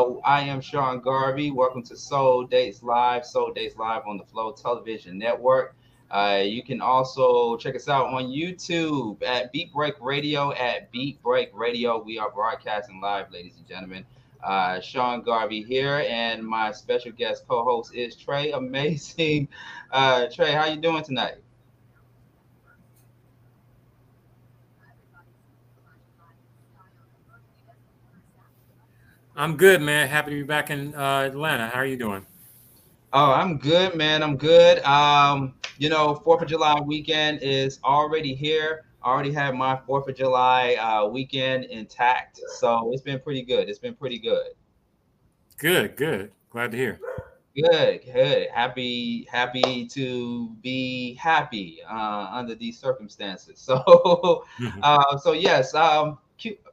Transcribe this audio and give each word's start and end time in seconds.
I 0.00 0.40
am 0.42 0.62
Sean 0.62 1.00
Garvey. 1.00 1.50
Welcome 1.50 1.82
to 1.82 1.96
Soul 1.96 2.44
Dates 2.44 2.82
Live. 2.82 3.26
Soul 3.26 3.52
Dates 3.52 3.76
Live 3.76 4.06
on 4.06 4.16
the 4.16 4.24
Flow 4.24 4.52
Television 4.52 5.18
Network. 5.18 5.76
Uh, 6.10 6.42
you 6.42 6.62
can 6.62 6.80
also 6.80 7.56
check 7.58 7.76
us 7.76 7.86
out 7.86 8.06
on 8.06 8.28
YouTube 8.28 9.22
at 9.22 9.52
Beat 9.52 9.72
Break 9.74 9.94
Radio. 10.00 10.54
At 10.54 10.90
Beat 10.90 11.22
Break 11.22 11.50
Radio, 11.52 12.02
we 12.02 12.18
are 12.18 12.30
broadcasting 12.30 12.98
live, 13.02 13.30
ladies 13.30 13.56
and 13.58 13.68
gentlemen. 13.68 14.06
Uh, 14.42 14.80
Sean 14.80 15.20
Garvey 15.20 15.62
here, 15.62 16.02
and 16.08 16.42
my 16.42 16.72
special 16.72 17.12
guest 17.12 17.44
co-host 17.46 17.94
is 17.94 18.16
Trey. 18.16 18.52
Amazing, 18.52 19.48
uh, 19.90 20.28
Trey. 20.32 20.52
How 20.52 20.64
you 20.64 20.80
doing 20.80 21.04
tonight? 21.04 21.36
I'm 29.36 29.56
good, 29.56 29.80
man. 29.80 30.08
Happy 30.08 30.30
to 30.30 30.36
be 30.36 30.42
back 30.42 30.70
in 30.70 30.94
uh, 30.94 31.22
Atlanta. 31.22 31.68
How 31.68 31.80
are 31.80 31.86
you 31.86 31.96
doing? 31.96 32.26
Oh, 33.12 33.32
I'm 33.32 33.58
good, 33.58 33.94
man. 33.94 34.22
I'm 34.22 34.36
good. 34.36 34.82
Um, 34.84 35.54
you 35.78 35.88
know, 35.88 36.14
Fourth 36.16 36.42
of 36.42 36.48
July 36.48 36.80
weekend 36.80 37.40
is 37.42 37.80
already 37.84 38.34
here. 38.34 38.84
I 39.02 39.08
already 39.08 39.32
had 39.32 39.54
my 39.54 39.80
Fourth 39.86 40.08
of 40.08 40.16
July 40.16 40.74
uh, 40.74 41.06
weekend 41.06 41.64
intact, 41.64 42.40
so 42.58 42.90
it's 42.92 43.02
been 43.02 43.20
pretty 43.20 43.42
good. 43.42 43.68
It's 43.68 43.78
been 43.78 43.94
pretty 43.94 44.18
good. 44.18 44.48
Good, 45.56 45.96
good. 45.96 46.32
Glad 46.50 46.72
to 46.72 46.76
hear. 46.76 47.00
Good, 47.56 48.02
good. 48.12 48.48
Happy, 48.52 49.26
happy 49.30 49.86
to 49.86 50.48
be 50.62 51.14
happy 51.14 51.80
uh, 51.90 52.28
under 52.30 52.54
these 52.54 52.78
circumstances. 52.78 53.58
So, 53.84 54.44
uh, 54.82 55.18
so 55.18 55.32
yes. 55.32 55.74
Um, 55.74 56.18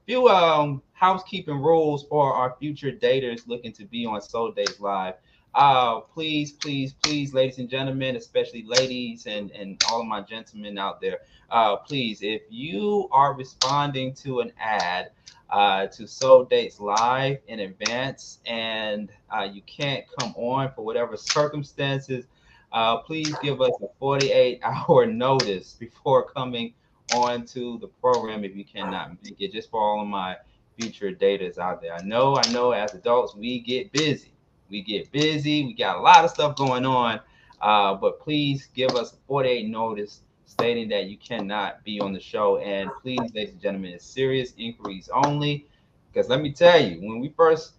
few 0.07 0.29
um 0.29 0.81
housekeeping 0.93 1.61
rules 1.61 2.05
for 2.07 2.33
our 2.33 2.55
future 2.59 2.91
daters 2.91 3.45
looking 3.45 3.73
to 3.73 3.85
be 3.85 4.05
on 4.05 4.21
Soul 4.21 4.51
Dates 4.51 4.79
Live. 4.79 5.15
Uh, 5.53 5.99
please, 5.99 6.53
please, 6.53 6.93
please, 7.03 7.33
ladies 7.33 7.57
and 7.59 7.69
gentlemen, 7.69 8.15
especially 8.15 8.63
ladies 8.63 9.25
and, 9.27 9.51
and 9.51 9.81
all 9.89 10.01
of 10.01 10.07
my 10.07 10.21
gentlemen 10.21 10.77
out 10.77 11.01
there, 11.01 11.19
uh, 11.49 11.75
please, 11.75 12.21
if 12.21 12.41
you 12.49 13.07
are 13.11 13.33
responding 13.33 14.13
to 14.13 14.39
an 14.39 14.51
ad 14.59 15.11
uh, 15.49 15.87
to 15.87 16.07
Soul 16.07 16.45
Dates 16.45 16.79
Live 16.79 17.39
in 17.47 17.59
advance 17.59 18.39
and 18.45 19.11
uh, 19.29 19.47
you 19.51 19.61
can't 19.63 20.05
come 20.19 20.33
on 20.37 20.71
for 20.73 20.85
whatever 20.85 21.17
circumstances, 21.17 22.25
uh, 22.71 22.97
please 22.97 23.33
give 23.41 23.61
us 23.61 23.73
a 23.81 23.87
48 23.99 24.61
hour 24.63 25.05
notice 25.05 25.73
before 25.73 26.29
coming 26.29 26.73
on 27.13 27.45
to 27.45 27.77
the 27.79 27.87
program 27.87 28.43
if 28.43 28.55
you 28.55 28.65
cannot 28.65 29.11
make 29.23 29.39
it, 29.39 29.51
just 29.51 29.69
for 29.69 29.81
all 29.81 30.01
of 30.01 30.07
my 30.07 30.37
future 30.79 31.11
daters 31.11 31.57
out 31.57 31.81
there. 31.81 31.93
I 31.93 32.01
know, 32.03 32.37
I 32.37 32.51
know 32.51 32.71
as 32.71 32.93
adults, 32.93 33.35
we 33.35 33.59
get 33.59 33.91
busy. 33.91 34.31
We 34.69 34.81
get 34.81 35.11
busy. 35.11 35.65
We 35.65 35.73
got 35.73 35.97
a 35.97 36.01
lot 36.01 36.25
of 36.25 36.31
stuff 36.31 36.55
going 36.55 36.85
on. 36.85 37.19
Uh, 37.61 37.95
but 37.95 38.19
please 38.19 38.67
give 38.75 38.91
us 38.91 39.13
a 39.13 39.15
48 39.27 39.67
notice 39.67 40.21
stating 40.45 40.89
that 40.89 41.05
you 41.05 41.17
cannot 41.17 41.83
be 41.83 41.99
on 41.99 42.13
the 42.13 42.19
show. 42.19 42.57
And 42.57 42.89
please, 43.01 43.19
ladies 43.33 43.53
and 43.53 43.61
gentlemen, 43.61 43.93
it's 43.93 44.05
serious 44.05 44.53
inquiries 44.57 45.09
only. 45.13 45.67
Because 46.11 46.29
let 46.29 46.41
me 46.41 46.51
tell 46.51 46.81
you, 46.81 46.99
when 47.01 47.19
we 47.19 47.29
first 47.29 47.73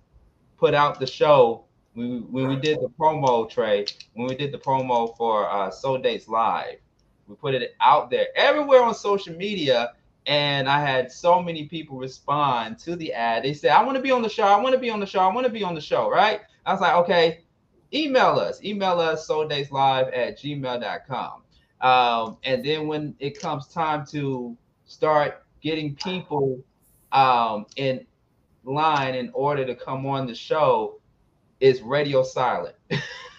put 0.58 0.74
out 0.74 0.98
the 0.98 1.06
show, 1.06 1.64
when 1.94 2.10
we, 2.10 2.20
when 2.20 2.48
we 2.48 2.56
did 2.56 2.80
the 2.80 2.88
promo 2.98 3.48
Trey, 3.48 3.86
when 4.14 4.26
we 4.28 4.36
did 4.36 4.52
the 4.52 4.58
promo 4.58 5.16
for 5.16 5.48
uh, 5.50 5.70
Soul 5.70 5.98
Dates 5.98 6.28
Live, 6.28 6.78
we 7.28 7.36
put 7.36 7.54
it 7.54 7.74
out 7.80 8.10
there 8.10 8.26
everywhere 8.34 8.82
on 8.82 8.94
social 8.94 9.34
media 9.34 9.92
and 10.26 10.68
I 10.68 10.80
had 10.80 11.10
so 11.10 11.42
many 11.42 11.66
people 11.66 11.96
respond 11.96 12.78
to 12.80 12.96
the 12.96 13.12
ad. 13.14 13.44
They 13.44 13.54
said, 13.54 13.70
I 13.70 13.82
want 13.82 13.96
to 13.96 14.02
be 14.02 14.10
on 14.10 14.20
the 14.20 14.28
show. 14.28 14.44
I 14.44 14.60
want 14.60 14.74
to 14.74 14.80
be 14.80 14.90
on 14.90 15.00
the 15.00 15.06
show. 15.06 15.20
I 15.20 15.32
want 15.32 15.46
to 15.46 15.52
be 15.52 15.64
on 15.64 15.74
the 15.74 15.80
show, 15.80 16.10
right? 16.10 16.40
I 16.66 16.72
was 16.72 16.82
like, 16.82 16.94
okay, 16.96 17.40
email 17.94 18.38
us. 18.38 18.62
Email 18.62 19.00
us 19.00 19.26
souldateslive 19.26 20.16
at 20.16 20.38
gmail.com. 20.38 21.42
Um, 21.80 22.36
and 22.44 22.64
then 22.64 22.88
when 22.88 23.14
it 23.20 23.40
comes 23.40 23.68
time 23.68 24.04
to 24.08 24.54
start 24.84 25.44
getting 25.62 25.94
people 25.94 26.62
um, 27.12 27.64
in 27.76 28.06
line 28.64 29.14
in 29.14 29.30
order 29.32 29.64
to 29.64 29.74
come 29.74 30.04
on 30.04 30.26
the 30.26 30.34
show, 30.34 31.00
it's 31.60 31.80
radio 31.80 32.22
silent. 32.22 32.76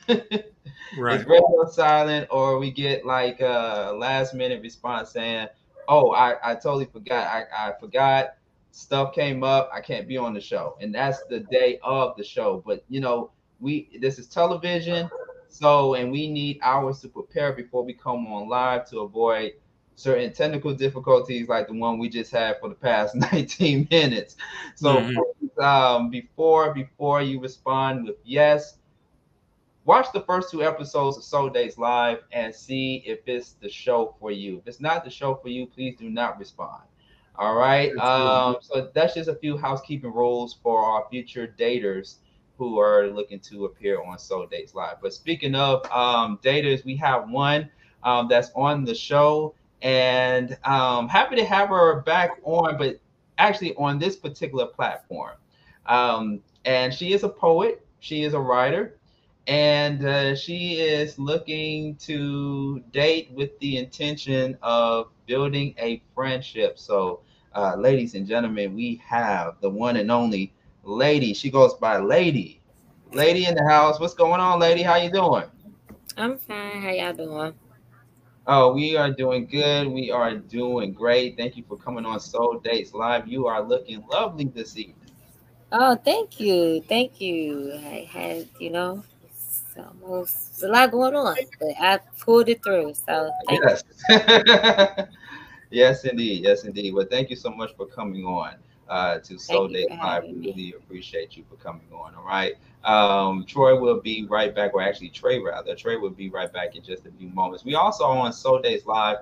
right. 0.97 1.19
It's 1.19 1.29
radio 1.29 1.69
silent, 1.71 2.27
or 2.31 2.59
we 2.59 2.71
get 2.71 3.05
like 3.05 3.41
a 3.41 3.93
last 3.97 4.33
minute 4.33 4.61
response 4.61 5.11
saying, 5.11 5.47
oh, 5.87 6.11
I, 6.11 6.51
I 6.51 6.55
totally 6.55 6.85
forgot. 6.85 7.27
I, 7.27 7.69
I 7.69 7.73
forgot 7.79 8.35
stuff 8.71 9.13
came 9.13 9.43
up. 9.43 9.69
I 9.73 9.81
can't 9.81 10.07
be 10.07 10.17
on 10.17 10.33
the 10.33 10.41
show. 10.41 10.77
And 10.81 10.93
that's 10.93 11.23
the 11.25 11.41
day 11.51 11.79
of 11.83 12.15
the 12.17 12.23
show. 12.23 12.63
But 12.65 12.83
you 12.89 13.01
know, 13.01 13.31
we 13.59 13.89
this 13.99 14.19
is 14.19 14.27
television. 14.27 15.09
So 15.47 15.95
and 15.95 16.11
we 16.11 16.29
need 16.29 16.59
hours 16.61 16.99
to 17.01 17.09
prepare 17.09 17.53
before 17.53 17.83
we 17.83 17.93
come 17.93 18.27
on 18.27 18.47
live 18.47 18.89
to 18.91 18.99
avoid 18.99 19.53
certain 19.95 20.31
technical 20.31 20.73
difficulties 20.73 21.49
like 21.49 21.67
the 21.67 21.73
one 21.73 21.97
we 21.97 22.07
just 22.07 22.31
had 22.31 22.57
for 22.59 22.69
the 22.69 22.75
past 22.75 23.15
19 23.33 23.87
minutes. 23.91 24.37
So 24.75 24.97
mm-hmm. 24.97 25.59
um, 25.61 26.09
before 26.09 26.73
before 26.73 27.21
you 27.21 27.39
respond 27.41 28.05
with 28.05 28.17
yes, 28.23 28.77
watch 29.89 30.11
the 30.13 30.21
first 30.21 30.51
two 30.51 30.63
episodes 30.63 31.17
of 31.17 31.23
Soul 31.23 31.49
Dates 31.49 31.79
Live 31.79 32.19
and 32.31 32.53
see 32.53 33.01
if 33.07 33.21
it's 33.25 33.53
the 33.53 33.67
show 33.67 34.13
for 34.19 34.29
you. 34.29 34.59
If 34.59 34.67
it's 34.67 34.79
not 34.79 35.03
the 35.03 35.09
show 35.09 35.33
for 35.33 35.49
you, 35.49 35.65
please 35.65 35.95
do 35.97 36.11
not 36.11 36.37
respond. 36.37 36.83
All 37.35 37.55
right. 37.55 37.97
Um, 37.97 38.57
so 38.61 38.91
that's 38.93 39.15
just 39.15 39.29
a 39.29 39.33
few 39.33 39.57
housekeeping 39.57 40.13
rules 40.13 40.59
for 40.61 40.85
our 40.85 41.07
future 41.09 41.55
daters 41.57 42.17
who 42.59 42.79
are 42.79 43.07
looking 43.07 43.39
to 43.39 43.65
appear 43.65 43.99
on 43.99 44.19
Soul 44.19 44.45
Dates 44.45 44.75
Live. 44.75 44.97
But 45.01 45.11
speaking 45.11 45.55
of 45.55 45.83
um, 45.91 46.39
daters, 46.43 46.85
we 46.85 46.95
have 46.97 47.27
one 47.27 47.67
um, 48.03 48.27
that's 48.27 48.51
on 48.55 48.85
the 48.85 48.93
show, 48.93 49.55
and 49.81 50.55
um, 50.65 51.09
happy 51.09 51.35
to 51.37 51.45
have 51.45 51.69
her 51.69 52.01
back 52.01 52.37
on, 52.43 52.77
but 52.77 52.99
actually 53.39 53.73
on 53.73 53.97
this 53.97 54.15
particular 54.15 54.67
platform. 54.67 55.37
Um, 55.87 56.41
and 56.65 56.93
she 56.93 57.11
is 57.13 57.23
a 57.23 57.29
poet. 57.29 57.83
She 58.01 58.21
is 58.21 58.35
a 58.35 58.39
writer 58.39 58.98
and 59.47 60.05
uh, 60.05 60.35
she 60.35 60.79
is 60.79 61.17
looking 61.17 61.95
to 61.95 62.79
date 62.91 63.31
with 63.33 63.57
the 63.59 63.77
intention 63.77 64.57
of 64.61 65.07
building 65.25 65.73
a 65.79 66.01
friendship. 66.13 66.77
So, 66.77 67.21
uh, 67.55 67.75
ladies 67.75 68.15
and 68.15 68.27
gentlemen, 68.27 68.75
we 68.75 69.01
have 69.05 69.55
the 69.61 69.69
one 69.69 69.97
and 69.97 70.11
only 70.11 70.53
Lady. 70.83 71.33
She 71.33 71.49
goes 71.49 71.73
by 71.75 71.97
Lady. 71.97 72.61
Lady 73.11 73.45
in 73.45 73.55
the 73.55 73.67
house. 73.67 73.99
What's 73.99 74.13
going 74.13 74.39
on, 74.39 74.59
Lady? 74.59 74.83
How 74.83 74.95
you 74.95 75.11
doing? 75.11 75.45
I'm 76.17 76.37
fine. 76.37 76.81
How 76.81 76.89
y'all 76.89 77.13
doing? 77.13 77.53
Oh, 78.45 78.73
we 78.73 78.95
are 78.95 79.11
doing 79.11 79.45
good. 79.45 79.87
We 79.87 80.11
are 80.11 80.35
doing 80.35 80.93
great. 80.93 81.37
Thank 81.37 81.55
you 81.57 81.63
for 81.67 81.77
coming 81.77 82.05
on 82.05 82.19
Soul 82.19 82.59
Dates 82.63 82.93
Live. 82.93 83.27
You 83.27 83.47
are 83.47 83.61
looking 83.61 84.03
lovely 84.11 84.45
this 84.45 84.77
evening. 84.77 84.95
Oh, 85.71 85.95
thank 85.95 86.39
you. 86.39 86.81
Thank 86.89 87.21
you. 87.21 87.73
I 87.75 88.07
had, 88.11 88.47
you 88.59 88.71
know, 88.71 89.03
it's 90.07 90.63
a 90.63 90.67
lot 90.67 90.91
going 90.91 91.15
on, 91.15 91.35
but 91.59 91.69
I 91.79 91.99
pulled 92.19 92.49
it 92.49 92.63
through. 92.63 92.93
So 92.93 93.31
yes, 93.49 93.83
yes, 95.69 96.05
indeed, 96.05 96.43
yes, 96.43 96.63
indeed. 96.63 96.93
Well, 96.93 97.07
thank 97.09 97.29
you 97.29 97.35
so 97.35 97.49
much 97.49 97.75
for 97.75 97.85
coming 97.85 98.25
on 98.25 98.55
uh, 98.89 99.19
to 99.19 99.37
Soul 99.37 99.67
Dates 99.67 99.91
Live. 99.91 100.23
We 100.23 100.33
really 100.33 100.73
appreciate 100.77 101.37
you 101.37 101.43
for 101.49 101.55
coming 101.57 101.87
on. 101.93 102.15
All 102.15 102.25
right. 102.25 102.55
Um, 102.83 103.45
Troy 103.45 103.79
will 103.79 104.01
be 104.01 104.25
right 104.27 104.53
back, 104.53 104.73
or 104.73 104.81
actually 104.81 105.09
Trey 105.09 105.39
rather. 105.39 105.75
Trey 105.75 105.97
will 105.97 106.09
be 106.09 106.29
right 106.29 106.51
back 106.51 106.75
in 106.75 106.83
just 106.83 107.05
a 107.05 107.11
few 107.11 107.29
moments. 107.29 107.63
We 107.65 107.75
also 107.75 108.05
on 108.05 108.33
Soul 108.33 108.61
Dates 108.61 108.85
Live. 108.85 109.17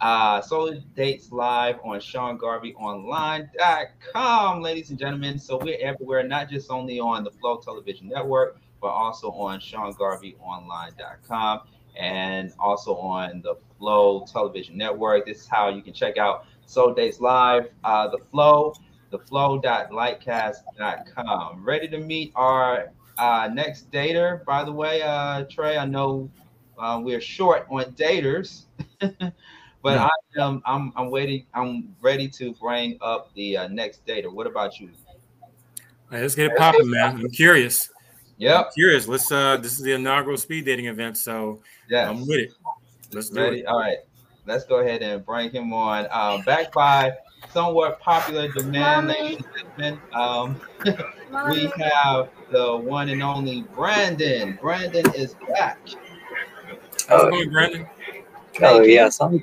Uh, 0.00 0.40
Soul 0.40 0.74
Dates 0.96 1.30
Live 1.32 1.76
on 1.84 2.00
Sean 2.00 2.36
Garvey 2.36 2.74
Online.com, 2.74 4.60
ladies 4.60 4.90
and 4.90 4.98
gentlemen. 4.98 5.38
So 5.38 5.56
we're 5.56 5.78
everywhere, 5.80 6.22
not 6.24 6.50
just 6.50 6.70
only 6.70 6.98
on 6.98 7.24
the 7.24 7.30
Flow 7.30 7.58
Television 7.58 8.08
Network, 8.08 8.58
but 8.84 8.90
also 8.90 9.30
on 9.30 9.58
SeanGarveyOnline.com 9.60 11.60
and 11.96 12.52
also 12.58 12.96
on 12.96 13.40
the 13.40 13.54
Flow 13.78 14.26
Television 14.30 14.76
Network. 14.76 15.24
This 15.24 15.40
is 15.40 15.46
how 15.46 15.70
you 15.70 15.80
can 15.80 15.94
check 15.94 16.18
out 16.18 16.44
Soul 16.66 16.92
Dates 16.92 17.18
Live, 17.18 17.70
uh, 17.82 18.08
the 18.08 18.18
Flow, 18.30 18.74
the 19.08 19.20
flow.lightcast.com. 19.20 21.64
Ready 21.64 21.88
to 21.88 21.96
meet 21.96 22.32
our 22.36 22.92
uh, 23.16 23.48
next 23.50 23.90
dater, 23.90 24.44
by 24.44 24.62
the 24.62 24.72
way, 24.72 25.00
uh, 25.00 25.44
Trey. 25.44 25.78
I 25.78 25.86
know 25.86 26.30
uh, 26.78 27.00
we're 27.02 27.22
short 27.22 27.66
on 27.70 27.84
daters, 27.92 28.64
but. 29.00 29.32
I 29.96 30.10
am 30.36 30.60
I'm, 30.66 30.92
I'm 30.94 31.10
waiting. 31.10 31.46
I'm 31.54 31.96
ready 32.02 32.28
to 32.28 32.52
bring 32.54 32.98
up 33.00 33.32
the 33.34 33.56
uh, 33.56 33.68
next 33.68 34.04
dater. 34.04 34.30
What 34.30 34.46
about 34.46 34.78
you? 34.78 34.90
Right, 36.10 36.20
let's 36.20 36.34
get 36.34 36.52
it 36.52 36.58
popping, 36.58 36.90
man. 36.90 37.20
I'm 37.20 37.30
curious. 37.30 37.88
Yep. 38.44 38.74
curious. 38.74 39.08
Let's 39.08 39.32
uh 39.32 39.56
this 39.56 39.72
is 39.72 39.78
the 39.78 39.92
inaugural 39.92 40.36
speed 40.36 40.66
dating 40.66 40.86
event, 40.86 41.16
so 41.16 41.60
yeah, 41.88 42.08
I'm 42.10 42.26
with 42.26 42.40
it. 42.40 42.52
Let's 43.12 43.30
do 43.30 43.40
Ready? 43.40 43.60
it. 43.60 43.66
All 43.66 43.80
right. 43.80 43.98
Let's 44.46 44.66
go 44.66 44.80
ahead 44.80 45.02
and 45.02 45.24
bring 45.24 45.50
him 45.50 45.72
on. 45.72 46.06
Um, 46.10 46.42
backed 46.44 46.74
by 46.74 47.12
somewhat 47.50 48.00
popular 48.00 48.48
demand, 48.48 49.08
ladies 49.08 49.46
and 49.78 49.78
gentlemen. 49.78 50.00
Um, 50.12 50.60
we 51.50 51.72
have 51.78 52.28
the 52.50 52.76
one 52.76 53.08
and 53.08 53.22
only 53.22 53.62
Brandon. 53.74 54.58
Brandon 54.60 55.06
is 55.14 55.34
back. 55.48 55.78
How's 57.08 57.24
it 57.24 57.30
going, 57.30 57.50
Brandon? 57.50 57.86
Oh 58.62 58.82
Hey, 58.82 58.92
yes, 58.92 59.20
I'm 59.22 59.42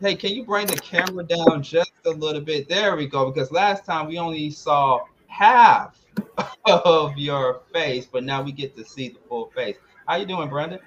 Hey, 0.00 0.14
can 0.14 0.30
you 0.30 0.44
bring 0.44 0.68
the 0.68 0.76
camera 0.76 1.24
down 1.24 1.60
just 1.60 1.90
a 2.06 2.10
little 2.10 2.40
bit? 2.40 2.68
There 2.68 2.94
we 2.94 3.08
go. 3.08 3.32
Because 3.32 3.50
last 3.50 3.84
time 3.84 4.06
we 4.06 4.16
only 4.16 4.48
saw 4.48 5.00
half 5.26 5.98
of 6.66 7.16
your 7.16 7.62
face, 7.72 8.06
but 8.06 8.24
now 8.24 8.42
we 8.42 8.52
get 8.52 8.76
to 8.76 8.84
see 8.84 9.10
the 9.10 9.18
full 9.28 9.50
face. 9.54 9.76
How 10.06 10.16
you 10.16 10.26
doing, 10.26 10.48
Brandon? 10.48 10.80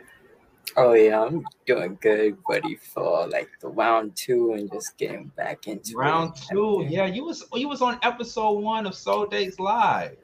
oh 0.77 0.93
yeah, 0.93 1.21
I'm 1.21 1.45
doing 1.65 1.97
good, 2.01 2.37
ready 2.47 2.75
for 2.75 3.27
like 3.27 3.49
the 3.59 3.67
round 3.67 4.15
two 4.15 4.53
and 4.53 4.71
just 4.71 4.97
getting 4.97 5.31
back 5.35 5.67
into 5.67 5.95
Round 5.95 6.33
and 6.33 6.49
two. 6.49 6.85
Yeah, 6.89 7.05
you 7.05 7.25
was 7.25 7.45
you 7.53 7.67
was 7.67 7.81
on 7.81 7.99
episode 8.03 8.59
one 8.59 8.85
of 8.85 8.95
Soul 8.95 9.25
Dates 9.25 9.59
Live. 9.59 10.17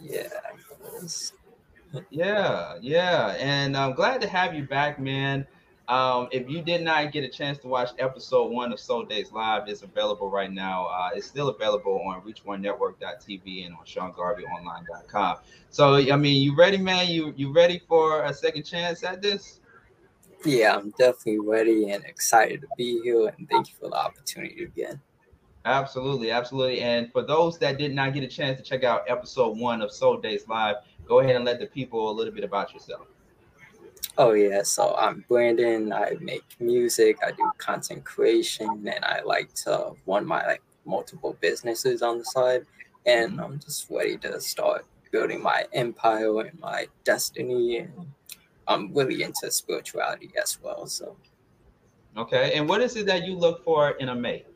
Yeah. 0.00 0.28
Yeah, 2.10 2.74
yeah, 2.82 3.36
and 3.38 3.76
I'm 3.76 3.94
glad 3.94 4.20
to 4.20 4.28
have 4.28 4.54
you 4.54 4.64
back, 4.64 5.00
man. 5.00 5.46
Um, 5.88 6.28
if 6.30 6.50
you 6.50 6.60
did 6.60 6.82
not 6.82 7.12
get 7.12 7.24
a 7.24 7.28
chance 7.28 7.56
to 7.58 7.66
watch 7.66 7.90
episode 7.98 8.52
one 8.52 8.72
of 8.72 8.78
Soul 8.78 9.04
Dates 9.04 9.32
Live, 9.32 9.68
it's 9.68 9.82
available 9.82 10.30
right 10.30 10.52
now. 10.52 10.86
Uh, 10.86 11.10
it's 11.14 11.26
still 11.26 11.48
available 11.48 12.02
on 12.06 12.20
ReachOneNetwork.tv 12.20 13.64
and 13.64 13.74
on 13.74 13.86
SeanGarveyOnline.com. 13.86 15.38
So, 15.70 15.94
I 15.94 16.16
mean, 16.16 16.42
you 16.42 16.54
ready, 16.54 16.76
man? 16.76 17.08
You 17.08 17.32
you 17.36 17.54
ready 17.54 17.80
for 17.88 18.24
a 18.24 18.34
second 18.34 18.64
chance 18.64 19.02
at 19.02 19.22
this? 19.22 19.60
Yeah, 20.44 20.76
I'm 20.76 20.90
definitely 20.90 21.40
ready 21.40 21.90
and 21.90 22.04
excited 22.04 22.60
to 22.60 22.68
be 22.76 23.00
here 23.02 23.32
and 23.38 23.48
thank 23.48 23.68
you 23.68 23.74
for 23.80 23.88
the 23.88 23.96
opportunity 23.96 24.64
again. 24.64 25.00
Absolutely, 25.64 26.30
absolutely. 26.30 26.80
And 26.80 27.10
for 27.12 27.22
those 27.22 27.58
that 27.58 27.78
did 27.78 27.94
not 27.94 28.14
get 28.14 28.22
a 28.22 28.28
chance 28.28 28.58
to 28.58 28.62
check 28.64 28.84
out 28.84 29.04
episode 29.08 29.58
one 29.58 29.82
of 29.82 29.90
Soul 29.90 30.18
Dates 30.18 30.46
Live, 30.48 30.76
go 31.06 31.20
ahead 31.20 31.36
and 31.36 31.44
let 31.44 31.58
the 31.58 31.66
people 31.66 32.10
a 32.10 32.12
little 32.12 32.32
bit 32.32 32.44
about 32.44 32.72
yourself. 32.72 33.06
Oh 34.16 34.32
yeah, 34.32 34.62
so 34.62 34.94
I'm 34.96 35.24
Brandon. 35.28 35.92
I 35.92 36.16
make 36.20 36.44
music, 36.60 37.18
I 37.24 37.30
do 37.32 37.50
content 37.58 38.04
creation, 38.04 38.86
and 38.88 39.04
I 39.04 39.22
like 39.22 39.54
to 39.64 39.92
run 40.06 40.26
my 40.26 40.44
like 40.46 40.62
multiple 40.84 41.36
businesses 41.40 42.02
on 42.02 42.18
the 42.18 42.24
side. 42.24 42.66
And 43.06 43.40
I'm 43.40 43.58
just 43.60 43.88
ready 43.90 44.18
to 44.18 44.40
start 44.40 44.86
building 45.12 45.42
my 45.42 45.66
empire 45.72 46.40
and 46.40 46.58
my 46.60 46.88
destiny. 47.04 47.78
And 47.78 48.12
I'm 48.66 48.92
really 48.92 49.22
into 49.22 49.50
spirituality 49.50 50.32
as 50.40 50.58
well. 50.62 50.86
So 50.86 51.16
Okay. 52.16 52.54
And 52.54 52.68
what 52.68 52.80
is 52.80 52.96
it 52.96 53.06
that 53.06 53.24
you 53.24 53.34
look 53.36 53.64
for 53.64 53.90
in 53.92 54.08
a 54.08 54.14
mate? 54.14 54.46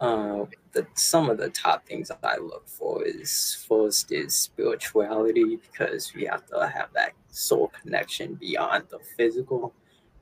uh, 0.00 0.44
the 0.76 0.86
some 0.94 1.30
of 1.30 1.38
the 1.38 1.48
top 1.48 1.86
things 1.86 2.08
that 2.08 2.20
I 2.22 2.36
look 2.36 2.68
for 2.68 3.02
is 3.02 3.64
first 3.66 4.12
is 4.12 4.34
spirituality 4.34 5.56
because 5.56 6.12
we 6.14 6.26
have 6.26 6.44
to 6.46 6.68
have 6.68 6.88
that 6.94 7.12
soul 7.30 7.72
connection 7.82 8.34
beyond 8.34 8.84
the 8.90 8.98
physical, 9.16 9.72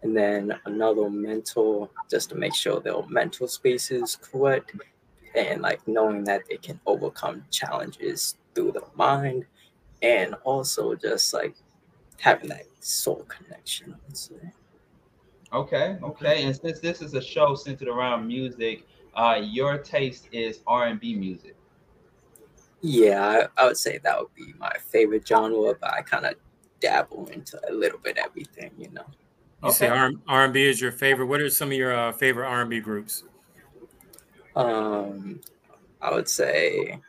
and 0.03 0.17
then 0.17 0.55
another 0.65 1.11
mental 1.11 1.91
just 2.09 2.31
to 2.31 2.37
make 2.37 2.55
sure 2.55 2.81
their 2.81 3.03
mental 3.09 3.49
space 3.49 3.91
is 3.91 4.17
correct, 4.17 4.73
and 5.35 5.61
like 5.61 5.87
knowing 5.89 6.23
that 6.25 6.43
they 6.49 6.57
can 6.57 6.79
overcome 6.87 7.45
challenges 7.51 8.37
through 8.55 8.73
the 8.73 8.85
mind, 8.95 9.45
and 10.03 10.35
also 10.45 10.95
just 10.95 11.35
like 11.35 11.57
having 12.21 12.49
that 12.49 12.67
soul 12.79 13.27
connection. 13.27 13.97
Okay, 15.53 15.99
okay. 16.03 16.45
And 16.45 16.55
since 16.55 16.79
this 16.81 17.03
is 17.03 17.15
a 17.15 17.23
show 17.23 17.55
centered 17.55 17.89
around 17.89 18.27
music, 18.27 18.87
uh, 19.17 19.41
your 19.43 19.79
taste 19.79 20.29
is 20.33 20.61
R 20.67 20.87
and 20.87 21.01
B 21.01 21.15
music. 21.15 21.57
Yeah, 22.81 23.47
I, 23.57 23.63
I 23.63 23.67
would 23.67 23.79
say 23.79 23.99
that 23.99 24.19
would 24.19 24.35
be 24.35 24.53
my 24.59 24.73
favorite 24.79 25.27
genre, 25.27 25.75
but 25.81 25.93
I 25.93 26.03
kind 26.03 26.27
of 26.27 26.35
dabble 26.81 27.29
into 27.29 27.59
a 27.69 27.73
little 27.73 27.99
bit 27.99 28.19
everything, 28.19 28.73
you 28.77 28.91
know. 28.91 29.07
You 29.63 29.73
say 29.73 29.89
R 29.89 30.11
R 30.29 30.45
and 30.45 30.53
B 30.53 30.65
is 30.65 30.81
your 30.81 30.93
favorite. 30.93 31.27
What 31.27 31.41
are 31.41 31.49
some 31.49 31.69
of 31.69 31.75
your 31.75 31.95
uh, 31.95 32.13
favorite 32.13 32.47
R 32.47 32.61
and 32.61 32.71
B 32.71 32.81
groups? 32.81 33.25
Um, 34.55 35.41
I 36.03 36.13
would 36.15 36.29
say 36.29 37.01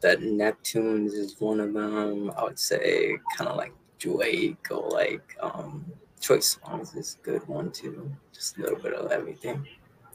that 0.00 0.20
Neptunes 0.20 1.12
is 1.12 1.40
one 1.40 1.58
of 1.58 1.72
them. 1.72 2.30
I 2.36 2.44
would 2.44 2.58
say 2.58 3.16
kind 3.36 3.50
of 3.50 3.56
like 3.56 3.72
Drake 3.98 4.70
or 4.70 4.88
like 4.88 5.36
um, 5.40 5.84
Choice 6.20 6.58
Songs 6.64 6.94
is 6.94 7.18
a 7.20 7.24
good 7.24 7.46
one 7.48 7.72
too. 7.72 8.10
Just 8.32 8.58
a 8.58 8.62
little 8.62 8.78
bit 8.78 8.94
of 8.94 9.10
everything. 9.10 9.66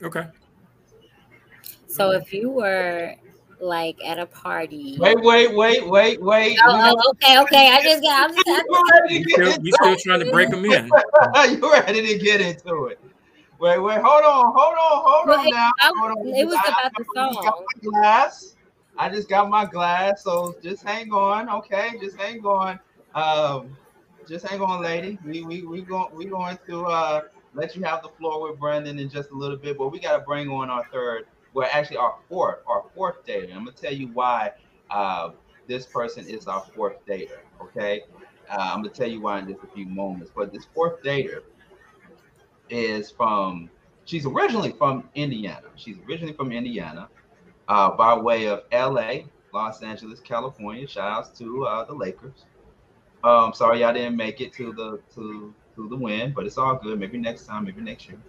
Okay. 0.02 0.28
So 1.98 2.12
if 2.12 2.32
you 2.32 2.50
were 2.52 3.16
like 3.60 3.98
at 4.06 4.20
a 4.20 4.26
party. 4.28 4.98
Wait, 5.00 5.20
wait, 5.22 5.56
wait, 5.56 5.88
wait, 5.88 6.22
wait. 6.22 6.58
Oh, 6.66 6.96
oh, 6.96 7.12
okay, 7.12 7.40
okay. 7.40 7.70
I 7.72 7.82
just 7.82 8.04
got. 8.04 8.30
I'm 8.30 8.36
just, 8.36 8.48
I'm 8.48 8.56
You 8.70 8.84
just 8.86 8.92
ready 8.92 9.14
You 9.16 9.24
to 9.24 9.30
still, 9.32 9.50
get 9.52 9.66
you 9.66 9.72
still 9.74 9.96
trying 9.98 10.20
to 10.20 10.32
break 10.32 10.50
them 10.52 10.66
in? 10.66 10.74
into- 10.74 11.60
you 11.62 11.72
ready 11.72 12.06
to 12.08 12.18
get 12.24 12.42
into 12.42 12.86
it? 12.86 13.00
Wait, 13.60 13.80
wait, 13.80 14.00
hold 14.02 14.24
on, 14.24 14.54
hold 14.56 14.76
on, 14.76 15.02
hold 15.04 15.28
Well, 15.30 15.40
on 15.40 15.50
now. 15.50 15.72
I- 15.80 15.92
Hold 15.98 16.12
on. 16.12 16.28
it 16.28 16.46
was 16.46 16.60
I- 16.64 16.68
about 16.70 16.94
the 16.96 17.04
I 17.20 17.26
just 17.28 17.42
got 17.42 17.44
song. 17.44 17.66
my 17.84 17.90
glass. 17.90 18.56
I 19.00 19.10
just 19.10 19.30
got 19.30 19.50
my 19.50 19.66
glass, 19.66 20.24
so 20.24 20.56
just 20.62 20.84
hang 20.84 21.12
on, 21.12 21.50
okay? 21.50 21.92
Just 22.02 22.18
hang 22.18 22.44
on. 22.46 22.80
Um, 23.16 23.76
just 24.28 24.48
hang 24.48 24.62
on, 24.62 24.82
lady. 24.84 25.18
We 25.26 25.44
we 25.44 25.64
we 25.64 25.82
going 25.82 26.14
we 26.16 26.26
going 26.26 26.58
to 26.68 26.86
uh 26.86 27.22
let 27.54 27.76
you 27.76 27.84
have 27.84 28.04
the 28.04 28.10
floor 28.10 28.48
with 28.50 28.60
Brandon 28.60 29.00
in 29.00 29.10
just 29.10 29.32
a 29.32 29.36
little 29.36 29.58
bit, 29.58 29.78
but 29.78 29.90
we 29.90 30.00
got 30.00 30.18
to 30.18 30.24
bring 30.24 30.50
on 30.50 30.70
our 30.70 30.86
third, 30.92 31.26
well, 31.58 31.68
actually 31.74 31.98
our 31.98 32.14
fourth, 32.30 32.60
our 32.68 32.84
fourth 32.94 33.26
dater. 33.26 33.52
I'm 33.52 33.66
gonna 33.66 33.72
tell 33.72 33.92
you 33.92 34.10
why 34.10 34.52
uh, 34.92 35.32
this 35.66 35.88
person 35.88 36.24
is 36.30 36.46
our 36.46 36.64
fourth 36.76 37.04
dater. 37.08 37.40
Okay, 37.60 38.04
uh, 38.48 38.58
I'm 38.60 38.84
gonna 38.84 38.94
tell 38.94 39.08
you 39.08 39.22
why 39.22 39.40
in 39.40 39.48
just 39.48 39.64
a 39.64 39.68
few 39.74 39.88
moments. 39.88 40.32
But 40.36 40.54
this 40.54 40.68
fourth 40.76 41.02
dater 41.02 41.42
is 42.70 43.10
from. 43.10 43.72
She's 44.06 44.28
originally 44.28 44.72
from 44.74 45.10
Indiana. 45.16 45.70
She's 45.78 45.98
originally 46.08 46.34
from 46.34 46.52
Indiana, 46.52 47.10
uh, 47.68 47.90
by 47.90 48.16
way 48.16 48.46
of 48.46 48.66
L.A., 48.72 49.26
Los 49.52 49.82
Angeles, 49.82 50.20
California. 50.20 50.88
Shout 50.88 51.12
outs 51.12 51.40
to 51.40 51.66
uh, 51.66 51.86
the 51.86 51.94
Lakers. 51.96 52.46
Um, 53.24 53.52
sorry 53.52 53.80
y'all 53.82 53.94
didn't 53.94 54.16
make 54.16 54.42
it 54.42 54.54
to 54.54 54.74
the 54.74 55.00
to 55.16 55.56
to 55.76 55.90
the 55.90 55.96
win, 55.96 56.34
but 56.34 56.46
it's 56.46 56.60
all 56.60 56.76
good. 56.76 57.00
Maybe 57.00 57.18
next 57.18 57.48
time, 57.48 57.66
maybe 57.66 57.82
next 57.82 58.08
year. 58.08 58.20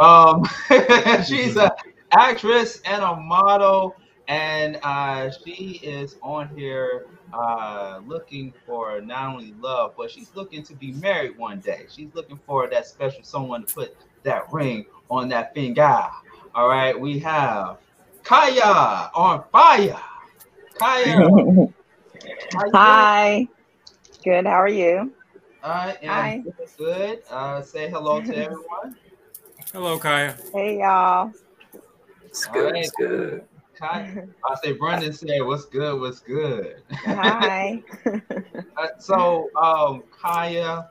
Um, 0.00 0.44
she's 1.24 1.54
a 1.56 1.70
actress 2.12 2.80
and 2.84 3.02
a 3.02 3.16
model, 3.16 3.96
and 4.28 4.78
uh, 4.82 5.30
she 5.30 5.80
is 5.82 6.16
on 6.22 6.48
here 6.56 7.06
uh, 7.32 8.00
looking 8.06 8.52
for 8.66 9.00
not 9.00 9.34
only 9.34 9.54
love, 9.60 9.94
but 9.96 10.10
she's 10.10 10.30
looking 10.34 10.62
to 10.62 10.74
be 10.74 10.92
married 10.92 11.36
one 11.38 11.60
day. 11.60 11.86
She's 11.90 12.14
looking 12.14 12.38
for 12.46 12.68
that 12.68 12.86
special 12.86 13.22
someone 13.22 13.62
to 13.62 13.72
put 13.72 13.96
that 14.22 14.52
ring 14.52 14.86
on 15.10 15.28
that 15.30 15.54
finger. 15.54 16.06
All 16.54 16.68
right, 16.68 16.98
we 16.98 17.18
have 17.20 17.78
Kaya 18.22 19.10
on 19.14 19.44
fire. 19.50 19.98
Kaya, 20.78 21.16
how 21.16 21.30
doing? 21.32 22.72
Hi. 22.72 23.48
Good. 24.24 24.46
How 24.46 24.60
are 24.62 24.68
you? 24.68 25.12
I 25.62 25.96
am 26.02 26.10
Hi. 26.10 26.44
good. 26.78 27.22
Uh, 27.30 27.62
say 27.62 27.88
hello 27.88 28.20
to 28.20 28.36
everyone. 28.36 28.96
Hello, 29.72 29.98
Kaya. 29.98 30.36
Hey, 30.52 30.78
y'all. 30.78 31.32
It's 32.32 32.46
good. 32.46 32.72
right. 32.72 32.84
It's 32.84 32.90
good. 32.92 33.44
Kaya, 33.78 34.26
I 34.48 34.56
say 34.64 34.72
Brendan 34.72 35.12
said, 35.12 35.42
"What's 35.42 35.66
good? 35.66 36.00
What's 36.00 36.20
good?" 36.20 36.82
Hi. 36.90 37.82
Uh, 38.78 38.86
so, 38.98 39.50
um, 39.54 40.02
Kaya, 40.10 40.88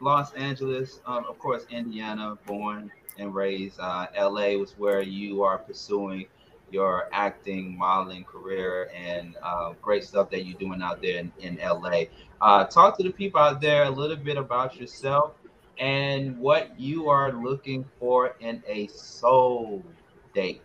Los 0.00 0.32
Angeles, 0.32 1.00
um, 1.04 1.26
of 1.28 1.38
course, 1.38 1.66
Indiana, 1.70 2.38
born 2.46 2.90
and 3.18 3.34
raised. 3.34 3.78
Uh, 3.78 4.06
LA 4.18 4.56
was 4.56 4.72
where 4.78 5.02
you 5.02 5.42
are 5.42 5.58
pursuing 5.58 6.24
your 6.70 7.10
acting, 7.12 7.76
modeling 7.76 8.24
career, 8.24 8.90
and 8.96 9.36
uh, 9.42 9.74
great 9.82 10.02
stuff 10.02 10.30
that 10.30 10.46
you're 10.46 10.58
doing 10.58 10.80
out 10.80 11.02
there 11.02 11.18
in, 11.18 11.30
in 11.40 11.58
LA. 11.62 12.04
Uh, 12.40 12.64
talk 12.64 12.96
to 12.96 13.02
the 13.02 13.10
people 13.10 13.38
out 13.38 13.60
there 13.60 13.84
a 13.84 13.90
little 13.90 14.16
bit 14.16 14.38
about 14.38 14.80
yourself 14.80 15.34
and 15.78 16.38
what 16.38 16.78
you 16.80 17.10
are 17.10 17.32
looking 17.32 17.84
for 17.98 18.34
in 18.40 18.62
a 18.66 18.86
soul 18.86 19.84
date. 20.34 20.62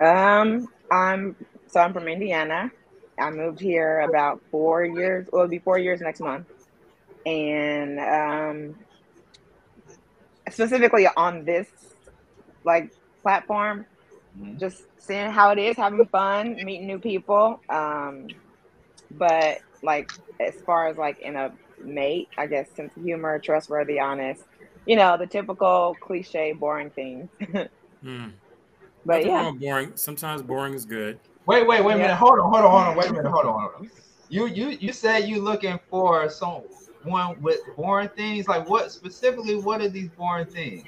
um, 0.00 0.68
I'm 0.90 1.36
so 1.68 1.80
I'm 1.80 1.92
from 1.92 2.08
Indiana. 2.08 2.70
I 3.18 3.30
moved 3.30 3.60
here 3.60 4.00
about 4.00 4.42
four 4.50 4.84
years. 4.84 5.28
Well, 5.32 5.42
it'll 5.42 5.50
be 5.50 5.58
four 5.58 5.78
years 5.78 6.00
next 6.00 6.20
month, 6.20 6.46
and 7.26 7.98
um, 8.00 8.76
specifically 10.50 11.06
on 11.16 11.44
this 11.44 11.68
like 12.64 12.90
platform, 13.22 13.86
Mhm. 14.36 14.58
just 14.58 14.82
seeing 14.98 15.30
how 15.30 15.50
it 15.50 15.58
is, 15.58 15.76
having 15.76 16.06
fun, 16.06 16.56
meeting 16.64 16.86
new 16.86 16.98
people. 17.00 17.62
Um, 17.68 18.28
but 19.10 19.58
like 19.82 20.10
as 20.40 20.54
far 20.66 20.88
as 20.88 20.96
like 20.96 21.18
in 21.20 21.36
a 21.36 21.52
mate, 21.78 22.28
I 22.38 22.46
guess 22.46 22.68
sense 22.74 22.96
of 22.96 23.02
humor, 23.02 23.38
trustworthy, 23.38 24.00
honest, 24.00 24.42
you 24.86 24.96
know, 24.96 25.16
the 25.18 25.26
typical 25.26 25.96
cliche, 26.00 26.52
boring 26.52 26.90
things. 26.90 27.30
Hmm. 28.02 28.28
But 29.04 29.24
Nothing 29.24 29.30
yeah, 29.30 29.52
boring. 29.58 29.92
Sometimes 29.94 30.42
boring 30.42 30.74
is 30.74 30.84
good. 30.84 31.18
Wait, 31.46 31.66
wait, 31.66 31.82
wait 31.82 31.94
a 31.94 31.98
minute. 31.98 32.16
Hold 32.16 32.38
on, 32.38 32.50
hold 32.52 32.64
on, 32.64 32.70
hold 32.70 32.82
on. 32.82 32.96
Wait 32.96 33.08
a 33.08 33.12
minute. 33.12 33.30
Hold 33.30 33.46
on, 33.46 33.60
hold 33.60 33.74
on. 33.78 33.90
You, 34.28 34.46
you, 34.46 34.68
you 34.68 34.92
said 34.92 35.20
you 35.20 35.40
looking 35.40 35.78
for 35.88 36.28
someone 36.28 37.40
with 37.40 37.60
boring 37.76 38.10
things. 38.10 38.46
Like 38.46 38.68
what 38.68 38.92
specifically? 38.92 39.54
What 39.54 39.80
are 39.80 39.88
these 39.88 40.10
boring 40.10 40.46
things? 40.46 40.84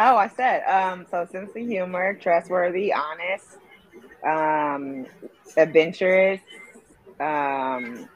Oh, 0.00 0.16
I 0.16 0.26
said, 0.26 0.64
um, 0.64 1.06
so 1.08 1.24
sense 1.30 1.50
of 1.54 1.68
humor, 1.68 2.14
trustworthy, 2.14 2.92
honest, 2.92 3.58
um, 4.26 5.06
adventurous, 5.56 6.40
um, 7.20 8.08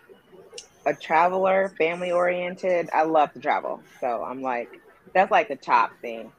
a 0.85 0.95
traveler, 0.95 1.73
family 1.79 2.11
oriented. 2.11 2.91
I 2.93 3.05
love 3.05 3.33
to 3.35 3.41
travel. 3.41 3.81
So 4.01 4.25
I'm 4.25 4.43
like, 4.43 4.69
that's 5.15 5.31
like 5.31 5.47
the 5.47 5.55
top 5.55 5.93
thing. 6.01 6.33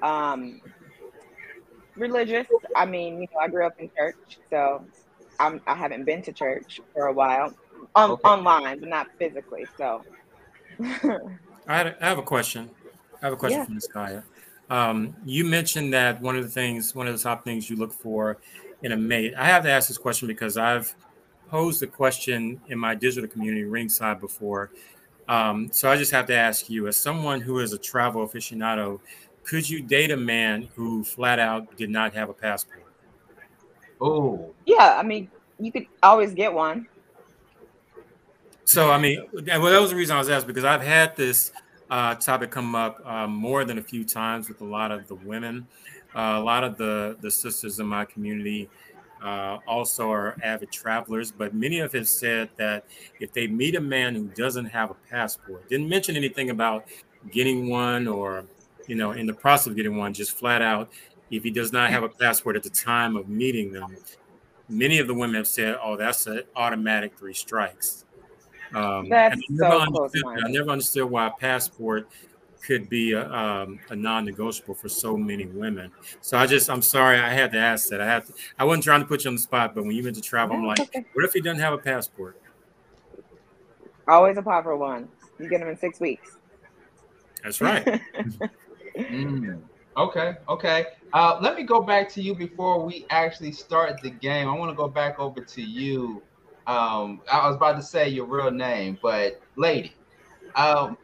Um, 0.00 0.62
religious. 1.96 2.46
I 2.74 2.86
mean, 2.86 3.20
you 3.22 3.28
know, 3.32 3.40
I 3.40 3.48
grew 3.48 3.66
up 3.66 3.74
in 3.78 3.90
church, 3.96 4.38
so 4.50 4.84
I'm, 5.38 5.60
I 5.66 5.74
haven't 5.74 6.04
been 6.04 6.22
to 6.22 6.32
church 6.32 6.80
for 6.94 7.06
a 7.06 7.12
while 7.12 7.54
on, 7.94 8.12
Okay. 8.12 8.28
online, 8.28 8.80
but 8.80 8.88
not 8.88 9.08
physically. 9.18 9.66
So 9.76 10.04
I, 10.80 11.76
had 11.76 11.86
a, 11.88 12.04
I 12.04 12.08
have 12.08 12.18
a 12.18 12.22
question. 12.22 12.70
I 13.22 13.26
have 13.26 13.32
a 13.32 13.36
question 13.36 13.60
Yeah. 13.60 13.64
from 13.64 13.74
Ms. 13.74 13.88
Kaya. 13.92 14.24
Um, 14.68 15.14
you 15.24 15.44
mentioned 15.44 15.92
that 15.94 16.20
one 16.20 16.36
of 16.36 16.42
the 16.42 16.50
things, 16.50 16.94
one 16.94 17.06
of 17.06 17.16
the 17.16 17.22
top 17.22 17.44
things 17.44 17.70
you 17.70 17.76
look 17.76 17.92
for 17.92 18.38
in 18.82 18.92
a 18.92 18.96
mate. 18.96 19.34
I 19.36 19.46
have 19.46 19.62
to 19.64 19.70
ask 19.70 19.88
this 19.88 19.98
question 19.98 20.28
because 20.28 20.56
I've 20.56 20.94
posed 21.48 21.80
the 21.80 21.86
question 21.86 22.60
in 22.68 22.78
my 22.78 22.94
digital 22.94 23.28
community 23.28 23.64
ringside 23.64 24.20
before. 24.20 24.70
Um, 25.28 25.70
so 25.72 25.90
I 25.90 25.96
just 25.96 26.12
have 26.12 26.26
to 26.26 26.36
ask 26.36 26.68
you, 26.70 26.86
as 26.88 26.96
someone 26.96 27.40
who 27.40 27.58
is 27.60 27.72
a 27.72 27.78
travel 27.78 28.26
aficionado, 28.26 29.00
could 29.46 29.68
you 29.70 29.80
date 29.80 30.10
a 30.10 30.16
man 30.16 30.68
who 30.74 31.04
flat 31.04 31.38
out 31.38 31.76
did 31.76 31.88
not 31.88 32.12
have 32.14 32.28
a 32.28 32.34
passport? 32.34 32.82
Oh, 34.00 34.52
yeah, 34.66 34.96
I 34.98 35.02
mean, 35.02 35.30
you 35.58 35.70
could 35.72 35.86
always 36.02 36.34
get 36.34 36.52
one. 36.52 36.88
So 38.64 38.90
I 38.90 38.98
mean, 38.98 39.24
well, 39.32 39.42
that 39.42 39.80
was 39.80 39.90
the 39.90 39.96
reason 39.96 40.16
I 40.16 40.18
was 40.18 40.28
asked 40.28 40.48
because 40.48 40.64
I've 40.64 40.82
had 40.82 41.14
this 41.16 41.52
uh, 41.88 42.16
topic 42.16 42.50
come 42.50 42.74
up 42.74 43.00
um, 43.06 43.30
more 43.30 43.64
than 43.64 43.78
a 43.78 43.82
few 43.82 44.04
times 44.04 44.48
with 44.48 44.60
a 44.60 44.64
lot 44.64 44.90
of 44.90 45.06
the 45.06 45.14
women. 45.14 45.68
Uh, 46.14 46.38
a 46.38 46.40
lot 46.40 46.64
of 46.64 46.76
the 46.76 47.16
the 47.20 47.30
sisters 47.30 47.78
in 47.78 47.86
my 47.86 48.04
community 48.04 48.68
uh, 49.22 49.58
also 49.68 50.10
are 50.10 50.36
avid 50.42 50.72
travelers, 50.72 51.30
but 51.30 51.54
many 51.54 51.78
of 51.78 51.92
have 51.92 52.08
said 52.08 52.50
that 52.56 52.84
if 53.20 53.32
they 53.32 53.46
meet 53.46 53.76
a 53.76 53.80
man 53.80 54.16
who 54.16 54.26
doesn't 54.28 54.66
have 54.66 54.90
a 54.90 54.94
passport, 55.08 55.68
didn't 55.68 55.88
mention 55.88 56.16
anything 56.16 56.50
about 56.50 56.86
getting 57.30 57.70
one 57.70 58.08
or 58.08 58.44
you 58.86 58.94
know 58.96 59.12
in 59.12 59.26
the 59.26 59.34
process 59.34 59.68
of 59.68 59.76
getting 59.76 59.96
one, 59.96 60.12
just 60.12 60.32
flat 60.32 60.62
out, 60.62 60.90
if 61.30 61.42
he 61.42 61.50
does 61.50 61.72
not 61.72 61.90
have 61.90 62.02
a 62.02 62.08
passport 62.08 62.56
at 62.56 62.62
the 62.62 62.70
time 62.70 63.16
of 63.16 63.28
meeting 63.28 63.72
them, 63.72 63.96
many 64.68 64.98
of 64.98 65.06
the 65.06 65.14
women 65.14 65.36
have 65.36 65.48
said, 65.48 65.76
"Oh, 65.82 65.96
that's 65.96 66.26
an 66.26 66.42
automatic 66.54 67.16
three 67.18 67.34
strikes." 67.34 68.04
Um, 68.74 69.08
That's 69.08 69.36
I 69.36 69.40
never 69.48 69.70
so 69.70 69.80
understood. 69.80 70.24
I 70.26 70.48
never 70.50 70.70
understood 70.70 71.04
why 71.04 71.28
a 71.28 71.30
passport 71.30 72.08
could 72.66 72.88
be 72.88 73.12
a, 73.12 73.30
um, 73.30 73.78
a 73.90 73.96
non-negotiable 73.96 74.74
for 74.74 74.88
so 74.88 75.16
many 75.16 75.46
women. 75.46 75.92
So 76.20 76.36
I 76.36 76.46
just, 76.46 76.68
I'm 76.68 76.82
sorry, 76.82 77.16
I 77.18 77.30
had 77.30 77.52
to 77.52 77.58
ask 77.58 77.88
that. 77.90 78.00
I 78.00 78.06
had, 78.06 78.26
to, 78.26 78.32
I 78.58 78.64
wasn't 78.64 78.84
trying 78.84 79.00
to 79.00 79.06
put 79.06 79.24
you 79.24 79.28
on 79.28 79.36
the 79.36 79.40
spot, 79.40 79.74
but 79.74 79.84
when 79.84 79.94
you 79.94 80.02
went 80.02 80.16
to 80.16 80.22
travel, 80.22 80.56
I'm 80.56 80.64
like, 80.64 80.80
okay. 80.80 81.04
what 81.12 81.24
if 81.24 81.32
he 81.32 81.40
doesn't 81.40 81.60
have 81.60 81.74
a 81.74 81.78
passport? 81.78 82.40
Always 84.08 84.36
apply 84.36 84.62
for 84.62 84.76
one. 84.76 85.08
You 85.38 85.48
get 85.48 85.60
them 85.60 85.68
in 85.68 85.76
six 85.76 86.00
weeks. 86.00 86.38
That's 87.44 87.60
right. 87.60 88.00
Mm. 88.96 89.62
Okay, 89.96 90.34
okay. 90.48 90.86
Uh, 91.12 91.38
let 91.40 91.56
me 91.56 91.62
go 91.62 91.80
back 91.80 92.08
to 92.10 92.20
you 92.22 92.34
before 92.34 92.84
we 92.84 93.06
actually 93.10 93.52
start 93.52 94.00
the 94.02 94.10
game. 94.10 94.48
I 94.48 94.54
want 94.56 94.70
to 94.70 94.76
go 94.76 94.88
back 94.88 95.18
over 95.18 95.40
to 95.40 95.62
you. 95.62 96.22
Um, 96.66 97.22
I 97.30 97.46
was 97.46 97.56
about 97.56 97.76
to 97.76 97.82
say 97.82 98.08
your 98.08 98.26
real 98.26 98.50
name, 98.50 98.98
but 99.00 99.40
lady, 99.56 99.94
um, 100.54 100.98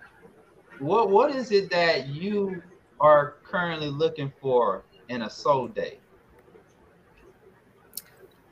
what 0.78 1.10
what 1.10 1.30
is 1.34 1.52
it 1.52 1.70
that 1.70 2.08
you 2.08 2.62
are 3.00 3.36
currently 3.44 3.88
looking 3.88 4.32
for 4.40 4.84
in 5.08 5.22
a 5.22 5.30
soul 5.30 5.68
date? 5.68 6.00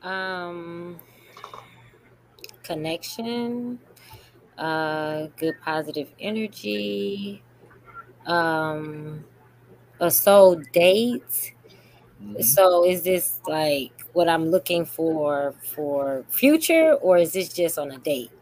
Um, 0.03 0.99
connection, 2.63 3.81
uh, 4.57 5.27
good 5.37 5.61
positive 5.61 6.13
energy, 6.19 7.43
um, 8.27 9.25
a 10.01 10.11
soul 10.11 10.57
date. 10.73 11.55
Mhm. 12.21 12.43
So 12.43 12.85
is 12.85 13.03
this 13.05 13.41
like 13.47 13.93
what 14.13 14.29
I'm 14.29 14.51
looking 14.51 14.85
for 14.85 15.55
for 15.75 16.25
future, 16.31 16.95
or 16.95 17.19
is 17.19 17.33
this 17.33 17.53
just 17.53 17.79
on 17.79 17.91
a 17.93 17.99
date? 17.99 18.33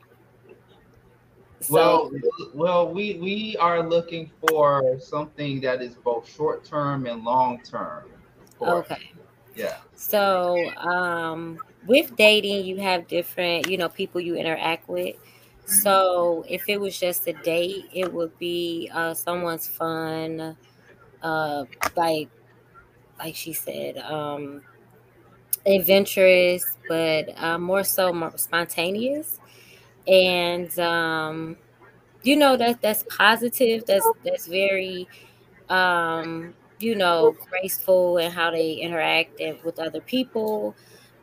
So, 1.60 1.72
Well, 1.72 2.10
well, 2.54 2.88
we 2.92 3.14
we 3.18 3.56
are 3.58 3.82
looking 3.86 4.30
for 4.40 4.82
something 5.00 5.60
that 5.62 5.82
is 5.82 5.94
both 5.96 6.28
short 6.28 6.64
term 6.64 7.06
and 7.06 7.24
long 7.24 7.62
term. 7.62 8.04
okay. 8.60 9.12
Yeah. 9.54 9.78
So, 9.94 10.74
um, 10.76 11.60
with 11.86 12.16
dating, 12.16 12.66
you 12.66 12.78
have 12.78 13.08
different, 13.08 13.68
you 13.68 13.76
know, 13.78 13.88
people 13.88 14.20
you 14.20 14.36
interact 14.36 14.88
with. 14.88 15.16
So, 15.66 16.44
if 16.48 16.68
it 16.68 16.80
was 16.80 16.98
just 16.98 17.26
a 17.28 17.32
date, 17.34 17.86
it 17.92 18.12
would 18.12 18.36
be 18.38 18.90
uh, 18.94 19.14
someone's 19.14 19.66
fun, 19.68 20.56
uh, 21.22 21.64
like, 21.96 22.28
like 23.18 23.34
she 23.36 23.52
said, 23.52 23.98
um, 23.98 24.62
adventurous, 25.66 26.76
but 26.88 27.30
uh, 27.42 27.58
more 27.58 27.84
so 27.84 28.12
more 28.12 28.36
spontaneous, 28.36 29.38
and 30.06 30.76
um, 30.78 31.56
you 32.22 32.36
know 32.36 32.56
that 32.56 32.82
that's 32.82 33.04
positive. 33.10 33.84
That's 33.86 34.08
that's 34.24 34.46
very 34.46 35.08
um, 35.70 36.54
you 36.80 36.94
know, 36.94 37.36
graceful 37.50 38.18
and 38.18 38.32
how 38.32 38.50
they 38.50 38.74
interact 38.74 39.40
and 39.40 39.58
with 39.64 39.78
other 39.78 40.00
people. 40.00 40.76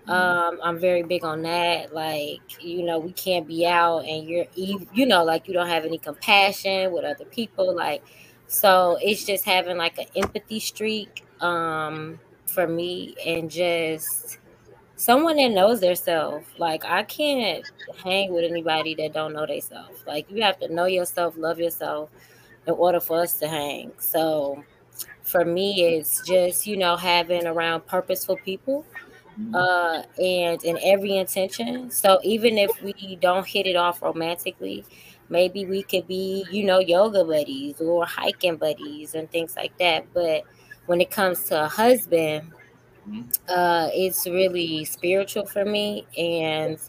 Um, 0.08 0.60
I'm 0.64 0.80
very 0.80 1.04
big 1.04 1.24
on 1.26 1.44
that. 1.44 1.94
Like, 1.94 2.42
you 2.64 2.84
know, 2.84 3.00
we 3.00 3.12
can't 3.14 3.48
be 3.48 3.66
out 3.66 4.00
and 4.06 4.28
you're, 4.28 4.46
you 4.56 5.06
know, 5.06 5.24
like 5.24 5.48
you 5.48 5.54
don't 5.54 5.68
have 5.68 5.86
any 5.86 5.98
compassion 5.98 6.92
with 6.92 7.06
other 7.06 7.26
people. 7.26 7.76
Like, 7.76 8.04
so 8.48 8.98
it's 9.02 9.26
just 9.26 9.46
having 9.46 9.78
like 9.78 9.98
an 10.00 10.08
empathy 10.16 10.60
streak 10.60 11.26
um, 11.42 12.20
for 12.48 12.68
me 12.68 13.16
and 13.26 13.52
just 13.52 14.40
someone 14.98 15.38
that 15.38 15.50
knows 15.52 15.82
their 15.82 15.96
self. 15.96 16.46
Like, 16.60 16.86
I 16.86 17.04
can't 17.04 17.66
hang 18.04 18.34
with 18.34 18.46
anybody 18.46 18.96
that 18.96 19.14
don't 19.14 19.34
know 19.34 19.46
themselves. 19.48 20.04
Like, 20.08 20.30
you 20.32 20.44
have 20.44 20.60
to 20.60 20.74
know 20.74 20.86
yourself, 20.86 21.36
love 21.38 21.60
yourself 21.60 22.10
in 22.68 22.74
order 22.76 23.00
for 23.02 23.22
us 23.22 23.34
to 23.40 23.48
hang. 23.50 23.94
So, 24.00 24.58
for 25.24 25.46
me 25.46 25.84
it's 25.98 26.22
just 26.22 26.68
you 26.68 26.78
know 26.78 26.98
having 26.98 27.48
around 27.48 27.86
purposeful 27.88 28.38
people 28.38 28.86
Mhm. 29.40 29.54
uh 29.54 30.04
and 30.22 30.64
in 30.64 30.80
every 30.84 31.18
intention 31.18 31.92
so 31.92 32.20
even 32.24 32.58
if 32.58 32.82
we 32.84 33.18
don't 33.22 33.48
hit 33.48 33.68
it 33.68 33.76
off 33.78 34.02
romantically 34.02 34.86
maybe 35.30 35.66
we 35.66 35.84
could 35.84 36.08
be 36.08 36.46
you 36.52 36.64
know 36.64 36.80
yoga 36.80 37.24
buddies 37.26 37.82
or 37.82 38.06
hiking 38.06 38.58
buddies 38.58 39.16
and 39.16 39.30
things 39.32 39.56
like 39.56 39.78
that 39.80 40.06
but 40.14 40.44
when 40.86 41.02
it 41.02 41.10
comes 41.12 41.44
to 41.46 41.64
a 41.64 41.68
husband 41.68 42.52
Mhm. 43.08 43.30
uh 43.50 43.90
it's 43.94 44.26
really 44.28 44.86
spiritual 44.86 45.46
for 45.46 45.66
me 45.66 46.08
and 46.18 46.80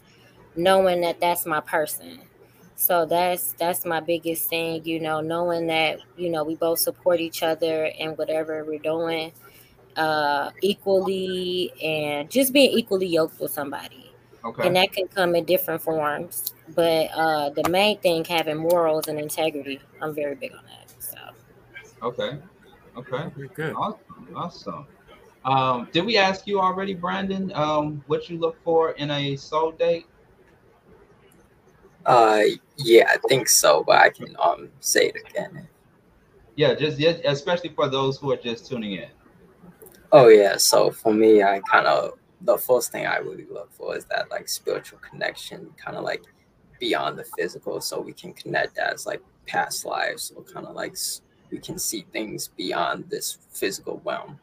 knowing 0.55 1.01
that 1.01 1.19
that's 1.19 1.45
my 1.45 1.59
person 1.61 2.19
so 2.75 3.05
that's 3.05 3.53
that's 3.53 3.85
my 3.85 3.99
biggest 3.99 4.49
thing 4.49 4.83
you 4.85 4.99
know 4.99 5.21
knowing 5.21 5.67
that 5.67 5.99
you 6.17 6.29
know 6.29 6.43
we 6.43 6.55
both 6.55 6.79
support 6.79 7.19
each 7.19 7.43
other 7.43 7.91
and 7.99 8.17
whatever 8.17 8.63
we're 8.65 8.79
doing 8.79 9.31
uh 9.97 10.51
equally 10.61 11.71
and 11.83 12.29
just 12.29 12.53
being 12.53 12.71
equally 12.77 13.07
yoked 13.07 13.39
with 13.39 13.51
somebody 13.51 14.11
Okay. 14.43 14.67
and 14.67 14.75
that 14.75 14.91
can 14.93 15.07
come 15.09 15.35
in 15.35 15.45
different 15.45 15.81
forms 15.81 16.53
but 16.75 17.09
uh 17.15 17.49
the 17.51 17.69
main 17.69 17.97
thing 17.99 18.23
having 18.25 18.57
morals 18.57 19.07
and 19.07 19.19
integrity 19.19 19.79
i'm 20.01 20.13
very 20.13 20.35
big 20.35 20.51
on 20.53 20.63
that 20.65 20.89
so 21.01 21.17
Okay. 22.03 22.37
Okay. 22.95 23.25
Very 23.35 23.49
good. 23.49 23.73
Awesome. 23.73 24.27
Awesome. 24.35 24.87
Um, 25.45 25.87
did 25.91 26.05
we 26.05 26.17
ask 26.17 26.45
you 26.47 26.59
already, 26.59 26.93
Brandon, 26.93 27.51
um, 27.53 28.03
what 28.07 28.29
you 28.29 28.37
look 28.37 28.61
for 28.63 28.91
in 28.91 29.11
a 29.11 29.35
soul 29.35 29.71
date? 29.71 30.05
Uh, 32.05 32.41
yeah, 32.77 33.09
I 33.09 33.17
think 33.27 33.49
so, 33.49 33.83
but 33.83 33.97
I 33.97 34.09
can 34.09 34.35
um 34.41 34.69
say 34.79 35.07
it 35.07 35.15
again. 35.29 35.67
Yeah, 36.55 36.73
just 36.73 36.99
yeah, 36.99 37.17
especially 37.25 37.69
for 37.69 37.89
those 37.89 38.17
who 38.17 38.31
are 38.31 38.37
just 38.37 38.67
tuning 38.67 38.93
in. 38.93 39.09
Oh 40.11 40.29
yeah, 40.29 40.57
so 40.57 40.89
for 40.89 41.13
me, 41.13 41.43
I 41.43 41.59
kind 41.69 41.85
of 41.85 42.13
the 42.41 42.57
first 42.57 42.91
thing 42.91 43.05
I 43.05 43.17
really 43.17 43.45
look 43.51 43.71
for 43.73 43.95
is 43.95 44.05
that 44.05 44.29
like 44.31 44.47
spiritual 44.47 44.99
connection, 44.99 45.69
kind 45.77 45.97
of 45.97 46.03
like 46.03 46.23
beyond 46.79 47.17
the 47.17 47.25
physical, 47.37 47.81
so 47.81 47.99
we 47.99 48.13
can 48.13 48.33
connect 48.33 48.77
as 48.77 49.05
like 49.05 49.21
past 49.47 49.85
lives, 49.85 50.33
so 50.35 50.41
kind 50.41 50.65
of 50.65 50.75
like 50.75 50.95
we 51.51 51.59
can 51.59 51.77
see 51.79 52.05
things 52.11 52.49
beyond 52.57 53.09
this 53.09 53.37
physical 53.51 54.01
realm. 54.03 54.39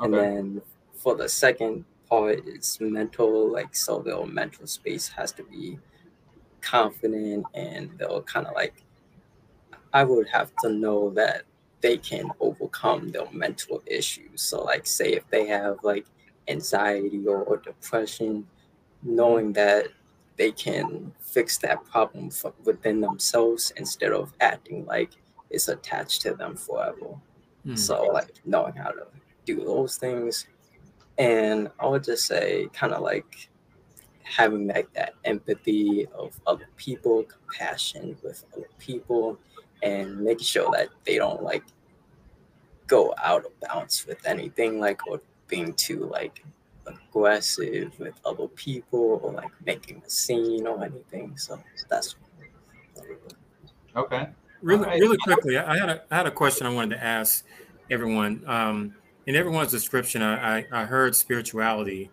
And 0.00 0.14
then 0.14 0.62
for 0.94 1.14
the 1.16 1.28
second 1.28 1.84
part 2.08 2.42
it's 2.46 2.80
mental 2.80 3.52
like 3.52 3.74
so 3.74 4.00
their 4.00 4.24
mental 4.24 4.66
space 4.66 5.08
has 5.08 5.30
to 5.32 5.42
be 5.42 5.78
confident 6.62 7.44
and 7.54 7.90
they'll 7.98 8.22
kind 8.22 8.46
of 8.46 8.54
like 8.54 8.82
i 9.92 10.02
would 10.02 10.26
have 10.26 10.50
to 10.62 10.70
know 10.70 11.10
that 11.10 11.42
they 11.80 11.96
can 11.96 12.30
overcome 12.40 13.10
their 13.10 13.30
mental 13.32 13.82
issues. 13.86 14.42
So 14.42 14.62
like 14.62 14.86
say 14.86 15.12
if 15.12 15.28
they 15.30 15.46
have 15.46 15.78
like 15.82 16.06
anxiety 16.48 17.26
or, 17.26 17.42
or 17.42 17.58
depression 17.58 18.46
knowing 19.02 19.52
that 19.52 19.88
they 20.38 20.52
can 20.52 21.12
fix 21.20 21.58
that 21.58 21.84
problem 21.84 22.30
within 22.64 23.00
themselves 23.00 23.72
instead 23.76 24.12
of 24.12 24.32
acting 24.40 24.86
like 24.86 25.10
it's 25.50 25.68
attached 25.68 26.22
to 26.22 26.34
them 26.34 26.56
forever 26.56 27.14
mm. 27.66 27.78
so 27.78 28.04
like 28.04 28.34
knowing 28.44 28.74
how 28.74 28.90
to 28.90 29.06
do 29.44 29.64
those 29.64 29.96
things 29.96 30.46
and 31.18 31.68
I 31.80 31.86
would 31.86 32.04
just 32.04 32.26
say 32.26 32.68
kind 32.72 32.92
of 32.92 33.02
like 33.02 33.50
having 34.22 34.68
like 34.68 34.92
that 34.92 35.14
empathy 35.24 36.06
of 36.14 36.38
other 36.46 36.68
people, 36.76 37.24
compassion 37.24 38.16
with 38.22 38.44
other 38.56 38.68
people, 38.78 39.38
and 39.82 40.20
making 40.20 40.44
sure 40.44 40.70
that 40.72 40.88
they 41.04 41.16
don't 41.16 41.42
like 41.42 41.64
go 42.86 43.14
out 43.22 43.44
of 43.44 43.52
bounds 43.60 44.06
with 44.06 44.24
anything 44.26 44.78
like 44.78 45.06
or 45.06 45.20
being 45.48 45.72
too 45.74 46.08
like 46.12 46.44
aggressive 46.88 47.98
with 47.98 48.14
other 48.24 48.48
people 48.48 49.20
or 49.22 49.32
like 49.32 49.50
making 49.64 50.02
a 50.06 50.10
scene 50.10 50.66
or 50.66 50.82
anything. 50.84 51.36
So 51.36 51.58
that's 51.88 52.16
okay. 53.96 54.28
Really, 54.60 54.84
right. 54.84 55.00
really 55.00 55.16
quickly, 55.18 55.56
I 55.56 55.78
had 55.78 55.88
a 55.88 56.02
I 56.10 56.16
had 56.16 56.26
a 56.26 56.32
question 56.32 56.66
I 56.66 56.70
wanted 56.70 56.96
to 56.96 57.04
ask 57.04 57.44
everyone. 57.90 58.42
Um, 58.46 58.94
in 59.26 59.36
everyone's 59.36 59.70
description, 59.70 60.22
I, 60.22 60.64
I, 60.72 60.86
heard 60.86 61.14
spirituality 61.14 62.10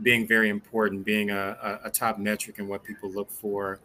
being 0.00 0.26
very 0.26 0.48
important, 0.48 1.04
being 1.04 1.30
a, 1.30 1.80
a, 1.84 1.88
a, 1.88 1.90
top 1.90 2.18
metric 2.18 2.58
in 2.58 2.66
what 2.66 2.82
people 2.82 3.10
look 3.10 3.30
for 3.30 3.80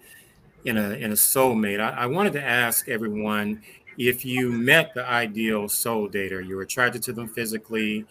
in 0.64 0.78
a 0.78 0.92
in 0.92 1.12
a 1.12 1.16
soulmate. 1.16 1.82
I, 1.82 1.90
I, 1.90 2.06
wanted 2.06 2.32
to 2.34 2.42
ask 2.42 2.88
everyone 2.88 3.62
if 3.98 4.24
you 4.24 4.50
met 4.50 4.94
the 4.94 5.06
ideal 5.06 5.68
soul 5.68 6.08
dater, 6.08 6.46
you 6.46 6.56
were 6.56 6.62
attracted 6.62 7.04
to 7.04 7.14
them 7.14 7.28
physically, 7.28 8.06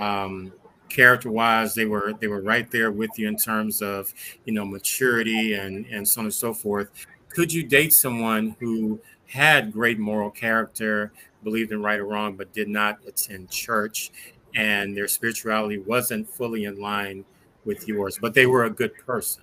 um, 0.00 0.52
character 0.88 1.30
wise, 1.30 1.74
they 1.74 1.84
were 1.84 2.14
they 2.20 2.26
were 2.26 2.42
right 2.42 2.70
there 2.70 2.90
with 2.90 3.10
you 3.16 3.28
in 3.28 3.36
terms 3.36 3.82
of 3.82 4.12
you 4.44 4.52
know 4.52 4.64
maturity 4.64 5.54
and 5.54 5.86
and 5.86 6.06
so 6.06 6.20
on 6.20 6.26
and 6.26 6.34
so 6.34 6.52
forth. 6.52 6.88
Could 7.28 7.52
you 7.52 7.62
date 7.62 7.92
someone 7.92 8.56
who 8.58 9.00
had 9.26 9.72
great 9.72 9.98
moral 9.98 10.30
character, 10.30 11.12
believed 11.44 11.72
in 11.72 11.82
right 11.82 12.00
or 12.00 12.06
wrong, 12.06 12.36
but 12.36 12.52
did 12.52 12.68
not 12.68 12.98
attend 13.06 13.50
church, 13.50 14.10
and 14.54 14.96
their 14.96 15.08
spirituality 15.08 15.78
wasn't 15.78 16.28
fully 16.28 16.64
in 16.64 16.80
line 16.80 17.24
with 17.64 17.86
yours, 17.86 18.18
but 18.20 18.34
they 18.34 18.46
were 18.46 18.64
a 18.64 18.70
good 18.70 18.94
person. 19.06 19.42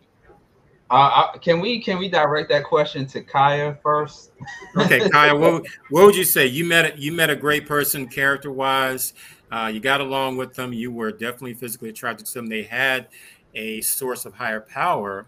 Uh, 0.92 1.32
can 1.40 1.60
we 1.60 1.82
can 1.82 1.98
we 1.98 2.08
direct 2.08 2.50
that 2.50 2.64
question 2.64 3.08
to 3.08 3.22
Kaya 3.22 3.78
first? 3.82 4.32
okay, 4.78 5.10
Kaya, 5.10 5.36
what, 5.36 5.64
what 5.90 6.06
would 6.06 6.16
you 6.16 6.24
say? 6.24 6.46
You 6.46 6.64
met 6.66 6.94
a, 6.94 7.00
you 7.00 7.12
met 7.12 7.32
a 7.32 7.36
great 7.36 7.66
person, 7.66 8.08
character 8.08 8.52
wise. 8.52 9.14
Uh, 9.56 9.68
you 9.68 9.80
got 9.80 10.02
along 10.02 10.36
with 10.36 10.54
them. 10.54 10.74
You 10.74 10.92
were 10.92 11.14
definitely 11.14 11.54
physically 11.54 11.88
attracted 11.88 12.26
to 12.26 12.34
them. 12.34 12.48
They 12.48 12.64
had 12.64 13.08
a 13.54 13.80
source 13.80 14.26
of 14.26 14.34
higher 14.34 14.60
power 14.60 15.28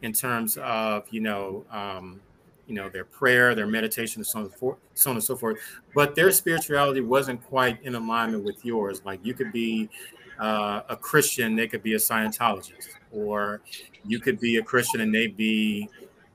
in 0.00 0.14
terms 0.14 0.56
of 0.56 1.04
you 1.10 1.20
know 1.20 1.66
um, 1.70 2.22
you 2.66 2.74
know 2.74 2.88
their 2.88 3.04
prayer, 3.04 3.54
their 3.54 3.66
meditation, 3.66 4.24
so 4.24 4.38
on, 4.38 4.44
and 4.46 4.54
so, 4.94 5.10
on 5.10 5.16
and 5.16 5.22
so 5.22 5.36
forth. 5.36 5.58
But 5.94 6.14
their 6.14 6.30
spirituality 6.30 7.02
wasn't 7.02 7.44
quite 7.44 7.82
in 7.82 7.94
alignment 7.96 8.44
with 8.44 8.64
yours. 8.64 9.02
Like 9.04 9.20
you 9.22 9.34
could 9.34 9.52
be 9.52 9.90
uh, 10.38 10.80
a 10.88 10.96
Christian, 10.96 11.54
they 11.54 11.68
could 11.68 11.82
be 11.82 11.92
a 11.92 11.98
Scientologist, 11.98 12.88
or 13.12 13.60
you 14.06 14.20
could 14.20 14.40
be 14.40 14.56
a 14.56 14.62
Christian 14.62 15.02
and 15.02 15.14
they 15.14 15.26
be, 15.26 15.86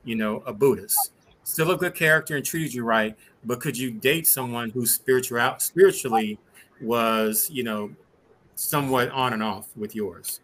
you 0.04 0.14
know, 0.14 0.44
a 0.46 0.52
Buddhist. 0.52 1.10
Still 1.42 1.72
a 1.72 1.76
good 1.76 1.96
character 1.96 2.36
and 2.36 2.44
treated 2.44 2.72
you 2.72 2.84
right, 2.84 3.16
but 3.44 3.60
could 3.60 3.76
you 3.76 3.90
date 3.90 4.28
someone 4.28 4.70
who 4.70 4.86
spiritual 4.86 5.56
spiritually 5.58 6.38
was, 6.80 7.50
you 7.50 7.62
know, 7.62 7.90
somewhat 8.54 9.10
on 9.10 9.32
and 9.32 9.42
off 9.42 9.68
with 9.76 9.94
yours? 9.94 10.40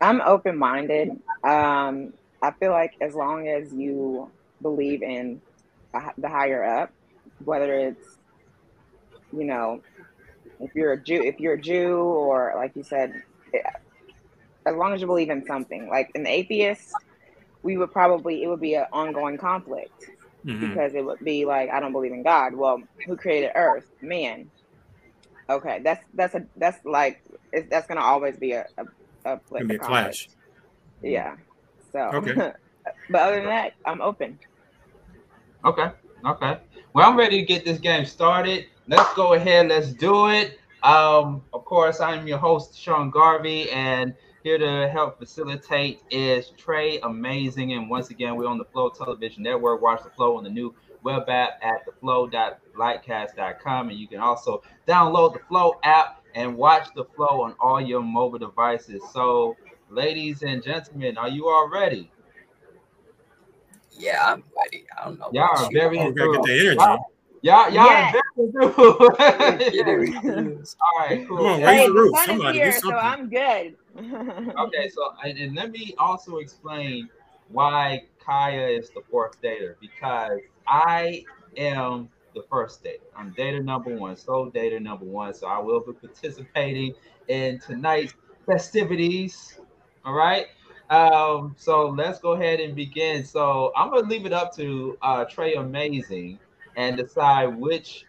I'm 0.00 0.20
open 0.22 0.58
minded. 0.58 1.10
Um, 1.44 2.12
I 2.42 2.50
feel 2.58 2.72
like 2.72 2.94
as 3.00 3.14
long 3.14 3.48
as 3.48 3.72
you 3.72 4.30
believe 4.60 5.02
in 5.02 5.40
the 6.18 6.28
higher 6.28 6.64
up, 6.64 6.90
whether 7.44 7.74
it's, 7.74 8.18
you 9.32 9.44
know, 9.44 9.80
if 10.60 10.74
you're 10.74 10.92
a 10.92 11.00
Jew, 11.00 11.22
if 11.22 11.40
you're 11.40 11.54
a 11.54 11.60
Jew, 11.60 11.96
or 11.96 12.52
like 12.56 12.74
you 12.74 12.82
said, 12.82 13.22
as 14.66 14.74
long 14.74 14.92
as 14.92 15.00
you 15.00 15.06
believe 15.06 15.30
in 15.30 15.44
something, 15.46 15.88
like 15.88 16.10
an 16.14 16.26
atheist, 16.26 16.92
we 17.62 17.76
would 17.76 17.92
probably 17.92 18.42
it 18.42 18.48
would 18.48 18.60
be 18.60 18.74
an 18.74 18.86
ongoing 18.92 19.38
conflict 19.38 20.10
mm-hmm. 20.44 20.68
because 20.68 20.94
it 20.94 21.04
would 21.04 21.20
be 21.20 21.44
like 21.44 21.70
I 21.70 21.80
don't 21.80 21.92
believe 21.92 22.12
in 22.12 22.22
God. 22.22 22.54
Well, 22.54 22.82
who 23.06 23.16
created 23.16 23.52
Earth? 23.54 23.86
Man. 24.00 24.50
Okay, 25.50 25.80
that's 25.82 26.04
that's 26.14 26.34
a 26.34 26.44
that's 26.56 26.84
like 26.84 27.22
that's 27.70 27.86
gonna 27.86 28.00
always 28.00 28.36
be 28.36 28.52
a 28.52 28.66
a, 29.24 29.38
a, 29.54 29.64
be 29.64 29.74
a 29.74 29.78
clash. 29.78 30.28
Yeah. 31.02 31.36
So. 31.92 32.00
Okay. 32.14 32.34
but 33.10 33.20
other 33.20 33.36
than 33.36 33.46
that, 33.46 33.74
I'm 33.84 34.00
open. 34.00 34.38
Okay. 35.64 35.90
Okay. 36.24 36.58
Well, 36.92 37.08
I'm 37.08 37.16
ready 37.16 37.40
to 37.40 37.46
get 37.46 37.64
this 37.64 37.78
game 37.78 38.04
started. 38.04 38.66
Let's 38.88 39.12
go 39.14 39.34
ahead. 39.34 39.68
Let's 39.68 39.92
do 39.92 40.28
it. 40.28 40.58
Um, 40.82 41.42
of 41.52 41.64
course, 41.64 42.00
I'm 42.00 42.26
your 42.26 42.38
host, 42.38 42.78
Sean 42.78 43.10
Garvey, 43.10 43.70
and 43.70 44.14
here 44.42 44.58
to 44.58 44.88
help 44.88 45.18
facilitate 45.18 46.00
is 46.10 46.50
Trey 46.56 46.98
Amazing. 47.00 47.72
And 47.72 47.88
once 47.88 48.10
again, 48.10 48.36
we're 48.36 48.48
on 48.48 48.58
the 48.58 48.64
Flow 48.64 48.90
Television 48.90 49.44
Network. 49.44 49.80
Watch 49.80 50.02
the 50.02 50.10
Flow 50.10 50.36
on 50.36 50.44
the 50.44 50.50
new 50.50 50.74
web 51.02 51.28
app 51.28 51.60
at 51.62 51.84
theflow.lightcast.com. 51.86 53.90
And 53.90 53.98
you 53.98 54.08
can 54.08 54.20
also 54.20 54.62
download 54.86 55.34
the 55.34 55.40
Flow 55.48 55.74
app 55.82 56.22
and 56.34 56.56
watch 56.56 56.88
the 56.94 57.04
Flow 57.04 57.42
on 57.42 57.54
all 57.60 57.78
your 57.80 58.02
mobile 58.02 58.38
devices. 58.38 59.02
So, 59.12 59.56
ladies 59.90 60.42
and 60.42 60.62
gentlemen, 60.62 61.18
are 61.18 61.28
you 61.28 61.48
all 61.48 61.68
ready? 61.68 62.10
Yeah, 63.92 64.22
I'm 64.24 64.44
ready. 64.56 64.86
I 64.98 65.04
don't 65.04 65.18
know. 65.18 65.28
Y'all 65.32 65.64
are 65.64 65.68
very 65.72 65.98
oh, 65.98 66.12
gotta 66.12 66.32
get 66.32 66.42
the 66.42 66.52
energy. 66.52 66.76
Y'all, 67.44 67.72
y'all 67.72 67.86
yeah. 67.86 68.12
are 68.12 68.14
very 68.14 68.24
All 70.14 70.22
right, 70.98 71.26
cool. 71.26 71.38
Come 71.38 71.46
on, 71.46 71.62
raise 71.62 71.86
the 71.86 71.92
roof. 71.92 72.16
Somebody 72.24 72.58
here. 72.58 72.70
So 72.72 72.94
I'm 72.94 73.28
good. 73.28 73.74
okay, 73.98 74.88
so 74.88 75.12
and, 75.24 75.36
and 75.38 75.56
let 75.56 75.72
me 75.72 75.92
also 75.98 76.36
explain 76.36 77.08
why 77.48 78.04
Kaya 78.24 78.66
is 78.68 78.90
the 78.90 79.02
fourth 79.10 79.40
dater 79.42 79.74
because 79.80 80.40
I 80.66 81.24
am 81.56 82.08
the 82.34 82.42
first 82.50 82.82
dater. 82.84 83.00
I'm 83.16 83.32
dater 83.34 83.62
number 83.62 83.94
one, 83.96 84.16
so 84.16 84.50
dater 84.54 84.80
number 84.80 85.04
one. 85.04 85.34
So 85.34 85.46
I 85.46 85.58
will 85.58 85.80
be 85.80 85.92
participating 85.92 86.94
in 87.28 87.58
tonight's 87.58 88.14
festivities. 88.46 89.58
All 90.04 90.14
right. 90.14 90.46
Um, 90.90 91.54
so 91.56 91.88
let's 91.88 92.18
go 92.18 92.32
ahead 92.32 92.60
and 92.60 92.74
begin. 92.74 93.24
So 93.24 93.72
I'm 93.76 93.90
gonna 93.90 94.06
leave 94.06 94.26
it 94.26 94.32
up 94.32 94.54
to 94.56 94.98
uh, 95.02 95.24
Trey 95.24 95.54
Amazing 95.54 96.38
and 96.76 96.96
decide 96.96 97.46
which 97.56 98.06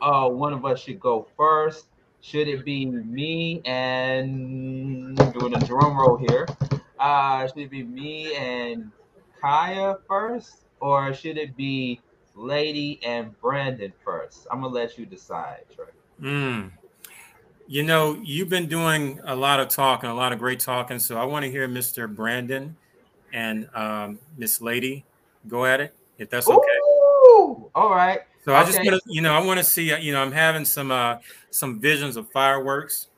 uh, 0.00 0.28
one 0.28 0.52
of 0.52 0.64
us 0.64 0.80
should 0.80 1.00
go 1.00 1.28
first. 1.36 1.86
Should 2.20 2.48
it 2.48 2.64
be 2.64 2.86
me 2.86 3.62
and 3.64 5.16
doing 5.32 5.54
a 5.54 5.60
drum 5.60 5.96
roll 5.96 6.16
here? 6.16 6.48
Uh, 6.98 7.46
should 7.46 7.58
it 7.58 7.70
be 7.70 7.84
me 7.84 8.34
and 8.34 8.90
Kaya 9.46 9.98
first, 10.08 10.62
or 10.80 11.14
should 11.14 11.38
it 11.38 11.56
be 11.56 12.00
Lady 12.34 12.98
and 13.04 13.38
Brandon 13.40 13.92
first? 14.04 14.48
I'm 14.50 14.60
gonna 14.60 14.74
let 14.74 14.98
you 14.98 15.06
decide, 15.06 15.60
Trey. 15.72 15.86
Mm. 16.20 16.72
You 17.68 17.84
know, 17.84 18.20
you've 18.24 18.48
been 18.48 18.66
doing 18.66 19.20
a 19.22 19.36
lot 19.36 19.60
of 19.60 19.68
talking, 19.68 20.10
a 20.10 20.14
lot 20.14 20.32
of 20.32 20.40
great 20.40 20.58
talking. 20.58 20.98
So 20.98 21.16
I 21.16 21.24
want 21.24 21.44
to 21.44 21.50
hear 21.50 21.68
Mr. 21.68 22.12
Brandon 22.12 22.74
and 23.32 23.68
um, 23.72 24.18
Miss 24.36 24.60
Lady 24.60 25.04
go 25.46 25.64
at 25.64 25.80
it, 25.80 25.94
if 26.18 26.28
that's 26.28 26.48
okay. 26.48 26.78
Ooh, 27.28 27.70
all 27.72 27.90
right. 27.90 28.22
So 28.44 28.52
okay. 28.52 28.60
I 28.60 28.64
just 28.64 29.06
you 29.06 29.20
know, 29.20 29.32
I 29.32 29.38
want 29.44 29.58
to 29.58 29.64
see, 29.64 29.96
you 29.96 30.10
know, 30.10 30.22
I'm 30.22 30.32
having 30.32 30.64
some 30.64 30.90
uh, 30.90 31.18
some 31.50 31.78
visions 31.78 32.16
of 32.16 32.28
fireworks 32.32 33.10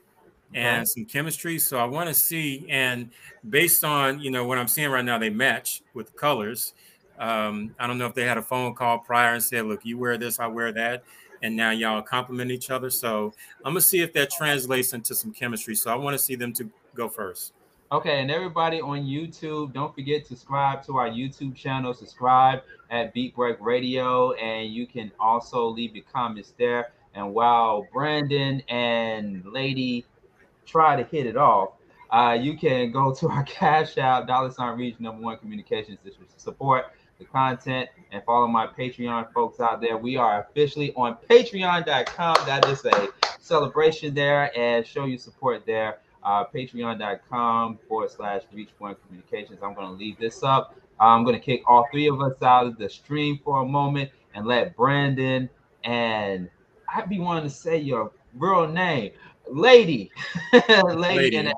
and 0.54 0.78
right. 0.78 0.88
some 0.88 1.04
chemistry. 1.04 1.58
So 1.58 1.78
I 1.78 1.84
want 1.84 2.08
to 2.08 2.14
see, 2.14 2.66
and 2.68 3.10
based 3.48 3.84
on, 3.84 4.20
you 4.20 4.30
know, 4.30 4.44
what 4.44 4.58
I'm 4.58 4.68
seeing 4.68 4.90
right 4.90 5.04
now, 5.04 5.18
they 5.18 5.30
match 5.30 5.82
with 5.94 6.06
the 6.12 6.18
colors. 6.18 6.74
Um, 7.18 7.74
I 7.78 7.86
don't 7.86 7.98
know 7.98 8.06
if 8.06 8.14
they 8.14 8.24
had 8.24 8.38
a 8.38 8.42
phone 8.42 8.74
call 8.74 8.98
prior 8.98 9.34
and 9.34 9.42
said, 9.42 9.66
look, 9.66 9.84
you 9.84 9.98
wear 9.98 10.16
this, 10.16 10.38
I 10.38 10.46
wear 10.46 10.72
that 10.72 11.04
and 11.42 11.54
now 11.54 11.70
y'all 11.70 12.02
compliment 12.02 12.50
each 12.50 12.70
other. 12.70 12.90
So 12.90 13.32
I'm 13.64 13.72
gonna 13.72 13.80
see 13.80 14.00
if 14.00 14.12
that 14.14 14.30
translates 14.30 14.92
into 14.92 15.14
some 15.14 15.32
chemistry. 15.32 15.74
So 15.74 15.90
I 15.90 15.96
want 15.96 16.14
to 16.14 16.18
see 16.22 16.34
them 16.34 16.52
to 16.54 16.70
go 16.94 17.08
first. 17.08 17.52
Okay, 17.90 18.20
and 18.20 18.30
everybody 18.30 18.82
on 18.82 19.00
YouTube, 19.04 19.72
don't 19.72 19.94
forget 19.94 20.22
to 20.24 20.28
subscribe 20.28 20.84
to 20.84 20.98
our 20.98 21.08
YouTube 21.08 21.56
channel. 21.56 21.94
Subscribe 21.94 22.60
at 22.90 23.14
Beat 23.14 23.34
Break 23.34 23.56
Radio, 23.60 24.32
and 24.32 24.70
you 24.70 24.86
can 24.86 25.10
also 25.18 25.66
leave 25.66 25.96
your 25.96 26.04
comments 26.12 26.52
there. 26.58 26.92
And 27.14 27.32
while 27.32 27.86
Brandon 27.90 28.62
and 28.68 29.42
Lady 29.46 30.04
try 30.68 31.00
to 31.00 31.04
hit 31.08 31.26
it 31.26 31.36
off, 31.36 31.70
uh, 32.10 32.36
you 32.40 32.56
can 32.56 32.90
go 32.92 33.14
to 33.14 33.28
our 33.28 33.42
Cash 33.44 33.98
App, 33.98 34.26
dollar 34.26 34.50
sign 34.50 34.78
reach 34.78 34.98
number 35.00 35.22
one 35.22 35.38
communications 35.38 35.98
to 36.04 36.12
support 36.36 36.86
the 37.18 37.24
content 37.24 37.88
and 38.12 38.22
follow 38.24 38.46
my 38.46 38.66
Patreon 38.66 39.32
folks 39.32 39.60
out 39.60 39.80
there. 39.80 39.96
We 39.96 40.16
are 40.16 40.46
officially 40.48 40.92
on 40.94 41.16
patreon.com. 41.28 42.36
That 42.46 42.68
is 42.68 42.84
a 42.84 43.08
celebration 43.40 44.14
there 44.14 44.56
and 44.56 44.86
show 44.86 45.04
your 45.04 45.18
support 45.18 45.66
there. 45.66 45.98
Uh, 46.22 46.44
patreon.com 46.44 47.78
forward 47.88 48.10
slash 48.10 48.42
reach 48.52 48.70
point 48.78 48.98
communications. 49.06 49.58
I'm 49.62 49.74
going 49.74 49.86
to 49.86 49.92
leave 49.92 50.18
this 50.18 50.42
up. 50.42 50.76
I'm 51.00 51.24
going 51.24 51.36
to 51.36 51.40
kick 51.40 51.62
all 51.66 51.86
three 51.90 52.08
of 52.08 52.20
us 52.20 52.42
out 52.42 52.66
of 52.66 52.76
the 52.76 52.88
stream 52.88 53.40
for 53.44 53.62
a 53.62 53.64
moment 53.64 54.10
and 54.34 54.46
let 54.46 54.76
Brandon 54.76 55.48
and 55.84 56.50
I'd 56.94 57.08
be 57.08 57.18
wanting 57.18 57.44
to 57.44 57.50
say 57.50 57.78
your 57.78 58.12
real 58.34 58.66
name, 58.66 59.12
lady, 59.50 60.10
lady, 60.68 60.96
lady. 60.96 61.36
in 61.36 61.44
the 61.46 61.54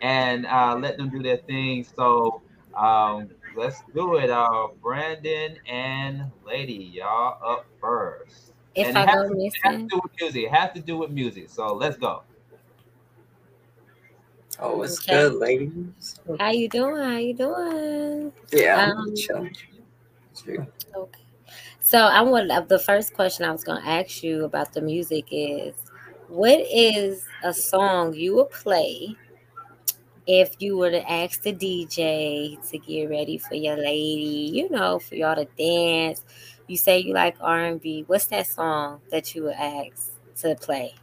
and 0.00 0.46
uh, 0.46 0.76
let 0.78 0.96
them 0.96 1.10
do 1.10 1.22
their 1.22 1.38
thing. 1.38 1.84
So 1.96 2.42
um, 2.74 3.28
let's 3.54 3.82
do 3.94 4.16
it. 4.16 4.30
Uh, 4.30 4.68
Brandon 4.82 5.56
and 5.66 6.30
Lady, 6.44 6.92
y'all 6.94 7.38
up 7.44 7.66
first. 7.80 8.52
If 8.74 8.88
and 8.88 8.98
I 8.98 9.02
it 9.02 9.08
has, 9.08 9.16
go 9.28 9.34
to, 9.34 9.40
it 9.40 9.54
has 9.62 9.76
to 9.76 9.88
do 9.88 10.00
with 10.02 10.12
music. 10.20 10.44
It 10.44 10.50
has 10.52 10.72
to 10.72 10.80
do 10.80 10.96
with 10.98 11.10
music. 11.10 11.50
So 11.50 11.74
let's 11.74 11.96
go. 11.96 12.22
Oh, 14.58 14.82
it's 14.82 14.98
Okay. 15.00 15.16
good, 15.16 15.34
ladies. 15.34 16.20
How 16.38 16.50
you 16.50 16.68
doing? 16.68 17.02
How 17.02 17.16
you 17.18 17.34
doing? 17.34 18.32
Yeah, 18.52 18.82
I'm 18.84 18.98
Um, 18.98 19.14
chilling. 19.14 19.56
Chill. 20.44 20.66
Okay. 20.96 21.20
So 21.80 21.98
I 21.98 22.22
want 22.22 22.50
uh, 22.50 22.60
the 22.60 22.78
first 22.78 23.14
question 23.14 23.44
I 23.44 23.52
was 23.52 23.64
going 23.64 23.82
to 23.82 23.88
ask 23.88 24.22
you 24.22 24.44
about 24.44 24.72
the 24.72 24.80
music 24.80 25.26
is, 25.30 25.74
what 26.34 26.58
is 26.58 27.24
a 27.44 27.54
song 27.54 28.12
you 28.12 28.34
would 28.34 28.50
play 28.50 29.16
if 30.26 30.56
you 30.58 30.76
were 30.76 30.90
to 30.90 31.10
ask 31.10 31.42
the 31.42 31.52
DJ 31.52 32.58
to 32.70 32.78
get 32.78 33.08
ready 33.08 33.38
for 33.38 33.54
your 33.54 33.76
lady? 33.76 34.50
You 34.52 34.68
know, 34.68 34.98
for 34.98 35.14
y'all 35.14 35.36
to 35.36 35.46
dance. 35.56 36.24
You 36.66 36.76
say 36.76 36.98
you 36.98 37.14
like 37.14 37.36
R 37.40 37.64
and 37.66 37.80
B. 37.80 38.02
What's 38.08 38.24
that 38.26 38.48
song 38.48 39.00
that 39.10 39.34
you 39.34 39.44
would 39.44 39.54
ask 39.54 40.12
to 40.38 40.56
play? 40.56 40.94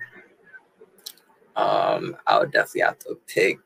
Um, 1.56 2.17
I 2.28 2.39
would 2.39 2.52
definitely 2.52 2.82
have 2.82 3.00
to 3.00 3.17
pick 3.28 3.60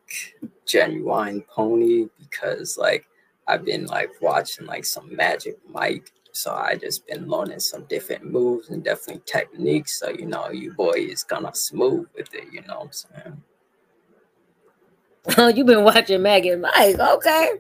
Ginuwine 0.67 1.47
Pony 1.47 2.07
because 2.19 2.77
like 2.77 3.07
I've 3.47 3.65
been 3.65 3.87
like 3.87 4.11
watching 4.21 4.67
like 4.67 4.85
some 4.85 5.15
Magic 5.15 5.57
Mike, 5.67 6.11
so 6.35 6.53
I 6.53 6.75
just 6.75 7.07
been 7.07 7.27
learning 7.27 7.59
some 7.61 7.85
different 7.85 8.25
moves 8.25 8.69
and 8.69 8.83
definitely 8.83 9.23
techniques. 9.25 9.99
So 9.99 10.09
you 10.09 10.25
know, 10.27 10.49
you 10.51 10.73
boy 10.73 10.93
is 10.95 11.23
gonna 11.23 11.55
smooth 11.55 12.07
with 12.15 12.33
it. 12.33 12.45
You 12.51 12.61
know 12.63 12.79
what 12.79 12.85
I'm 12.85 12.91
saying? 12.93 13.43
Oh, 15.37 15.47
you've 15.47 15.67
been 15.67 15.83
watching 15.83 16.21
Maggie 16.21 16.49
and 16.49 16.61
Mike. 16.61 16.99
Okay. 16.99 17.51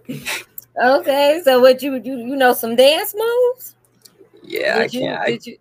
Okay. 0.83 1.41
So 1.43 1.59
what 1.61 1.81
you 1.81 1.95
you 1.95 2.17
you 2.17 2.35
know 2.35 2.53
some 2.53 2.75
dance 2.75 3.15
moves? 3.15 3.75
Yeah, 4.43 4.77
Did 4.77 4.77
I 4.79 4.87
you, 4.93 4.99
can't. 4.99 5.21
I, 5.21 5.25
did 5.25 5.45
you 5.47 5.57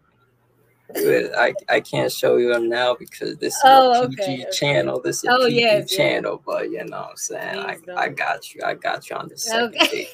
it. 0.96 1.32
I 1.36 1.54
I 1.68 1.80
can't 1.80 2.10
show 2.12 2.36
you 2.36 2.48
them 2.52 2.68
now 2.68 2.94
because 2.94 3.36
this 3.38 3.54
is 3.54 3.62
Oh, 3.64 3.90
a 4.02 4.08
PG 4.08 4.42
okay. 4.42 4.50
channel. 4.52 5.00
This 5.00 5.24
is 5.24 5.30
Oh, 5.30 5.44
a 5.44 5.48
PG 5.48 5.56
yes, 5.56 5.90
channel, 5.90 6.42
but 6.44 6.70
you 6.70 6.84
know 6.84 6.98
what 6.98 7.10
I'm 7.10 7.16
saying. 7.16 7.58
I, 7.58 7.74
Please 7.74 7.84
I 7.96 8.08
don't. 8.08 8.16
got 8.16 8.54
you. 8.54 8.62
I 8.64 8.74
got 8.74 9.10
you 9.10 9.16
on 9.16 9.28
the 9.28 9.36
second 9.36 9.74
Okay. 9.80 9.86
date. 9.90 10.08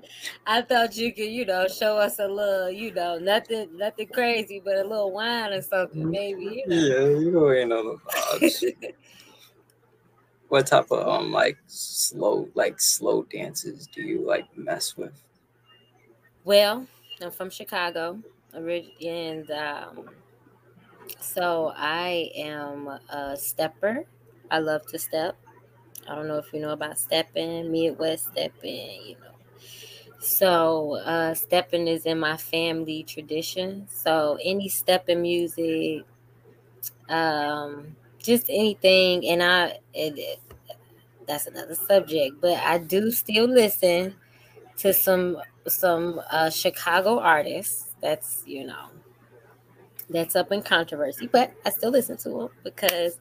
I 0.46 0.62
thought 0.62 0.96
you 0.96 1.12
could, 1.12 1.26
you 1.30 1.44
know, 1.44 1.66
show 1.68 1.96
us 1.96 2.18
a 2.18 2.26
little, 2.28 2.70
you 2.70 2.92
know, 2.92 3.18
nothing, 3.18 3.68
nothing 3.76 4.08
crazy, 4.08 4.60
but 4.64 4.76
a 4.76 4.82
little 4.82 5.12
wine 5.12 5.52
or 5.52 5.62
something, 5.62 6.10
maybe. 6.10 6.44
You 6.44 6.68
know. 6.68 6.76
Yeah, 6.76 7.18
you 7.18 7.30
know 7.32 7.52
ain't 7.52 7.72
on 7.72 7.86
the 7.86 7.96
vibes. 7.96 8.72
what 10.48 10.66
type 10.66 10.90
of 10.90 11.06
um 11.08 11.32
like 11.32 11.58
slow 11.66 12.48
like 12.54 12.80
slow 12.80 13.24
dances 13.24 13.88
do 13.88 14.02
you 14.02 14.24
like 14.26 14.44
mess 14.56 14.96
with? 14.96 15.12
well, 16.44 16.86
I'm 17.20 17.32
from 17.32 17.50
Chicago, 17.50 18.20
and 18.52 19.50
um, 19.50 20.04
so 21.20 21.72
I 21.76 22.30
am 22.36 22.88
a 23.10 23.36
stepper. 23.36 24.04
I 24.50 24.58
love 24.58 24.86
to 24.88 24.98
step. 24.98 25.36
I 26.08 26.14
don't 26.14 26.28
know 26.28 26.38
if 26.38 26.52
you 26.52 26.60
know 26.60 26.70
about 26.72 26.98
stepping, 26.98 27.72
Midwest 27.72 28.28
stepping, 28.32 29.02
you 29.06 29.16
know. 29.16 29.34
So 30.20 30.96
uh 30.96 31.34
stepping 31.34 31.88
is 31.88 32.06
in 32.06 32.18
my 32.20 32.36
family 32.36 33.04
tradition. 33.04 33.86
So 33.90 34.38
any 34.42 34.68
stepping 34.68 35.22
music, 35.22 36.04
um, 37.08 37.96
just 38.18 38.46
anything, 38.48 39.26
and 39.26 39.42
I 39.42 39.78
it, 39.94 40.18
it- 40.18 40.40
that's 41.26 41.46
another 41.46 41.74
subject, 41.74 42.36
but 42.40 42.54
I 42.58 42.78
do 42.78 43.10
still 43.10 43.46
listen 43.46 44.16
to 44.78 44.92
some 44.92 45.38
some 45.68 46.20
uh 46.30 46.50
Chicago 46.50 47.20
artists. 47.20 47.94
That's 48.02 48.44
you 48.46 48.66
know 48.66 48.88
that's 50.10 50.36
up 50.36 50.52
in 50.52 50.62
controversy, 50.62 51.26
but 51.26 51.52
I 51.64 51.70
still 51.70 51.90
listen 51.90 52.16
to 52.18 52.28
them 52.28 52.48
because 52.64 53.18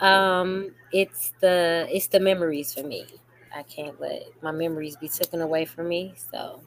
um 0.00 0.70
it's 0.92 1.32
the 1.40 1.86
it's 1.90 2.06
the 2.06 2.20
memories 2.20 2.72
for 2.72 2.82
me. 2.82 3.06
I 3.54 3.62
can't 3.62 4.00
let 4.00 4.22
my 4.42 4.52
memories 4.52 4.96
be 4.96 5.08
taken 5.08 5.40
away 5.40 5.64
from 5.64 5.88
me. 5.88 6.14
So 6.30 6.60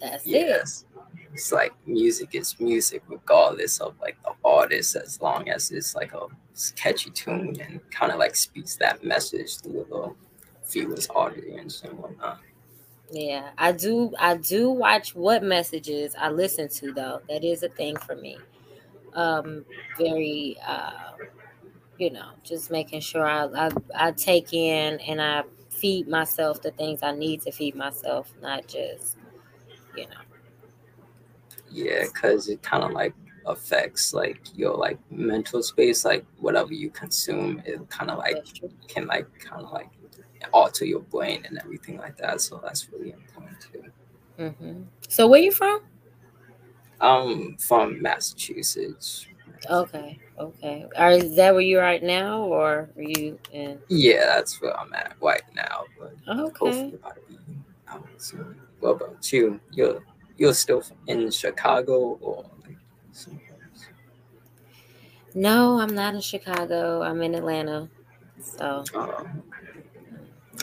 that's 0.00 0.24
it. 0.26 0.30
Yes. 0.30 0.84
It's 1.32 1.52
like 1.52 1.72
music 1.86 2.34
is 2.34 2.58
music 2.58 3.02
regardless 3.08 3.80
of 3.80 3.94
like 4.00 4.16
the 4.22 4.32
artist 4.44 4.96
as 4.96 5.20
long 5.20 5.48
as 5.50 5.70
it's 5.70 5.94
like 5.94 6.14
a 6.14 6.26
catchy 6.76 7.10
tune 7.10 7.60
and 7.60 7.80
kind 7.90 8.10
of 8.10 8.18
like 8.18 8.34
speaks 8.34 8.76
that 8.76 9.04
message 9.04 9.58
to 9.58 9.68
the 9.68 10.14
viewers 10.66 11.08
audience 11.10 11.82
and 11.82 11.98
whatnot. 11.98 12.40
Yeah, 13.10 13.50
I 13.56 13.72
do. 13.72 14.12
I 14.18 14.36
do 14.36 14.70
watch 14.70 15.14
what 15.14 15.42
messages 15.42 16.14
I 16.18 16.30
listen 16.30 16.68
to, 16.70 16.92
though. 16.92 17.20
That 17.28 17.44
is 17.44 17.62
a 17.62 17.68
thing 17.68 17.96
for 17.96 18.16
me. 18.16 18.36
Um, 19.14 19.64
very, 19.98 20.56
uh, 20.66 21.12
you 21.98 22.10
know, 22.10 22.30
just 22.44 22.70
making 22.70 23.00
sure 23.00 23.26
I, 23.26 23.46
I 23.46 23.70
I 23.94 24.12
take 24.12 24.52
in 24.52 25.00
and 25.00 25.20
I 25.22 25.44
feed 25.70 26.08
myself 26.08 26.62
the 26.62 26.72
things 26.72 27.02
I 27.02 27.12
need 27.12 27.42
to 27.42 27.52
feed 27.52 27.76
myself, 27.76 28.32
not 28.42 28.66
just, 28.68 29.18
you 29.96 30.04
know. 30.06 30.22
Yeah, 31.70 32.04
because 32.04 32.48
it 32.48 32.62
kind 32.62 32.84
of 32.84 32.92
like 32.92 33.14
affects 33.46 34.12
like 34.14 34.40
your 34.56 34.74
like 34.76 34.98
mental 35.10 35.62
space, 35.62 36.04
like 36.04 36.24
whatever 36.38 36.72
you 36.72 36.90
consume, 36.90 37.62
it 37.64 37.88
kind 37.90 38.10
of 38.10 38.18
like 38.18 38.44
can 38.88 39.06
like 39.06 39.26
kind 39.38 39.64
of 39.64 39.72
like 39.72 39.90
alter 40.52 40.84
your 40.84 41.00
brain 41.00 41.44
and 41.48 41.58
everything 41.58 41.98
like 41.98 42.16
that. 42.18 42.40
So 42.40 42.60
that's 42.62 42.88
really 42.90 43.12
important 43.12 43.56
too. 43.60 43.84
hmm 44.36 44.82
So 45.08 45.26
where 45.28 45.40
you 45.40 45.52
from? 45.52 45.80
I'm 47.00 47.56
from 47.58 48.00
Massachusetts. 48.00 49.26
Okay, 49.70 50.18
okay. 50.38 50.86
Are 50.96 51.10
is 51.12 51.34
that 51.36 51.52
where 51.52 51.62
you're 51.62 51.82
right 51.82 52.02
now, 52.02 52.42
or 52.42 52.88
are 52.96 53.02
you 53.02 53.38
in? 53.52 53.78
Yeah, 53.88 54.26
that's 54.26 54.60
where 54.60 54.78
I'm 54.78 54.92
at 54.94 55.16
right 55.20 55.42
now. 55.54 55.84
But 55.98 56.14
Okay. 56.28 56.90
hopefully 56.92 56.98
I'll 57.04 57.14
be 57.28 57.38
out 57.88 58.06
soon. 58.18 58.56
What 58.80 58.90
about 58.90 59.32
you? 59.32 59.60
You're 59.72 60.02
you're 60.36 60.54
still 60.54 60.82
in 61.06 61.30
Chicago 61.30 62.18
or 62.20 62.44
like 62.66 62.76
somewhere 63.12 63.58
else? 63.72 63.86
No, 65.34 65.80
I'm 65.80 65.94
not 65.94 66.14
in 66.14 66.20
Chicago. 66.20 67.02
I'm 67.02 67.22
in 67.22 67.34
Atlanta. 67.34 67.88
So 68.40 68.84
Oh, 68.94 69.26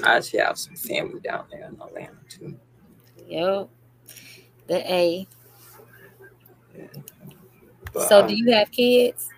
I 0.03 0.17
actually 0.17 0.39
have 0.39 0.57
some 0.57 0.75
family 0.75 1.19
down 1.19 1.45
there 1.51 1.67
in 1.67 1.79
Atlanta 1.81 2.15
too. 2.29 2.57
Yep. 3.27 3.69
The 4.67 4.93
A. 4.93 5.27
But, 7.93 8.09
So 8.09 8.21
um, 8.21 8.27
do 8.27 8.35
you 8.35 8.51
have 8.53 8.71
kids? 8.71 9.29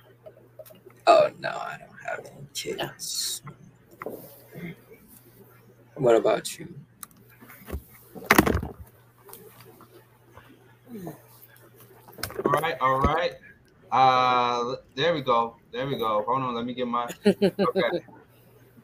Oh 1.07 1.29
no, 1.39 1.49
I 1.49 1.77
don't 1.79 2.09
have 2.09 2.25
any 2.25 2.47
kids. 2.53 3.41
What 5.95 6.15
about 6.15 6.57
you? 6.57 6.73
All 12.45 12.51
right, 12.51 12.75
all 12.79 12.99
right. 12.99 13.33
Uh, 13.91 14.75
there 14.95 15.13
we 15.13 15.21
go. 15.21 15.55
There 15.71 15.87
we 15.87 15.97
go. 15.97 16.23
Hold 16.27 16.43
on, 16.43 16.55
let 16.55 16.65
me 16.65 16.73
get 16.73 16.87
my. 16.87 17.09
Okay. 17.25 17.99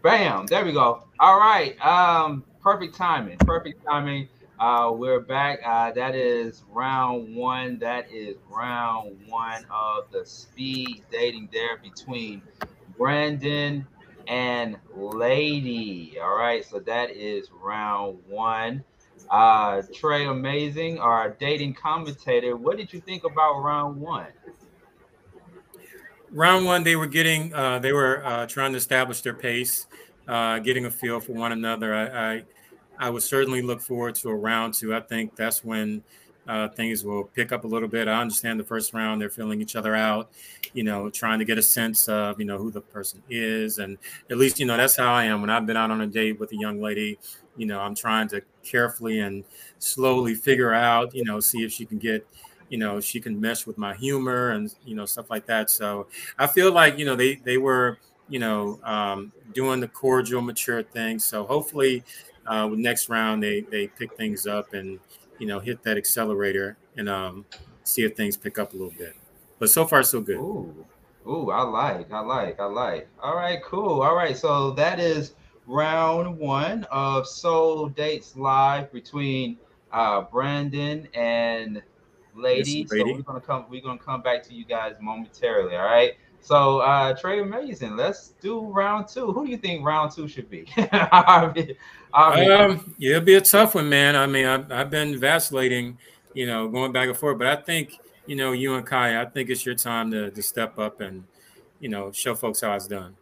Bam. 0.01 0.47
There 0.47 0.65
we 0.65 0.71
go. 0.71 1.03
All 1.19 1.37
right. 1.37 1.79
Um, 1.85 2.43
perfect 2.59 2.95
timing. 2.95 3.37
Perfect 3.37 3.85
timing. 3.85 4.27
Uh, 4.59 4.91
we're 4.95 5.19
back. 5.19 5.59
Uh, 5.63 5.91
that 5.91 6.15
is 6.15 6.63
round 6.71 7.35
one. 7.35 7.77
That 7.77 8.11
is 8.11 8.37
round 8.49 9.15
one 9.27 9.63
of 9.69 10.11
the 10.11 10.25
speed 10.25 11.03
dating 11.11 11.49
there 11.53 11.77
between 11.77 12.41
Brandon 12.97 13.85
and 14.27 14.77
Lady. 14.95 16.17
All 16.19 16.35
right. 16.35 16.65
So 16.65 16.79
that 16.79 17.11
is 17.11 17.49
round 17.51 18.17
one. 18.27 18.83
Uh, 19.29 19.83
Trey 19.93 20.25
Amazing, 20.25 20.97
our 20.97 21.29
dating 21.29 21.75
commentator. 21.75 22.57
What 22.57 22.77
did 22.77 22.91
you 22.91 23.01
think 23.01 23.23
about 23.23 23.61
round 23.61 24.01
one? 24.01 24.27
round 26.31 26.65
one, 26.65 26.83
they 26.83 26.95
were 26.95 27.07
getting, 27.07 27.53
uh, 27.53 27.79
they 27.79 27.91
were 27.91 28.25
uh, 28.25 28.45
trying 28.47 28.71
to 28.71 28.77
establish 28.77 29.21
their 29.21 29.33
pace, 29.33 29.87
uh, 30.31 30.59
getting 30.59 30.85
a 30.85 30.91
feel 30.91 31.19
for 31.19 31.33
one 31.33 31.51
another. 31.51 31.93
I, 31.93 32.35
I, 32.35 32.43
I 32.97 33.09
would 33.09 33.21
certainly 33.21 33.61
look 33.61 33.81
forward 33.81 34.15
to 34.15 34.29
a 34.29 34.35
round 34.35 34.73
two. 34.73 34.95
I 34.95 35.01
think 35.01 35.35
that's 35.35 35.63
when 35.63 36.03
uh, 36.47 36.69
things 36.69 37.03
will 37.03 37.25
pick 37.25 37.51
up 37.51 37.65
a 37.65 37.67
little 37.67 37.87
bit. 37.89 38.07
I 38.07 38.21
understand 38.21 38.59
the 38.59 38.63
first 38.63 38.93
round, 38.93 39.21
they're 39.21 39.29
feeling 39.29 39.61
each 39.61 39.75
other 39.75 39.93
out, 39.93 40.31
you 40.73 40.83
know, 40.83 41.09
trying 41.09 41.39
to 41.39 41.45
get 41.45 41.57
a 41.57 41.61
sense 41.61 42.07
of, 42.07 42.39
you 42.39 42.45
know, 42.45 42.57
who 42.57 42.71
the 42.71 42.81
person 42.81 43.21
is. 43.29 43.77
And 43.77 43.97
at 44.29 44.37
least, 44.37 44.59
you 44.59 44.65
know, 44.65 44.77
that's 44.77 44.95
how 44.95 45.13
I 45.13 45.25
am 45.25 45.41
when 45.41 45.49
I've 45.49 45.65
been 45.65 45.77
out 45.77 45.91
on 45.91 46.01
a 46.01 46.07
date 46.07 46.39
with 46.39 46.51
a 46.53 46.57
young 46.57 46.81
lady. 46.81 47.19
You 47.57 47.65
know, 47.65 47.79
I'm 47.79 47.93
trying 47.93 48.29
to 48.29 48.41
carefully 48.63 49.19
and 49.19 49.43
slowly 49.79 50.33
figure 50.33 50.73
out, 50.73 51.13
you 51.13 51.25
know, 51.25 51.41
see 51.41 51.63
if 51.63 51.71
she 51.73 51.85
can 51.85 51.97
get, 51.97 52.25
you 52.69 52.77
know, 52.77 53.01
she 53.01 53.19
can 53.19 53.39
mesh 53.39 53.67
with 53.67 53.77
my 53.77 53.93
humor 53.95 54.51
and, 54.51 54.73
you 54.85 54.95
know, 54.95 55.05
stuff 55.05 55.29
like 55.29 55.45
that. 55.47 55.69
So 55.69 56.07
I 56.39 56.47
feel 56.47 56.71
like, 56.71 56.97
you 56.97 57.05
know, 57.05 57.17
they, 57.17 57.35
they 57.35 57.57
were, 57.57 57.99
you 58.31 58.39
know, 58.39 58.79
um, 58.83 59.33
doing 59.53 59.81
the 59.81 59.87
cordial, 59.89 60.41
mature 60.41 60.81
thing. 60.81 61.19
So 61.19 61.43
hopefully, 61.43 62.01
uh, 62.47 62.65
with 62.71 62.79
next 62.79 63.09
round, 63.09 63.43
they, 63.43 63.61
they 63.69 63.87
pick 63.87 64.15
things 64.15 64.47
up 64.47 64.73
and, 64.73 64.99
you 65.37 65.47
know, 65.47 65.59
hit 65.59 65.83
that 65.83 65.97
accelerator 65.97 66.77
and 66.95 67.09
um, 67.09 67.45
see 67.83 68.03
if 68.03 68.15
things 68.15 68.37
pick 68.37 68.57
up 68.57 68.71
a 68.73 68.77
little 68.77 68.93
bit. 68.97 69.15
But 69.59 69.69
so 69.69 69.85
far, 69.85 70.01
so 70.03 70.21
good. 70.21 70.37
Ooh, 70.37 70.73
ooh, 71.27 71.51
I 71.51 71.61
like, 71.63 72.09
I 72.09 72.21
like, 72.21 72.57
I 72.57 72.65
like. 72.65 73.09
All 73.21 73.35
right, 73.35 73.61
cool. 73.63 74.01
All 74.01 74.15
right, 74.15 74.35
so 74.35 74.71
that 74.71 74.97
is 74.97 75.33
round 75.67 76.37
one 76.37 76.85
of 76.89 77.27
Soul 77.27 77.89
Dates 77.89 78.37
Live 78.37 78.93
between 78.93 79.57
uh, 79.91 80.21
Brandon 80.21 81.05
and 81.13 81.81
Lady. 82.33 82.87
So 82.87 82.95
we're 83.03 83.23
gonna 83.23 83.41
come, 83.41 83.65
we're 83.69 83.81
gonna 83.81 83.99
come 83.99 84.21
back 84.21 84.41
to 84.43 84.53
you 84.53 84.63
guys 84.63 84.95
momentarily. 85.01 85.75
All 85.75 85.83
right. 85.83 86.13
So 86.41 86.79
uh 86.79 87.13
Trey 87.13 87.39
Amazing, 87.39 87.95
let's 87.95 88.29
do 88.41 88.61
round 88.61 89.07
two. 89.07 89.31
Who 89.31 89.45
do 89.45 89.51
you 89.51 89.57
think 89.57 89.85
round 89.85 90.11
two 90.11 90.27
should 90.27 90.49
be? 90.49 90.67
I 90.77 91.51
mean, 91.55 91.75
I 92.13 92.39
mean, 92.39 92.51
um, 92.51 92.95
yeah, 92.97 93.11
it'll 93.11 93.25
be 93.25 93.35
a 93.35 93.41
tough 93.41 93.75
one, 93.75 93.89
man. 93.89 94.15
I 94.15 94.25
mean, 94.27 94.45
I've, 94.45 94.71
I've 94.71 94.89
been 94.89 95.17
vacillating, 95.17 95.97
you 96.33 96.45
know, 96.45 96.67
going 96.67 96.91
back 96.91 97.07
and 97.07 97.17
forth, 97.17 97.37
but 97.37 97.47
I 97.47 97.55
think, 97.55 97.99
you 98.25 98.35
know, 98.35 98.51
you 98.51 98.75
and 98.75 98.85
Kai, 98.85 99.21
I 99.21 99.25
think 99.25 99.49
it's 99.49 99.65
your 99.65 99.75
time 99.75 100.11
to, 100.11 100.29
to 100.29 100.41
step 100.41 100.77
up 100.77 100.99
and, 101.01 101.23
you 101.79 101.89
know, 101.89 102.11
show 102.11 102.35
folks 102.35 102.61
how 102.61 102.73
it's 102.73 102.87
done. 102.87 103.15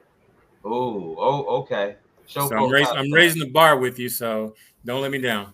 Oh, 0.65 1.15
oh, 1.17 1.45
okay. 1.61 1.95
Show 2.25 2.47
so 2.47 2.55
I'm, 2.55 2.69
raising, 2.69 2.95
I'm 2.95 3.11
raising 3.11 3.39
the 3.39 3.49
bar 3.49 3.77
with 3.77 3.99
you, 3.99 4.09
so 4.09 4.55
don't 4.85 5.01
let 5.01 5.11
me 5.11 5.19
down. 5.19 5.53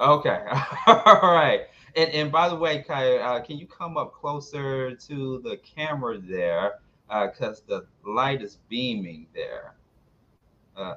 Okay. 0.00 0.44
All 0.86 1.20
right. 1.22 1.62
And, 1.96 2.10
and 2.10 2.32
by 2.32 2.48
the 2.48 2.56
way, 2.56 2.82
Kai, 2.86 3.16
uh, 3.18 3.40
can 3.40 3.58
you 3.58 3.66
come 3.66 3.96
up 3.96 4.12
closer 4.14 4.94
to 4.94 5.40
the 5.42 5.56
camera 5.58 6.18
there? 6.18 6.74
Because 7.08 7.62
uh, 7.70 7.80
the 8.04 8.10
light 8.10 8.42
is 8.42 8.58
beaming 8.68 9.26
there. 9.34 9.74
Uh, 10.76 10.96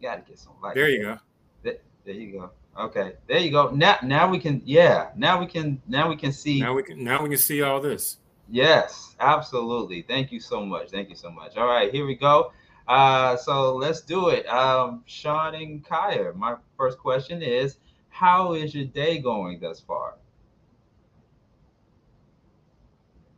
got 0.00 0.24
to 0.24 0.30
get 0.30 0.38
some 0.38 0.54
light. 0.62 0.74
There 0.74 0.88
you 0.88 1.02
go. 1.02 1.18
There, 1.62 1.76
there 2.04 2.14
you 2.14 2.32
go. 2.38 2.50
Okay, 2.78 3.14
there 3.26 3.38
you 3.38 3.50
go. 3.50 3.70
Now, 3.70 3.98
now 4.02 4.30
we 4.30 4.38
can. 4.38 4.62
Yeah, 4.64 5.10
now 5.16 5.38
we 5.38 5.46
can. 5.46 5.82
Now 5.86 6.08
we 6.08 6.16
can 6.16 6.32
see. 6.32 6.60
Now 6.60 6.74
we 6.74 6.82
can. 6.82 7.04
Now 7.04 7.22
we 7.22 7.28
can 7.28 7.38
see 7.38 7.62
all 7.62 7.80
this. 7.80 8.16
Yes, 8.48 9.14
absolutely. 9.20 10.02
Thank 10.02 10.32
you 10.32 10.40
so 10.40 10.64
much. 10.64 10.90
Thank 10.90 11.08
you 11.10 11.16
so 11.16 11.30
much. 11.30 11.56
All 11.56 11.66
right, 11.66 11.92
here 11.92 12.06
we 12.06 12.14
go. 12.14 12.52
Uh, 12.88 13.36
so 13.36 13.76
let's 13.76 14.00
do 14.00 14.28
it. 14.28 14.46
Um, 14.46 15.02
Sean 15.06 15.54
and 15.54 15.84
Kaya, 15.84 16.32
my 16.34 16.56
first 16.76 16.98
question 16.98 17.42
is, 17.42 17.76
how 18.08 18.54
is 18.54 18.74
your 18.74 18.84
day 18.86 19.18
going 19.18 19.60
thus 19.60 19.80
far? 19.80 20.16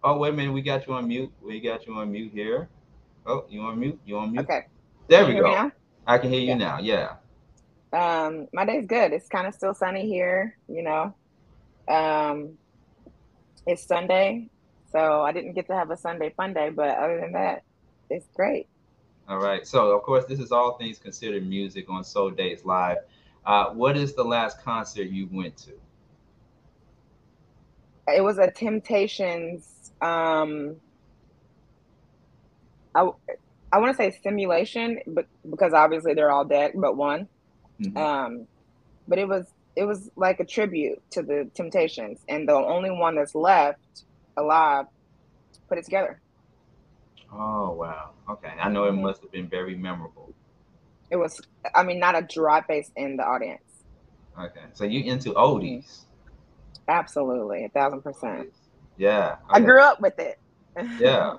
Oh, 0.07 0.19
wait 0.19 0.35
a 0.35 0.37
minute. 0.37 0.53
We 0.53 0.61
got 0.61 0.87
you 0.87 0.93
on 0.93 1.09
mute. 1.09 1.33
We 1.41 1.61
got 1.61 1.87
you 1.87 1.95
on 1.95 2.13
mute 2.13 2.31
here. 2.35 2.69
Oh, 3.25 3.47
you 3.49 3.63
on 3.63 3.81
mute? 3.81 3.99
You 4.05 4.19
on 4.19 4.33
mute? 4.33 4.43
Okay. 4.43 4.67
There 5.09 5.27
we 5.27 5.33
go. 5.33 5.71
I 6.07 6.19
can 6.19 6.31
hear 6.31 6.41
you 6.41 6.49
yeah. 6.49 6.55
now. 6.55 6.79
Yeah. 6.79 7.15
Um, 7.95 8.47
my 8.53 8.67
day's 8.67 8.87
good. 8.87 9.15
It's 9.15 9.29
kind 9.29 9.47
of 9.47 9.55
still 9.55 9.73
sunny 9.73 10.07
here, 10.07 10.59
you 10.69 10.83
know. 10.83 11.15
Um, 11.89 12.59
it's 13.67 13.83
Sunday, 13.87 14.51
so 14.93 15.23
I 15.23 15.33
didn't 15.33 15.55
get 15.55 15.67
to 15.69 15.75
have 15.75 15.91
a 15.91 15.97
Sunday 15.97 16.35
fun 16.37 16.53
day, 16.53 16.69
but 16.69 16.99
other 16.99 17.19
than 17.21 17.33
that, 17.33 17.63
it's 18.11 18.27
great. 18.35 18.67
All 19.27 19.39
right. 19.39 19.67
So, 19.67 19.97
of 19.97 20.03
course, 20.03 20.27
this 20.27 20.39
is 20.39 20.53
all 20.53 20.77
things 20.77 20.99
considered 20.99 21.49
music 21.49 21.89
on 21.89 22.05
Soul 22.05 22.31
Dates 22.31 22.67
Live. 22.67 22.99
Uh, 23.47 23.71
what 23.71 23.97
is 23.97 24.13
the 24.13 24.25
last 24.25 24.63
concert 24.63 25.05
you 25.05 25.31
went 25.33 25.57
to? 25.59 25.71
It 28.09 28.23
was 28.23 28.37
a 28.37 28.51
Temptations. 28.51 29.74
Um, 30.05 30.77
I 32.95 33.09
I 33.73 33.79
want 33.79 33.91
to 33.91 33.97
say 33.97 34.17
simulation, 34.23 35.01
but 35.07 35.27
because 35.49 35.73
obviously 35.73 36.15
they're 36.15 36.31
all 36.31 36.45
dead, 36.45 36.73
but 36.75 36.97
one. 36.97 37.29
Mm-hmm. 37.81 37.97
Um, 37.97 38.47
but 39.09 39.19
it 39.19 39.27
was 39.27 39.47
it 39.77 39.85
was 39.85 40.11
like 40.17 40.41
a 40.41 40.45
tribute 40.45 41.03
to 41.13 41.23
the 41.23 41.51
Temptations, 41.55 42.21
and 42.29 42.49
the 42.49 42.55
only 42.55 42.91
one 42.91 43.17
that's 43.17 43.35
left 43.35 44.05
alive 44.37 44.87
put 45.69 45.79
it 45.79 45.85
together. 45.85 46.21
Oh 47.33 47.73
wow! 47.73 48.11
Okay, 48.29 48.53
I 48.61 48.69
know 48.69 48.85
it 48.85 48.93
mm-hmm. 48.93 49.03
must 49.03 49.23
have 49.23 49.33
been 49.33 49.49
very 49.49 49.75
memorable. 49.75 50.33
It 51.11 51.17
was. 51.17 51.41
I 51.75 51.83
mean, 51.83 51.99
not 51.99 52.17
a 52.17 52.23
dry 52.23 52.63
face 52.63 52.91
in 52.97 53.17
the 53.17 53.25
audience. 53.25 53.63
Okay, 54.39 54.65
so 54.75 54.85
you 54.85 55.11
into 55.11 55.31
oldies? 55.31 56.03
Absolutely, 56.87 57.65
a 57.65 57.69
thousand 57.71 58.03
percent. 58.03 58.53
Yeah, 58.97 59.37
okay. 59.51 59.55
I 59.55 59.61
grew 59.61 59.83
up 59.83 60.01
with 60.01 60.19
it. 60.19 60.37
yeah, 60.99 61.33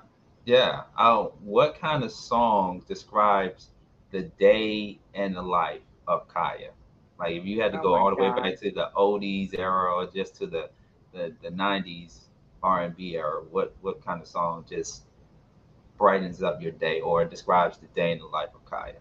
Yeah. 0.46 0.82
Uh, 0.98 1.24
what 1.40 1.80
kind 1.80 2.04
of 2.04 2.12
song 2.12 2.82
describes 2.88 3.70
the 4.12 4.24
day 4.38 5.00
and 5.14 5.36
the 5.36 5.42
life 5.42 5.82
of 6.08 6.28
Kaya? 6.28 6.70
Like 7.20 7.34
if 7.36 7.46
you 7.46 7.62
had 7.62 7.72
to 7.72 7.78
oh 7.78 7.78
go 7.78 7.94
all 7.94 8.10
the 8.10 8.16
God. 8.16 8.22
way 8.22 8.32
back 8.32 8.58
to 8.60 8.72
the 8.72 8.90
oldies 8.96 9.54
era 9.58 9.94
or 9.94 10.08
just 10.14 10.36
to 10.38 10.48
the 10.48 10.70
the, 11.14 11.36
the 11.42 11.50
90s 11.50 12.28
R&B 12.64 13.16
era, 13.16 13.42
what 13.50 13.76
what 13.82 14.04
kind 14.04 14.22
of 14.22 14.28
song 14.28 14.64
just 14.68 15.04
brightens 15.98 16.42
up 16.42 16.62
your 16.62 16.72
day 16.72 17.00
or 17.00 17.24
describes 17.24 17.78
the 17.78 17.88
day 17.88 18.12
in 18.12 18.18
the 18.18 18.26
life 18.26 18.50
of 18.54 18.64
Kaya? 18.66 19.00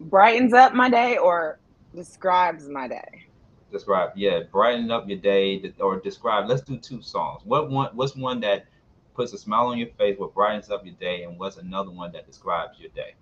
Brightens 0.00 0.52
up 0.54 0.74
my 0.74 0.90
day 0.90 1.18
or 1.18 1.60
describes 1.94 2.68
my 2.68 2.88
day? 2.88 3.27
Describe, 3.70 4.12
yeah, 4.16 4.40
brighten 4.50 4.90
up 4.90 5.08
your 5.08 5.18
day 5.18 5.72
or 5.78 6.00
describe. 6.00 6.48
Let's 6.48 6.62
do 6.62 6.78
two 6.78 7.02
songs. 7.02 7.42
What 7.44 7.70
one? 7.70 7.90
What's 7.94 8.16
one 8.16 8.40
that 8.40 8.66
puts 9.14 9.32
a 9.32 9.38
smile 9.38 9.66
on 9.66 9.78
your 9.78 9.88
face, 9.98 10.16
what 10.18 10.32
brightens 10.32 10.70
up 10.70 10.86
your 10.86 10.94
day, 10.94 11.24
and 11.24 11.38
what's 11.38 11.56
another 11.56 11.90
one 11.90 12.12
that 12.12 12.24
describes 12.26 12.78
your 12.78 12.90
day? 12.90 13.14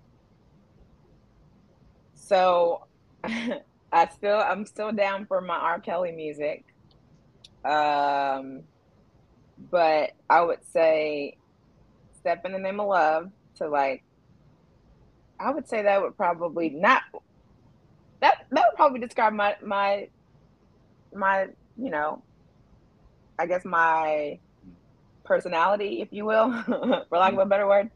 So, 2.13 2.85
I 3.23 4.07
still 4.13 4.37
I'm 4.37 4.65
still 4.65 4.91
down 4.91 5.25
for 5.25 5.41
my 5.41 5.55
R. 5.55 5.79
Kelly 5.81 6.11
music, 6.11 6.63
um, 7.65 8.61
but 9.71 10.11
I 10.29 10.41
would 10.41 10.63
say 10.71 11.35
"Step 12.19 12.45
in 12.45 12.53
the 12.53 12.59
Name 12.59 12.79
of 12.79 12.87
Love" 12.87 13.31
to 13.55 13.67
like. 13.67 14.03
I 15.39 15.51
would 15.51 15.67
say 15.67 15.83
that 15.83 16.01
would 16.01 16.15
probably 16.15 16.69
not. 16.69 17.01
That 18.21 18.45
that 18.51 18.65
would 18.69 18.75
probably 18.75 18.99
describe 18.99 19.33
my 19.33 19.55
my 19.63 20.09
my 21.13 21.47
you 21.77 21.89
know, 21.89 22.21
I 23.39 23.45
guess 23.45 23.63
my 23.65 24.39
personality, 25.23 26.01
if 26.01 26.09
you 26.11 26.25
will, 26.25 26.51
for 27.09 27.17
lack 27.17 27.33
of 27.33 27.39
a 27.39 27.45
better 27.45 27.67
word. 27.67 27.91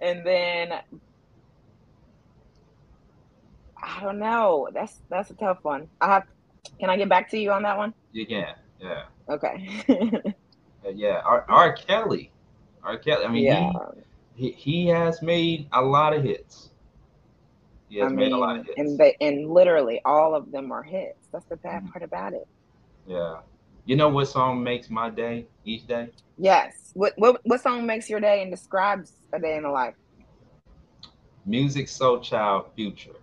And 0.00 0.24
then 0.24 0.72
I 3.82 4.00
don't 4.02 4.18
know. 4.18 4.68
That's 4.72 5.00
that's 5.08 5.30
a 5.30 5.34
tough 5.34 5.58
one. 5.62 5.88
I 6.00 6.06
have. 6.06 6.24
Can 6.78 6.90
I 6.90 6.96
get 6.96 7.08
back 7.08 7.30
to 7.30 7.38
you 7.38 7.50
on 7.52 7.62
that 7.62 7.76
one? 7.76 7.94
You 8.12 8.26
can. 8.26 8.54
Yeah. 8.80 9.04
Okay. 9.28 10.32
Uh, 10.86 10.90
yeah. 10.90 11.20
R. 11.24 11.44
R. 11.48 11.72
Kelly. 11.72 12.30
R. 12.84 12.96
Kelly. 12.96 13.24
I 13.24 13.28
mean, 13.28 13.42
yeah. 13.42 13.72
he, 14.36 14.52
he 14.52 14.52
he 14.52 14.86
has 14.86 15.20
made 15.22 15.66
a 15.72 15.82
lot 15.82 16.14
of 16.14 16.22
hits. 16.22 16.70
He 17.88 17.98
has 17.98 18.06
I 18.06 18.08
mean, 18.10 18.16
made 18.16 18.32
a 18.32 18.36
lot 18.36 18.58
of 18.58 18.64
hits. 18.64 18.78
And 18.78 18.96
they 18.96 19.16
and 19.20 19.50
literally 19.50 20.00
all 20.04 20.36
of 20.36 20.52
them 20.52 20.70
are 20.70 20.84
hits. 20.84 21.17
That's 21.32 21.44
the 21.46 21.56
bad 21.56 21.90
part 21.90 22.02
about 22.02 22.32
it. 22.32 22.46
Yeah. 23.06 23.40
You 23.84 23.96
know 23.96 24.08
what 24.08 24.26
song 24.26 24.62
makes 24.62 24.90
my 24.90 25.10
day 25.10 25.46
each 25.64 25.86
day? 25.86 26.10
Yes. 26.36 26.90
What 26.94 27.14
what 27.16 27.40
what 27.44 27.60
song 27.60 27.86
makes 27.86 28.10
your 28.10 28.20
day 28.20 28.42
and 28.42 28.50
describes 28.50 29.12
a 29.32 29.38
day 29.38 29.56
in 29.56 29.62
the 29.62 29.70
life? 29.70 29.94
Musiq 31.48 31.88
Soulchild 31.88 32.66
Future. 32.74 33.16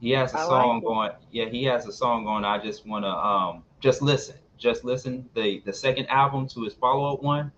He 0.00 0.10
has 0.10 0.32
a 0.34 0.38
I 0.38 0.44
song 0.44 0.74
like 0.76 0.84
going. 0.84 1.10
Yeah, 1.32 1.46
he 1.46 1.64
has 1.64 1.86
a 1.86 1.92
song 1.92 2.24
going. 2.24 2.44
I 2.44 2.58
just 2.58 2.86
want 2.86 3.04
to 3.04 3.10
um 3.10 3.64
just 3.80 4.02
listen. 4.02 4.36
Just 4.56 4.84
listen 4.84 5.28
the 5.34 5.62
the 5.64 5.72
second 5.72 6.06
album 6.06 6.46
to 6.48 6.62
his 6.62 6.74
follow 6.74 7.12
up 7.12 7.22
one, 7.22 7.50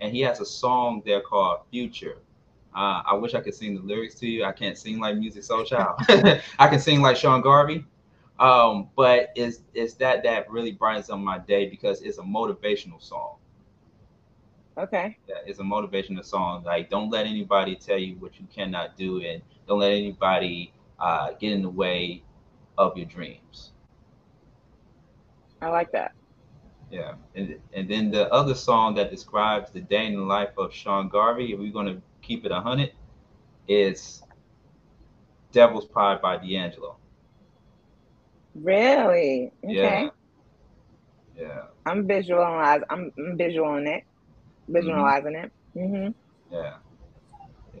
and 0.00 0.12
he 0.12 0.20
has 0.22 0.40
a 0.40 0.46
song 0.46 1.02
there 1.04 1.20
called 1.20 1.60
Future. 1.70 2.18
Uh, 2.74 3.02
I 3.06 3.14
wish 3.14 3.34
I 3.34 3.40
could 3.40 3.54
sing 3.54 3.76
the 3.76 3.82
lyrics 3.82 4.16
to 4.16 4.26
you. 4.26 4.44
I 4.44 4.50
can't 4.50 4.76
sing 4.76 4.98
like 4.98 5.14
Musiq 5.14 5.48
Soulchild. 5.48 6.42
I 6.58 6.68
can 6.68 6.80
sing 6.80 7.02
like 7.02 7.16
Sean 7.16 7.40
Garvey, 7.40 7.84
um, 8.38 8.88
but 8.96 9.30
it's 9.36 9.60
it's 9.74 9.94
that 9.94 10.22
that 10.24 10.50
really 10.50 10.72
brightens 10.72 11.10
up 11.10 11.18
my 11.18 11.38
day 11.38 11.68
because 11.68 12.02
it's 12.02 12.18
a 12.18 12.22
motivational 12.22 13.00
song. 13.00 13.36
Okay. 14.76 15.16
Yeah, 15.28 15.36
it's 15.46 15.60
a 15.60 15.62
motivational 15.62 16.24
song. 16.24 16.64
Like, 16.64 16.90
don't 16.90 17.10
let 17.10 17.26
anybody 17.26 17.76
tell 17.76 17.98
you 17.98 18.16
what 18.16 18.40
you 18.40 18.46
cannot 18.52 18.96
do, 18.96 19.20
and 19.20 19.40
don't 19.68 19.78
let 19.78 19.92
anybody 19.92 20.72
uh, 20.98 21.32
get 21.38 21.52
in 21.52 21.62
the 21.62 21.70
way 21.70 22.22
of 22.76 22.96
your 22.96 23.06
dreams. 23.06 23.70
I 25.62 25.68
like 25.68 25.92
that. 25.92 26.12
Yeah, 26.90 27.14
and 27.34 27.58
and 27.72 27.88
then 27.88 28.10
the 28.10 28.30
other 28.32 28.54
song 28.54 28.94
that 28.96 29.10
describes 29.10 29.70
the 29.70 29.80
day 29.80 30.06
in 30.06 30.16
the 30.16 30.22
life 30.22 30.50
of 30.58 30.72
Sean 30.74 31.08
Garvey, 31.08 31.52
if 31.52 31.58
we're 31.58 31.72
gonna 31.72 32.02
keep 32.20 32.44
it 32.44 32.52
a 32.52 32.60
hundred, 32.60 32.92
is 33.68 34.22
"Devil's 35.52 35.86
Pie" 35.86 36.16
by 36.16 36.36
D'Angelo. 36.36 36.96
Really? 38.54 39.52
Okay. 39.64 39.74
Yeah. 39.74 40.08
Yeah. 41.36 41.62
I'm 41.86 42.06
visualizing. 42.06 42.84
I'm, 42.88 43.12
I'm 43.18 43.36
visualizing 43.36 43.88
it. 43.88 44.04
Visualizing 44.68 45.34
it. 45.34 45.52
Mm-hmm. 45.76 46.54
Yeah. 46.54 46.74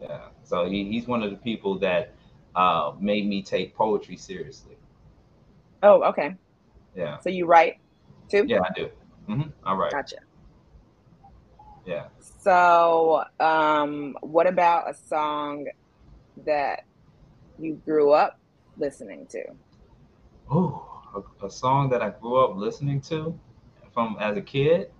Yeah. 0.00 0.20
So 0.42 0.66
he, 0.66 0.90
he's 0.90 1.06
one 1.06 1.22
of 1.22 1.30
the 1.30 1.36
people 1.36 1.78
that 1.78 2.14
uh, 2.54 2.92
made 3.00 3.26
me 3.26 3.42
take 3.42 3.74
poetry 3.74 4.16
seriously. 4.16 4.76
Oh, 5.82 6.02
okay. 6.04 6.34
Yeah. 6.96 7.18
So 7.20 7.30
you 7.30 7.46
write 7.46 7.78
too? 8.28 8.44
Yeah, 8.46 8.60
I 8.60 8.72
do. 8.74 8.90
Mm-hmm. 9.28 9.50
All 9.64 9.76
right. 9.76 9.92
Gotcha. 9.92 10.16
Yeah. 11.86 12.06
So, 12.40 13.24
um, 13.40 14.16
what 14.22 14.46
about 14.46 14.90
a 14.90 14.94
song 14.94 15.66
that 16.44 16.84
you 17.58 17.80
grew 17.84 18.12
up 18.12 18.38
listening 18.78 19.26
to? 19.30 19.42
Oh, 20.50 21.02
a, 21.14 21.46
a 21.46 21.50
song 21.50 21.88
that 21.90 22.02
I 22.02 22.10
grew 22.10 22.36
up 22.36 22.56
listening 22.56 23.00
to 23.02 23.38
from 23.92 24.16
as 24.20 24.36
a 24.36 24.42
kid. 24.42 24.90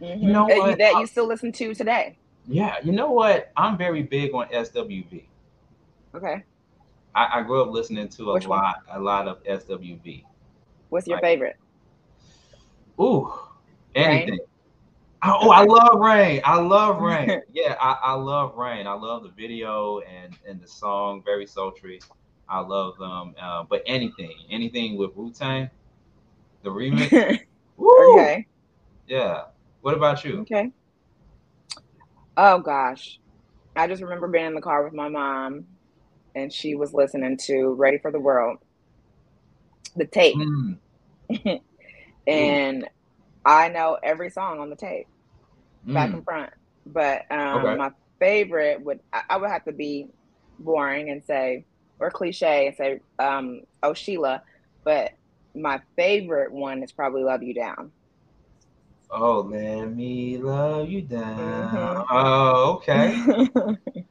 Mhm. 0.00 0.22
You 0.22 0.28
know 0.32 0.48
that, 0.48 0.58
what? 0.58 0.78
that 0.78 0.94
you 1.00 1.06
still 1.06 1.26
listen 1.26 1.52
to 1.52 1.74
today? 1.74 2.18
Yeah, 2.46 2.76
you 2.82 2.92
know 2.92 3.10
what? 3.10 3.52
I'm 3.56 3.78
very 3.78 4.02
big 4.02 4.34
on 4.34 4.48
SWV. 4.48 5.24
Okay. 6.14 6.42
I, 7.14 7.40
I 7.40 7.42
grew 7.42 7.62
up 7.62 7.70
listening 7.70 8.08
to 8.08 8.30
a 8.30 8.34
Which 8.34 8.46
one? 8.46 8.58
lot, 8.58 8.76
a 8.90 9.00
lot 9.00 9.28
of 9.28 9.42
SWV. 9.44 10.24
What's 10.88 11.06
your 11.06 11.16
Right. 11.16 11.22
favorite? 11.22 11.56
Ooh, 13.00 13.32
anything. 13.94 14.30
Rain? 14.30 14.40
Oh, 15.24 15.50
I 15.50 15.62
love 15.64 16.00
Rain. 16.00 16.40
I 16.44 16.60
love 16.60 17.00
Rain. 17.00 17.40
yeah, 17.52 17.76
I, 17.80 17.96
I 18.02 18.12
love 18.14 18.56
Rain. 18.56 18.86
I 18.86 18.92
love 18.92 19.22
the 19.22 19.28
video 19.30 20.00
and 20.00 20.36
and 20.46 20.60
the 20.60 20.66
song, 20.66 21.22
very 21.24 21.46
sultry. 21.46 22.00
I 22.52 22.60
love 22.60 22.98
them. 22.98 23.34
Uh, 23.40 23.64
but 23.68 23.82
anything, 23.86 24.34
anything 24.50 24.98
with 24.98 25.16
Wu 25.16 25.32
Tang, 25.32 25.70
the 26.62 26.70
remix. 26.70 27.40
Okay. 27.82 28.46
Yeah. 29.08 29.44
What 29.80 29.94
about 29.94 30.24
you? 30.24 30.40
Okay. 30.42 30.70
Oh 32.36 32.58
gosh. 32.60 33.18
I 33.74 33.88
just 33.88 34.02
remember 34.02 34.28
being 34.28 34.46
in 34.46 34.54
the 34.54 34.60
car 34.60 34.84
with 34.84 34.92
my 34.92 35.08
mom 35.08 35.64
and 36.34 36.52
she 36.52 36.74
was 36.74 36.92
listening 36.92 37.38
to 37.46 37.74
Ready 37.74 37.98
for 37.98 38.12
the 38.12 38.20
World, 38.20 38.58
the 39.96 40.06
tape. 40.06 40.36
Mm, 40.36 41.60
and 42.26 42.88
I 43.44 43.68
know 43.68 43.98
every 44.02 44.30
song 44.30 44.60
on 44.60 44.70
the 44.70 44.76
tape, 44.76 45.06
back 45.86 46.10
mm. 46.10 46.14
and 46.14 46.24
front. 46.24 46.50
But 46.86 47.22
um, 47.30 47.64
Okay. 47.64 47.76
my 47.76 47.90
favorite 48.20 48.84
would 48.84 49.00
I, 49.12 49.22
I 49.30 49.36
would 49.38 49.50
have 49.50 49.64
to 49.64 49.72
be 49.72 50.08
boring 50.58 51.10
and 51.10 51.24
say 51.24 51.64
or 52.02 52.10
cliche 52.10 52.66
and 52.66 52.76
say 52.76 53.00
um, 53.18 53.60
Oh 53.82 53.94
Sheila, 53.94 54.42
but 54.84 55.12
my 55.54 55.80
favorite 55.96 56.52
one 56.52 56.82
is 56.82 56.92
probably 56.92 57.22
Love 57.22 57.42
You 57.42 57.54
Down. 57.54 57.92
Oh, 59.10 59.40
let 59.40 59.94
me 59.94 60.38
love 60.38 60.88
you 60.88 61.02
down. 61.02 61.68
Mhm. 61.68 62.06
Oh, 62.10 62.74
okay. 62.76 63.14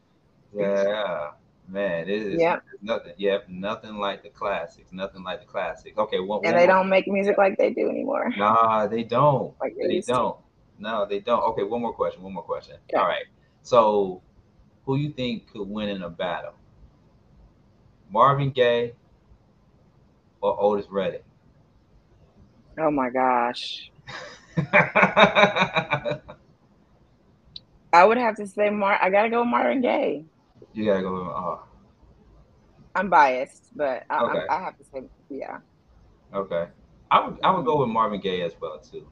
Yeah, 0.54 1.32
man, 1.68 2.10
it 2.10 2.10
is 2.10 2.42
Yep. 2.42 2.64
nothing. 2.82 3.14
Yeah, 3.18 3.38
nothing 3.48 3.96
like 3.96 4.22
the 4.22 4.30
classics. 4.30 4.92
Nothing 4.92 5.24
like 5.24 5.40
the 5.40 5.46
classics. 5.46 5.98
Okay, 5.98 6.20
one, 6.20 6.46
and 6.46 6.58
they 6.58 6.68
don't 6.68 6.90
make 6.90 7.08
music 7.08 7.38
like 7.38 7.58
they 7.58 7.74
do 7.74 7.90
anymore. 7.90 8.32
Nah, 8.38 8.88
they 8.88 9.04
don't. 9.04 9.54
Like 9.62 9.76
they 9.80 9.88
They 9.88 10.02
don't. 10.02 10.38
No, 10.78 11.06
they 11.06 11.20
don't. 11.20 11.42
Okay, 11.52 11.64
one 11.64 11.82
more 11.82 11.94
question. 11.94 12.22
One 12.22 12.34
more 12.34 12.44
question. 12.44 12.76
Okay. 12.90 12.98
All 13.02 13.08
right. 13.08 13.26
So, 13.64 14.22
who 14.86 14.98
you 14.98 15.12
think 15.12 15.52
could 15.52 15.68
win 15.68 15.90
in 15.90 16.02
a 16.04 16.10
battle? 16.10 16.54
Marvin 18.12 18.52
Gaye 18.52 18.94
or 20.42 20.56
Otis 20.62 20.88
Redding? 20.90 21.22
Oh 22.80 22.92
my 22.92 23.10
gosh. 23.10 23.92
I 27.94 28.06
would 28.06 28.18
have 28.18 28.36
to 28.38 28.48
say 28.48 28.70
Mar 28.70 28.98
I 29.02 29.10
gotta 29.10 29.30
go 29.30 29.44
Marvin 29.44 29.82
Gaye. 29.82 30.26
you 30.74 30.86
gotta 30.86 31.02
go. 31.02 31.14
With, 31.14 31.22
oh, 31.24 31.64
I'm 32.96 33.10
biased, 33.10 33.76
but 33.76 34.04
I, 34.10 34.24
Okay. 34.24 34.40
I, 34.50 34.56
I 34.58 34.62
have 34.64 34.78
to 34.78 34.84
say 34.86 35.04
yeah. 35.30 35.60
okay. 36.34 36.68
I 37.10 37.26
would. 37.28 37.38
I 37.44 37.52
would 37.52 37.66
go 37.66 37.80
with 37.80 37.90
Marvin 37.90 38.22
Gaye 38.22 38.42
as 38.42 38.54
well 38.62 38.80
too. 38.80 39.08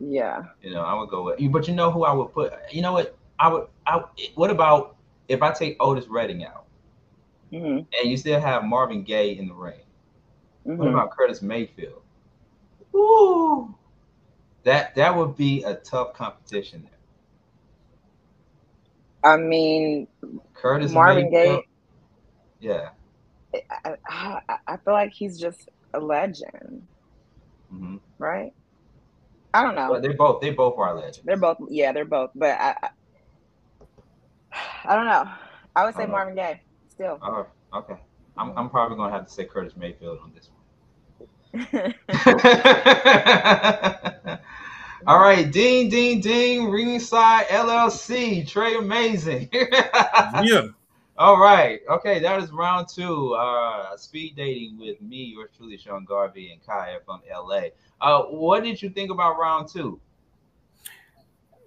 Yeah. 0.00 0.42
You 0.62 0.72
know, 0.72 0.80
I 0.82 0.94
would 0.94 1.08
go 1.10 1.22
with. 1.24 1.40
you, 1.40 1.50
But 1.50 1.68
you 1.68 1.74
know 1.74 1.90
who 1.90 2.04
I 2.04 2.12
would 2.12 2.32
put? 2.32 2.52
You 2.72 2.82
know 2.82 2.92
what? 2.92 3.18
I 3.38 3.48
would. 3.48 3.68
I. 3.86 4.02
What 4.34 4.50
about 4.50 4.96
if 5.28 5.42
I 5.42 5.52
take 5.52 5.76
Otis 5.80 6.06
Redding 6.08 6.44
out 6.44 6.63
hmm 7.54 7.78
and 8.00 8.10
you 8.10 8.16
still 8.16 8.40
have 8.40 8.64
Marvin 8.64 9.02
Gaye 9.04 9.38
in 9.38 9.48
the 9.48 9.54
ring? 9.54 9.80
What 10.76 10.86
hmm 10.86 10.88
about 10.88 11.10
Curtis 11.12 11.42
Mayfield? 11.42 12.02
Ooh, 12.94 13.74
that 14.64 14.94
that 14.96 15.16
would 15.16 15.36
be 15.36 15.62
a 15.64 15.74
tough 15.76 16.14
competition 16.14 16.82
there. 16.84 16.98
I 19.22 19.36
mean, 19.36 20.08
Curtis 20.54 20.92
Marvin 20.92 21.30
Mayfield. 21.30 21.32
Gaye. 21.32 21.66
Yeah. 22.60 22.90
I, 23.84 23.96
I, 24.08 24.58
I 24.66 24.76
feel 24.78 24.94
like 24.94 25.12
he's 25.12 25.38
just 25.38 25.68
a 25.94 26.00
legend, 26.00 26.88
hmm 27.70 27.96
right? 28.18 28.52
I 29.54 29.62
don't 29.62 29.76
know. 29.76 29.88
But 29.92 30.02
they 30.02 30.08
both 30.08 30.40
they 30.40 30.50
both 30.50 30.78
are 30.78 30.94
legends. 30.94 31.20
They're 31.24 31.36
both, 31.36 31.58
yeah, 31.70 31.92
they're 31.92 32.04
both. 32.04 32.30
But 32.34 32.60
I, 32.60 32.76
I, 32.82 32.88
I 34.84 34.96
don't 34.96 35.06
know. 35.06 35.30
I 35.76 35.84
would 35.84 35.94
say 35.94 36.02
Uh-huh. 36.02 36.12
Marvin 36.12 36.34
Gaye 36.36 36.60
still. 36.94 37.18
Oh, 37.22 37.46
okay. 37.74 37.96
I'm 38.36 38.56
I'm 38.56 38.70
probably 38.70 38.96
gonna 38.96 39.12
have 39.12 39.26
to 39.26 39.32
say 39.32 39.44
Curtis 39.44 39.74
Mayfield 39.76 40.18
on 40.22 40.32
this 40.34 40.50
one. 40.50 40.58
All 45.06 45.18
right, 45.18 45.50
ding, 45.50 45.90
ding, 45.90 46.20
ding, 46.20 46.70
ringside 46.70 47.46
LLC, 47.48 48.48
Trey 48.48 48.76
Amazing. 48.76 49.50
Yeah. 50.42 50.68
All 51.16 51.38
right, 51.38 51.78
okay, 51.88 52.18
that 52.18 52.42
is 52.42 52.50
round 52.50 52.88
two. 52.88 53.34
Uh, 53.34 53.96
speed 53.96 54.34
dating 54.34 54.78
with 54.78 55.00
me, 55.00 55.32
yours 55.36 55.50
truly, 55.56 55.76
Sean 55.76 56.04
Garvey 56.04 56.50
and 56.50 56.60
Kaya 56.66 56.98
from 57.04 57.20
LA. 57.30 57.66
Uh, 58.00 58.24
what 58.24 58.64
did 58.64 58.82
you 58.82 58.90
think 58.90 59.12
about 59.12 59.38
round 59.38 59.68
two? 59.68 60.00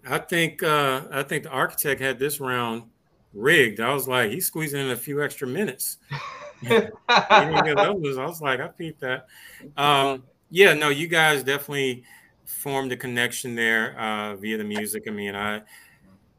I 0.06 0.18
think 0.18 0.64
uh, 0.64 1.04
I 1.12 1.24
think 1.24 1.44
the 1.44 1.50
architect 1.50 2.02
had 2.02 2.20
this 2.20 2.42
round 2.42 2.90
rigged. 3.34 3.80
I 3.80 3.94
was 3.94 4.08
like, 4.08 4.32
he's 4.32 4.46
squeezing 4.46 4.82
in 4.82 4.92
a 4.92 4.96
few 4.96 5.24
extra 5.24 5.48
minutes. 5.48 5.98
Those. 6.68 6.90
I 7.10 8.26
was 8.26 8.42
like, 8.42 8.60
I 8.60 8.68
peeped 8.68 9.02
that. 9.02 9.28
Um, 9.76 10.24
yeah, 10.50 10.74
no, 10.74 10.90
you 10.90 11.08
guys 11.08 11.44
definitely 11.44 12.04
formed 12.46 12.92
a 12.92 12.98
connection 12.98 13.56
there 13.56 14.00
uh, 14.00 14.36
via 14.36 14.58
the 14.58 14.64
music. 14.64 15.04
I 15.08 15.12
mean, 15.12 15.36
I, 15.36 15.62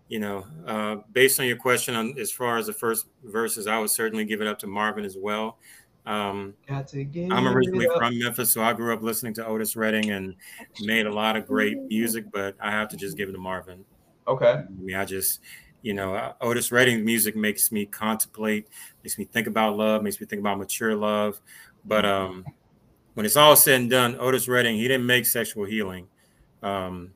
you 0.09 0.18
know, 0.18 0.46
uh, 0.66 0.96
based 1.12 1.38
on 1.38 1.46
your 1.46 1.57
question 1.57 1.94
on 1.94 2.18
as 2.18 2.33
far 2.33 2.57
as 2.57 2.66
the 2.66 2.72
first 2.72 3.07
verses, 3.24 3.66
I 3.66 3.79
would 3.79 3.90
certainly 3.90 4.24
give 4.24 4.40
it 4.40 4.46
up 4.46 4.59
to 4.61 4.66
Marvin 4.66 5.05
as 5.05 5.16
well. 5.18 5.59
Um, 6.07 6.55
Got 6.66 6.88
to 6.88 7.07
I'm 7.31 7.46
originally 7.46 7.87
from 7.98 8.18
Memphis, 8.18 8.51
so 8.51 8.62
I 8.62 8.72
grew 8.72 8.94
up 8.94 9.03
listening 9.03 9.35
to 9.35 9.46
Otis 9.46 9.77
Redding 9.77 10.11
and 10.11 10.35
made 10.81 11.07
a 11.07 11.12
lot 11.12 11.37
of 11.37 11.46
great 11.46 11.77
music, 11.83 12.24
but 12.33 12.57
I 12.61 12.70
have 12.70 12.88
to 12.88 12.96
just 12.96 13.18
give 13.18 13.29
it 13.29 13.33
to 13.33 13.38
Marvin. 13.38 13.85
Okay. 14.27 14.62
I 14.66 14.81
mean, 14.81 14.96
I 14.96 15.05
just, 15.05 15.40
you 15.83 15.95
know, 15.95 16.35
Otis 16.41 16.72
Redding's 16.72 17.05
music 17.05 17.37
makes 17.37 17.70
me 17.70 17.87
contemplate, 17.87 18.68
makes 19.05 19.18
me 19.18 19.24
think 19.24 19.47
about 19.47 19.76
love, 19.76 20.03
makes 20.03 20.20
me 20.20 20.26
think 20.26 20.41
about 20.41 20.59
mature 20.59 20.95
love. 20.95 21.41
But 21.85 22.05
um, 22.05 22.45
when 23.14 23.26
it's 23.26 23.37
all 23.37 23.57
said 23.57 23.81
and 23.81 23.91
done, 23.91 24.16
Otis 24.18 24.49
Redding, 24.49 24.76
he 24.76 24.89
didn't 24.89 25.07
make 25.07 25.26
sexual 25.26 25.64
healing. 25.64 26.09
Um, 26.62 27.12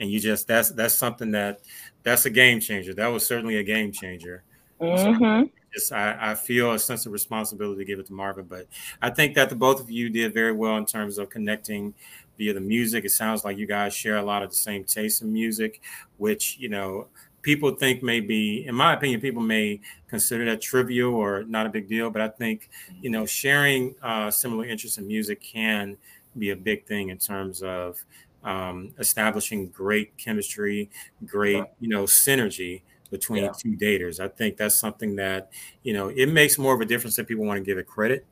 and 0.00 0.10
you 0.10 0.20
just 0.20 0.46
that's 0.46 0.70
that's 0.70 0.94
something 0.94 1.30
that 1.32 1.60
that's 2.02 2.24
a 2.26 2.30
game 2.30 2.60
changer. 2.60 2.94
That 2.94 3.08
was 3.08 3.26
certainly 3.26 3.56
a 3.56 3.62
game 3.62 3.92
changer. 3.92 4.44
hmm 4.80 5.42
Just 5.72 5.92
I, 5.92 6.16
I 6.30 6.34
feel 6.34 6.72
a 6.72 6.78
sense 6.78 7.06
of 7.06 7.12
responsibility 7.12 7.80
to 7.80 7.84
give 7.84 7.98
it 7.98 8.06
to 8.06 8.12
Marvin. 8.12 8.46
But 8.46 8.66
I 9.02 9.10
think 9.10 9.34
that 9.34 9.48
the 9.50 9.56
both 9.56 9.80
of 9.80 9.90
you 9.90 10.08
did 10.08 10.32
very 10.32 10.52
well 10.52 10.76
in 10.76 10.86
terms 10.86 11.18
of 11.18 11.30
connecting 11.30 11.94
via 12.38 12.54
the 12.54 12.60
music. 12.60 13.04
It 13.04 13.10
sounds 13.10 13.44
like 13.44 13.58
you 13.58 13.66
guys 13.66 13.94
share 13.94 14.16
a 14.16 14.22
lot 14.22 14.42
of 14.42 14.50
the 14.50 14.56
same 14.56 14.84
taste 14.84 15.22
in 15.22 15.32
music, 15.32 15.80
which 16.16 16.56
you 16.58 16.68
know 16.68 17.08
people 17.44 17.70
think 17.72 18.02
may 18.02 18.18
be, 18.18 18.66
in 18.66 18.74
my 18.74 18.94
opinion, 18.94 19.20
people 19.20 19.42
may 19.42 19.80
consider 20.08 20.44
that 20.46 20.60
trivial 20.60 21.14
or 21.14 21.44
not 21.44 21.66
a 21.66 21.68
big 21.68 21.86
deal. 21.88 22.10
But 22.10 22.22
I 22.22 22.28
think 22.28 22.70
you 23.00 23.10
know 23.10 23.24
sharing 23.26 23.94
uh, 24.02 24.32
similar 24.32 24.64
interests 24.64 24.98
in 24.98 25.06
music 25.06 25.40
can 25.40 25.96
be 26.36 26.50
a 26.50 26.56
big 26.56 26.84
thing 26.86 27.10
in 27.10 27.18
terms 27.18 27.62
of 27.62 28.02
um, 28.42 28.92
establishing 28.98 29.68
great 29.68 30.16
chemistry, 30.16 30.90
great 31.24 31.62
you 31.78 31.88
know 31.88 32.04
synergy 32.04 32.82
between 33.10 33.44
yeah. 33.44 33.52
two 33.56 33.76
daters. 33.76 34.18
I 34.18 34.26
think 34.26 34.56
that's 34.56 34.80
something 34.80 35.14
that 35.16 35.52
you 35.84 35.92
know 35.92 36.08
it 36.08 36.26
makes 36.26 36.58
more 36.58 36.74
of 36.74 36.80
a 36.80 36.86
difference 36.86 37.16
than 37.16 37.26
people 37.26 37.44
want 37.44 37.58
to 37.58 37.64
give 37.64 37.78
it 37.78 37.86
credit. 37.86 38.26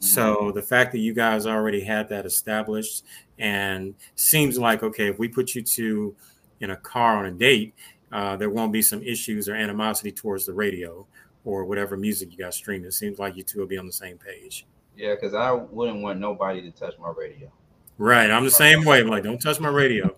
Mm-hmm. 0.00 0.06
So 0.06 0.52
the 0.52 0.62
fact 0.62 0.92
that 0.92 0.98
you 0.98 1.12
guys 1.12 1.46
already 1.46 1.80
had 1.80 2.08
that 2.10 2.24
established 2.24 3.04
and 3.38 3.94
seems 4.14 4.58
like 4.58 4.82
okay, 4.82 5.08
if 5.08 5.18
we 5.18 5.26
put 5.26 5.54
you 5.54 5.62
two 5.62 6.14
in 6.60 6.70
a 6.70 6.76
car 6.76 7.18
on 7.18 7.26
a 7.26 7.30
date, 7.30 7.74
uh, 8.12 8.36
there 8.36 8.50
won't 8.50 8.72
be 8.72 8.82
some 8.82 9.02
issues 9.02 9.48
or 9.48 9.54
animosity 9.54 10.12
towards 10.12 10.46
the 10.46 10.52
radio 10.52 11.06
or 11.44 11.64
whatever 11.64 11.96
music 11.96 12.30
you 12.32 12.38
got 12.38 12.54
streaming. 12.54 12.86
It 12.86 12.94
seems 12.94 13.18
like 13.18 13.36
you 13.36 13.42
two 13.42 13.60
will 13.60 13.66
be 13.66 13.78
on 13.78 13.86
the 13.86 13.92
same 13.92 14.18
page. 14.18 14.66
Yeah, 14.96 15.14
because 15.14 15.34
I 15.34 15.52
wouldn't 15.52 16.02
want 16.02 16.18
nobody 16.18 16.60
to 16.62 16.70
touch 16.70 16.94
my 16.98 17.12
radio. 17.16 17.50
Right, 17.98 18.30
I'm 18.30 18.44
the 18.44 18.50
same 18.50 18.84
way. 18.84 19.00
I'm 19.00 19.08
like, 19.08 19.24
don't 19.24 19.40
touch 19.40 19.60
my 19.60 19.68
radio. 19.68 20.14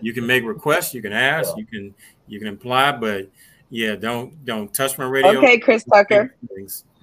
you 0.00 0.12
can 0.12 0.26
make 0.26 0.44
requests, 0.44 0.94
you 0.94 1.02
can 1.02 1.12
ask, 1.12 1.50
yeah. 1.50 1.60
you 1.60 1.66
can 1.66 1.94
you 2.26 2.38
can 2.38 2.48
imply, 2.48 2.92
but 2.92 3.28
yeah, 3.70 3.96
don't 3.96 4.44
don't 4.44 4.72
touch 4.72 4.98
my 4.98 5.04
radio. 5.04 5.38
Okay, 5.38 5.58
Chris 5.58 5.84
Tucker. 5.84 6.34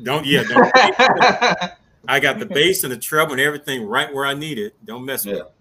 Don't 0.02 0.26
yeah, 0.26 0.44
don't. 0.44 0.72
I 2.08 2.20
got 2.20 2.40
the 2.40 2.46
bass 2.46 2.84
and 2.84 2.92
the 2.92 2.98
treble 2.98 3.34
and 3.34 3.42
everything 3.42 3.86
right 3.86 4.14
where 4.14 4.26
I 4.26 4.34
need 4.34 4.60
it. 4.60 4.74
Don't 4.86 5.06
mess 5.06 5.26
with 5.26 5.38
it. 5.38 5.52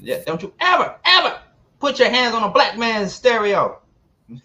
Yeah, 0.00 0.22
don't 0.24 0.42
you 0.42 0.52
ever 0.60 0.96
ever 1.04 1.40
put 1.80 1.98
your 1.98 2.10
hands 2.10 2.34
on 2.34 2.44
a 2.44 2.50
black 2.50 2.78
man's 2.78 3.12
stereo. 3.12 3.80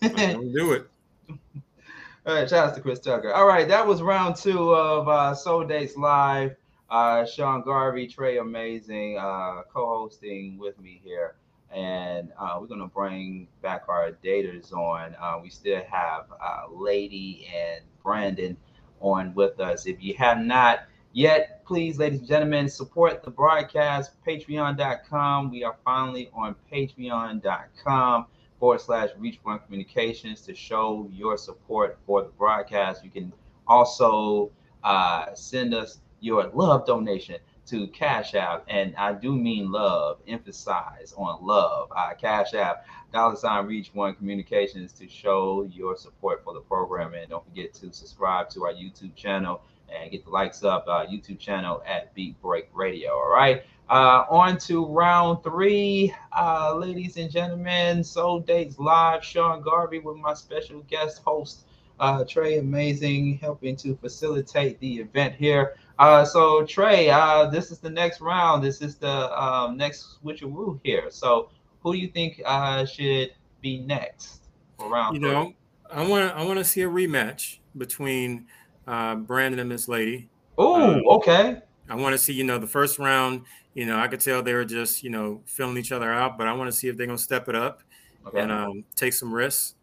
don't 0.02 0.54
do 0.54 0.72
it. 0.72 0.90
All 2.26 2.34
right, 2.34 2.50
shout 2.50 2.70
out 2.70 2.76
to 2.76 2.82
Chris 2.82 3.00
Tucker. 3.00 3.32
All 3.32 3.46
right, 3.46 3.68
that 3.68 3.86
was 3.86 4.02
round 4.02 4.36
two 4.36 4.74
of 4.74 5.08
uh, 5.08 5.36
Soul 5.36 5.66
Dates 5.66 5.96
Live. 5.96 6.56
Uh, 6.90 7.26
Sean 7.26 7.62
Garvey, 7.62 8.08
Trey 8.08 8.38
Amazing, 8.38 9.18
uh, 9.18 9.64
co-hosting 9.74 10.58
with 10.58 10.80
me 10.80 11.02
here, 11.04 11.36
and 11.72 12.32
uh, 12.40 12.58
we're 12.60 12.68
gonna 12.68 12.88
bring 12.88 13.48
back 13.62 13.84
our 13.90 14.12
daters 14.24 14.72
on. 14.72 15.16
Uh, 15.20 15.40
we 15.42 15.50
still 15.50 15.82
have 15.90 16.26
uh, 16.42 16.64
Lady 16.72 17.48
and 17.54 17.84
Brandon 18.04 18.56
on 19.02 19.34
with 19.34 19.60
us. 19.60 19.88
If 19.88 20.02
you 20.02 20.14
have 20.16 20.40
not 20.40 20.82
yet, 21.12 21.55
please, 21.66 21.98
ladies 21.98 22.20
and 22.20 22.28
gentlemen, 22.28 22.70
support 22.70 23.24
the 23.24 23.32
broadcast. 23.32 24.12
Patreon.com. 24.26 25.50
We 25.50 25.64
are 25.64 25.76
finally 25.84 26.30
on 26.34 26.56
Patreon.com 26.72 28.28
forward 28.60 28.82
slash 28.82 29.10
Reach 29.18 29.40
One 29.44 29.60
Communications 29.60 30.42
to 30.42 30.54
show 30.54 31.10
your 31.12 31.38
support 31.38 31.98
for 32.06 32.22
the 32.22 32.30
broadcast. 32.30 33.04
You 33.04 33.10
can 33.10 33.34
also 33.68 34.52
uh, 34.84 35.34
send 35.34 35.74
us 35.74 36.00
your 36.20 36.52
love 36.54 36.86
donation 36.86 37.38
to 37.68 37.88
Cash 37.88 38.36
App, 38.36 38.64
and 38.68 38.96
I 38.96 39.14
do 39.14 39.36
mean 39.36 39.72
love, 39.72 40.20
emphasize 40.28 41.16
on 41.18 41.44
love. 41.44 41.92
Uh, 41.96 42.14
Cash 42.14 42.54
App, 42.54 42.86
dollar 43.12 43.36
sign 43.36 43.66
Reach 43.66 43.90
One 43.94 44.14
Communications 44.14 44.94
to 44.94 45.08
show 45.08 45.68
your 45.72 45.98
support 45.98 46.44
for 46.44 46.54
the 46.54 46.60
program. 46.60 47.16
And 47.16 47.28
don't 47.30 47.44
forget 47.44 47.74
to 47.76 47.92
subscribe 47.92 48.52
to 48.52 48.66
our 48.66 48.74
YouTube 48.74 49.16
channel 49.16 49.64
and 49.96 50.12
get 50.12 50.24
the 50.24 50.30
likes 50.30 50.64
up. 50.64 50.86
Uh, 50.88 51.06
YouTube 51.06 51.40
channel 51.40 51.84
at 51.86 52.14
Beat 52.14 52.42
Break 52.42 52.70
Radio. 52.74 53.12
All 53.12 53.32
right. 53.32 53.64
Uh, 53.90 54.26
on 54.30 54.58
to 54.58 54.86
round 54.86 55.44
three, 55.44 56.14
uh, 56.36 56.76
ladies 56.76 57.18
and 57.18 57.30
gentlemen. 57.30 58.04
Soul 58.04 58.40
Dates 58.40 58.80
Live. 58.80 59.24
Sean 59.24 59.62
Garvey 59.62 60.00
with 60.00 60.18
my 60.18 60.34
special 60.34 60.80
guest 60.90 61.22
host, 61.24 61.68
uh, 62.00 62.24
Trey 62.24 62.58
Amazing, 62.58 63.38
helping 63.38 63.76
to 63.78 63.96
facilitate 63.96 64.80
the 64.80 64.96
event 64.98 65.36
here. 65.36 65.76
Uh, 66.00 66.26
so 66.26 66.66
Trey, 66.66 67.10
uh, 67.10 67.46
this 67.46 67.72
is 67.72 67.78
the 67.78 67.90
next 67.90 68.22
round. 68.22 68.64
This 68.64 68.82
is 68.82 68.96
the 68.96 69.42
um, 69.42 69.78
next 69.78 70.18
switcheroo 70.24 70.80
here. 70.84 71.12
So 71.12 71.50
who 71.82 71.94
do 71.94 72.00
you 72.00 72.08
think 72.08 72.42
uh, 72.44 72.86
should 72.86 73.34
be 73.62 73.78
next 73.78 74.42
for 74.78 74.90
round? 74.90 75.16
You 75.16 75.22
three? 75.22 75.30
know, 75.32 75.54
I 75.92 76.08
want 76.08 76.36
I 76.36 76.44
want 76.44 76.58
to 76.58 76.66
see 76.66 76.82
a 76.82 76.90
rematch 76.90 77.60
between 77.78 78.48
uh, 78.88 79.16
Brandon 79.16 79.60
and 79.60 79.70
Miss 79.70 79.88
Lady. 79.88 80.30
Oh, 80.58 81.02
okay. 81.18 81.62
I 81.90 81.96
want 81.96 82.14
to 82.14 82.18
see, 82.18 82.34
you 82.34 82.44
know, 82.44 82.58
the 82.58 82.68
first 82.68 83.00
round. 83.00 83.44
You 83.74 83.86
know, 83.86 83.98
I 83.98 84.08
could 84.08 84.22
tell 84.22 84.42
they 84.42 84.54
were 84.54 84.66
just, 84.66 85.04
you 85.04 85.10
know, 85.10 85.42
filling 85.46 85.78
each 85.78 85.92
other 85.92 86.12
out, 86.12 86.38
but 86.38 86.48
I 86.48 86.54
want 86.54 86.72
to 86.72 86.78
see 86.78 86.88
if 86.88 86.98
they're 86.98 87.08
gonna 87.08 87.18
step 87.18 87.50
it 87.50 87.56
up 87.56 87.82
okay. 88.26 88.40
and 88.40 88.52
um, 88.52 88.84
take 88.96 89.14
some 89.14 89.34
risks. 89.34 89.76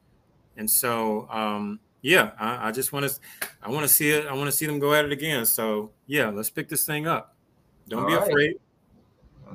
And 0.57 0.69
so, 0.71 1.29
um, 1.31 1.79
yeah, 2.01 2.33
I, 2.39 2.69
I 2.69 2.73
just 2.73 2.93
want 2.93 3.09
to 3.09 3.15
I 3.63 3.71
want 3.71 3.87
to 3.87 3.93
see 3.93 4.11
it. 4.11 4.27
I 4.27 4.35
want 4.35 4.51
to 4.51 4.57
see 4.57 4.67
them 4.67 4.79
go 4.79 4.95
at 4.95 5.05
it 5.05 5.13
again. 5.13 5.47
So 5.47 5.91
yeah, 6.07 6.31
let's 6.31 6.51
pick 6.51 6.69
this 6.69 6.85
thing 6.85 7.07
up. 7.07 7.37
Don't 7.89 8.03
All 8.03 8.09
be 8.09 8.15
right. 8.15 8.29
afraid. 8.29 8.55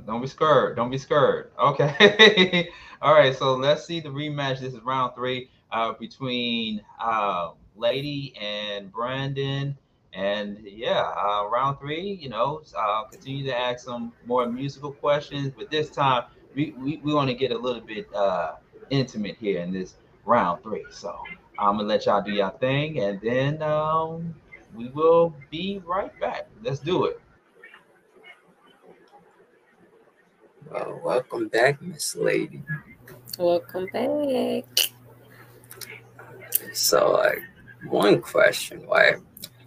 Don't 0.06 0.22
be 0.22 0.28
scared. 0.28 0.76
Don't 0.76 0.92
be 0.92 0.98
scared. 0.98 1.52
Okay. 1.60 2.70
All 3.02 3.14
right. 3.14 3.36
So 3.36 3.56
let's 3.56 3.86
see 3.86 4.00
the 4.00 4.10
rematch. 4.10 4.60
This 4.60 4.74
is 4.74 4.82
round 4.82 5.14
three 5.16 5.50
uh, 5.72 5.94
between 5.94 6.82
uh, 7.00 7.52
Lady 7.78 8.34
and 8.40 8.92
Brandon. 8.92 9.78
And 10.14 10.60
yeah, 10.64 11.12
uh, 11.16 11.48
round 11.52 11.80
three, 11.80 12.18
you 12.22 12.30
know, 12.30 12.62
I'll 12.78 13.06
continue 13.06 13.46
to 13.46 13.56
ask 13.56 13.86
some 13.86 14.14
more 14.26 14.48
musical 14.48 14.92
questions, 14.92 15.52
but 15.56 15.70
this 15.70 15.90
time 15.90 16.24
we, 16.56 16.74
we, 16.78 16.98
we 17.04 17.14
want 17.14 17.30
to 17.30 17.36
get 17.36 17.52
a 17.52 17.58
little 17.58 17.82
bit 17.82 18.12
uh, 18.16 18.54
intimate 18.90 19.38
here 19.38 19.62
in 19.62 19.72
this 19.72 19.96
round 20.26 20.64
three. 20.64 20.86
So 20.90 21.16
I'm 21.60 21.78
gonna 21.78 21.88
let 21.88 22.06
y'all 22.06 22.24
do 22.24 22.32
your 22.32 22.52
thing, 22.52 23.00
and 23.00 23.22
then 23.22 23.62
um, 23.62 24.34
we 24.76 24.90
will 24.90 25.36
be 25.52 25.82
right 25.86 26.18
back. 26.20 26.48
Let's 26.64 26.80
do 26.80 27.06
it. 27.06 27.22
Well, 30.72 31.02
welcome 31.04 31.48
back, 31.48 31.82
Miss 31.82 32.16
Lady. 32.16 32.64
Welcome 33.38 33.88
back. 33.94 34.66
So, 36.74 37.12
like, 37.12 37.44
one 37.86 38.22
question, 38.22 38.86
like, 38.88 39.20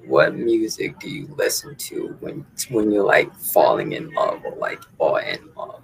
what 0.07 0.35
music 0.35 0.99
do 0.99 1.09
you 1.09 1.29
listen 1.37 1.77
to 1.77 2.17
when 2.21 2.45
when 2.71 2.91
you're 2.91 3.05
like 3.05 3.33
falling 3.35 3.93
in 3.93 4.13
love 4.15 4.45
or 4.45 4.57
like 4.57 4.81
or 4.99 5.21
in 5.21 5.39
love? 5.57 5.83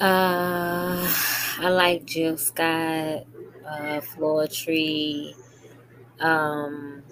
Uh, 0.00 1.10
I 1.58 1.70
like 1.70 2.04
Jill 2.04 2.36
Scott 2.36 3.24
uh, 3.66 4.00
Tree. 4.52 5.34
Um, 6.20 7.02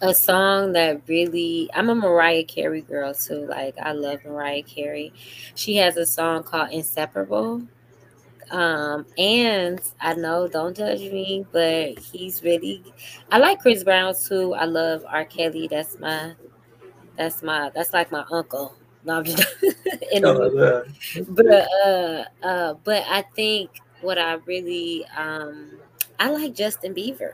a 0.00 0.12
song 0.12 0.72
that 0.72 1.02
really, 1.06 1.70
I'm 1.74 1.88
a 1.88 1.94
Mariah 1.94 2.44
Carey 2.44 2.82
girl 2.82 3.14
too. 3.14 3.46
Like, 3.46 3.78
I 3.78 3.92
love 3.92 4.24
Mariah 4.24 4.62
Carey. 4.64 5.12
She 5.54 5.76
has 5.76 5.96
a 5.96 6.04
song 6.04 6.42
called 6.42 6.72
Inseparable. 6.72 7.62
Um, 8.52 9.06
and 9.16 9.80
I 10.00 10.14
know, 10.14 10.46
don't 10.46 10.76
judge 10.76 11.00
me, 11.00 11.44
but 11.52 11.98
he's 11.98 12.42
really, 12.42 12.84
I 13.30 13.38
like 13.38 13.60
Chris 13.60 13.82
Brown 13.82 14.14
too. 14.14 14.54
I 14.54 14.66
love 14.66 15.04
R. 15.08 15.24
Kelly. 15.24 15.68
That's 15.68 15.98
my, 15.98 16.34
that's 17.16 17.42
my, 17.42 17.70
that's 17.74 17.92
like 17.92 18.12
my 18.12 18.24
uncle. 18.30 18.76
No, 19.04 19.16
I'm 19.16 19.24
just, 19.24 19.42
oh, 20.22 20.84
but 21.28 21.68
uh, 21.84 22.24
uh, 22.42 22.74
but 22.84 23.04
I 23.08 23.22
think 23.34 23.70
what 24.02 24.18
I 24.18 24.34
really 24.46 25.04
um 25.16 25.72
I 26.20 26.30
like 26.30 26.54
Justin 26.54 26.94
Bieber. 26.94 27.32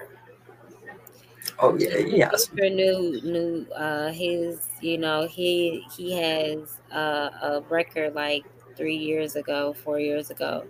Oh 1.58 1.76
yeah, 1.76 1.98
yeah. 1.98 2.30
Bieber 2.30 2.74
new 2.74 3.20
new 3.22 3.66
uh 3.72 4.10
his 4.12 4.66
you 4.80 4.98
know 4.98 5.26
he 5.26 5.84
he 5.96 6.16
has 6.16 6.78
uh, 6.92 7.30
a 7.42 7.62
record 7.68 8.14
like 8.14 8.44
three 8.76 8.96
years 8.96 9.36
ago, 9.36 9.72
four 9.72 9.98
years 9.98 10.30
ago. 10.30 10.64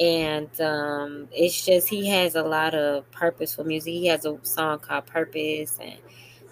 And 0.00 0.48
um 0.60 1.28
it's 1.32 1.64
just 1.64 1.88
he 1.88 2.08
has 2.08 2.34
a 2.36 2.42
lot 2.42 2.74
of 2.74 3.10
purposeful 3.10 3.64
music. 3.64 3.92
He 3.92 4.06
has 4.06 4.24
a 4.24 4.38
song 4.44 4.78
called 4.78 5.06
Purpose 5.06 5.78
and 5.80 5.98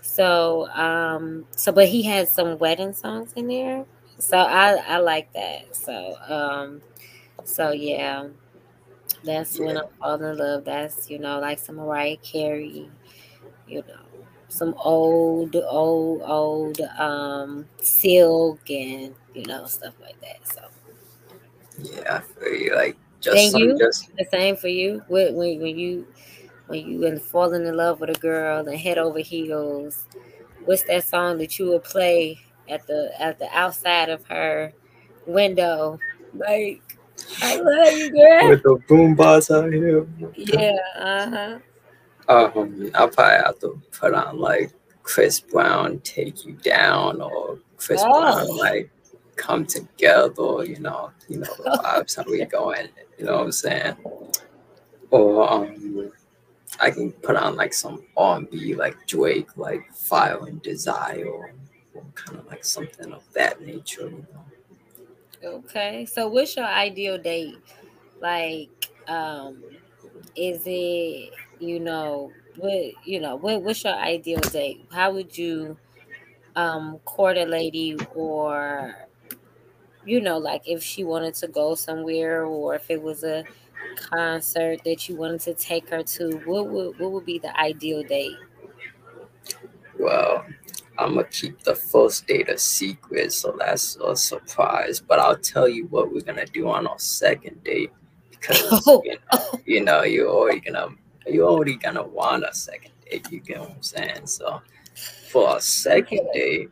so 0.03 0.69
um 0.71 1.45
so 1.57 1.73
but 1.73 1.89
he 1.89 2.03
has 2.05 2.31
some 2.31 2.59
wedding 2.59 2.93
songs 2.93 3.33
in 3.35 3.49
there. 3.49 3.85
So 4.19 4.39
I 4.39 4.75
I 4.87 4.99
like 4.99 5.33
that. 5.35 5.77
So 5.77 6.17
um 6.29 6.83
so 7.45 7.71
yeah. 7.73 8.29
That's 9.25 9.59
yeah. 9.59 9.67
when 9.67 9.79
I 9.79 9.83
fall 9.99 10.23
in 10.23 10.37
love. 10.39 10.65
That's 10.65 11.11
you 11.11 11.19
know, 11.19 11.41
like 11.41 11.59
some 11.59 11.77
Mariah 11.77 12.17
Carey, 12.19 12.89
you 13.67 13.79
know, 13.89 14.07
some 14.49 14.75
old, 14.79 15.57
old, 15.57 16.23
old 16.25 16.81
um 16.99 17.67
silk 17.79 18.71
and 18.71 19.15
you 19.35 19.45
know, 19.47 19.67
stuff 19.67 19.95
like 20.01 20.21
that. 20.21 20.47
So 20.47 20.63
yeah, 21.83 22.17
I 22.17 22.21
feel 22.21 22.55
you 22.55 22.75
like 22.75 22.97
just 23.27 23.55
and 23.55 23.65
you 23.65 23.79
just 23.79 24.15
the 24.17 24.27
same 24.31 24.57
for 24.57 24.69
you 24.69 25.03
when 25.09 25.35
when, 25.35 25.61
when 25.61 25.79
you 25.79 26.07
when 26.67 26.87
you 26.87 27.07
and 27.07 27.21
falling 27.21 27.67
in 27.67 27.77
love 27.77 28.01
with 28.01 28.11
a 28.11 28.21
girl 28.21 28.67
and 28.67 28.79
head 28.79 28.99
over 28.99 29.19
heels. 29.19 30.05
What's 30.65 30.83
that 30.85 31.05
song 31.05 31.39
that 31.39 31.59
you 31.59 31.69
would 31.69 31.85
play 31.85 32.41
at 32.69 32.87
the 32.87 33.13
at 33.19 33.39
the 33.39 33.49
outside 33.57 34.09
of 34.09 34.27
her 34.27 34.73
window? 35.27 35.99
Like 36.35 36.83
I 37.43 37.57
love 37.57 37.93
you, 37.93 38.11
girl. 38.11 38.49
With 38.49 38.63
the 38.63 38.79
boom 38.89 39.15
box 39.15 39.51
out 39.51 39.73
here. 39.73 40.07
Yeah, 40.35 40.77
uh-huh. 40.97 41.59
Um, 42.29 42.91
I'll 42.95 43.09
probably 43.09 43.37
have 43.37 43.61
to 43.61 43.81
put 43.93 44.13
on 44.13 44.39
like 44.39 44.73
Chris 45.05 45.39
Brown 45.39 46.01
take 46.01 46.45
you 46.45 46.55
down 46.55 47.21
or 47.21 47.61
Chris 47.77 48.03
oh. 48.05 48.45
Brown 48.45 48.57
like 48.57 48.91
come 49.37 49.65
together, 49.65 50.65
you 50.65 50.81
know, 50.81 51.11
you 51.29 51.39
know 51.39 51.55
the 51.59 51.71
vibes 51.85 52.17
how 52.17 52.25
we 52.29 52.45
going, 52.45 52.89
you 53.19 53.25
know 53.25 53.37
what 53.37 53.45
I'm 53.45 53.53
saying? 53.53 53.97
Or 55.11 55.51
um 55.53 56.13
I 56.81 56.91
can 56.91 57.13
put 57.13 57.37
on 57.37 57.57
like 57.57 57.73
some 57.73 58.05
R&B 58.17 58.75
like 58.75 58.97
Drake, 59.07 59.57
like 59.57 59.93
Fire 59.95 60.47
and 60.47 60.61
Desire, 60.63 61.25
or, 61.27 61.53
or 61.95 62.05
kind 62.15 62.39
of 62.39 62.47
like 62.47 62.65
something 62.65 63.13
of 63.13 63.23
that 63.33 63.63
nature, 63.63 64.11
you 64.11 64.27
know. 64.33 64.45
Okay, 65.45 66.07
so 66.07 66.29
what's 66.29 66.57
your 66.57 66.67
ideal 66.67 67.19
date? 67.19 67.57
Like, 68.21 68.91
um, 69.07 69.63
is 70.35 70.63
it 70.67 71.33
you 71.59 71.81
know 71.81 72.33
what 72.57 73.07
you 73.07 73.21
know 73.21 73.37
what 73.37 73.63
what's 73.63 73.85
your 73.85 73.95
ideal 73.95 74.41
date? 74.41 74.87
How 74.91 75.13
would 75.13 75.37
you 75.37 75.77
um 76.57 76.99
court 77.05 77.39
a 77.39 77.45
lady 77.45 77.97
or 78.15 79.06
you 80.07 80.21
know 80.21 80.39
like 80.39 80.67
if 80.67 80.83
she 80.83 81.05
wanted 81.05 81.35
to 81.35 81.49
go 81.49 81.75
somewhere 81.75 82.45
or 82.45 82.75
if 82.75 82.91
it 82.91 83.03
was 83.03 83.25
a 83.25 83.45
concert 83.97 84.83
that 84.85 85.09
you 85.09 85.17
wanted 85.17 85.41
to 85.41 85.55
take 85.55 85.89
her 85.91 86.03
to, 86.03 86.39
what 86.45 86.69
would 86.69 86.99
what 86.99 87.13
would 87.13 87.27
be 87.27 87.39
the 87.39 87.59
ideal 87.59 88.03
date? 88.03 88.37
Well, 89.99 90.45
I'm 90.99 91.15
gonna 91.15 91.25
keep 91.25 91.63
the 91.63 91.75
first 91.75 92.27
date 92.27 92.49
a 92.49 92.59
secret, 92.59 93.33
so 93.33 93.57
that's 93.59 93.97
a 93.97 94.17
surprise. 94.17 95.01
But 95.01 95.19
I'll 95.19 95.37
tell 95.37 95.69
you 95.69 95.87
what 95.87 96.13
we're 96.13 96.21
gonna 96.21 96.47
do 96.47 96.69
on 96.69 96.87
our 96.87 96.99
second 96.99 97.63
date 97.65 97.91
because 98.31 98.63
Oh. 98.87 99.03
you, 99.05 99.19
know, 99.33 99.61
you 99.65 99.85
know 99.85 100.03
you're 100.05 100.29
already 100.31 100.61
gonna 100.61 100.89
you're 101.27 101.49
already 101.49 101.77
gonna 101.77 102.07
want 102.07 102.45
a 102.45 102.55
second 102.55 102.93
date. 103.11 103.27
You 103.31 103.41
get 103.41 103.61
what 103.61 103.71
I'm 103.71 103.83
saying? 103.83 104.27
So 104.27 104.61
for 105.31 105.49
our 105.49 105.61
second 105.61 106.29
date, 106.33 106.71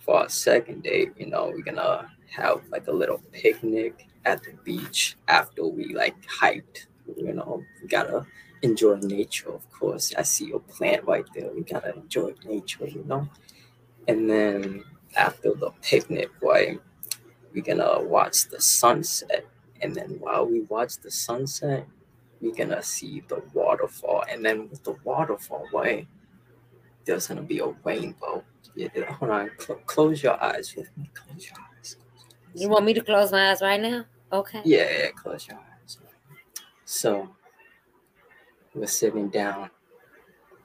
for 0.00 0.16
our 0.20 0.28
second 0.28 0.82
date, 0.82 1.12
you 1.16 1.26
know, 1.26 1.52
we're 1.54 1.62
gonna 1.62 2.10
have 2.30 2.62
like 2.70 2.86
a 2.88 2.92
little 2.92 3.22
picnic 3.32 4.06
at 4.24 4.42
the 4.42 4.52
beach 4.64 5.16
after 5.28 5.66
we 5.66 5.94
like 5.94 6.16
hiked. 6.26 6.86
You 7.16 7.32
know, 7.32 7.62
we 7.82 7.88
gotta 7.88 8.26
enjoy 8.62 8.96
nature, 8.96 9.50
of 9.52 9.70
course. 9.70 10.14
I 10.16 10.22
see 10.22 10.46
your 10.46 10.60
plant 10.60 11.04
right 11.06 11.24
there. 11.34 11.50
We 11.52 11.62
gotta 11.62 11.94
enjoy 11.94 12.34
nature, 12.44 12.86
you 12.86 13.04
know. 13.06 13.28
And 14.08 14.28
then 14.28 14.84
after 15.16 15.54
the 15.54 15.70
picnic, 15.82 16.30
right, 16.42 16.78
we're 17.52 17.62
gonna 17.64 18.02
watch 18.02 18.48
the 18.48 18.60
sunset. 18.60 19.44
And 19.82 19.94
then 19.94 20.18
while 20.20 20.46
we 20.46 20.60
watch 20.62 20.98
the 20.98 21.10
sunset, 21.10 21.86
we're 22.40 22.54
gonna 22.54 22.82
see 22.82 23.22
the 23.28 23.42
waterfall. 23.52 24.24
And 24.30 24.44
then 24.44 24.68
with 24.68 24.84
the 24.84 24.96
waterfall, 25.04 25.66
right, 25.72 26.06
there's 27.04 27.26
gonna 27.26 27.42
be 27.42 27.58
a 27.60 27.68
rainbow. 27.84 28.44
Yeah, 28.74 28.88
hold 29.12 29.30
on. 29.30 29.50
Cl- 29.58 29.80
close 29.80 30.22
your 30.22 30.42
eyes 30.42 30.74
with 30.76 30.96
me. 30.96 31.10
Close 31.14 31.46
your 31.46 31.58
eyes. 31.58 31.69
You 32.54 32.68
want 32.68 32.84
me 32.84 32.94
to 32.94 33.00
close 33.02 33.30
my 33.32 33.50
eyes 33.50 33.62
right 33.62 33.80
now? 33.80 34.04
Okay. 34.32 34.62
Yeah, 34.64 34.90
yeah, 34.90 35.10
close 35.10 35.46
your 35.48 35.58
eyes. 35.58 35.98
So 36.84 37.34
we're 38.74 38.86
sitting 38.86 39.28
down 39.28 39.70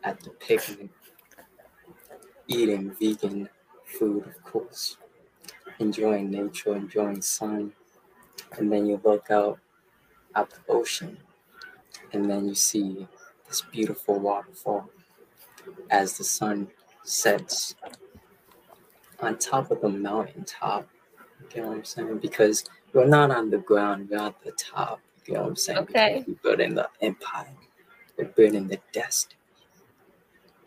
at 0.04 0.20
the 0.22 0.32
picnic, 0.32 0.90
eating 2.48 2.92
vegan 2.92 3.50
food, 3.86 4.26
of 4.28 4.44
course, 4.44 4.98
enjoying 5.80 6.30
nature, 6.32 6.76
enjoying 6.76 7.22
sun, 7.22 7.74
and 8.58 8.72
then 8.72 8.86
you 8.86 9.00
look 9.04 9.30
out 9.32 9.60
at 10.36 10.50
the 10.50 10.60
ocean, 10.70 11.18
and 12.14 12.30
then 12.30 12.48
you 12.48 12.56
see 12.56 13.08
this 13.48 13.62
beautiful 13.62 14.20
waterfall 14.20 14.90
as 15.90 16.18
the 16.18 16.24
sun 16.24 16.68
sets 17.04 17.76
on 19.20 19.38
top 19.38 19.72
of 19.72 19.82
the 19.82 19.90
mountaintop. 19.90 20.88
You 21.50 21.56
get 21.56 21.66
what 21.66 21.78
I'm 21.78 21.84
saying? 21.84 22.18
Because 22.20 22.66
we're 22.94 23.08
not 23.08 23.32
on 23.32 23.50
the 23.50 23.58
ground, 23.60 24.10
we're 24.10 24.18
at 24.18 24.42
the 24.44 24.52
top. 24.52 25.00
You 25.26 25.36
know 25.36 25.42
what 25.42 25.50
I'm 25.50 25.56
saying? 25.56 25.80
Okay. 25.80 26.24
Because 26.26 26.36
We're 26.44 26.52
building 26.52 26.76
the 26.76 26.90
empire. 27.02 27.50
We're 28.18 28.26
building 28.26 28.68
the 28.68 28.80
destiny. 28.94 29.36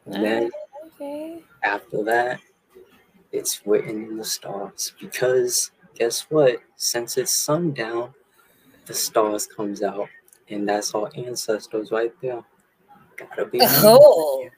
And 0.07 0.16
ah, 0.16 0.20
then 0.20 0.51
Okay. 0.87 1.43
after 1.62 2.03
that, 2.05 2.41
it's 3.33 3.66
written 3.66 4.05
in 4.05 4.16
the 4.16 4.24
stars. 4.24 4.93
Because 5.01 5.70
guess 5.95 6.22
what? 6.31 6.59
Since 6.76 7.18
it's 7.18 7.39
sundown, 7.39 8.14
the 8.87 8.95
stars 8.95 9.47
comes 9.47 9.83
out. 9.83 10.09
And 10.51 10.68
that's 10.68 10.95
our 10.95 11.11
ancestors 11.14 11.91
right 11.91 12.12
there. 12.22 12.43
Gotta 13.16 13.47
be. 13.47 13.61
Oh. 13.62 14.49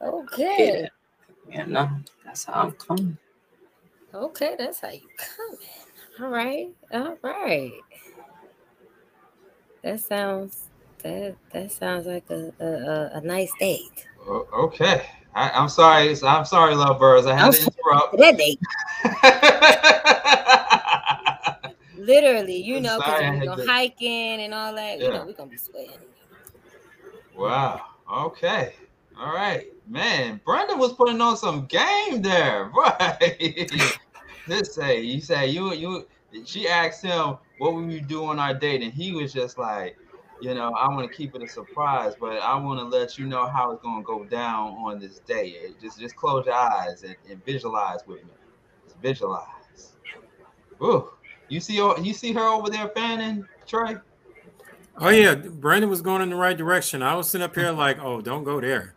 Okay. 0.00 0.88
Yeah. 1.48 1.64
Know, 1.66 1.88
that's 2.24 2.44
how 2.44 2.54
I'm 2.54 2.72
coming. 2.72 3.16
Okay, 4.14 4.56
that's 4.58 4.80
how 4.80 4.90
you 4.90 5.00
coming. 5.16 5.58
All 6.20 6.28
right. 6.28 6.68
All 6.92 7.16
right. 7.22 7.72
That 9.82 10.00
sounds 10.00 10.68
that 11.02 11.34
that 11.52 11.72
sounds 11.72 12.06
like 12.06 12.28
a 12.30 12.52
a, 12.60 13.18
a, 13.18 13.20
nice 13.22 13.52
date. 13.58 14.06
Okay. 14.28 15.02
I, 15.34 15.50
I'm 15.50 15.68
sorry. 15.68 16.14
I'm 16.22 16.44
sorry, 16.44 16.74
lovebirds. 16.74 17.26
I 17.26 17.34
had 17.34 17.46
I'm 17.46 17.52
to 17.52 17.58
interrupt. 17.60 18.18
That 18.18 18.36
date, 18.36 18.60
literally, 21.96 22.56
you 22.62 22.80
know, 22.80 22.98
because 22.98 23.20
we're 23.22 23.46
go 23.46 23.56
to- 23.56 23.66
hiking 23.66 24.40
and 24.42 24.52
all 24.54 24.74
that. 24.74 24.98
You 25.00 25.06
Yeah. 25.06 25.18
know, 25.18 25.24
we're 25.24 25.32
gonna 25.32 25.50
be 25.50 25.56
sweating. 25.56 25.98
wow. 27.36 27.80
Okay. 28.12 28.74
All 29.18 29.32
right. 29.32 29.66
Man, 29.88 30.40
Brandon 30.44 30.78
was 30.78 30.92
putting 30.92 31.20
on 31.20 31.36
some 31.36 31.66
game 31.66 32.22
there. 32.22 32.70
Right. 32.82 33.80
Just 34.48 34.74
say 34.74 35.00
you 35.00 35.20
say 35.20 35.46
you 35.46 35.72
you 35.72 36.06
she 36.44 36.66
asked 36.66 37.04
him 37.04 37.36
what 37.58 37.74
we 37.74 38.00
do 38.00 38.24
on 38.24 38.40
our 38.40 38.52
date, 38.52 38.82
and 38.82 38.92
he 38.92 39.12
was 39.12 39.32
just 39.32 39.56
like, 39.56 39.96
you 40.40 40.52
know, 40.54 40.72
I 40.72 40.88
want 40.88 41.08
to 41.08 41.16
keep 41.16 41.36
it 41.36 41.42
a 41.42 41.48
surprise, 41.48 42.14
but 42.18 42.42
I 42.42 42.56
want 42.56 42.80
to 42.80 42.84
let 42.84 43.18
you 43.18 43.26
know 43.26 43.46
how 43.46 43.70
it's 43.70 43.82
gonna 43.82 44.02
go 44.02 44.24
down 44.24 44.72
on 44.72 44.98
this 44.98 45.20
day. 45.20 45.72
Just 45.80 46.00
just 46.00 46.16
close 46.16 46.46
your 46.46 46.56
eyes 46.56 47.04
and, 47.04 47.14
and 47.30 47.44
visualize 47.44 48.00
with 48.06 48.24
me. 48.24 48.30
Just 48.84 48.98
visualize. 49.00 49.92
Ooh. 50.82 51.10
You 51.48 51.60
see 51.60 51.76
you 51.76 52.14
see 52.14 52.32
her 52.32 52.40
over 52.40 52.70
there 52.70 52.88
fanning, 52.88 53.46
Trey? 53.66 53.96
Oh 54.96 55.08
yeah, 55.10 55.34
Brandon 55.34 55.90
was 55.90 56.02
going 56.02 56.22
in 56.22 56.30
the 56.30 56.36
right 56.36 56.56
direction. 56.56 57.02
I 57.02 57.14
was 57.14 57.28
sitting 57.28 57.44
up 57.44 57.54
here 57.54 57.70
like, 57.72 57.98
oh, 58.00 58.20
don't 58.20 58.44
go 58.44 58.60
there, 58.60 58.94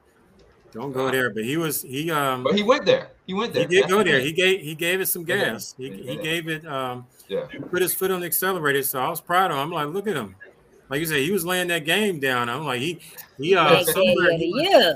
don't 0.76 0.92
go 0.92 1.10
there. 1.10 1.30
But 1.34 1.46
he 1.46 1.58
was 1.58 1.82
he 1.82 2.12
um 2.12 2.44
But 2.44 2.56
he 2.56 2.64
went 2.64 2.86
there. 2.86 3.12
He 3.26 3.34
went 3.34 3.54
there. 3.54 3.68
he 3.68 3.74
there. 3.74 3.82
did 3.84 3.90
go 3.90 4.04
there. 4.04 4.20
He 4.20 4.32
gave 4.32 4.62
he 4.62 4.76
gave 4.76 5.02
it 5.02 5.08
some 5.08 5.24
gas. 5.24 5.74
He, 5.78 5.90
He 5.90 6.04
he 6.10 6.18
gave 6.18 6.48
it 6.48 6.66
um 6.68 7.08
Yeah. 7.28 7.48
he 7.52 7.60
put 7.60 7.82
his 7.82 7.96
foot 7.96 8.12
on 8.12 8.20
the 8.20 8.28
accelerator. 8.28 8.84
So 8.84 9.00
I 9.00 9.10
was 9.10 9.22
proud 9.22 9.52
of 9.52 9.58
him. 9.58 9.64
I'm 9.64 9.72
like, 9.72 9.88
look 9.88 10.08
at 10.08 10.16
him. 10.16 10.36
Like 10.90 11.00
you 11.00 11.06
said, 11.08 11.22
he 11.22 11.32
was 11.32 11.46
laying 11.46 11.70
that 11.70 11.86
game 11.86 12.20
down. 12.20 12.50
I'm 12.50 12.66
like, 12.66 12.82
he 12.82 13.02
he 13.40 13.56
uh 13.56 13.84
somewhere 13.84 14.32
daddy 14.32 14.52
he 14.52 14.52
was, 14.54 14.96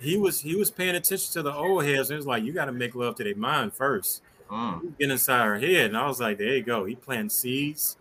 he 0.00 0.16
was 0.18 0.40
he 0.40 0.56
was 0.56 0.70
paying 0.70 0.96
attention 0.96 1.32
to 1.32 1.42
the 1.42 1.54
old 1.54 1.84
heads. 1.84 2.10
And 2.10 2.16
it 2.16 2.18
was 2.18 2.26
like, 2.26 2.42
you 2.42 2.52
got 2.52 2.66
to 2.66 2.72
make 2.72 2.94
love 2.94 3.14
to 3.16 3.24
their 3.24 3.36
mind 3.36 3.72
first. 3.72 4.22
Mm. 4.50 4.98
Get 4.98 5.10
inside 5.10 5.44
her 5.46 5.58
head. 5.58 5.86
And 5.86 5.96
I 5.96 6.06
was 6.06 6.20
like, 6.20 6.38
there 6.38 6.56
you 6.56 6.62
go. 6.62 6.84
He 6.84 6.96
planting 6.96 7.30
seeds, 7.30 7.96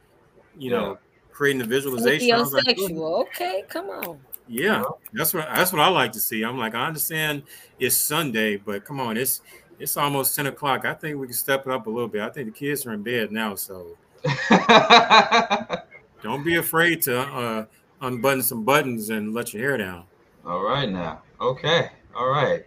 you 0.57 0.71
know, 0.71 0.97
creating 1.31 1.59
the 1.59 1.67
visualization. 1.67 2.37
Like, 2.37 2.79
Okay, 2.79 3.63
come 3.69 3.89
on. 3.91 4.19
Yeah, 4.49 4.83
that's 5.13 5.33
what 5.33 5.47
that's 5.53 5.71
what 5.71 5.79
I 5.79 5.89
like 5.89 6.11
to 6.13 6.19
see. 6.19 6.41
I'm 6.43 6.57
like, 6.57 6.73
I 6.73 6.87
understand 6.87 7.43
it's 7.79 7.95
Sunday, 7.95 8.57
but 8.57 8.83
come 8.83 8.99
on, 8.99 9.15
it's 9.15 9.41
it's 9.79 9.95
almost 9.95 10.35
10 10.35 10.47
o'clock. 10.47 10.85
I 10.85 10.93
think 10.93 11.17
we 11.19 11.27
can 11.27 11.35
step 11.35 11.67
it 11.67 11.71
up 11.71 11.87
a 11.87 11.89
little 11.89 12.07
bit. 12.07 12.21
I 12.21 12.29
think 12.29 12.47
the 12.47 12.59
kids 12.59 12.85
are 12.85 12.93
in 12.93 13.03
bed 13.03 13.31
now, 13.31 13.55
so 13.55 13.95
don't 16.23 16.43
be 16.43 16.55
afraid 16.57 17.01
to 17.03 17.19
uh, 17.19 17.65
unbutton 18.01 18.41
some 18.41 18.63
buttons 18.63 19.09
and 19.09 19.33
let 19.33 19.53
your 19.53 19.61
hair 19.61 19.77
down. 19.77 20.03
All 20.45 20.63
right 20.63 20.89
now. 20.89 21.21
Okay. 21.39 21.91
All 22.15 22.27
right. 22.27 22.65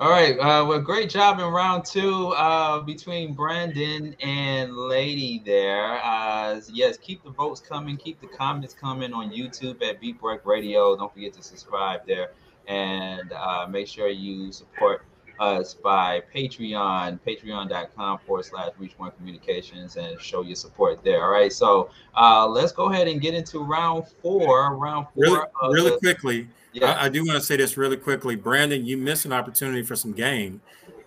All 0.00 0.10
right. 0.10 0.38
Uh, 0.38 0.64
well, 0.64 0.80
great 0.80 1.10
job 1.10 1.40
in 1.40 1.46
round 1.46 1.84
two 1.84 2.28
uh, 2.28 2.78
between 2.80 3.34
Brandon 3.34 4.14
and 4.22 4.76
Lady 4.76 5.42
there. 5.44 5.98
Uh, 6.04 6.60
yes, 6.72 6.96
keep 6.98 7.24
the 7.24 7.30
votes 7.30 7.60
coming. 7.60 7.96
Keep 7.96 8.20
the 8.20 8.28
comments 8.28 8.74
coming 8.74 9.12
on 9.12 9.30
YouTube 9.32 9.82
at 9.82 10.00
Beat 10.00 10.20
Break 10.20 10.46
Radio. 10.46 10.96
Don't 10.96 11.12
forget 11.12 11.32
to 11.32 11.42
subscribe 11.42 12.06
there 12.06 12.30
and 12.68 13.32
uh, 13.32 13.66
make 13.68 13.88
sure 13.88 14.08
you 14.08 14.52
support 14.52 15.04
us 15.40 15.74
by 15.74 16.22
Patreon, 16.32 17.18
patreon.com 17.26 18.18
forward 18.24 18.44
slash 18.44 18.70
reach 18.78 18.92
one 18.98 19.10
communications 19.12 19.96
and 19.96 20.20
show 20.20 20.42
your 20.42 20.56
support 20.56 21.02
there. 21.02 21.24
All 21.24 21.30
right. 21.30 21.52
So 21.52 21.90
uh, 22.16 22.46
let's 22.46 22.70
go 22.70 22.92
ahead 22.92 23.08
and 23.08 23.20
get 23.20 23.34
into 23.34 23.60
round 23.60 24.06
four. 24.06 24.76
Round 24.76 25.06
four. 25.12 25.24
Really, 25.24 25.40
really 25.72 25.90
the- 25.90 25.98
quickly, 25.98 26.48
yeah. 26.80 26.92
I, 26.92 27.04
I 27.04 27.08
do 27.08 27.24
want 27.24 27.38
to 27.38 27.44
say 27.44 27.56
this 27.56 27.76
really 27.76 27.96
quickly. 27.96 28.36
Brandon, 28.36 28.84
you 28.84 28.96
missed 28.96 29.24
an 29.24 29.32
opportunity 29.32 29.82
for 29.82 29.96
some 29.96 30.12
game. 30.12 30.60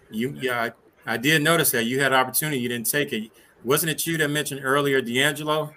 You, 0.09 0.35
yeah, 0.39 0.71
I, 1.05 1.13
I 1.13 1.17
did 1.17 1.41
notice 1.41 1.71
that 1.71 1.85
you 1.85 1.99
had 2.01 2.13
opportunity, 2.13 2.59
you 2.59 2.69
didn't 2.69 2.87
take 2.89 3.13
it. 3.13 3.31
Wasn't 3.63 3.89
it 3.89 4.05
you 4.07 4.17
that 4.17 4.29
mentioned 4.29 4.61
earlier, 4.63 5.01
D'Angelo? 5.01 5.73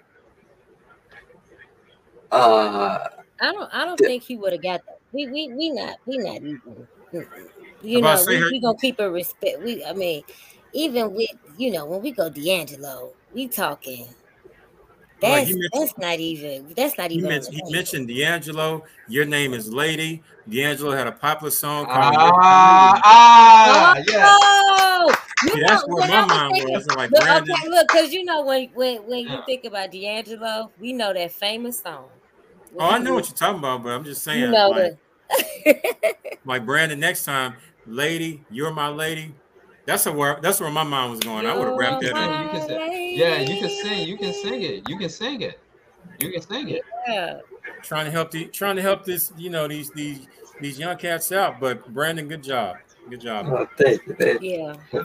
Uh, 2.31 3.07
I 3.39 3.51
don't. 3.51 3.73
I 3.73 3.85
don't 3.85 3.99
Yeah. 4.01 4.07
think 4.07 4.23
he 4.23 4.35
would 4.35 4.53
have 4.53 4.61
got 4.61 4.85
that. 4.85 4.99
We 5.11 5.27
we 5.27 5.49
we 5.49 5.69
not 5.69 5.97
we 6.05 6.17
not 6.17 6.37
even. 6.37 6.61
You 7.81 8.01
know, 8.01 8.23
we, 8.27 8.35
her- 8.37 8.49
we 8.51 8.59
gonna 8.59 8.77
keep 8.77 8.99
a 8.99 9.09
respect. 9.09 9.61
We 9.61 9.85
I 9.85 9.93
mean, 9.93 10.23
even 10.73 11.13
with 11.13 11.29
you 11.57 11.71
know 11.71 11.85
when 11.85 12.01
we 12.01 12.11
go 12.11 12.29
D'Angelo, 12.29 13.13
we 13.33 13.47
talking. 13.47 14.07
That's, 15.21 15.51
right, 15.51 15.61
that's 15.73 15.97
not 15.97 16.19
even. 16.19 16.73
That's 16.75 16.97
not 16.97 17.11
even. 17.11 17.25
He 17.25 17.29
mentioned, 17.29 17.61
he 17.65 17.73
mentioned 17.73 18.07
D'Angelo. 18.07 18.83
Your 19.07 19.25
name 19.25 19.53
is 19.53 19.71
Lady. 19.71 20.21
D'Angelo 20.49 20.91
had 20.91 21.07
a 21.07 21.11
popular 21.11 21.51
song 21.51 21.85
called. 21.85 22.15
Ah, 22.17 23.01
ah, 23.03 23.95
oh, 23.97 24.03
yeah. 24.07 25.53
See, 25.53 25.61
that's 25.61 25.87
where 25.87 26.07
my 26.07 26.25
mind 26.25 26.69
was. 26.69 26.87
Like 26.87 27.11
look, 27.11 27.23
okay, 27.23 27.69
look, 27.69 27.87
because 27.87 28.13
you 28.13 28.23
know 28.23 28.43
when 28.43 28.69
when 28.73 28.97
when 29.07 29.19
you 29.19 29.39
think 29.45 29.65
about 29.65 29.91
D'Angelo, 29.91 30.71
we 30.79 30.93
know 30.93 31.13
that 31.13 31.31
famous 31.31 31.79
song. 31.81 32.05
Oh, 32.77 32.89
I 32.89 32.97
know 32.99 33.13
what 33.13 33.27
you're 33.27 33.35
talking 33.35 33.59
about, 33.59 33.83
but 33.83 33.89
I'm 33.89 34.03
just 34.03 34.23
saying. 34.23 34.41
You 34.41 34.51
know 34.51 34.69
like, 34.69 34.97
like 36.45 36.65
Brandon, 36.65 36.99
next 36.99 37.25
time, 37.25 37.55
lady, 37.85 38.43
you're 38.51 38.71
my 38.71 38.89
lady. 38.89 39.33
That's 39.85 40.05
a 40.07 40.11
where 40.11 40.39
that's 40.41 40.59
where 40.59 40.71
my 40.71 40.83
mind 40.83 41.11
was 41.11 41.19
going. 41.21 41.43
You're 41.43 41.53
I 41.53 41.57
would 41.57 41.67
have 41.67 41.77
wrapped 41.77 42.01
that 42.01 42.15
up. 42.15 42.51
You 43.15 43.25
can 43.25 43.39
say, 43.39 43.45
yeah, 43.45 43.53
you 43.53 43.59
can 43.59 43.69
sing. 43.69 44.07
You 44.07 44.17
can 44.17 44.33
sing 44.33 44.61
it. 44.61 44.89
You 44.89 44.97
can 44.97 45.09
sing 45.09 45.41
it. 45.41 45.59
You 46.19 46.31
can 46.31 46.41
sing 46.41 46.69
it. 46.69 46.81
Yeah. 47.07 47.39
Trying 47.81 48.05
to 48.05 48.11
help 48.11 48.31
the 48.31 48.45
trying 48.45 48.75
to 48.75 48.81
help 48.81 49.05
this, 49.05 49.31
you 49.37 49.49
know, 49.49 49.67
these 49.67 49.89
these 49.91 50.27
these 50.59 50.79
young 50.79 50.97
cats 50.97 51.31
out. 51.31 51.59
But 51.59 51.93
Brandon, 51.93 52.27
good 52.27 52.43
job. 52.43 52.77
Good 53.09 53.21
job. 53.21 53.47
Oh, 53.47 53.67
thank 53.77 54.05
you. 54.07 54.15
Thank 54.15 54.41
you. 54.41 54.73
Yeah. 54.91 55.03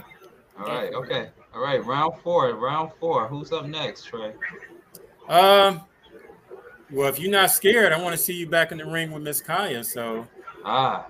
All 0.59 0.65
right. 0.65 0.93
Okay. 0.93 1.29
All 1.53 1.61
right. 1.61 1.83
Round 1.85 2.13
four. 2.23 2.53
Round 2.55 2.91
four. 2.99 3.27
Who's 3.27 3.51
up 3.51 3.65
next, 3.65 4.05
Trey? 4.05 4.33
Um. 5.29 5.81
Well, 6.91 7.07
if 7.07 7.19
you're 7.19 7.31
not 7.31 7.51
scared, 7.51 7.93
I 7.93 8.01
want 8.01 8.13
to 8.13 8.21
see 8.21 8.33
you 8.33 8.47
back 8.47 8.73
in 8.73 8.79
the 8.79 8.85
ring 8.85 9.11
with 9.11 9.23
Miss 9.23 9.41
Kaya. 9.41 9.83
So. 9.83 10.27
Ah, 10.65 11.07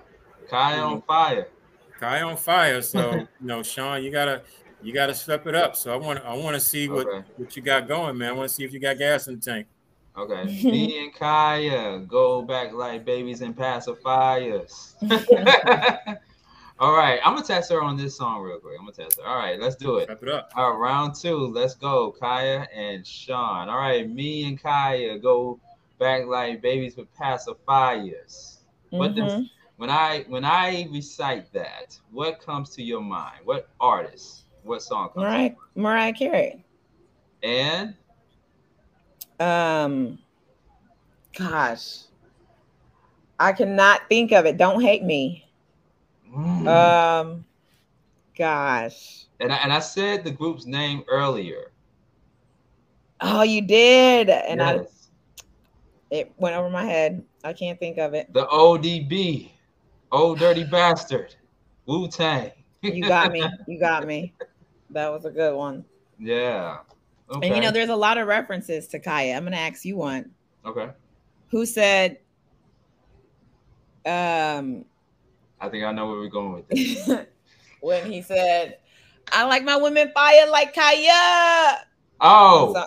Kaya 0.48 0.80
on 0.80 1.02
fire. 1.02 1.48
Kaya 1.98 2.24
on 2.24 2.36
fire. 2.36 2.82
So 2.82 3.14
you 3.14 3.28
know, 3.40 3.62
Sean, 3.62 4.02
you 4.02 4.12
gotta 4.12 4.42
you 4.82 4.92
gotta 4.92 5.14
step 5.14 5.46
it 5.46 5.54
up. 5.54 5.76
So 5.76 5.92
I 5.92 5.96
want 5.96 6.24
I 6.24 6.34
want 6.34 6.54
to 6.54 6.60
see 6.60 6.88
what 6.88 7.06
okay. 7.06 7.26
what 7.36 7.56
you 7.56 7.62
got 7.62 7.88
going, 7.88 8.18
man. 8.18 8.30
I 8.30 8.32
want 8.32 8.48
to 8.48 8.54
see 8.54 8.64
if 8.64 8.72
you 8.72 8.80
got 8.80 8.98
gas 8.98 9.28
in 9.28 9.36
the 9.36 9.40
tank. 9.40 9.66
Okay, 10.16 10.44
me 10.64 11.04
and 11.04 11.14
Kaya 11.14 12.00
go 12.00 12.42
back 12.42 12.72
like 12.72 13.04
babies 13.04 13.40
and 13.40 13.56
pacifiers. 13.56 14.94
All 16.78 16.96
right, 16.96 17.20
I'm 17.24 17.34
gonna 17.34 17.46
test 17.46 17.70
her 17.70 17.80
on 17.80 17.96
this 17.96 18.16
song 18.16 18.42
real 18.42 18.58
quick. 18.58 18.74
I'm 18.78 18.84
gonna 18.84 18.92
test 18.92 19.20
her. 19.20 19.26
All 19.26 19.36
right, 19.36 19.60
let's 19.60 19.76
do 19.76 19.98
it. 19.98 20.04
Step 20.04 20.22
it 20.22 20.28
up. 20.28 20.52
All 20.56 20.72
right, 20.72 20.78
round 20.78 21.14
two. 21.14 21.36
Let's 21.36 21.74
go, 21.74 22.10
Kaya 22.10 22.66
and 22.74 23.06
Sean. 23.06 23.68
All 23.68 23.78
right, 23.78 24.08
me 24.10 24.44
and 24.44 24.60
Kaya 24.60 25.18
go 25.18 25.60
back 25.98 26.26
like 26.26 26.60
babies 26.60 26.96
with 26.96 27.06
pacifiers. 27.14 28.58
Mm-hmm. 28.92 28.96
What 28.96 29.14
the, 29.14 29.48
when 29.76 29.90
I 29.90 30.24
when 30.28 30.44
I 30.44 30.88
recite 30.90 31.52
that, 31.52 31.98
what 32.10 32.40
comes 32.40 32.70
to 32.70 32.82
your 32.82 33.00
mind? 33.00 33.40
What 33.44 33.68
artist? 33.80 34.41
What 34.62 34.82
song? 34.82 35.10
Mariah 35.16 35.52
Mariah 35.74 36.12
Carey. 36.12 36.64
And 37.42 37.94
um, 39.40 40.18
gosh, 41.36 42.02
I 43.38 43.52
cannot 43.52 44.02
think 44.08 44.32
of 44.32 44.46
it. 44.46 44.56
Don't 44.56 44.80
hate 44.80 45.02
me. 45.02 45.44
Mm. 46.32 46.66
Um, 46.68 47.44
gosh. 48.36 49.26
And 49.40 49.52
I, 49.52 49.56
and 49.56 49.72
I 49.72 49.80
said 49.80 50.24
the 50.24 50.30
group's 50.30 50.66
name 50.66 51.04
earlier. 51.08 51.72
Oh, 53.20 53.42
you 53.42 53.62
did, 53.62 54.30
and 54.30 54.60
yes. 54.60 55.08
I 56.10 56.16
it 56.16 56.32
went 56.36 56.54
over 56.56 56.68
my 56.68 56.84
head. 56.84 57.24
I 57.42 57.52
can't 57.52 57.78
think 57.78 57.98
of 57.98 58.14
it. 58.14 58.32
The 58.32 58.46
ODB. 58.46 59.50
Oh, 60.12 60.34
dirty 60.34 60.64
bastard. 60.64 61.34
Wu 61.86 62.06
Tang. 62.06 62.50
you 62.82 63.02
got 63.02 63.32
me. 63.32 63.42
You 63.66 63.80
got 63.80 64.06
me. 64.06 64.34
That 64.92 65.10
was 65.12 65.24
a 65.24 65.30
good 65.30 65.54
one. 65.56 65.84
Yeah. 66.18 66.78
Okay. 67.30 67.46
And 67.46 67.56
you 67.56 67.62
know, 67.62 67.70
there's 67.70 67.88
a 67.88 67.96
lot 67.96 68.18
of 68.18 68.26
references 68.28 68.86
to 68.88 68.98
Kaya. 68.98 69.34
I'm 69.36 69.44
gonna 69.44 69.56
ask 69.56 69.84
you 69.84 69.96
one. 69.96 70.30
Okay. 70.64 70.90
Who 71.50 71.66
said 71.66 72.18
um 74.04 74.84
I 75.60 75.68
think 75.68 75.84
I 75.84 75.92
know 75.92 76.08
where 76.08 76.18
we're 76.18 76.28
going 76.28 76.52
with 76.52 76.68
this. 76.68 77.08
when 77.80 78.10
he 78.10 78.20
said, 78.20 78.78
I 79.32 79.44
like 79.44 79.62
my 79.64 79.76
women 79.76 80.10
fire 80.12 80.48
like 80.50 80.74
Kaya. 80.74 81.84
Oh, 82.20 82.74
so- 82.74 82.86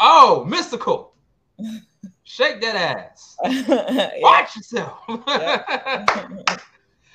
oh, 0.00 0.46
Mystikal. 0.48 1.10
Shake 2.24 2.62
that 2.62 2.74
ass. 2.74 3.36
Watch 4.22 4.56
yourself. 4.56 4.98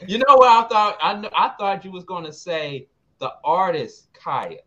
you 0.07 0.17
know 0.19 0.35
what 0.35 0.47
I 0.47 0.67
thought? 0.69 0.97
I 1.01 1.29
I 1.35 1.49
thought 1.57 1.83
you 1.83 1.91
was 1.91 2.03
gonna 2.03 2.31
say 2.31 2.87
the 3.19 3.33
artist 3.43 4.07
Kaya. 4.13 4.59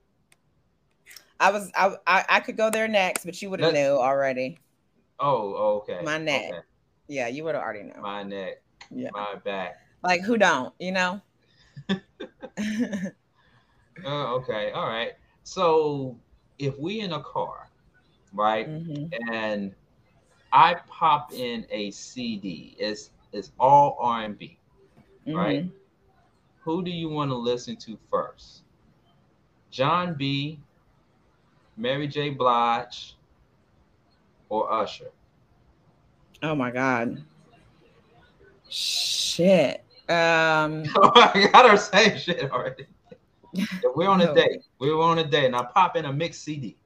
I 1.40 1.50
was 1.50 1.70
I 1.74 1.96
I, 2.06 2.24
I 2.28 2.40
could 2.40 2.56
go 2.56 2.70
there 2.70 2.88
next, 2.88 3.24
but 3.24 3.40
you 3.42 3.50
would 3.50 3.60
have 3.60 3.72
knew 3.72 3.80
already. 3.80 4.58
Oh, 5.18 5.80
okay. 5.82 6.00
My 6.04 6.18
neck. 6.18 6.50
Okay. 6.50 6.60
Yeah, 7.08 7.28
you 7.28 7.44
would 7.44 7.54
have 7.54 7.64
already 7.64 7.82
known. 7.82 8.00
My 8.00 8.22
neck. 8.22 8.62
Yeah. 8.90 9.10
My 9.12 9.34
back. 9.44 9.78
Like 10.02 10.22
who 10.22 10.36
don't, 10.36 10.74
you 10.78 10.92
know? 10.92 11.20
uh, 11.88 11.94
okay. 14.04 14.72
All 14.72 14.86
right. 14.86 15.12
So 15.42 16.16
if 16.58 16.78
we 16.78 17.00
in 17.00 17.12
a 17.12 17.22
car, 17.22 17.70
right, 18.32 18.68
mm-hmm. 18.68 19.32
and 19.32 19.74
I 20.52 20.76
pop 20.86 21.32
in 21.32 21.66
a 21.70 21.90
CD. 21.90 22.76
It's 22.78 23.10
it's 23.32 23.52
all 23.58 23.96
R 24.00 24.24
and 24.24 24.38
B, 24.38 24.58
mm-hmm. 25.26 25.36
right? 25.36 25.68
Who 26.64 26.84
do 26.84 26.90
you 26.90 27.08
want 27.08 27.30
to 27.30 27.34
listen 27.36 27.76
to 27.76 27.98
first? 28.10 28.62
Jon 29.70 30.14
B, 30.14 30.60
Mary 31.76 32.06
J. 32.06 32.30
Blige, 32.30 33.16
or 34.48 34.72
Usher? 34.72 35.10
Oh 36.42 36.54
my 36.54 36.70
God. 36.70 37.22
Shit. 38.68 39.84
Um 40.08 40.84
I 40.96 41.48
got 41.52 41.70
her 41.70 41.76
saying 41.76 42.18
shit 42.18 42.50
already. 42.50 42.86
we're 43.94 44.08
on 44.08 44.20
a 44.20 44.34
date. 44.34 44.62
We're 44.78 45.00
on 45.00 45.18
a 45.18 45.24
date, 45.24 45.46
and 45.46 45.56
I 45.56 45.64
pop 45.64 45.96
in 45.96 46.04
a 46.04 46.12
mixed 46.12 46.42
CD. 46.42 46.76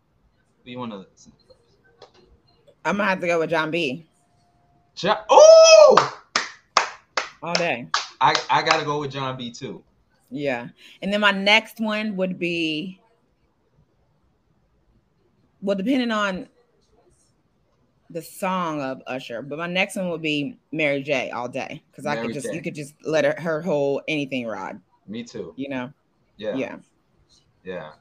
Who 0.65 0.71
you 0.71 0.79
want 0.79 0.93
to 0.93 0.99
listen 0.99 1.33
to? 1.33 2.09
I'm 2.85 2.97
gonna 2.97 3.09
have 3.09 3.21
to 3.21 3.27
go 3.27 3.41
with 3.41 3.51
Jon 3.51 3.71
B. 3.71 4.07
Jon, 4.95 5.19
oh, 5.29 6.23
all 7.43 7.55
day. 7.55 7.89
I 8.21 8.35
I 8.51 8.63
gotta 8.63 8.85
go 8.85 9.01
with 9.01 9.13
Jon 9.13 9.37
B 9.37 9.51
too. 9.51 9.83
Yeah, 10.31 10.69
and 11.03 11.13
then 11.13 11.21
my 11.21 11.31
next 11.31 11.81
one 11.81 12.17
would 12.17 12.39
be, 12.39 13.01
well, 15.63 15.77
depending 15.77 16.11
on 16.11 16.49
the 18.11 18.23
song 18.23 18.81
of 18.83 19.03
Usher, 19.07 19.43
but 19.43 19.59
my 19.59 19.67
next 19.67 19.97
one 19.97 20.09
would 20.11 20.23
be 20.23 20.59
Mary 20.73 21.03
J. 21.03 21.31
all 21.31 21.49
day 21.49 21.83
because 21.91 22.07
I 22.07 22.17
could 22.17 22.33
just 22.33 22.47
J. 22.47 22.55
you 22.55 22.63
could 22.63 22.75
just 22.75 22.95
let 23.05 23.25
her 23.25 23.35
her 23.39 23.63
whole 23.63 24.03
anything 24.09 24.47
ride. 24.47 24.81
Me 25.07 25.23
too. 25.23 25.55
You 25.57 25.69
know. 25.69 25.93
Yeah. 26.37 26.57
Yeah. 26.57 26.77
Yeah. 27.65 27.93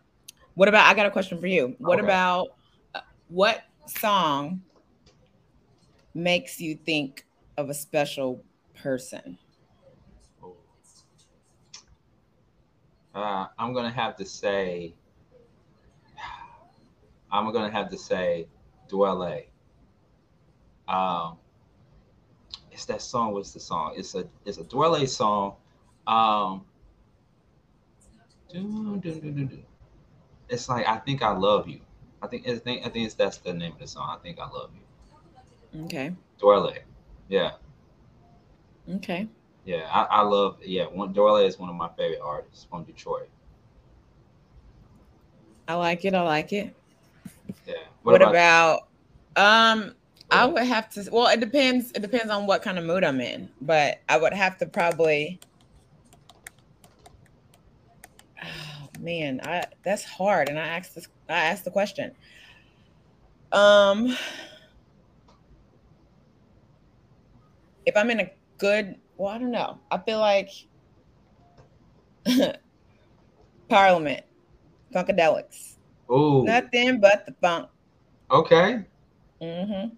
What 0.56 0.68
about? 0.68 0.86
I 0.88 0.94
got 0.94 1.06
a 1.06 1.12
question 1.12 1.40
for 1.40 1.48
you. 1.48 1.76
What 1.80 2.00
okay. 2.00 2.06
about 2.06 2.50
uh, 2.94 3.02
what 3.28 3.64
song 3.88 4.62
makes 6.14 6.60
you 6.60 6.76
think 6.76 7.26
of 7.58 7.70
a 7.70 7.74
special 7.74 8.44
person? 8.74 9.38
Uh, 13.16 13.48
I'm 13.58 13.74
gonna 13.74 13.90
have 13.92 14.18
to 14.18 14.26
say, 14.26 14.94
I'm 17.32 17.52
gonna 17.54 17.72
have 17.72 17.90
to 17.92 17.98
say, 17.98 18.48
Dwele. 18.90 19.46
Um, 20.88 21.38
it's 22.72 22.86
that 22.86 23.02
song. 23.02 23.32
What's 23.32 23.54
the 23.54 23.60
song? 23.62 23.94
It's 23.96 24.14
a 24.16 24.26
it's 24.46 24.58
a 24.58 24.64
Dwele 24.66 25.08
song. 25.08 25.56
Um, 26.06 26.66
it's 30.50 30.70
like 30.70 30.86
I 30.86 30.98
think 30.98 31.24
I 31.24 31.32
love 31.32 31.70
you. 31.70 31.80
I 32.22 32.28
think 32.28 32.48
I 32.48 32.58
think 32.58 32.86
I 32.86 32.90
think 32.90 33.06
it's 33.06 33.16
that's 33.16 33.38
the 33.38 33.54
name 33.54 33.72
of 33.72 33.80
the 33.80 33.88
song. 33.88 34.10
I 34.10 34.22
think 34.22 34.40
I 34.40 34.50
love 34.50 34.72
you. 34.76 35.86
Okay. 35.86 36.14
Dwele. 36.40 36.80
Yeah. 37.30 37.52
Okay. 38.96 39.28
Yeah, 39.66 39.90
I, 39.92 40.04
I 40.04 40.22
love 40.22 40.58
yeah, 40.64 40.86
one 40.86 41.14
Dwele 41.14 41.46
is 41.46 41.58
one 41.58 41.70
of 41.70 41.76
my 41.76 41.90
favorite 41.98 42.22
artists 42.24 42.68
from 42.70 42.84
Detroit. 42.84 43.30
I 45.68 45.74
like 45.74 46.06
it, 46.06 46.14
I 46.14 46.22
like 46.22 46.54
it. 46.54 46.76
Yeah. 47.66 47.74
What, 48.04 48.14
what 48.14 48.22
about, 48.22 48.84
about 49.36 49.74
um 49.74 49.96
I 50.30 50.46
would 50.46 50.64
have 50.64 50.90
to 50.92 51.10
well 51.12 51.28
it 51.28 51.40
depends 51.40 51.92
it 51.92 52.02
depends 52.02 52.30
on 52.32 52.46
what 52.46 52.62
kind 52.62 52.78
of 52.78 52.86
mood 52.86 53.04
I'm 53.04 53.20
in, 53.20 53.50
but 53.62 54.02
I 54.08 54.18
would 54.18 54.34
have 54.34 54.58
to 54.60 54.68
probably 54.68 55.40
oh 58.44 58.90
man, 59.00 59.42
I 59.44 59.64
that's 59.84 60.04
hard 60.04 60.50
and 60.50 60.60
I 60.60 60.68
asked 60.68 60.94
this 60.94 61.08
I 61.28 61.34
asked 61.46 61.66
the 61.66 61.72
question. 61.72 62.12
Um 63.52 64.16
if 67.86 67.96
I'm 67.96 68.10
in 68.10 68.20
a 68.20 68.32
good, 68.58 68.96
well, 69.18 69.30
I 69.30 69.38
don't 69.38 69.52
know. 69.52 69.80
I 69.92 69.98
feel 70.00 70.20
like 70.20 70.50
Parliament 73.70 74.26
Funkadelics. 74.94 75.76
Ooh. 76.12 76.44
Nothing 76.44 77.00
but 77.00 77.26
the 77.26 77.34
funk. 77.42 77.70
Okay. 78.32 78.84
Mm-hmm. 79.42 79.96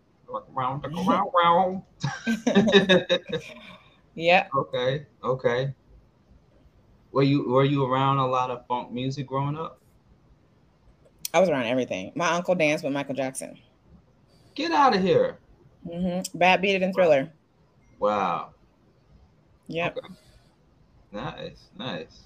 Round, 0.53 0.84
round, 0.84 1.32
round. 1.34 1.82
Yeah. 4.18 4.47
okay. 4.55 5.05
Okay. 5.24 5.76
Were 7.11 7.22
you 7.22 7.47
were 7.47 7.63
you 7.63 7.86
around 7.86 8.18
a 8.18 8.26
lot 8.26 8.49
of 8.49 8.65
funk 8.65 8.91
music 8.91 9.28
growing 9.28 9.55
up? 9.55 9.80
I 11.36 11.39
was 11.39 11.49
around 11.49 11.65
everything. 11.65 12.13
My 12.15 12.30
uncle 12.30 12.55
danced 12.55 12.84
with 12.84 12.93
Michael 12.93 13.13
Jackson. 13.13 13.59
Get 14.55 14.72
out 14.72 14.95
of 14.95 15.03
here. 15.03 15.38
Mm-hmm. 15.88 16.36
Bad 16.36 16.63
Beat 16.63 16.76
It 16.76 16.82
and 16.82 16.95
Thriller. 16.95 17.32
Wow. 17.99 18.55
Yep. 19.68 19.97
Okay. 19.97 20.13
Nice. 21.11 21.70
Nice. 21.78 22.24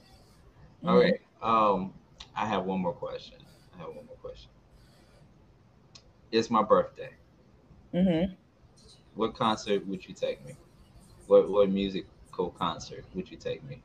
Mhm. 0.83 0.89
All 0.89 0.97
right. 0.97 1.21
Um, 1.41 1.93
I 2.35 2.45
have 2.47 2.65
one 2.65 2.81
more 2.81 2.93
question. 2.93 3.39
I 3.75 3.79
have 3.79 3.87
one 3.95 4.05
more 4.05 4.17
question. 4.17 4.51
It's 6.31 6.49
my 6.49 6.63
birthday. 6.63 7.13
Mm-hmm. 7.93 8.33
What 9.15 9.35
concert 9.35 9.85
would 9.87 10.07
you 10.07 10.13
take 10.13 10.43
me? 10.45 10.55
What 11.27 11.49
what 11.49 11.69
musical 11.69 12.51
concert 12.51 13.05
would 13.13 13.29
you 13.31 13.37
take 13.37 13.63
me? 13.63 13.81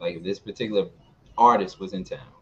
Like 0.00 0.16
if 0.16 0.22
this 0.22 0.38
particular 0.38 0.88
artist 1.36 1.78
was 1.80 1.92
in 1.92 2.04
town 2.04 2.32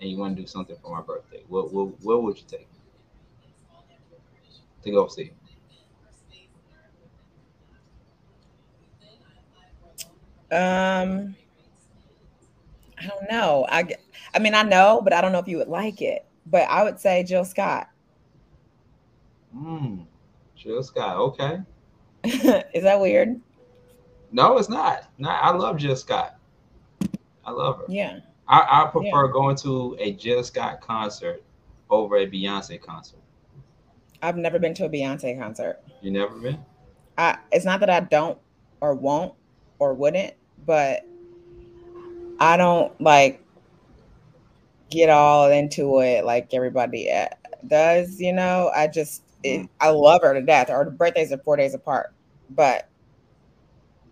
and 0.00 0.10
you 0.10 0.16
want 0.18 0.36
to 0.36 0.42
do 0.42 0.46
something 0.46 0.76
for 0.82 0.94
my 0.96 1.02
birthday, 1.02 1.42
what 1.48 1.72
what, 1.72 2.00
what 2.02 2.22
would 2.22 2.38
you 2.38 2.44
take 2.46 2.70
me 2.72 2.78
to 4.82 4.90
go 4.90 5.08
see? 5.08 5.32
Um, 10.54 11.34
I 12.98 13.06
don't 13.06 13.30
know. 13.30 13.66
I 13.68 13.86
I 14.34 14.38
mean, 14.38 14.54
I 14.54 14.62
know, 14.62 15.00
but 15.02 15.12
I 15.12 15.20
don't 15.20 15.32
know 15.32 15.38
if 15.38 15.48
you 15.48 15.58
would 15.58 15.68
like 15.68 16.00
it. 16.00 16.24
But 16.46 16.68
I 16.68 16.84
would 16.84 17.00
say 17.00 17.24
Jill 17.24 17.44
Scott. 17.44 17.88
Hmm. 19.52 20.02
Jill 20.56 20.82
Scott. 20.82 21.16
Okay. 21.16 21.58
Is 22.24 22.82
that 22.82 23.00
weird? 23.00 23.40
No, 24.32 24.58
it's 24.58 24.68
not. 24.68 25.08
No, 25.18 25.28
I 25.28 25.50
love 25.50 25.76
Jill 25.76 25.96
Scott. 25.96 26.36
I 27.44 27.50
love 27.50 27.78
her. 27.78 27.84
Yeah. 27.88 28.20
I, 28.48 28.82
I 28.82 28.90
prefer 28.90 29.28
going 29.28 29.56
to 29.56 29.96
a 29.98 30.12
Jill 30.12 30.42
Scott 30.42 30.80
concert 30.80 31.42
over 31.90 32.16
a 32.16 32.26
Beyonce 32.26 32.80
concert. 32.80 33.20
I've 34.22 34.36
never 34.36 34.58
been 34.58 34.74
to 34.74 34.86
a 34.86 34.88
Beyonce 34.88 35.38
concert. 35.38 35.80
You 36.00 36.10
never 36.10 36.34
been? 36.38 36.58
I, 37.16 37.38
it's 37.52 37.64
not 37.64 37.80
that 37.80 37.90
I 37.90 38.00
don't 38.00 38.38
or 38.80 38.94
won't 38.94 39.34
or 39.78 39.94
wouldn't, 39.94 40.34
but 40.66 41.02
I 42.38 42.56
don't 42.56 42.98
like 43.00 43.42
get 44.90 45.10
all 45.10 45.50
into 45.50 46.00
it 46.00 46.24
like 46.24 46.52
everybody 46.54 47.10
does. 47.66 48.20
You 48.20 48.32
know, 48.32 48.70
I 48.74 48.86
just 48.88 49.22
it, 49.42 49.58
mm-hmm. 49.58 49.66
I 49.80 49.90
love 49.90 50.22
her 50.22 50.34
to 50.34 50.42
death. 50.42 50.70
Our 50.70 50.90
birthdays 50.90 51.32
are 51.32 51.38
four 51.38 51.56
days 51.56 51.74
apart, 51.74 52.12
but 52.50 52.88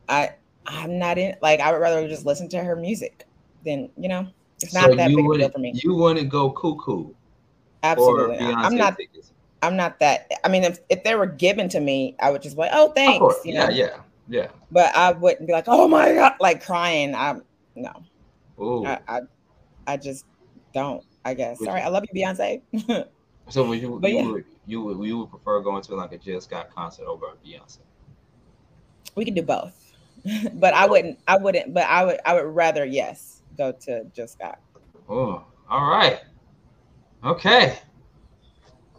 I 0.09 0.35
I'm 0.67 0.99
not 0.99 1.19
in 1.19 1.37
like 1.43 1.61
I 1.61 1.73
would 1.73 1.81
rather 1.81 2.07
just 2.09 2.27
listen 2.27 2.49
to 2.51 2.63
her 2.63 2.77
music 2.77 3.27
than 3.65 3.91
you 3.97 4.09
know. 4.09 4.29
It's 4.61 4.75
not 4.75 4.91
so 4.91 4.95
that 4.97 5.11
you 5.11 5.17
big 5.17 5.27
a 5.27 5.39
deal 5.39 5.51
for 5.51 5.59
me. 5.59 5.73
you 5.75 5.95
wouldn't 5.95 6.29
go 6.29 6.51
cuckoo 6.51 7.13
Absolutely, 7.83 8.39
not. 8.39 8.65
I'm 8.65 8.77
not. 8.77 8.97
tickets. 8.97 9.33
I'm 9.63 9.77
not 9.77 9.99
that. 10.01 10.31
I 10.45 10.49
mean, 10.49 10.65
if 10.65 10.79
if 10.89 11.03
they 11.05 11.15
were 11.15 11.27
given 11.27 11.69
to 11.71 11.81
me, 11.81 12.17
I 12.21 12.31
would 12.31 12.43
just 12.43 12.57
be 12.57 12.61
like, 12.63 12.71
oh, 12.73 12.93
thanks. 12.93 13.45
You 13.45 13.55
Yeah, 13.55 13.67
know? 13.67 13.71
yeah, 13.71 13.97
yeah. 14.33 14.49
But 14.71 14.97
I 14.97 15.13
wouldn't 15.13 15.47
be 15.47 15.53
like, 15.53 15.67
oh 15.67 15.87
my 15.87 16.15
god, 16.15 16.37
like 16.41 16.65
crying. 16.65 17.15
I'm 17.15 17.43
no. 17.77 17.93
Ooh. 18.59 18.87
I, 18.87 18.99
I 19.07 19.21
I 19.87 19.97
just 19.99 20.25
don't. 20.73 21.05
I 21.25 21.35
guess. 21.35 21.61
Would 21.61 21.69
All 21.69 21.75
right, 21.75 21.83
you- 21.83 21.89
I 21.89 21.91
love 21.91 22.05
you, 22.11 22.23
Beyonce. 22.25 22.63
so 23.49 23.69
would 23.69 23.81
you 23.81 23.99
but 24.01 24.11
you 24.11 24.17
yeah. 24.17 24.27
would 24.27 24.45
you 24.67 24.83
would 24.83 25.07
you 25.07 25.19
would 25.19 25.31
prefer 25.31 25.61
going 25.61 25.83
to 25.83 25.95
like 25.95 26.13
a 26.13 26.19
Jill 26.19 26.41
Scott 26.41 26.71
concert 26.75 27.05
over 27.05 27.27
a 27.27 27.47
Beyonce? 27.47 27.79
we 29.15 29.27
could 29.27 29.35
do 29.35 29.43
both, 29.43 29.95
but 30.55 30.73
I 30.73 30.87
wouldn't. 30.87 31.19
I 31.29 31.37
wouldn't. 31.37 31.75
But 31.75 31.85
I 31.85 32.05
would. 32.05 32.21
I 32.25 32.35
would 32.35 32.55
rather 32.55 32.87
yes 32.87 33.43
go 33.59 33.73
to 33.73 34.05
Jill 34.15 34.29
Scott. 34.29 34.59
Oh, 35.11 35.45
all 35.69 35.91
right. 35.91 36.21
Okay. 37.23 37.79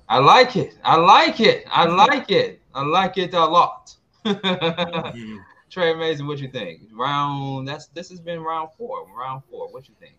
I 0.08 0.20
like 0.20 0.56
it. 0.56 0.78
I 0.84 0.96
like 0.98 1.40
it. 1.40 1.66
I 1.72 1.86
like 1.86 2.30
it. 2.30 2.62
I 2.76 2.84
like 2.84 3.18
it 3.18 3.34
a 3.34 3.44
lot. 3.44 3.96
Mhm. 4.26 5.40
Trey 5.70 5.92
Amazing, 5.92 6.28
what 6.28 6.38
you 6.38 6.50
think? 6.50 6.82
Round 6.92 7.68
that's 7.68 7.88
this 7.88 8.10
has 8.10 8.20
been 8.20 8.40
round 8.42 8.70
four. 8.78 9.08
Round 9.18 9.42
four. 9.50 9.72
What 9.72 9.88
you 9.90 9.96
think? 10.00 10.14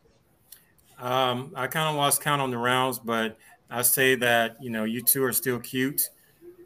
Um, 0.99 1.53
I 1.55 1.67
kind 1.69 1.89
of 1.89 1.95
lost 1.97 2.23
count 2.23 2.43
on 2.43 2.51
the 2.51 2.59
rounds, 2.59 2.99
but 2.99 3.37
I 3.71 3.83
say 3.83 4.17
that 4.17 4.57
you 4.61 4.71
know 4.71 4.85
you 4.85 5.01
two 5.03 5.23
are 5.23 5.33
still 5.33 5.61
cute. 5.61 6.11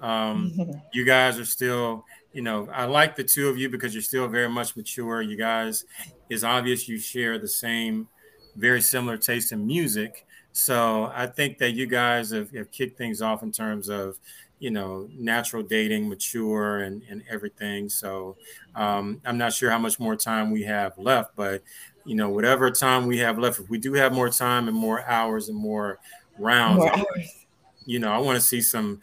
Um, 0.01 0.55
you 0.95 1.05
guys 1.05 1.39
are 1.39 1.45
still, 1.45 2.05
you 2.32 2.43
know, 2.43 2.68
I 2.72 2.84
like 2.84 3.16
the 3.16 3.24
two 3.24 3.49
of 3.49 3.59
you 3.59 3.68
because 3.68 3.95
you're 3.95 4.03
still 4.03 4.28
very 4.28 4.49
much 4.49 4.76
mature. 4.76 5.20
You 5.20 5.36
guys, 5.36 5.84
it's 6.30 6.45
obvious 6.45 6.89
you 6.89 6.99
share 6.99 7.39
the 7.39 7.49
same, 7.49 8.09
very 8.57 8.80
similar 8.80 9.16
taste 9.16 9.53
in 9.53 9.66
music. 9.66 10.24
So 10.53 11.11
I 11.14 11.26
think 11.26 11.59
that 11.59 11.72
you 11.72 11.86
guys 11.86 12.30
have, 12.30 12.51
have 12.53 12.70
kicked 12.70 12.97
things 12.97 13.22
off 13.22 13.43
in 13.43 13.53
terms 13.53 13.89
of, 13.89 14.18
you 14.59 14.70
know, 14.70 15.09
natural 15.12 15.62
dating, 15.62 16.09
mature, 16.09 16.80
and 16.80 17.02
and 17.09 17.22
everything. 17.28 17.88
So 17.88 18.36
um, 18.74 19.20
I'm 19.24 19.38
not 19.38 19.52
sure 19.52 19.70
how 19.70 19.78
much 19.78 19.98
more 20.00 20.16
time 20.16 20.50
we 20.50 20.62
have 20.64 20.98
left, 20.98 21.36
but 21.36 21.62
you 22.04 22.14
know, 22.14 22.30
whatever 22.30 22.70
time 22.70 23.06
we 23.06 23.18
have 23.18 23.38
left, 23.38 23.61
if 23.61 23.68
we 23.68 23.78
do 23.78 23.92
have 23.94 24.12
more 24.12 24.30
time 24.30 24.66
and 24.68 24.76
more 24.76 25.04
hours 25.04 25.48
and 25.48 25.59
more 25.59 25.98
rounds, 26.38 26.78
More 26.78 26.96
hours. 26.96 27.46
you 27.86 27.98
know, 27.98 28.11
I 28.12 28.18
want 28.18 28.36
to 28.36 28.40
see 28.40 28.61
some, 28.61 29.00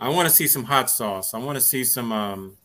I 0.00 0.08
want 0.10 0.28
to 0.28 0.34
see 0.34 0.46
some 0.46 0.64
hot 0.64 0.90
sauce. 0.90 1.34
I 1.34 1.38
want 1.38 1.56
to 1.56 1.62
see 1.62 1.84
some, 1.84 2.12
um, 2.12 2.56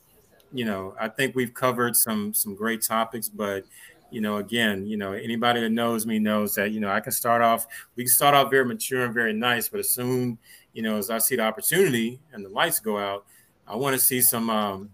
you 0.53 0.65
know, 0.65 0.95
I 0.99 1.09
think 1.09 1.35
we've 1.35 1.53
covered 1.53 1.95
some 1.95 2.33
some 2.33 2.55
great 2.55 2.81
topics, 2.83 3.29
but 3.29 3.65
you 4.11 4.21
know, 4.21 4.37
again, 4.37 4.85
you 4.85 4.97
know, 4.97 5.13
anybody 5.13 5.61
that 5.61 5.71
knows 5.71 6.05
me 6.05 6.19
knows 6.19 6.55
that 6.55 6.71
you 6.71 6.79
know 6.79 6.89
I 6.89 6.99
can 7.01 7.11
start 7.11 7.41
off. 7.41 7.67
We 7.95 8.03
can 8.03 8.11
start 8.11 8.35
off 8.35 8.51
very 8.51 8.65
mature 8.65 9.05
and 9.05 9.13
very 9.13 9.33
nice, 9.33 9.69
but 9.69 9.79
as 9.81 9.89
soon, 9.89 10.37
you 10.73 10.81
know, 10.81 10.97
as 10.97 11.09
I 11.09 11.17
see 11.19 11.35
the 11.35 11.43
opportunity 11.43 12.19
and 12.31 12.43
the 12.43 12.49
lights 12.49 12.79
go 12.79 12.97
out, 12.97 13.25
I 13.67 13.75
want 13.75 13.93
to 13.95 13.99
see 13.99 14.21
some, 14.21 14.49
um, 14.49 14.89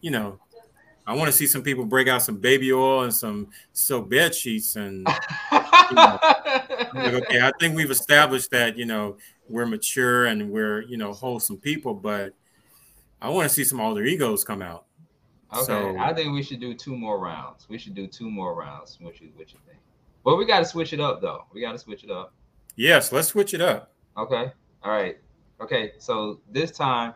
you 0.00 0.10
know, 0.10 0.40
I 1.06 1.14
want 1.14 1.28
to 1.28 1.32
see 1.32 1.46
some 1.46 1.62
people 1.62 1.84
break 1.86 2.06
out 2.08 2.22
some 2.22 2.36
baby 2.36 2.72
oil 2.72 3.04
and 3.04 3.14
some 3.14 3.48
silk 3.72 4.10
bed 4.10 4.34
sheets 4.34 4.76
and 4.76 5.06
I'm 5.50 5.94
like, 6.94 7.14
okay, 7.14 7.40
I 7.40 7.50
think 7.58 7.76
we've 7.76 7.90
established 7.90 8.50
that 8.50 8.76
you 8.76 8.84
know 8.84 9.16
we're 9.48 9.64
mature 9.66 10.26
and 10.26 10.50
we're 10.50 10.82
you 10.82 10.96
know 10.98 11.12
wholesome 11.14 11.56
people, 11.58 11.94
but 11.94 12.34
I 13.22 13.30
want 13.30 13.48
to 13.48 13.54
see 13.54 13.64
some 13.64 13.80
alter 13.80 14.04
egos 14.04 14.44
come 14.44 14.60
out. 14.62 14.84
Okay, 15.54 15.64
So- 15.64 15.96
I 15.98 16.12
think 16.12 16.34
we 16.34 16.42
should 16.42 16.60
do 16.60 16.74
two 16.74 16.94
more 16.94 17.18
rounds. 17.18 17.66
We 17.70 17.78
should 17.78 17.94
do 17.94 18.06
two 18.06 18.30
more 18.30 18.54
rounds. 18.54 18.98
What 19.00 19.18
you 19.20 19.30
what 19.36 19.50
you 19.52 19.58
think? 19.66 19.78
But 20.24 20.36
we 20.36 20.44
got 20.44 20.58
to 20.58 20.66
switch 20.66 20.92
it 20.92 21.00
up 21.00 21.22
though. 21.22 21.44
We 21.54 21.62
got 21.62 21.72
to 21.72 21.78
switch 21.78 22.04
it 22.04 22.10
up. 22.10 22.34
Yes, 22.76 23.12
let's 23.12 23.28
switch 23.28 23.54
it 23.54 23.62
up. 23.62 23.92
Okay. 24.16 24.52
All 24.82 24.92
right. 24.92 25.18
Okay. 25.60 25.92
So 25.98 26.40
this 26.50 26.70
time 26.70 27.14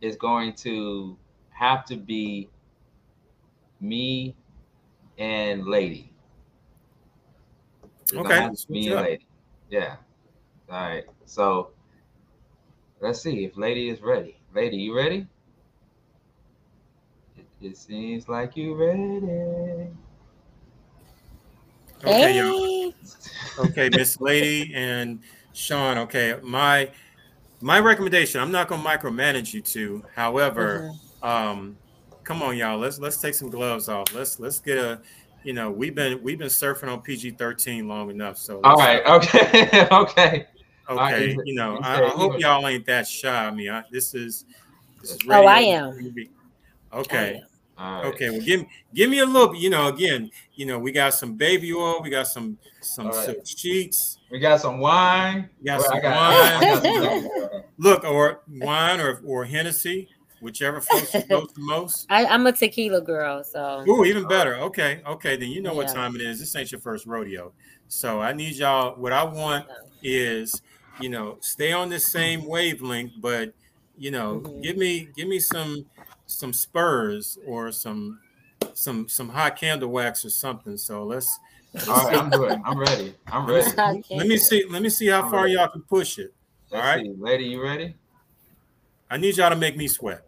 is 0.00 0.16
going 0.16 0.54
to 0.54 1.16
have 1.50 1.84
to 1.86 1.96
be 1.96 2.48
me 3.80 4.34
and 5.18 5.66
Lady. 5.66 6.12
It's 8.02 8.12
Okay, 8.12 8.34
have 8.34 8.50
to 8.52 8.56
switch 8.56 8.74
Me 8.74 8.92
and. 8.92 9.00
Lady. 9.00 9.26
Yeah. 9.70 9.96
All 10.70 10.80
right. 10.88 11.04
So 11.24 11.70
let's 13.00 13.20
see 13.20 13.44
if 13.44 13.56
Lady 13.56 13.88
is 13.88 14.00
ready. 14.00 14.38
Lady, 14.54 14.76
you 14.76 14.96
ready? 14.96 15.26
It, 17.36 17.46
it 17.60 17.76
seems 17.76 18.28
like 18.28 18.56
you 18.56 18.74
ready. 18.74 19.88
Okay, 22.04 22.36
y'all. 22.36 22.90
Hey. 22.90 22.94
okay, 23.58 23.88
Miss 23.90 24.20
Lady 24.20 24.72
and 24.74 25.20
Sean. 25.52 25.98
Okay, 25.98 26.36
my 26.42 26.90
my 27.60 27.78
recommendation. 27.78 28.40
I'm 28.40 28.52
not 28.52 28.68
gonna 28.68 28.82
micromanage 28.82 29.52
you 29.54 29.60
two. 29.60 30.02
However, 30.14 30.90
Mm-hmm. 31.22 31.26
um, 31.26 31.76
come 32.24 32.42
on, 32.42 32.56
y'all. 32.56 32.78
Let's 32.78 32.98
let's 32.98 33.18
take 33.18 33.34
some 33.34 33.50
gloves 33.50 33.88
off. 33.88 34.14
Let's 34.14 34.38
let's 34.40 34.58
get 34.60 34.78
a. 34.78 35.00
You 35.44 35.52
know, 35.52 35.72
we've 35.72 35.94
been 35.94 36.22
we've 36.22 36.38
been 36.38 36.46
surfing 36.46 36.86
on 36.88 37.02
PG-13 37.02 37.86
long 37.88 38.10
enough. 38.10 38.38
So 38.38 38.60
all 38.62 38.76
right, 38.76 39.04
let's- 39.04 39.26
Okay. 39.34 39.88
okay. 39.92 40.46
Okay, 40.90 40.96
right, 41.00 41.28
you- 41.30 41.42
you 41.44 41.54
know, 41.54 41.78
I, 41.82 42.04
I 42.04 42.08
hope 42.10 42.34
you- 42.34 42.40
y'all 42.40 42.66
ain't 42.68 42.86
that 42.86 43.08
shy. 43.08 43.46
I 43.46 43.50
mean, 43.50 43.68
I, 43.70 43.82
this 43.90 44.14
is 44.14 44.44
this 45.00 45.12
is 45.12 45.18
Oh, 45.28 45.44
I 45.46 45.58
radio. 45.60 45.74
am. 45.90 46.14
Okay, 46.92 47.42
All 47.78 48.02
right. 48.02 48.06
okay. 48.06 48.30
Well, 48.30 48.40
give 48.40 48.64
give 48.94 49.10
me 49.10 49.18
a 49.20 49.26
little. 49.26 49.54
You 49.56 49.70
know, 49.70 49.88
again, 49.88 50.30
you 50.54 50.66
know, 50.66 50.78
we 50.78 50.92
got 50.92 51.14
some 51.14 51.34
baby 51.34 51.72
oil, 51.72 52.00
we 52.02 52.10
got 52.10 52.26
some 52.28 52.56
some 52.80 53.06
All 53.06 53.12
right. 53.12 53.24
silk 53.24 53.44
sheets. 53.46 54.18
We 54.32 54.38
got 54.38 54.62
some 54.62 54.78
wine. 54.78 55.50
We 55.60 55.66
got 55.66 55.80
Well, 55.80 55.88
some 55.88 55.98
I 55.98 56.00
got, 56.00 56.12
I 56.12 56.60
got 56.60 56.82
wine. 56.82 57.22
some- 57.22 57.62
Look, 57.76 58.04
or 58.04 58.40
wine 58.48 58.98
or 58.98 59.20
or 59.26 59.44
Hennessy. 59.44 60.08
whichever 60.40 60.80
floats 60.80 61.12
the 61.12 61.48
most. 61.58 62.06
I, 62.10 62.24
am 62.24 62.46
a 62.46 62.52
tequila 62.52 63.00
girl, 63.02 63.44
so. 63.44 63.84
Ooh, 63.86 64.04
even 64.04 64.26
better. 64.26 64.56
Okay, 64.56 65.02
okay, 65.06 65.36
then 65.36 65.50
you 65.50 65.60
know 65.60 65.72
yeah. 65.72 65.76
what 65.76 65.88
time 65.88 66.16
it 66.16 66.22
is. 66.22 66.40
This 66.40 66.56
ain't 66.56 66.72
your 66.72 66.80
first 66.80 67.06
rodeo, 67.06 67.52
so 67.88 68.20
I 68.20 68.32
need 68.32 68.56
y'all. 68.56 68.98
What 68.98 69.12
I 69.12 69.22
want 69.22 69.66
is, 70.02 70.62
you 70.98 71.10
know, 71.10 71.36
stay 71.40 71.72
on 71.72 71.90
the 71.90 72.00
same 72.00 72.46
wavelength, 72.46 73.12
but 73.20 73.52
you 73.98 74.10
know, 74.10 74.40
mm-hmm. 74.40 74.62
give 74.62 74.78
me 74.78 75.08
give 75.14 75.28
me 75.28 75.40
some 75.40 75.84
some 76.24 76.54
spurs 76.54 77.38
or 77.46 77.70
some 77.70 78.18
some 78.72 79.08
some 79.08 79.28
hot 79.28 79.56
candle 79.56 79.90
wax 79.90 80.24
or 80.24 80.30
something. 80.30 80.78
So 80.78 81.04
let's. 81.04 81.38
All 81.88 82.04
right, 82.04 82.16
I'm 82.16 82.30
good. 82.30 82.60
I'm 82.64 82.78
ready. 82.78 83.14
I'm 83.28 83.46
ready. 83.46 83.76
Let 84.10 84.26
me 84.26 84.36
see. 84.36 84.64
Let 84.68 84.82
me 84.82 84.90
see 84.90 85.06
how 85.06 85.28
far 85.30 85.48
y'all 85.48 85.68
can 85.68 85.82
push 85.82 86.18
it. 86.18 86.34
All 86.70 86.78
Let's 86.78 86.86
right, 86.86 87.04
see. 87.04 87.14
lady, 87.18 87.44
you 87.44 87.62
ready? 87.62 87.96
I 89.10 89.16
need 89.16 89.36
y'all 89.36 89.50
to 89.50 89.56
make 89.56 89.76
me 89.76 89.88
sweat. 89.88 90.22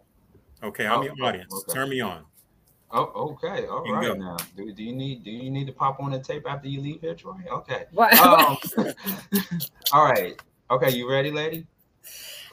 Okay, 0.63 0.85
I'm 0.85 0.99
oh, 0.99 1.03
your 1.03 1.15
audience. 1.23 1.53
Okay. 1.53 1.73
Turn 1.73 1.89
me 1.89 2.01
on. 2.01 2.23
Oh, 2.91 3.31
okay. 3.31 3.67
All 3.67 3.83
right. 3.83 4.03
Go. 4.03 4.13
Now, 4.13 4.37
do, 4.55 4.71
do 4.71 4.83
you 4.83 4.93
need 4.93 5.23
do 5.23 5.31
you 5.31 5.51
need 5.51 5.67
to 5.67 5.73
pop 5.73 5.99
on 5.99 6.11
the 6.11 6.19
tape 6.19 6.45
after 6.47 6.67
you 6.67 6.81
leave 6.81 7.01
here, 7.01 7.13
Troy? 7.13 7.35
Okay. 7.51 7.85
Um, 8.19 8.57
all 9.91 10.05
right. 10.05 10.41
Okay, 10.71 10.91
you 10.91 11.09
ready, 11.09 11.31
lady? 11.31 11.67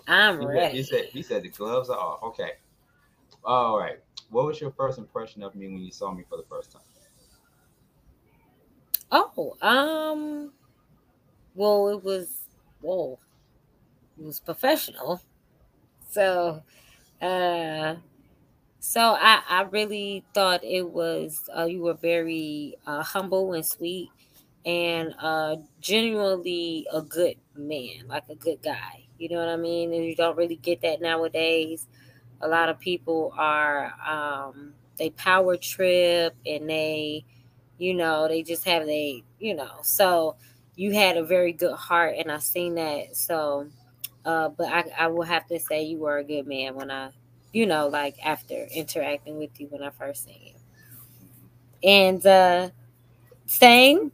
I'm 0.06 0.44
ready. 0.44 0.76
He 0.76 0.82
said 0.82 1.04
he 1.12 1.22
said 1.22 1.42
the 1.42 1.48
gloves 1.48 1.88
are 1.88 1.98
off. 1.98 2.22
Okay. 2.22 2.52
All 3.44 3.78
right. 3.78 3.98
What 4.30 4.46
was 4.46 4.60
your 4.60 4.72
first 4.72 4.98
impression 4.98 5.42
of 5.42 5.54
me 5.54 5.68
when 5.68 5.80
you 5.80 5.92
saw 5.92 6.12
me 6.12 6.24
for 6.28 6.36
the 6.36 6.44
first 6.44 6.72
time? 6.72 6.82
Oh, 9.12 9.56
um, 9.62 10.52
well, 11.54 11.88
it 11.88 12.02
was 12.02 12.28
whoa, 12.80 13.18
it 14.18 14.24
was 14.24 14.40
professional. 14.40 15.22
So, 16.10 16.62
uh, 17.22 17.96
so 18.80 19.00
I 19.00 19.42
I 19.48 19.62
really 19.70 20.24
thought 20.34 20.64
it 20.64 20.90
was 20.90 21.48
uh, 21.56 21.64
you 21.66 21.82
were 21.82 21.94
very 21.94 22.76
uh, 22.86 23.02
humble 23.02 23.54
and 23.54 23.66
sweet, 23.66 24.10
and 24.66 25.14
uh, 25.20 25.56
genuinely 25.80 26.86
a 26.92 27.02
good 27.02 27.36
man, 27.56 28.08
like 28.08 28.24
a 28.30 28.36
good 28.36 28.62
guy. 28.62 29.04
You 29.18 29.30
know 29.30 29.38
what 29.38 29.48
I 29.50 29.56
mean? 29.56 29.92
And 29.94 30.04
you 30.04 30.16
don't 30.16 30.36
really 30.36 30.56
get 30.56 30.82
that 30.82 31.00
nowadays. 31.02 31.86
A 32.40 32.48
lot 32.48 32.68
of 32.68 32.80
people 32.80 33.32
are 33.36 33.94
um, 34.06 34.74
they 34.98 35.10
power 35.10 35.56
trip 35.56 36.34
and 36.46 36.68
they 36.68 37.24
you 37.82 37.94
know 37.94 38.28
they 38.28 38.42
just 38.44 38.64
have 38.64 38.86
they 38.86 39.24
you 39.40 39.54
know 39.54 39.72
so 39.82 40.36
you 40.76 40.92
had 40.92 41.16
a 41.16 41.24
very 41.24 41.52
good 41.52 41.74
heart 41.74 42.14
and 42.16 42.30
i 42.30 42.38
seen 42.38 42.76
that 42.76 43.16
so 43.16 43.66
uh 44.24 44.48
but 44.50 44.68
i 44.68 44.84
i 44.98 45.06
will 45.08 45.24
have 45.24 45.46
to 45.46 45.58
say 45.58 45.82
you 45.82 45.98
were 45.98 46.18
a 46.18 46.24
good 46.24 46.46
man 46.46 46.74
when 46.76 46.90
i 46.90 47.10
you 47.52 47.66
know 47.66 47.88
like 47.88 48.14
after 48.24 48.68
interacting 48.72 49.36
with 49.38 49.60
you 49.60 49.66
when 49.68 49.82
i 49.82 49.90
first 49.90 50.24
seen 50.24 50.40
you. 50.44 50.54
And 51.82 52.24
uh 52.24 52.70
same? 53.46 54.12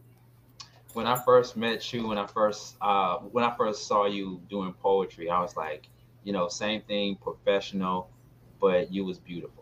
When 0.94 1.06
i 1.06 1.16
first 1.24 1.56
met 1.56 1.92
you 1.92 2.08
when 2.08 2.18
i 2.18 2.26
first 2.26 2.76
uh 2.80 3.18
when 3.18 3.44
i 3.44 3.54
first 3.56 3.86
saw 3.86 4.06
you 4.06 4.40
doing 4.48 4.72
poetry 4.72 5.30
i 5.30 5.40
was 5.40 5.56
like 5.56 5.88
you 6.24 6.32
know 6.32 6.48
same 6.48 6.82
thing 6.82 7.16
professional 7.16 8.08
but 8.60 8.92
you 8.92 9.04
was 9.04 9.18
beautiful 9.18 9.57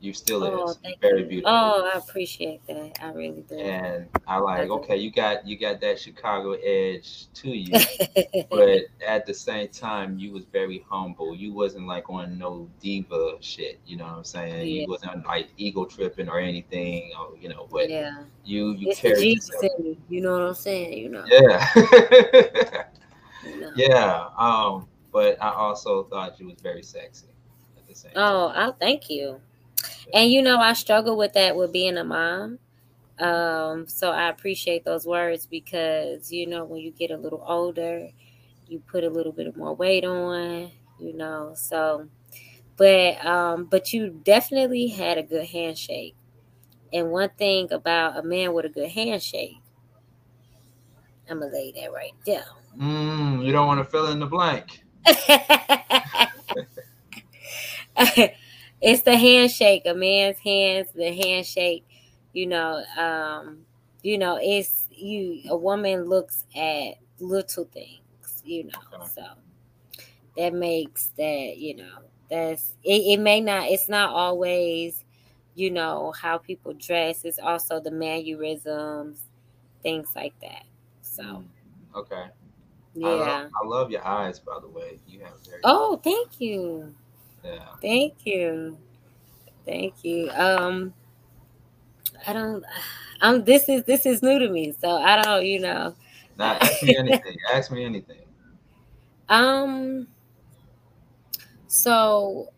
you 0.00 0.12
still 0.12 0.44
oh, 0.44 0.68
is 0.68 0.78
very 1.00 1.22
you. 1.22 1.26
beautiful. 1.26 1.52
Oh, 1.52 1.90
I 1.92 1.98
appreciate 1.98 2.66
that. 2.66 2.98
I 3.02 3.12
really 3.12 3.42
do. 3.48 3.56
And 3.56 4.06
I 4.26 4.38
like, 4.38 4.68
okay, 4.68 4.96
you 4.96 5.10
got 5.10 5.46
you 5.46 5.58
got 5.58 5.80
that 5.80 5.98
Chicago 5.98 6.52
edge 6.52 7.32
to 7.34 7.50
you, 7.50 7.78
but 8.50 8.80
at 9.06 9.26
the 9.26 9.32
same 9.34 9.68
time, 9.68 10.18
you 10.18 10.32
was 10.32 10.44
very 10.52 10.84
humble. 10.88 11.34
You 11.34 11.52
wasn't 11.52 11.86
like 11.86 12.10
on 12.10 12.38
no 12.38 12.68
diva 12.80 13.36
shit. 13.40 13.80
You 13.86 13.96
know 13.96 14.04
what 14.04 14.18
I'm 14.18 14.24
saying? 14.24 14.66
Yeah. 14.66 14.82
You 14.82 14.86
wasn't 14.88 15.24
like 15.26 15.48
ego 15.56 15.86
tripping 15.86 16.28
or 16.28 16.38
anything. 16.38 17.12
Or, 17.18 17.36
you 17.38 17.48
know, 17.48 17.66
but 17.70 17.88
yeah, 17.88 18.24
you 18.44 18.72
you 18.72 18.90
it's 18.90 19.00
carried 19.00 19.20
Jesus 19.20 19.62
in 19.62 19.84
me. 19.84 19.98
You 20.08 20.20
know 20.20 20.32
what 20.32 20.42
I'm 20.42 20.54
saying? 20.54 20.98
You 20.98 21.08
know. 21.08 21.24
Yeah. 21.26 21.68
you 23.44 23.60
know. 23.60 23.70
Yeah. 23.76 24.28
Um, 24.36 24.88
but 25.12 25.42
I 25.42 25.50
also 25.50 26.04
thought 26.04 26.38
you 26.38 26.46
was 26.46 26.60
very 26.60 26.82
sexy. 26.82 27.28
At 27.78 27.86
the 27.86 27.94
same 27.94 28.12
oh, 28.16 28.52
time. 28.52 28.68
oh, 28.68 28.76
thank 28.78 29.08
you. 29.08 29.40
And 30.12 30.30
you 30.30 30.42
know, 30.42 30.58
I 30.58 30.72
struggle 30.72 31.16
with 31.16 31.32
that 31.34 31.56
with 31.56 31.72
being 31.72 31.96
a 31.96 32.04
mom. 32.04 32.58
Um, 33.18 33.86
so 33.86 34.10
I 34.10 34.28
appreciate 34.28 34.84
those 34.84 35.06
words 35.06 35.46
because 35.46 36.30
you 36.32 36.46
know, 36.46 36.64
when 36.64 36.80
you 36.80 36.90
get 36.90 37.10
a 37.10 37.16
little 37.16 37.44
older, 37.46 38.08
you 38.66 38.80
put 38.80 39.04
a 39.04 39.10
little 39.10 39.32
bit 39.32 39.56
more 39.56 39.74
weight 39.74 40.04
on, 40.04 40.70
you 40.98 41.12
know. 41.14 41.52
So 41.54 42.08
but 42.76 43.24
um, 43.24 43.64
but 43.64 43.92
you 43.92 44.10
definitely 44.24 44.88
had 44.88 45.18
a 45.18 45.22
good 45.22 45.46
handshake. 45.46 46.14
And 46.92 47.10
one 47.10 47.30
thing 47.30 47.72
about 47.72 48.18
a 48.18 48.22
man 48.22 48.52
with 48.52 48.64
a 48.64 48.68
good 48.68 48.90
handshake, 48.90 49.60
I'm 51.28 51.40
gonna 51.40 51.52
lay 51.52 51.72
that 51.72 51.92
right 51.92 52.12
down. 52.24 52.44
Mm, 52.78 53.44
you 53.44 53.52
don't 53.52 53.66
want 53.66 53.80
to 53.80 53.84
fill 53.84 54.08
in 54.08 54.20
the 54.20 54.26
blank. 54.26 54.82
it's 58.80 59.02
the 59.02 59.16
handshake, 59.16 59.82
a 59.86 59.94
man's 59.94 60.38
hands, 60.38 60.88
the 60.94 61.12
handshake. 61.12 61.86
You 62.32 62.46
know, 62.46 62.82
um, 62.98 63.64
you 64.02 64.18
know, 64.18 64.38
it's 64.40 64.86
you. 64.90 65.42
A 65.50 65.56
woman 65.56 66.04
looks 66.04 66.44
at 66.54 66.94
little 67.18 67.64
things, 67.64 68.42
you 68.44 68.64
know. 68.64 69.06
So 69.14 69.24
that 70.36 70.52
makes 70.52 71.08
that, 71.16 71.54
you 71.56 71.76
know, 71.76 71.98
that's 72.30 72.74
it, 72.84 73.18
it 73.18 73.20
may 73.20 73.40
not. 73.40 73.68
It's 73.68 73.88
not 73.88 74.10
always, 74.10 75.04
you 75.54 75.70
know, 75.70 76.12
how 76.20 76.38
people 76.38 76.74
dress. 76.74 77.24
It's 77.24 77.38
also 77.38 77.80
the 77.80 77.90
mannerisms, 77.90 79.22
things 79.82 80.08
like 80.14 80.38
that. 80.40 80.64
So. 81.02 81.22
Mm, 81.22 81.44
okay. 81.94 82.26
Yeah. 82.94 83.08
I 83.08 83.14
love, 83.14 83.50
I 83.62 83.66
love 83.66 83.90
your 83.90 84.04
eyes, 84.06 84.38
by 84.40 84.58
the 84.60 84.68
way. 84.68 84.98
You 85.08 85.20
have 85.20 85.34
very. 85.48 85.60
Oh, 85.64 86.00
thank 86.02 86.40
you. 86.40 86.94
Yeah. 87.46 87.58
Thank 87.80 88.26
you. 88.26 88.78
Thank 89.64 90.04
you. 90.04 90.30
Um 90.30 90.94
I 92.26 92.32
don't 92.32 92.64
um 93.20 93.44
this 93.44 93.68
is 93.68 93.84
this 93.84 94.06
is 94.06 94.22
new 94.22 94.38
to 94.38 94.48
me, 94.48 94.74
so 94.80 94.90
I 94.90 95.22
don't, 95.22 95.44
you 95.44 95.60
know. 95.60 95.94
Nah, 96.38 96.58
ask 96.60 96.82
me 96.82 96.96
anything. 96.96 97.36
ask 97.52 97.70
me 97.70 97.84
anything. 97.84 98.20
Um 99.28 100.08
so 101.68 102.48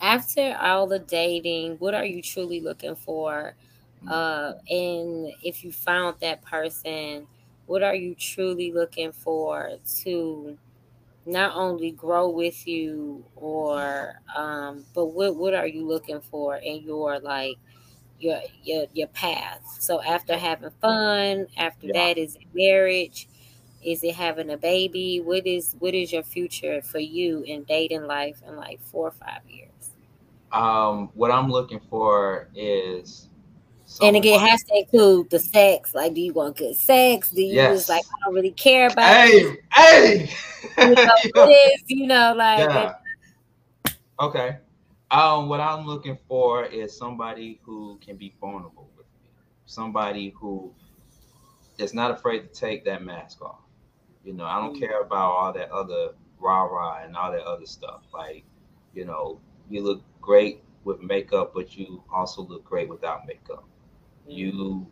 after 0.00 0.56
all 0.60 0.86
the 0.86 0.98
dating, 0.98 1.76
what 1.78 1.94
are 1.94 2.04
you 2.04 2.22
truly 2.22 2.60
looking 2.60 2.94
for? 2.96 3.54
Mm. 4.04 4.10
Uh 4.10 4.52
and 4.70 5.32
if 5.42 5.64
you 5.64 5.72
found 5.72 6.16
that 6.20 6.42
person, 6.42 7.26
what 7.66 7.82
are 7.82 7.94
you 7.94 8.14
truly 8.14 8.72
looking 8.72 9.12
for 9.12 9.72
to 10.02 10.58
not 11.26 11.56
only 11.56 11.90
grow 11.90 12.28
with 12.28 12.66
you 12.66 13.24
or 13.34 14.14
um 14.34 14.84
but 14.94 15.06
what 15.06 15.36
what 15.36 15.54
are 15.54 15.66
you 15.66 15.86
looking 15.86 16.20
for 16.20 16.56
in 16.56 16.82
your 16.82 17.18
like 17.18 17.56
your 18.18 18.40
your 18.62 18.86
your 18.92 19.08
path? 19.08 19.60
So 19.80 20.00
after 20.02 20.36
having 20.36 20.70
fun 20.80 21.48
after 21.56 21.88
yeah. 21.88 21.92
that 21.94 22.18
is 22.18 22.38
marriage 22.54 23.28
is 23.84 24.02
it 24.02 24.14
having 24.14 24.50
a 24.50 24.56
baby? 24.56 25.20
What 25.20 25.46
is 25.46 25.76
what 25.78 25.94
is 25.94 26.12
your 26.12 26.22
future 26.22 26.80
for 26.82 26.98
you 26.98 27.42
in 27.42 27.64
dating 27.64 28.06
life 28.06 28.40
in 28.46 28.56
like 28.56 28.80
four 28.80 29.08
or 29.08 29.12
five 29.12 29.42
years? 29.48 29.70
Um 30.52 31.10
what 31.14 31.30
i'm 31.32 31.50
looking 31.50 31.80
for 31.90 32.48
is 32.54 33.28
and 34.02 34.16
again, 34.16 34.40
has 34.40 34.62
to 34.64 34.76
include 34.76 35.30
the 35.30 35.38
sex. 35.38 35.94
Like, 35.94 36.14
do 36.14 36.20
you 36.20 36.32
want 36.32 36.56
good 36.56 36.76
sex? 36.76 37.30
Do 37.30 37.40
you 37.40 37.54
yes. 37.54 37.76
just 37.76 37.88
like 37.88 38.04
I 38.04 38.24
don't 38.24 38.34
really 38.34 38.50
care 38.50 38.88
about? 38.88 39.08
Hey, 39.08 39.30
it? 39.30 39.60
hey, 39.72 40.30
you 40.78 40.94
know, 40.94 41.48
is, 41.50 41.82
you 41.86 42.06
know 42.06 42.34
like. 42.36 42.58
Yeah. 42.58 42.94
Okay. 44.20 44.56
Um, 45.10 45.48
what 45.48 45.60
I'm 45.60 45.86
looking 45.86 46.18
for 46.26 46.64
is 46.64 46.96
somebody 46.96 47.60
who 47.62 47.98
can 48.04 48.16
be 48.16 48.34
vulnerable 48.40 48.90
with 48.96 49.06
me. 49.22 49.30
Somebody 49.66 50.34
who 50.38 50.72
is 51.78 51.94
not 51.94 52.10
afraid 52.10 52.40
to 52.40 52.48
take 52.48 52.84
that 52.86 53.04
mask 53.04 53.40
off. 53.42 53.60
You 54.24 54.32
know, 54.32 54.44
I 54.44 54.60
don't 54.60 54.72
mm-hmm. 54.74 54.84
care 54.84 55.02
about 55.02 55.30
all 55.30 55.52
that 55.52 55.70
other 55.70 56.14
rah 56.40 56.64
rah 56.64 57.04
and 57.04 57.16
all 57.16 57.30
that 57.30 57.42
other 57.42 57.66
stuff. 57.66 58.02
Like, 58.12 58.44
you 58.94 59.04
know, 59.04 59.40
you 59.70 59.82
look 59.82 60.02
great 60.20 60.62
with 60.84 61.00
makeup, 61.00 61.52
but 61.54 61.76
you 61.76 62.02
also 62.12 62.42
look 62.42 62.64
great 62.64 62.88
without 62.88 63.26
makeup. 63.26 63.64
You 64.26 64.86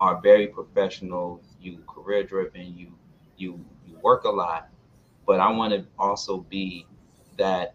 are 0.00 0.20
very 0.20 0.46
professional. 0.48 1.42
You 1.60 1.78
career 1.88 2.24
driven. 2.24 2.76
You 2.76 2.92
you 3.36 3.64
you 3.86 3.98
work 4.02 4.24
a 4.24 4.30
lot, 4.30 4.68
but 5.26 5.40
I 5.40 5.50
want 5.50 5.72
to 5.74 5.86
also 5.98 6.38
be 6.38 6.86
that 7.38 7.74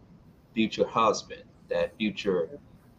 future 0.53 0.85
husband, 0.85 1.43
that 1.69 1.95
future 1.97 2.49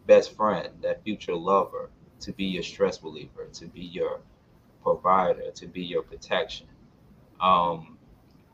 best 0.07 0.35
friend, 0.37 0.69
that 0.83 1.03
future 1.05 1.35
lover, 1.35 1.91
to 2.21 2.33
be 2.33 2.45
your 2.45 2.63
stress 2.63 3.03
reliever, 3.03 3.47
to 3.53 3.67
be 3.67 3.83
your 3.83 4.21
provider, 4.83 5.51
to 5.53 5.67
be 5.67 5.83
your 5.83 6.03
protection. 6.03 6.67
Um, 7.41 7.99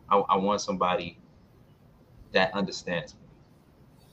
I, 0.08 0.18
I 0.18 0.36
want 0.36 0.60
somebody 0.60 1.18
that 2.32 2.52
understands 2.54 3.14
me. 3.14 3.28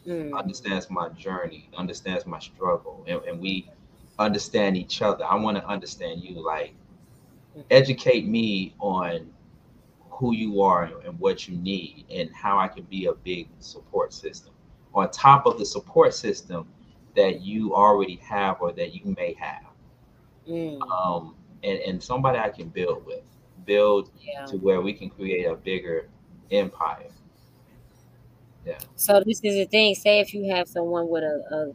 mm. 0.07 0.33
understands 0.33 0.89
my 0.89 1.09
journey, 1.09 1.69
understands 1.77 2.25
my 2.25 2.39
struggle, 2.39 3.03
and, 3.07 3.21
and 3.23 3.39
we 3.39 3.69
understand 4.19 4.77
each 4.77 5.01
other. 5.01 5.25
I 5.25 5.35
want 5.35 5.57
to 5.57 5.65
understand 5.67 6.21
you. 6.23 6.43
Like, 6.43 6.73
educate 7.71 8.27
me 8.27 8.75
on 8.79 9.29
who 10.09 10.33
you 10.33 10.61
are 10.61 10.91
and 11.05 11.19
what 11.19 11.47
you 11.47 11.57
need, 11.57 12.05
and 12.09 12.33
how 12.33 12.57
I 12.57 12.67
can 12.67 12.83
be 12.83 13.07
a 13.07 13.13
big 13.13 13.49
support 13.59 14.13
system 14.13 14.53
on 14.93 15.11
top 15.11 15.45
of 15.45 15.59
the 15.59 15.65
support 15.65 16.13
system 16.13 16.65
that 17.15 17.41
you 17.41 17.75
already 17.75 18.15
have 18.15 18.61
or 18.61 18.71
that 18.73 18.93
you 18.93 19.15
may 19.17 19.33
have. 19.33 19.63
Mm. 20.47 20.81
Um, 20.89 21.35
and, 21.63 21.79
and 21.79 22.03
somebody 22.03 22.39
I 22.39 22.49
can 22.49 22.69
build 22.69 23.05
with, 23.05 23.23
build 23.65 24.09
yeah. 24.21 24.45
to 24.45 24.57
where 24.57 24.81
we 24.81 24.93
can 24.93 25.09
create 25.09 25.45
a 25.45 25.55
bigger 25.55 26.07
empire. 26.51 27.11
Yeah. 28.65 28.79
So 28.95 29.21
this 29.25 29.41
is 29.43 29.55
the 29.55 29.65
thing. 29.65 29.95
Say 29.95 30.19
if 30.19 30.33
you 30.33 30.49
have 30.51 30.67
someone 30.67 31.09
with 31.09 31.23
a, 31.23 31.43
a 31.51 31.73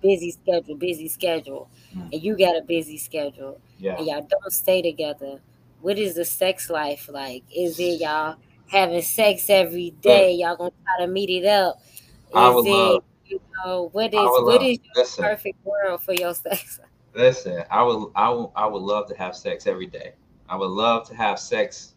busy 0.00 0.30
schedule, 0.30 0.76
busy 0.76 1.08
schedule, 1.08 1.68
mm. 1.96 2.12
and 2.12 2.22
you 2.22 2.36
got 2.36 2.56
a 2.56 2.62
busy 2.62 2.98
schedule, 2.98 3.60
yeah. 3.78 3.96
and 3.96 4.06
y'all 4.06 4.26
don't 4.28 4.52
stay 4.52 4.82
together. 4.82 5.40
What 5.80 5.98
is 5.98 6.14
the 6.14 6.24
sex 6.24 6.70
life 6.70 7.08
like? 7.12 7.44
Is 7.54 7.78
it 7.78 8.00
y'all 8.00 8.36
having 8.68 9.02
sex 9.02 9.48
every 9.50 9.90
day? 10.00 10.32
Y'all 10.32 10.56
gonna 10.56 10.70
try 10.84 11.04
to 11.04 11.10
meet 11.10 11.30
it 11.30 11.46
up? 11.46 11.80
Is 11.80 12.32
I 12.34 12.50
would 12.50 12.66
it, 12.66 12.70
love, 12.70 13.04
you 13.26 13.40
know, 13.64 13.88
what 13.92 14.12
is 14.12 14.20
what 14.20 14.44
love, 14.44 14.62
is 14.62 14.78
your 14.82 14.92
listen, 14.96 15.24
perfect 15.24 15.64
world 15.64 16.02
for 16.02 16.14
your 16.14 16.34
sex? 16.34 16.80
Listen, 17.14 17.64
I 17.70 17.82
would 17.82 18.10
I 18.14 18.30
would 18.30 18.50
I 18.56 18.66
would 18.66 18.82
love 18.82 19.08
to 19.08 19.16
have 19.16 19.36
sex 19.36 19.66
every 19.66 19.86
day. 19.86 20.14
I 20.48 20.56
would 20.56 20.70
love 20.70 21.08
to 21.08 21.14
have 21.14 21.38
sex 21.38 21.94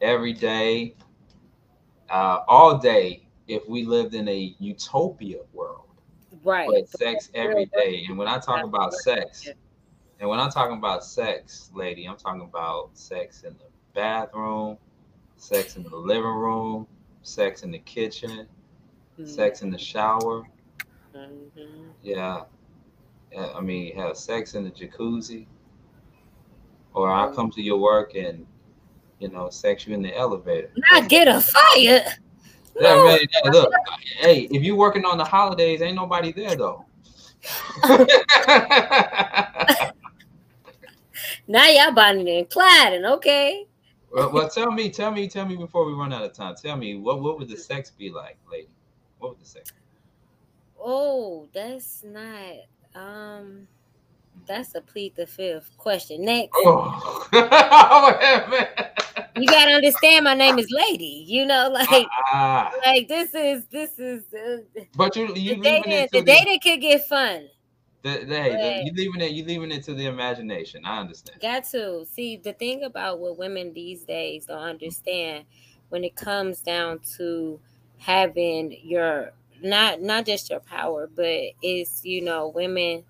every 0.00 0.32
day, 0.32 0.94
uh, 2.10 2.40
all 2.46 2.78
day 2.78 3.28
if 3.46 3.66
we 3.68 3.84
lived 3.84 4.14
in 4.14 4.28
a 4.28 4.54
utopia 4.58 5.38
world. 5.52 5.87
Right. 6.48 6.68
But 6.68 6.88
sex 6.88 7.30
every 7.34 7.66
day. 7.66 8.06
And 8.08 8.16
when 8.16 8.26
I 8.26 8.38
talk 8.38 8.64
about 8.64 8.94
sex, 8.94 9.48
and 10.18 10.28
when 10.28 10.40
I'm 10.40 10.50
talking 10.50 10.78
about 10.78 11.04
sex, 11.04 11.70
lady, 11.74 12.06
I'm 12.06 12.16
talking 12.16 12.40
about 12.40 12.90
sex 12.94 13.42
in 13.42 13.52
the 13.54 13.66
bathroom, 13.94 14.78
sex 15.36 15.76
in 15.76 15.82
the 15.82 15.94
living 15.94 16.24
room, 16.24 16.86
sex 17.22 17.64
in 17.64 17.70
the 17.70 17.78
kitchen, 17.80 18.48
mm-hmm. 19.18 19.26
sex 19.26 19.60
in 19.60 19.70
the 19.70 19.78
shower. 19.78 20.48
Mm-hmm. 21.14 21.90
Yeah. 22.02 22.44
yeah. 23.30 23.52
I 23.54 23.60
mean, 23.60 23.94
have 23.96 24.16
sex 24.16 24.54
in 24.54 24.64
the 24.64 24.70
jacuzzi. 24.70 25.46
Or 26.94 27.10
I'll 27.10 27.26
mm-hmm. 27.26 27.36
come 27.36 27.50
to 27.50 27.62
your 27.62 27.78
work 27.78 28.14
and, 28.14 28.46
you 29.18 29.28
know, 29.28 29.50
sex 29.50 29.86
you 29.86 29.92
in 29.92 30.00
the 30.00 30.16
elevator. 30.16 30.70
Not 30.90 31.10
get 31.10 31.28
a 31.28 31.42
fire. 31.42 32.06
Yeah, 32.80 32.94
man, 33.02 33.18
hey, 33.18 33.50
look, 33.50 33.72
hey, 34.18 34.48
if 34.50 34.62
you're 34.62 34.76
working 34.76 35.04
on 35.04 35.18
the 35.18 35.24
holidays, 35.24 35.82
ain't 35.82 35.96
nobody 35.96 36.32
there 36.32 36.54
though. 36.54 36.84
now 41.48 41.66
y'all 41.68 41.92
Bonnie 41.92 42.38
and 42.38 42.48
cladding, 42.48 43.04
okay. 43.16 43.66
Well, 44.12 44.32
well, 44.32 44.48
tell 44.48 44.70
me, 44.70 44.90
tell 44.90 45.10
me, 45.10 45.28
tell 45.28 45.46
me 45.46 45.56
before 45.56 45.84
we 45.84 45.92
run 45.92 46.12
out 46.12 46.22
of 46.22 46.32
time. 46.32 46.54
Tell 46.60 46.76
me 46.76 46.96
what 46.96 47.20
what 47.20 47.38
would 47.38 47.48
the 47.48 47.56
sex 47.56 47.90
be 47.90 48.10
like, 48.10 48.38
lady? 48.50 48.68
What 49.18 49.30
would 49.30 49.40
the 49.40 49.46
sex? 49.46 49.70
Be? 49.70 49.76
Oh, 50.80 51.48
that's 51.52 52.04
not. 52.04 52.56
Um, 52.94 53.68
that's 54.46 54.74
a 54.74 54.80
plead 54.80 55.14
the 55.16 55.26
fifth 55.26 55.76
question. 55.76 56.24
Next. 56.24 56.52
Oh. 56.54 57.28
you 59.36 59.46
gotta 59.46 59.72
understand 59.72 60.24
my 60.24 60.34
name 60.34 60.58
is 60.58 60.70
lady 60.70 61.24
you 61.26 61.46
know 61.46 61.68
like 61.72 62.06
uh, 62.32 62.70
like 62.84 63.08
this 63.08 63.34
is 63.34 63.64
this 63.66 63.98
is 63.98 64.22
uh, 64.34 64.82
but 64.94 65.14
you 65.16 65.26
you 65.34 65.56
the 65.56 65.60
dating, 65.62 65.90
the, 65.90 66.08
the 66.12 66.22
dating 66.22 66.60
could 66.60 66.80
get 66.80 67.06
fun. 67.06 67.48
The, 68.02 68.24
the, 68.24 68.42
hey, 68.42 68.82
you 68.84 68.92
leaving 68.94 69.20
it 69.20 69.32
you 69.32 69.44
leaving 69.44 69.72
it 69.72 69.82
to 69.84 69.94
the 69.94 70.06
imagination 70.06 70.84
i 70.84 71.00
understand. 71.00 71.40
Got 71.40 71.64
to 71.72 72.06
see 72.06 72.36
the 72.36 72.52
thing 72.52 72.84
about 72.84 73.18
what 73.18 73.38
women 73.38 73.72
these 73.72 74.02
days 74.02 74.46
don't 74.46 74.62
understand 74.62 75.44
when 75.88 76.04
it 76.04 76.14
comes 76.14 76.60
down 76.60 77.00
to 77.16 77.60
having 77.98 78.78
your 78.82 79.32
not 79.60 80.00
not 80.00 80.24
just 80.26 80.50
your 80.50 80.60
power 80.60 81.08
but 81.12 81.50
it's 81.62 82.04
you 82.04 82.22
know 82.22 82.48
women 82.48 83.02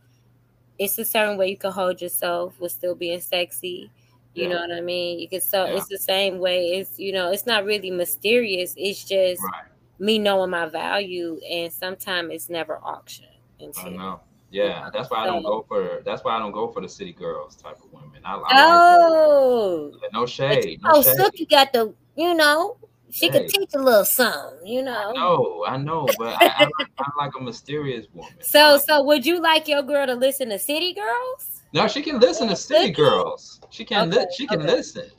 it's 0.78 0.98
a 0.98 1.04
certain 1.04 1.36
way 1.36 1.48
you 1.48 1.56
can 1.56 1.72
hold 1.72 2.00
yourself 2.00 2.58
with 2.60 2.72
still 2.72 2.94
being 2.94 3.20
sexy 3.20 3.90
you 4.34 4.44
yeah. 4.44 4.48
know 4.50 4.60
what 4.60 4.72
I 4.72 4.80
mean? 4.80 5.18
You 5.18 5.28
can 5.28 5.40
so 5.40 5.64
yeah. 5.64 5.76
it's 5.76 5.88
the 5.88 5.98
same 5.98 6.38
way. 6.38 6.66
It's 6.78 6.98
you 6.98 7.12
know, 7.12 7.30
it's 7.30 7.46
not 7.46 7.64
really 7.64 7.90
mysterious. 7.90 8.74
It's 8.76 9.04
just 9.04 9.42
right. 9.42 9.64
me 9.98 10.18
knowing 10.18 10.50
my 10.50 10.66
value, 10.66 11.40
and 11.48 11.72
sometimes 11.72 12.30
it's 12.32 12.48
never 12.48 12.78
auction. 12.82 13.26
I 13.60 13.88
know. 13.90 14.20
Yeah, 14.50 14.88
that's 14.92 15.10
why 15.10 15.18
I 15.18 15.26
don't 15.26 15.42
go 15.42 15.64
for. 15.68 16.02
That's 16.04 16.24
why 16.24 16.36
I 16.36 16.38
don't 16.38 16.52
go 16.52 16.68
for 16.68 16.80
the 16.80 16.88
city 16.88 17.12
girls 17.12 17.56
type 17.56 17.76
of 17.84 17.92
women. 17.92 18.22
I, 18.24 18.36
I 18.36 18.64
oh, 18.64 19.92
like 20.00 20.12
no 20.12 20.26
shade. 20.26 20.80
No 20.82 20.90
oh, 20.94 21.02
shade. 21.02 21.16
Sookie 21.18 21.50
got 21.50 21.72
the 21.72 21.94
you 22.16 22.34
know 22.34 22.76
she 23.10 23.26
hey. 23.26 23.40
can 23.40 23.48
teach 23.48 23.70
a 23.74 23.78
little 23.78 24.04
something, 24.04 24.66
you 24.66 24.82
know. 24.82 25.12
No, 25.12 25.64
I 25.66 25.76
know, 25.76 26.06
but 26.18 26.40
I, 26.40 26.46
I, 26.46 26.64
like, 26.78 26.88
I, 26.98 27.10
like, 27.18 27.32
a 27.38 27.42
mysterious 27.42 28.06
woman. 28.12 28.34
So, 28.42 28.78
so 28.78 29.02
would 29.04 29.24
you 29.24 29.40
like 29.40 29.68
your 29.68 29.82
girl 29.82 30.06
to 30.06 30.14
listen 30.14 30.50
to 30.50 30.58
City 30.58 30.94
Girls? 30.94 31.57
No, 31.72 31.86
she 31.86 32.02
can 32.02 32.18
listen 32.18 32.48
to 32.48 32.56
City 32.56 32.92
Girls. 32.92 33.60
She 33.70 33.84
can. 33.84 34.08
Okay. 34.08 34.20
Li- 34.20 34.26
she 34.36 34.46
can 34.46 34.60
okay. 34.60 34.68
listen. 34.68 35.10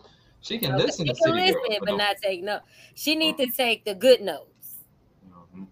She 0.41 0.57
can 0.57 0.73
okay. 0.73 0.83
listen 0.83 1.05
she 1.05 1.13
to 1.13 1.19
can 1.19 1.33
City 1.33 1.45
listen, 1.45 1.61
Girls, 1.61 1.77
but, 1.79 1.89
but 1.89 1.97
not 1.97 2.15
take 2.21 2.43
no. 2.43 2.59
She 2.95 3.15
need 3.15 3.37
to 3.37 3.47
take 3.47 3.85
the 3.85 3.93
good 3.93 4.21
notes. 4.21 4.77
Mm-hmm. 5.27 5.63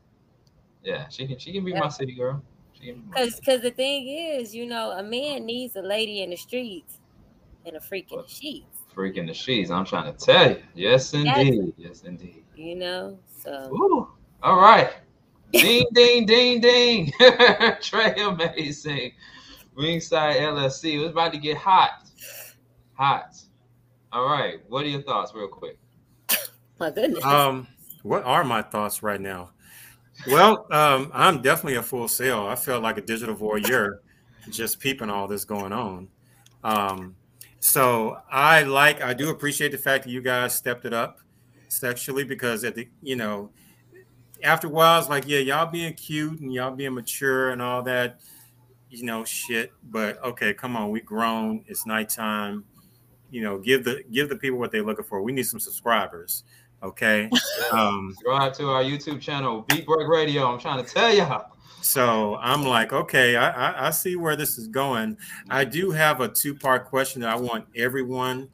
Yeah, 0.84 1.08
she 1.10 1.28
can. 1.28 1.40
She 1.40 1.52
can 1.52 1.66
be 1.66 1.72
yeah. 1.72 1.80
my 1.80 1.90
city 1.90 2.14
girl. 2.14 2.44
Because, 2.80 3.40
because 3.40 3.62
the 3.62 3.72
thing 3.72 4.08
is, 4.08 4.54
you 4.56 4.66
know, 4.66 4.92
a 4.92 5.04
man 5.04 5.46
needs 5.46 5.76
a 5.76 5.82
lady 5.82 6.22
in 6.22 6.30
the 6.30 6.36
streets 6.36 7.00
and 7.66 7.76
a 7.76 7.82
freak 7.82 8.12
in 8.12 8.20
the 8.20 8.28
sheets. 8.28 8.78
Freak 8.94 9.18
in 9.18 9.26
the 9.26 9.34
sheets. 9.34 9.70
I'm 9.70 9.86
trying 9.86 10.14
to 10.14 10.26
tell 10.26 10.52
you. 10.52 10.64
Yes, 10.76 11.14
indeed. 11.14 11.74
Yes, 11.78 12.04
indeed. 12.04 12.44
You 12.56 12.76
know, 12.76 13.20
so. 13.44 13.70
Ooh. 13.74 14.08
All 14.44 14.60
right. 14.60 14.92
ding, 15.52 15.86
ding, 15.94 16.26
ding, 16.26 16.62
ding. 16.62 17.12
Trey 17.82 18.16
amazing. 18.22 19.14
Ringside 19.78 20.38
LLC. 20.38 21.00
It's 21.04 21.12
about 21.12 21.32
to 21.34 21.38
get 21.38 21.58
hot. 21.58 22.08
Hot. 22.94 23.36
All 24.12 24.28
right. 24.28 24.60
What 24.68 24.86
are 24.86 24.90
your 24.90 25.04
thoughts, 25.04 25.34
real 25.36 25.48
quick? 25.48 25.78
My 26.80 26.90
goodness. 26.90 27.24
Um, 27.24 27.68
what 28.02 28.24
are 28.24 28.44
my 28.44 28.64
thoughts 28.64 29.04
right 29.04 29.22
now? 29.22 29.52
Well, 30.26 30.66
um, 30.72 31.12
I'm 31.14 31.42
definitely 31.44 31.76
a 31.76 31.84
full 31.84 32.08
sale. 32.08 32.48
I 32.48 32.56
feel 32.56 32.80
like 32.80 32.98
a 32.98 33.02
digital 33.02 33.36
voyeur, 33.36 34.00
just 34.50 34.80
peeping 34.80 35.12
all 35.12 35.28
this 35.28 35.46
going 35.46 35.72
on. 35.72 36.08
Um, 36.64 37.16
so 37.60 38.18
I 38.32 38.64
like, 38.64 39.04
I 39.04 39.14
do 39.14 39.30
appreciate 39.30 39.72
the 39.72 39.78
fact 39.78 40.06
that 40.06 40.10
you 40.10 40.22
guys 40.22 40.56
stepped 40.56 40.86
it 40.86 40.94
up 40.94 41.20
sexually 41.68 42.24
because 42.24 42.64
at 42.64 42.74
the, 42.74 42.88
you 43.04 43.16
know, 43.16 43.52
after 44.44 44.68
a 44.68 44.70
while, 44.70 45.00
it's 45.00 45.10
like, 45.10 45.28
yeah, 45.28 45.40
y'all 45.40 45.70
being 45.72 45.94
cute 45.94 46.40
and 46.40 46.52
y'all 46.52 46.76
being 46.76 46.94
mature 46.94 47.52
and 47.52 47.62
all 47.62 47.84
that 47.84 48.20
you 48.90 49.04
know, 49.04 49.24
shit. 49.26 49.72
But 49.92 50.24
okay, 50.24 50.54
come 50.54 50.76
on, 50.76 50.92
we 50.92 51.02
grown. 51.02 51.64
It's 51.68 51.86
nighttime. 51.86 52.64
You 53.30 53.42
know, 53.42 53.58
give 53.58 53.84
the 53.84 54.04
give 54.12 54.30
the 54.30 54.36
people 54.36 54.58
what 54.60 54.72
they're 54.72 54.84
looking 54.84 55.06
for. 55.06 55.22
We 55.22 55.32
need 55.32 55.44
some 55.44 55.60
subscribers. 55.60 56.44
Okay. 56.84 57.30
Um, 57.74 58.14
Subscribe 58.14 58.54
to 58.54 58.70
our 58.70 58.82
YouTube 58.82 59.20
channel, 59.20 59.66
Beat 59.68 59.86
Break 59.86 60.08
Radio. 60.08 60.50
I'm 60.50 60.58
trying 60.58 60.82
to 60.86 60.90
tell 60.90 61.14
y'all. 61.14 61.52
So 61.82 62.38
I'm 62.38 62.64
like, 62.64 62.94
okay, 62.94 63.36
I, 63.36 63.50
I, 63.50 63.88
I 63.88 63.90
see 63.90 64.16
where 64.16 64.38
this 64.38 64.58
is 64.58 64.70
going. 64.70 65.18
I 65.50 65.66
do 65.66 65.92
have 65.92 66.22
a 66.22 66.30
two 66.30 66.56
part 66.56 66.86
question 66.86 67.22
that 67.24 67.30
I 67.30 67.36
want 67.36 67.66
everyone 67.76 68.48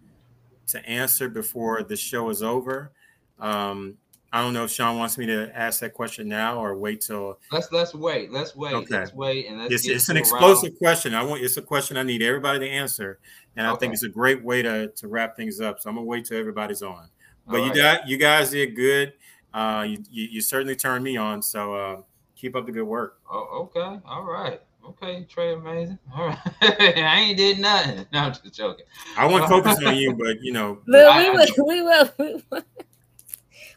to 0.68 0.84
answer 0.90 1.30
before 1.30 1.84
the 1.84 1.96
show 1.96 2.30
is 2.30 2.42
over. 2.42 2.92
Um, 3.40 3.98
I 4.34 4.42
don't 4.42 4.52
know 4.52 4.64
if 4.64 4.72
Sean 4.72 4.98
wants 4.98 5.20
me 5.20 5.28
to 5.28 5.52
ask 5.56 5.80
that 5.82 5.94
question 5.94 6.28
now 6.28 6.58
or 6.58 6.76
wait 6.76 7.02
till. 7.02 7.38
Let's 7.52 7.72
let's 7.72 7.94
wait. 7.94 8.32
Let's 8.32 8.56
wait. 8.56 8.74
Okay. 8.74 8.96
Let's 8.96 9.14
wait 9.14 9.46
and 9.48 9.60
let's. 9.60 9.72
It's, 9.72 9.88
it's 9.88 10.10
an 10.10 10.18
explosive 10.18 10.72
around. 10.72 10.78
question. 10.80 11.14
I 11.14 11.22
want. 11.22 11.44
It's 11.44 11.58
a 11.58 11.62
question 11.62 11.98
I 11.98 12.04
need 12.04 12.24
everybody 12.24 12.58
to 12.58 12.68
answer, 12.68 13.20
and 13.56 13.68
okay. 13.68 13.76
I 13.76 13.78
think 13.78 13.94
it's 13.94 14.02
a 14.02 14.10
great 14.10 14.44
way 14.44 14.64
to 14.64 14.88
to 14.88 15.08
wrap 15.08 15.38
things 15.38 15.62
up. 15.62 15.80
So 15.80 15.88
I'm 15.88 15.98
gonna 15.98 16.08
wait 16.08 16.26
till 16.26 16.40
everybody's 16.40 16.82
on. 16.82 17.10
But 17.46 17.60
All 17.60 17.68
you 17.68 17.72
right. 17.74 18.00
got 18.00 18.08
you 18.08 18.18
guys 18.18 18.50
did 18.50 18.76
good. 18.76 19.14
Uh, 19.54 19.86
you, 19.88 20.04
you, 20.10 20.28
you 20.32 20.42
certainly 20.42 20.76
turned 20.76 21.04
me 21.04 21.16
on. 21.16 21.44
So 21.44 21.76
uh, 21.76 22.02
keep 22.36 22.56
up 22.56 22.66
the 22.66 22.72
good 22.72 22.88
work. 22.88 23.20
Oh, 23.32 23.70
okay. 23.76 24.00
All 24.04 24.24
right. 24.24 24.60
Okay, 24.84 25.26
Trey, 25.30 25.54
amazing. 25.54 26.00
All 26.18 26.28
right, 26.28 26.38
I 26.62 27.20
ain't 27.20 27.38
did 27.38 27.60
nothing. 27.60 28.06
No, 28.12 28.20
I'm 28.20 28.34
just 28.34 28.52
joking. 28.52 28.86
I 29.16 29.28
want 29.28 29.44
to 29.44 29.48
focus 29.64 29.78
on 29.86 29.96
you, 29.96 30.14
but 30.14 30.42
you 30.42 30.52
know, 30.52 30.80
Look, 30.88 31.16
we, 31.16 31.30
will, 31.30 31.68
we 31.68 31.82
will. 31.84 32.10
We 32.18 32.44
will 32.52 32.64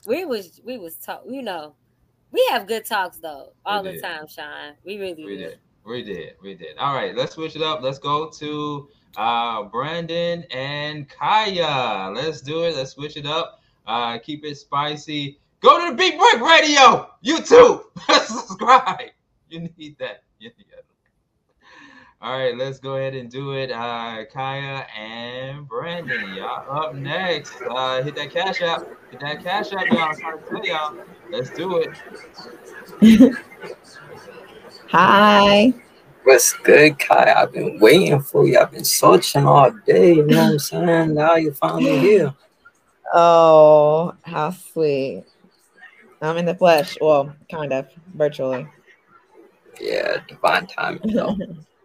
we 0.07 0.25
was 0.25 0.61
we 0.65 0.79
was 0.79 0.97
talk. 0.97 1.23
You 1.29 1.43
know, 1.43 1.75
we 2.33 2.47
have 2.51 2.67
good 2.67 2.85
talks 2.85 3.19
though 3.19 3.53
all 3.65 3.83
the 3.83 4.01
time, 4.01 4.27
Sean. 4.27 4.75
We 4.85 4.99
really 4.99 5.25
we 5.25 5.37
did. 5.37 5.59
We 5.85 6.03
did. 6.03 6.35
We 6.43 6.55
did. 6.55 6.77
All 6.79 6.95
right, 6.95 7.15
let's 7.15 7.35
switch 7.35 7.57
it 7.57 7.63
up. 7.63 7.83
Let's 7.83 7.99
go 7.99 8.29
to 8.31 8.89
uh 9.17 9.65
Brandon 9.65 10.45
and 10.51 11.09
Kaya. 11.09 12.13
Let's 12.15 12.41
do 12.41 12.65
it. 12.65 12.77
Let's 12.77 12.93
switch 12.93 13.17
it 13.17 13.27
up. 13.27 13.61
Uh 13.87 14.19
keep 14.19 14.45
it 14.45 14.57
spicy. 14.57 15.39
Go 15.61 15.85
to 15.85 15.91
the 15.91 15.97
Big 15.97 16.19
Break 16.19 16.41
Radio 16.41 17.11
YouTube. 17.25 17.83
Subscribe. 18.27 19.11
You 19.49 19.69
need 19.77 19.97
that. 19.99 20.23
You 20.39 20.51
need 20.57 20.67
that. 20.71 20.85
All 22.23 22.39
right, 22.39 22.57
let's 22.57 22.79
go 22.79 22.97
ahead 22.97 23.15
and 23.15 23.31
do 23.31 23.53
it. 23.53 23.71
Uh, 23.71 24.25
Kaya 24.33 24.87
and 24.99 25.69
Brandon, 25.69 26.35
y'all 26.35 26.85
up 26.85 26.95
next. 26.95 27.53
Uh, 27.69 28.03
hit 28.03 28.15
that 28.15 28.31
cash 28.31 28.63
app. 28.63 28.87
Hit 29.11 29.21
that 29.21 29.45
cash 29.45 29.71
app, 29.75 29.87
y'all. 29.89 29.99
I'm 29.99 30.17
trying 30.17 30.39
to 30.39 30.45
tell 30.49 30.65
y'all. 30.65 30.97
Let's 31.31 31.51
do 31.51 31.85
it. 33.01 33.37
Hi. 34.89 35.75
What's 36.25 36.55
good, 36.55 36.99
Kai? 36.99 37.35
I've 37.37 37.53
been 37.53 37.79
waiting 37.81 38.21
for 38.21 38.47
you. 38.47 38.59
I've 38.59 38.73
been 38.73 38.85
searching 38.85 39.47
all 39.47 39.71
day. 39.87 40.15
You 40.15 40.27
know 40.27 40.39
what 40.39 40.53
I'm 40.53 40.59
saying? 40.59 41.15
Now 41.15 41.37
you're 41.37 41.53
finally 41.53 41.99
here. 41.99 42.35
Oh, 43.13 44.15
how 44.23 44.51
sweet. 44.51 45.25
I'm 46.23 46.39
in 46.39 46.47
the 46.47 46.55
flesh. 46.55 46.97
Well, 46.99 47.37
kind 47.51 47.75
of 47.75 47.89
virtually. 48.15 48.67
Yeah, 49.79 50.17
divine 50.27 50.67
timing. 50.67 51.15
though. 51.15 51.37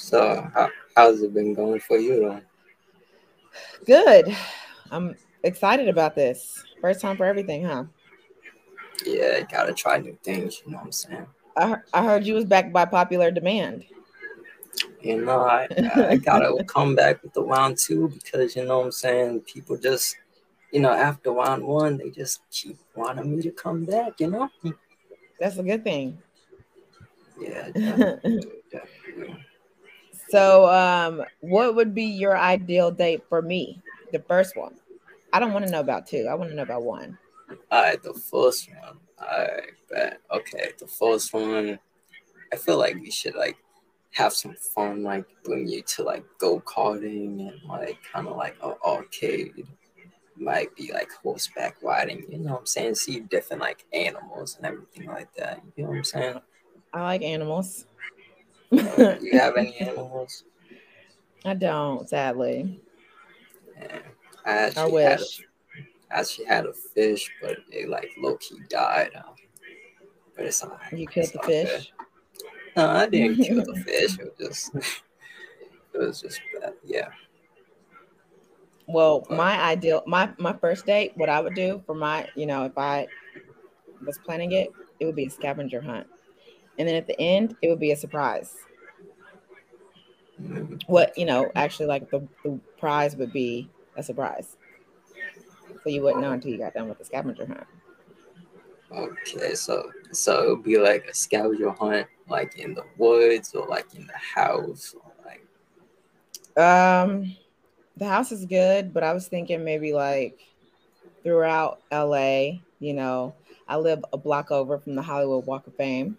so, 0.00 0.50
how, 0.54 0.70
how's 0.96 1.22
it 1.22 1.34
been 1.34 1.54
going 1.54 1.80
for 1.80 1.98
you, 1.98 2.20
though? 2.20 2.40
Good. 3.84 4.34
I'm 4.90 5.14
excited 5.42 5.88
about 5.88 6.14
this. 6.14 6.64
First 6.80 7.00
time 7.00 7.16
for 7.16 7.24
everything, 7.24 7.64
huh? 7.64 7.84
Yeah, 9.04 9.42
gotta 9.42 9.72
try 9.72 9.98
new 9.98 10.16
things. 10.22 10.62
You 10.64 10.72
know 10.72 10.78
what 10.78 10.86
I'm 10.86 10.92
saying? 10.92 11.26
I, 11.56 11.76
I 11.92 12.04
heard 12.04 12.24
you 12.24 12.34
was 12.34 12.44
back 12.44 12.72
by 12.72 12.84
popular 12.84 13.30
demand. 13.30 13.84
You 15.02 15.24
know, 15.24 15.40
I, 15.40 15.68
I 15.94 16.16
gotta 16.16 16.64
come 16.66 16.94
back 16.94 17.22
with 17.22 17.32
the 17.32 17.42
round 17.42 17.78
two 17.78 18.08
because 18.08 18.56
you 18.56 18.64
know 18.64 18.78
what 18.78 18.86
I'm 18.86 18.92
saying. 18.92 19.40
People 19.40 19.76
just, 19.76 20.16
you 20.72 20.80
know, 20.80 20.92
after 20.92 21.32
round 21.32 21.64
one, 21.64 21.98
they 21.98 22.10
just 22.10 22.40
keep 22.50 22.78
wanting 22.94 23.36
me 23.36 23.42
to 23.42 23.50
come 23.50 23.84
back. 23.84 24.20
You 24.20 24.30
know? 24.30 24.50
That's 25.38 25.58
a 25.58 25.62
good 25.62 25.84
thing. 25.84 26.18
Yeah, 27.38 27.70
definitely, 27.74 28.50
definitely. 28.70 29.46
So, 30.30 30.66
um, 30.68 31.24
what 31.40 31.74
would 31.74 31.94
be 31.94 32.04
your 32.04 32.38
ideal 32.38 32.90
date 32.90 33.22
for 33.28 33.42
me? 33.42 33.82
The 34.12 34.20
first 34.20 34.56
one. 34.56 34.76
I 35.32 35.40
don't 35.40 35.52
want 35.52 35.64
to 35.66 35.70
know 35.70 35.80
about 35.80 36.06
two. 36.06 36.26
I 36.30 36.34
want 36.34 36.50
to 36.50 36.56
know 36.56 36.62
about 36.62 36.82
one. 36.82 37.18
All 37.70 37.82
right, 37.82 38.02
the 38.02 38.14
first 38.14 38.68
one. 38.70 38.98
I 39.18 39.46
bet. 39.90 40.20
Okay, 40.30 40.70
the 40.78 40.86
first 40.86 41.32
one. 41.32 41.78
I 42.52 42.56
feel 42.56 42.78
like 42.78 42.96
we 42.96 43.10
should 43.10 43.34
like 43.34 43.56
have 44.12 44.32
some 44.32 44.54
fun, 44.54 45.02
like 45.02 45.24
bring 45.44 45.68
you 45.68 45.82
to 45.82 46.02
like 46.02 46.24
go 46.38 46.60
karting 46.60 47.48
and 47.48 47.60
like 47.68 47.98
kind 48.12 48.26
of 48.28 48.36
like 48.36 48.56
an 48.62 48.74
arcade. 48.84 49.66
Might 50.36 50.74
be 50.74 50.90
like 50.92 51.10
horseback 51.22 51.76
riding, 51.82 52.24
you 52.30 52.38
know 52.38 52.52
what 52.52 52.60
I'm 52.60 52.66
saying? 52.66 52.94
See 52.94 53.20
different 53.20 53.60
like 53.60 53.84
animals 53.92 54.56
and 54.56 54.66
everything 54.66 55.06
like 55.06 55.32
that. 55.34 55.60
You 55.76 55.84
know 55.84 55.90
what 55.90 55.98
I'm 55.98 56.04
saying? 56.04 56.40
I 56.92 57.02
like 57.02 57.22
animals. 57.22 57.84
You 58.70 59.38
have 59.38 59.56
any 59.56 59.76
animals? 59.78 60.44
I 61.44 61.54
don't, 61.54 62.08
sadly. 62.08 62.80
Yeah. 63.80 63.98
I 64.44 64.50
actually 64.52 65.06
I 65.06 65.10
had 65.10 65.18
a 65.20 65.22
wish. 65.22 65.42
I 66.10 66.20
actually 66.20 66.44
had 66.46 66.66
a 66.66 66.72
fish, 66.72 67.30
but 67.40 67.58
it 67.70 67.88
like 67.88 68.10
low 68.18 68.36
key 68.36 68.58
died. 68.68 69.10
Um, 69.14 69.34
but 70.36 70.46
it's 70.46 70.62
alright. 70.62 70.92
You 70.92 71.06
killed 71.06 71.32
the 71.32 71.40
all 71.40 71.46
good. 71.46 71.68
fish. 71.68 71.92
No, 72.76 72.88
I 72.88 73.06
didn't 73.08 73.44
kill 73.44 73.64
the 73.64 73.80
fish. 73.86 74.18
It 74.18 74.32
was 74.38 74.48
just, 74.48 74.74
it 75.94 75.98
was 75.98 76.20
just 76.20 76.40
bad. 76.60 76.74
Yeah. 76.84 77.08
Well, 78.86 79.24
my 79.30 79.60
ideal, 79.60 80.02
my 80.06 80.30
my 80.38 80.52
first 80.52 80.84
date, 80.84 81.12
what 81.16 81.28
I 81.28 81.40
would 81.40 81.54
do 81.54 81.82
for 81.86 81.94
my, 81.94 82.28
you 82.34 82.46
know, 82.46 82.64
if 82.64 82.76
I 82.76 83.06
was 84.04 84.18
planning 84.18 84.52
it, 84.52 84.70
it 84.98 85.04
would 85.04 85.14
be 85.14 85.26
a 85.26 85.30
scavenger 85.30 85.80
hunt, 85.80 86.06
and 86.80 86.88
then 86.88 86.96
at 86.96 87.06
the 87.06 87.20
end, 87.20 87.56
it 87.62 87.68
would 87.70 87.80
be 87.80 87.92
a 87.92 87.96
surprise. 87.96 88.56
What 90.86 91.16
you 91.18 91.26
know, 91.26 91.52
actually, 91.54 91.86
like 91.86 92.10
the, 92.10 92.26
the 92.44 92.58
prize 92.78 93.16
would 93.16 93.32
be 93.32 93.70
a 93.96 94.02
surprise, 94.02 94.56
so 95.82 95.90
you 95.90 96.02
wouldn't 96.02 96.22
know 96.22 96.32
until 96.32 96.50
you 96.50 96.58
got 96.58 96.74
done 96.74 96.88
with 96.88 96.98
the 96.98 97.04
scavenger 97.04 97.46
hunt. 97.46 97.66
Okay, 98.92 99.54
so 99.54 99.92
so 100.12 100.42
it 100.44 100.48
would 100.50 100.64
be 100.64 100.78
like 100.78 101.06
a 101.06 101.14
scavenger 101.14 101.70
hunt, 101.70 102.08
like 102.28 102.58
in 102.58 102.74
the 102.74 102.84
woods 102.98 103.54
or 103.54 103.66
like 103.68 103.94
in 103.94 104.06
the 104.06 104.16
house, 104.18 104.94
or 104.94 105.12
like 105.24 105.46
Um, 106.56 107.36
the 107.96 108.06
house 108.08 108.32
is 108.32 108.46
good, 108.46 108.92
but 108.94 109.02
I 109.04 109.12
was 109.12 109.28
thinking 109.28 109.64
maybe 109.64 109.92
like 109.92 110.40
throughout 111.22 111.82
LA. 111.90 112.62
You 112.80 112.94
know, 112.94 113.34
I 113.68 113.76
live 113.78 114.04
a 114.12 114.18
block 114.18 114.50
over 114.50 114.78
from 114.78 114.94
the 114.96 115.02
Hollywood 115.02 115.46
Walk 115.46 115.66
of 115.66 115.76
Fame, 115.76 116.18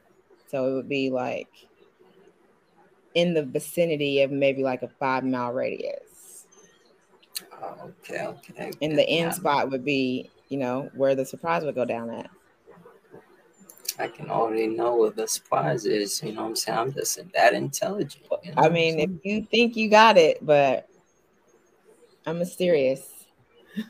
so 0.51 0.69
it 0.69 0.73
would 0.73 0.89
be 0.89 1.09
like 1.09 1.47
in 3.15 3.33
the 3.33 3.43
vicinity 3.43 4.21
of 4.21 4.31
maybe 4.31 4.63
like 4.63 4.83
a 4.83 4.89
five 4.89 5.23
mile 5.23 5.53
radius. 5.53 6.45
oh, 7.63 7.91
okay, 8.03 8.25
okay. 8.25 8.71
And 8.81 8.97
the 8.97 9.07
end 9.07 9.33
spot 9.33 9.71
would 9.71 9.85
be, 9.85 10.29
you 10.49 10.57
know, 10.57 10.91
where 10.93 11.15
the 11.15 11.25
surprise 11.25 11.63
would 11.63 11.75
go 11.75 11.85
down 11.85 12.09
at. 12.09 12.29
I 13.97 14.07
can 14.07 14.29
already 14.29 14.67
know 14.67 14.95
what 14.95 15.15
the 15.15 15.27
surprise 15.27 15.85
is. 15.85 16.21
You 16.21 16.33
know 16.33 16.41
what 16.41 16.49
I'm 16.49 16.55
saying? 16.55 16.77
I'm 16.77 16.93
just 16.93 17.19
that 17.33 17.53
intelligent. 17.53 18.25
You 18.43 18.53
know 18.53 18.63
I 18.63 18.69
mean, 18.69 18.99
if 18.99 19.09
you 19.23 19.47
think 19.49 19.77
you 19.77 19.89
got 19.89 20.17
it, 20.17 20.45
but 20.45 20.87
I'm 22.25 22.39
mysterious. 22.39 23.07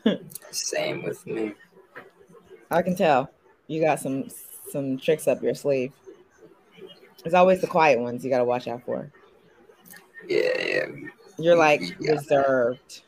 same 0.52 1.04
with 1.04 1.26
me. 1.26 1.54
I 2.70 2.82
can 2.82 2.96
tell 2.96 3.32
you 3.68 3.82
got 3.82 4.00
some 4.00 4.30
some 4.72 4.98
tricks 4.98 5.28
up 5.28 5.42
your 5.42 5.56
sleeve. 5.56 5.94
There's 7.24 7.34
always 7.34 7.62
the 7.62 7.68
quiet 7.68 8.00
ones 8.00 8.24
you 8.24 8.30
got 8.30 8.40
to 8.40 8.46
watch 8.46 8.68
out 8.68 8.84
for. 8.84 9.12
Yeah, 10.28 10.62
yeah. 10.62 10.86
You're 11.38 11.56
like 11.56 11.82
Yeah. 12.00 12.12
reserved. 12.12 13.02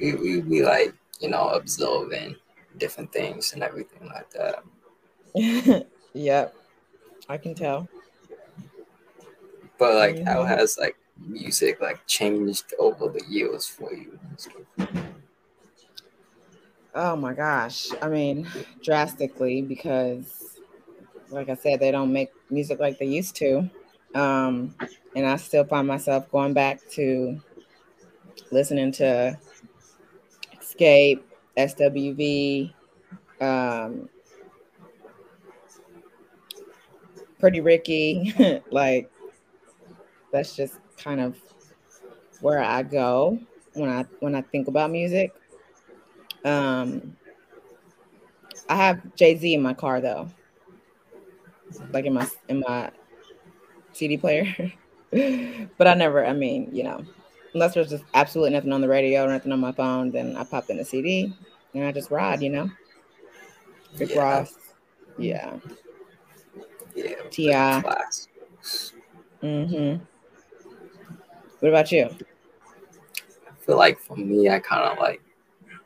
We 0.00 0.14
we 0.14 0.40
be 0.40 0.62
like 0.62 0.94
you 1.20 1.28
know 1.28 1.48
observing 1.50 2.36
different 2.78 3.12
things 3.12 3.52
and 3.52 3.62
everything 3.62 4.08
like 4.08 4.30
that. 4.30 4.62
yep, 6.14 6.54
I 7.28 7.36
can 7.38 7.54
tell. 7.54 7.88
But 9.78 9.94
like, 9.94 10.24
how 10.24 10.44
Mhm. 10.44 10.48
has 10.48 10.78
like 10.78 10.96
music 11.18 11.80
like 11.80 12.06
changed 12.06 12.74
over 12.78 13.08
the 13.08 13.24
years 13.28 13.66
for 13.66 13.92
you? 13.92 14.18
Oh 16.94 17.16
my 17.16 17.32
gosh. 17.32 17.88
I 18.02 18.08
mean, 18.08 18.46
drastically 18.82 19.62
because 19.62 20.60
like 21.30 21.48
I 21.48 21.54
said, 21.54 21.80
they 21.80 21.90
don't 21.90 22.12
make 22.12 22.30
music 22.52 22.78
like 22.78 22.98
they 22.98 23.06
used 23.06 23.36
to. 23.36 23.68
Um, 24.14 24.74
and 25.16 25.26
I 25.26 25.36
still 25.36 25.64
find 25.64 25.88
myself 25.88 26.30
going 26.30 26.52
back 26.52 26.80
to 26.92 27.40
listening 28.50 28.92
to 28.92 29.38
Xscape, 30.56 31.22
SWV, 31.56 32.72
um, 33.40 34.08
Pretty 37.38 37.60
Ricky. 37.60 38.34
like, 38.70 39.10
that's 40.32 40.54
just 40.54 40.74
kind 40.96 41.20
of 41.20 41.36
where 42.40 42.62
I 42.62 42.82
go 42.82 43.38
when 43.74 43.88
I 43.88 44.04
when 44.20 44.34
I 44.34 44.42
think 44.42 44.68
about 44.68 44.90
music. 44.90 45.32
Um, 46.44 47.16
I 48.68 48.76
have 48.76 49.14
Jay 49.14 49.36
Z 49.36 49.54
in 49.54 49.62
my 49.62 49.74
car 49.74 50.00
though, 50.00 50.28
like 51.92 52.04
in 52.04 52.14
my 52.14 52.28
in 52.48 52.60
my 52.60 52.90
CD 53.92 54.16
player. 54.16 54.72
but 55.78 55.86
I 55.86 55.94
never, 55.94 56.24
I 56.24 56.32
mean, 56.32 56.68
you 56.72 56.84
know, 56.84 57.04
unless 57.54 57.74
there's 57.74 57.90
just 57.90 58.04
absolutely 58.14 58.52
nothing 58.52 58.72
on 58.72 58.80
the 58.80 58.88
radio 58.88 59.24
or 59.24 59.28
nothing 59.28 59.52
on 59.52 59.60
my 59.60 59.72
phone, 59.72 60.10
then 60.10 60.36
I 60.36 60.44
pop 60.44 60.70
in 60.70 60.78
the 60.78 60.84
CD 60.84 61.32
and 61.74 61.84
I 61.84 61.92
just 61.92 62.10
ride, 62.10 62.42
you 62.42 62.50
know. 62.50 62.70
Rick 63.98 64.10
Yeah. 64.10 64.18
Ross, 64.18 64.54
yeah. 65.18 65.56
Yeah, 66.94 67.14
T.I.. 67.30 67.82
Mm-hmm. 69.42 70.04
What 71.60 71.68
about 71.68 71.92
you? 71.92 72.04
I 72.04 73.64
feel 73.64 73.76
like 73.76 73.98
for 73.98 74.16
me, 74.16 74.48
I 74.48 74.58
kind 74.58 74.84
of 74.84 74.98
like 74.98 75.20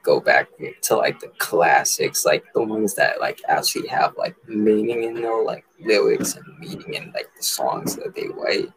go 0.07 0.21
back 0.21 0.49
to 0.83 0.97
like 0.97 1.19
the 1.19 1.33
classics, 1.39 2.25
like 2.25 2.45
the 2.55 2.63
ones 2.63 2.95
that 2.95 3.21
like 3.21 3.41
actually 3.49 3.89
have 3.89 4.15
like 4.17 4.37
meaning 4.49 5.03
in 5.03 5.15
their 5.15 5.43
like 5.43 5.65
lyrics 5.85 6.37
and 6.37 6.45
meaning 6.61 6.95
in 6.95 7.13
like 7.13 7.29
the 7.37 7.43
songs 7.43 7.97
that 7.97 8.15
they 8.15 8.29
write. 8.29 8.73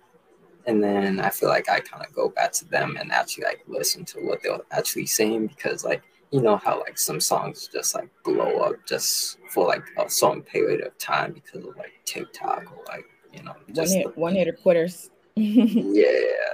And 0.65 0.83
then 0.83 1.19
I 1.19 1.29
feel 1.29 1.49
like 1.49 1.69
I 1.69 1.79
kind 1.79 2.03
of 2.03 2.13
go 2.13 2.29
back 2.29 2.51
to 2.53 2.65
them 2.65 2.97
and 2.99 3.11
actually 3.11 3.43
like 3.45 3.63
listen 3.67 4.05
to 4.05 4.19
what 4.21 4.41
they're 4.41 4.59
actually 4.71 5.05
saying 5.05 5.47
because 5.47 5.85
like 5.85 6.01
you 6.31 6.41
know 6.41 6.57
how 6.57 6.79
like 6.79 6.97
some 6.97 7.19
songs 7.19 7.69
just 7.71 7.95
like 7.95 8.09
blow 8.23 8.57
up 8.59 8.75
just 8.87 9.37
for 9.49 9.67
like 9.67 9.83
a 9.97 10.09
certain 10.09 10.41
period 10.41 10.81
of 10.81 10.97
time 10.97 11.33
because 11.33 11.63
of 11.65 11.75
like 11.77 11.93
TikTok 12.05 12.63
or 12.75 12.83
like 12.87 13.05
you 13.33 13.43
know 13.43 13.53
One 13.65 13.75
just 13.75 13.95
hit, 13.95 14.17
one 14.17 14.35
hitter 14.35 14.53
quitters. 14.53 15.11
yeah, 15.35 16.09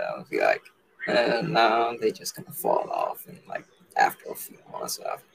I'll 0.09 0.25
be 0.29 0.41
like, 0.41 0.61
eh, 1.07 1.39
and 1.39 1.53
now 1.53 1.95
they 1.99 2.11
just 2.11 2.35
gonna 2.35 2.51
fall 2.51 2.89
off 2.89 3.25
and 3.27 3.39
like 3.47 3.65
after 3.97 4.31
a 4.31 4.35
few 4.35 4.57
months 4.71 4.99
after. 4.99 5.25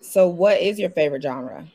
So, 0.00 0.28
what 0.28 0.60
is 0.60 0.78
your 0.78 0.90
favorite 0.90 1.22
genre? 1.22 1.66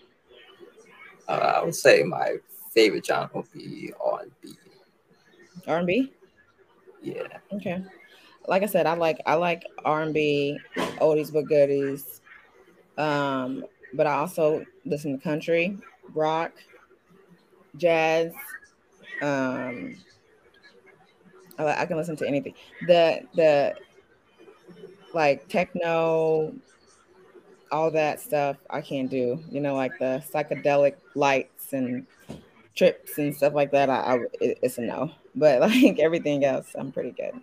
Uh, 1.27 1.31
I 1.31 1.63
would 1.63 1.75
say 1.75 2.03
my 2.03 2.37
favorite 2.73 3.05
genre 3.05 3.29
would 3.33 3.51
be 3.51 3.93
R&B. 4.03 4.53
R&B. 5.67 6.13
Yeah. 7.01 7.27
Okay. 7.53 7.83
Like 8.47 8.63
I 8.63 8.67
said, 8.67 8.85
I 8.85 8.93
like 8.93 9.19
I 9.25 9.35
like 9.35 9.63
R&B, 9.83 10.59
oldies 10.99 11.33
but 11.33 11.47
goodies. 11.47 12.21
Um, 12.97 13.65
but 13.93 14.07
I 14.07 14.13
also 14.15 14.63
listen 14.85 15.17
to 15.17 15.23
country, 15.23 15.77
rock, 16.13 16.51
jazz. 17.77 18.33
Um, 19.21 19.95
I, 21.57 21.81
I 21.81 21.85
can 21.85 21.97
listen 21.97 22.15
to 22.17 22.27
anything. 22.27 22.53
The 22.87 23.21
the 23.35 23.75
like 25.15 25.47
techno, 25.47 26.53
all 27.71 27.89
that 27.91 28.19
stuff 28.19 28.57
I 28.69 28.81
can't 28.81 29.09
do. 29.09 29.39
You 29.49 29.61
know, 29.61 29.73
like 29.73 29.97
the 29.97 30.23
psychedelic 30.31 30.95
lights 31.15 31.73
and 31.73 32.05
trips 32.75 33.17
and 33.17 33.35
stuff 33.35 33.53
like 33.53 33.71
that. 33.71 33.89
I, 33.89 33.95
I 33.95 34.19
it's 34.39 34.77
a 34.77 34.81
no. 34.81 35.09
But 35.33 35.61
like 35.61 35.97
everything 35.99 36.45
else, 36.45 36.75
I'm 36.75 36.91
pretty 36.91 37.11
good. 37.11 37.33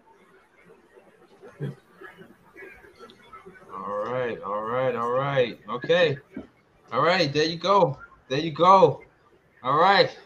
All 3.75 4.05
right, 4.05 4.41
all 4.43 4.63
right, 4.63 4.95
all 4.95 5.11
right. 5.11 5.59
Okay. 5.69 6.19
All 6.93 7.03
right, 7.03 7.33
there 7.33 7.47
you 7.47 7.57
go. 7.57 7.99
There 8.29 8.39
you 8.39 8.53
go. 8.53 9.03
All 9.63 9.79
right. 9.79 10.17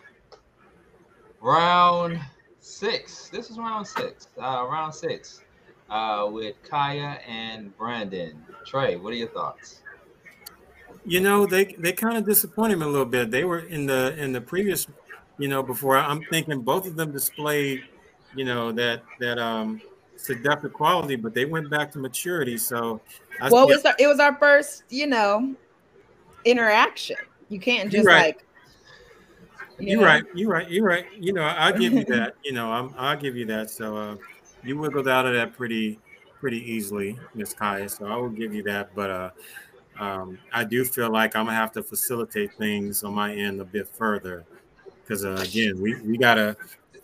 Round 1.40 2.18
six. 2.60 3.28
This 3.28 3.50
is 3.50 3.58
round 3.58 3.86
six. 3.86 4.28
Uh, 4.36 4.66
round 4.68 4.92
six. 4.92 5.42
Uh, 5.88 6.28
with 6.32 6.56
Kaya 6.68 7.20
and 7.28 7.76
Brandon. 7.78 8.44
Trey, 8.66 8.96
what 8.96 9.12
are 9.12 9.16
your 9.16 9.28
thoughts? 9.28 9.82
You 11.04 11.20
know, 11.20 11.46
they 11.46 11.76
they 11.78 11.92
kind 11.92 12.18
of 12.18 12.26
disappointed 12.26 12.76
me 12.80 12.86
a 12.86 12.88
little 12.88 13.06
bit. 13.06 13.30
They 13.30 13.44
were 13.44 13.60
in 13.60 13.86
the 13.86 14.16
in 14.18 14.32
the 14.32 14.40
previous, 14.40 14.88
you 15.38 15.46
know, 15.46 15.62
before 15.62 15.96
I'm 15.96 16.24
thinking 16.24 16.62
both 16.62 16.88
of 16.88 16.96
them 16.96 17.12
displayed, 17.12 17.84
you 18.34 18.44
know, 18.44 18.72
that 18.72 19.04
that 19.20 19.38
um 19.38 19.80
seductive 20.16 20.72
quality, 20.72 21.14
but 21.14 21.34
they 21.34 21.44
went 21.44 21.70
back 21.70 21.92
to 21.92 21.98
maturity. 21.98 22.58
So, 22.58 23.00
I, 23.40 23.48
well, 23.48 23.70
it 23.70 23.76
was, 23.76 23.84
our, 23.84 23.94
it 23.98 24.06
was 24.08 24.18
our 24.18 24.34
first, 24.34 24.82
you 24.88 25.06
know, 25.06 25.54
interaction. 26.44 27.16
You 27.48 27.60
can't 27.60 27.92
just 27.92 28.06
right. 28.06 28.34
like. 28.34 28.42
You 29.78 30.00
are 30.00 30.04
right. 30.04 30.24
You're 30.34 30.50
right. 30.50 30.70
You're 30.70 30.84
right. 30.84 31.06
You 31.16 31.32
know, 31.32 31.42
I'll 31.42 31.78
give 31.78 31.92
you 31.92 32.04
that. 32.06 32.34
You 32.42 32.52
know, 32.52 32.72
I'm, 32.72 32.94
I'll 32.96 33.16
give 33.16 33.36
you 33.36 33.44
that. 33.46 33.70
So, 33.70 33.96
uh, 33.96 34.16
you 34.66 34.78
wiggled 34.78 35.08
out 35.08 35.26
of 35.26 35.34
that 35.34 35.54
pretty, 35.54 35.98
pretty 36.40 36.58
easily, 36.70 37.18
Miss 37.34 37.54
Kaya. 37.54 37.88
So 37.88 38.06
I 38.06 38.16
will 38.16 38.28
give 38.28 38.54
you 38.54 38.62
that. 38.64 38.94
But 38.94 39.10
uh, 39.10 39.30
um, 39.98 40.38
I 40.52 40.64
do 40.64 40.84
feel 40.84 41.10
like 41.10 41.36
I'm 41.36 41.46
gonna 41.46 41.56
have 41.56 41.72
to 41.72 41.82
facilitate 41.82 42.52
things 42.54 43.04
on 43.04 43.14
my 43.14 43.34
end 43.34 43.60
a 43.60 43.64
bit 43.64 43.88
further 43.88 44.44
because 45.02 45.24
uh, 45.24 45.42
again, 45.42 45.80
we 45.80 46.00
we 46.02 46.18
gotta 46.18 46.56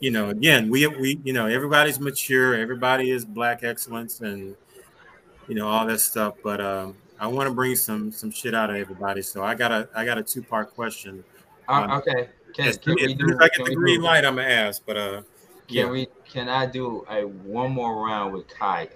you 0.02 0.10
know, 0.10 0.30
again, 0.30 0.68
we 0.68 0.84
we 0.88 1.20
you 1.22 1.32
know 1.32 1.46
everybody's 1.46 2.00
mature, 2.00 2.56
everybody 2.56 3.12
is 3.12 3.24
black 3.24 3.62
excellence, 3.62 4.20
and 4.20 4.56
you 5.46 5.54
know 5.54 5.68
all 5.68 5.86
that 5.86 6.00
stuff. 6.00 6.34
But 6.42 6.60
um, 6.60 6.96
I 7.20 7.28
want 7.28 7.48
to 7.48 7.54
bring 7.54 7.76
some 7.76 8.10
some 8.10 8.32
shit 8.32 8.52
out 8.52 8.68
of 8.68 8.74
everybody. 8.74 9.22
So 9.22 9.44
I 9.44 9.54
got 9.54 9.70
a 9.70 9.88
I 9.94 10.04
got 10.04 10.18
a 10.18 10.22
two 10.24 10.42
part 10.42 10.74
question. 10.74 11.22
Uh, 11.68 11.72
um, 11.72 11.90
okay. 11.92 12.28
Can, 12.52 12.72
can 12.74 12.94
we 12.96 13.14
do, 13.14 13.38
I 13.40 13.48
get 13.48 13.64
the 13.64 13.74
green 13.76 14.02
light, 14.02 14.24
I'm 14.24 14.34
gonna 14.34 14.48
ask. 14.48 14.82
But 14.84 14.96
uh, 14.96 15.22
can 15.68 15.76
yeah. 15.76 15.90
we? 15.90 16.08
Can 16.28 16.48
I 16.48 16.66
do 16.66 17.04
a 17.10 17.22
one 17.22 17.72
more 17.72 18.06
round 18.06 18.32
with 18.32 18.48
Kaya? 18.48 18.88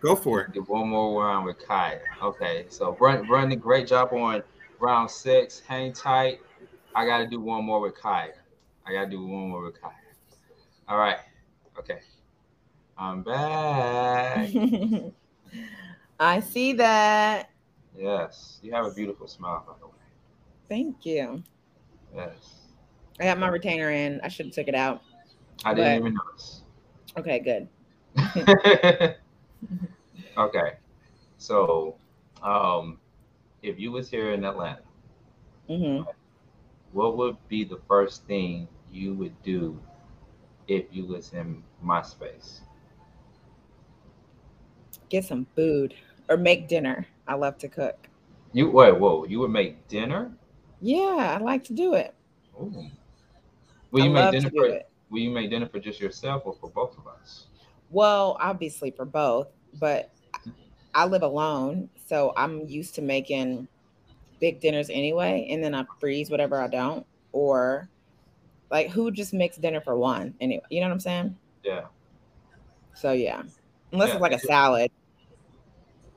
Go 0.00 0.16
for 0.16 0.40
it. 0.40 0.52
Do 0.52 0.62
one 0.62 0.88
more 0.88 1.24
round 1.24 1.46
with 1.46 1.64
Kaya. 1.66 2.00
Okay. 2.22 2.66
So 2.68 2.92
Brandon, 2.92 3.58
great 3.58 3.86
job 3.86 4.12
on 4.12 4.42
round 4.78 5.10
six. 5.10 5.60
Hang 5.60 5.92
tight. 5.92 6.40
I 6.94 7.06
got 7.06 7.18
to 7.18 7.26
do 7.26 7.40
one 7.40 7.64
more 7.64 7.80
with 7.80 7.94
Kaya. 7.94 8.32
I 8.86 8.92
got 8.92 9.04
to 9.04 9.10
do 9.10 9.24
one 9.24 9.50
more 9.50 9.64
with 9.64 9.80
Kaya. 9.80 9.92
All 10.88 10.98
right. 10.98 11.18
Okay. 11.78 12.00
I'm 12.96 13.22
back. 13.22 14.50
I 16.20 16.40
see 16.40 16.74
that. 16.74 17.50
Yes. 17.96 18.58
You 18.62 18.72
have 18.72 18.86
a 18.86 18.92
beautiful 18.92 19.26
smile, 19.26 19.64
by 19.66 19.74
the 19.80 19.86
way. 19.86 19.92
Thank 20.68 21.06
you. 21.06 21.42
Yes. 22.14 22.60
I 23.20 23.24
got 23.24 23.38
my 23.38 23.48
retainer 23.48 23.90
in. 23.90 24.20
I 24.22 24.28
should 24.28 24.46
have 24.46 24.54
took 24.54 24.68
it 24.68 24.74
out. 24.74 25.02
I 25.64 25.74
didn't 25.74 26.02
but... 26.02 26.08
even 26.08 26.14
notice. 26.14 26.62
Okay, 27.16 27.40
good. 27.40 27.68
okay. 30.36 30.72
So 31.38 31.96
um 32.42 32.98
if 33.62 33.78
you 33.78 33.92
was 33.92 34.08
here 34.08 34.32
in 34.32 34.44
Atlanta, 34.44 34.82
mm-hmm. 35.68 36.08
what 36.92 37.16
would 37.16 37.36
be 37.48 37.64
the 37.64 37.78
first 37.86 38.26
thing 38.26 38.68
you 38.90 39.14
would 39.14 39.40
do 39.42 39.78
if 40.68 40.84
you 40.90 41.06
was 41.06 41.32
in 41.32 41.62
my 41.82 42.02
space? 42.02 42.62
Get 45.08 45.24
some 45.24 45.46
food 45.56 45.94
or 46.28 46.36
make 46.36 46.68
dinner. 46.68 47.06
I 47.26 47.34
love 47.34 47.58
to 47.58 47.68
cook. 47.68 48.08
You 48.52 48.70
wait, 48.70 48.98
whoa, 48.98 49.24
you 49.24 49.40
would 49.40 49.50
make 49.50 49.86
dinner? 49.88 50.32
Yeah, 50.80 51.36
I 51.38 51.42
like 51.42 51.62
to 51.64 51.72
do 51.72 51.94
it. 51.94 52.14
Ooh. 52.60 52.86
Will 53.90 54.04
you 54.04 54.16
I 54.16 54.30
make 54.30 54.32
dinner 54.32 54.50
for 54.50 54.66
it. 54.66 54.89
Will 55.10 55.18
you 55.18 55.30
make 55.30 55.50
dinner 55.50 55.68
for 55.68 55.80
just 55.80 56.00
yourself 56.00 56.42
or 56.44 56.54
for 56.54 56.70
both 56.70 56.96
of 56.96 57.06
us? 57.06 57.46
Well, 57.90 58.36
obviously 58.40 58.92
for 58.92 59.04
both, 59.04 59.48
but 59.78 60.12
I 60.94 61.06
live 61.06 61.22
alone, 61.22 61.88
so 62.06 62.32
I'm 62.36 62.66
used 62.66 62.94
to 62.96 63.02
making 63.02 63.68
big 64.40 64.60
dinners 64.60 64.90
anyway, 64.90 65.48
and 65.50 65.62
then 65.62 65.74
I 65.74 65.84
freeze 65.98 66.30
whatever 66.30 66.60
I 66.60 66.68
don't, 66.68 67.04
or 67.32 67.88
like 68.70 68.90
who 68.90 69.10
just 69.10 69.32
makes 69.32 69.56
dinner 69.56 69.80
for 69.80 69.96
one 69.96 70.34
anyway? 70.40 70.62
You 70.70 70.80
know 70.80 70.86
what 70.86 70.94
I'm 70.94 71.00
saying? 71.00 71.36
Yeah. 71.64 71.82
So 72.94 73.12
yeah, 73.12 73.42
unless 73.92 74.08
yeah. 74.08 74.14
it's 74.14 74.22
like 74.22 74.32
a 74.32 74.38
salad. 74.38 74.90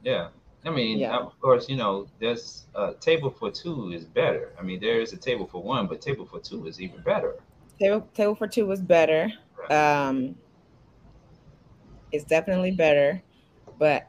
Yeah. 0.03 0.29
I 0.65 0.69
mean, 0.69 0.99
yeah. 0.99 1.17
of 1.17 1.37
course, 1.41 1.67
you 1.67 1.75
know, 1.75 2.07
there's 2.19 2.65
a 2.75 2.93
table 2.93 3.29
for 3.29 3.51
two 3.51 3.91
is 3.91 4.05
better. 4.05 4.53
I 4.57 4.61
mean, 4.61 4.79
there 4.79 5.01
is 5.01 5.11
a 5.11 5.17
table 5.17 5.45
for 5.45 5.61
one, 5.61 5.87
but 5.87 6.01
table 6.01 6.25
for 6.25 6.39
two 6.39 6.67
is 6.67 6.79
even 6.79 7.01
better. 7.01 7.35
Table 7.79 8.07
table 8.13 8.35
for 8.35 8.47
two 8.47 8.65
was 8.65 8.81
better. 8.81 9.31
Um, 9.69 10.35
it's 12.11 12.25
definitely 12.25 12.71
better, 12.71 13.21
but 13.79 14.07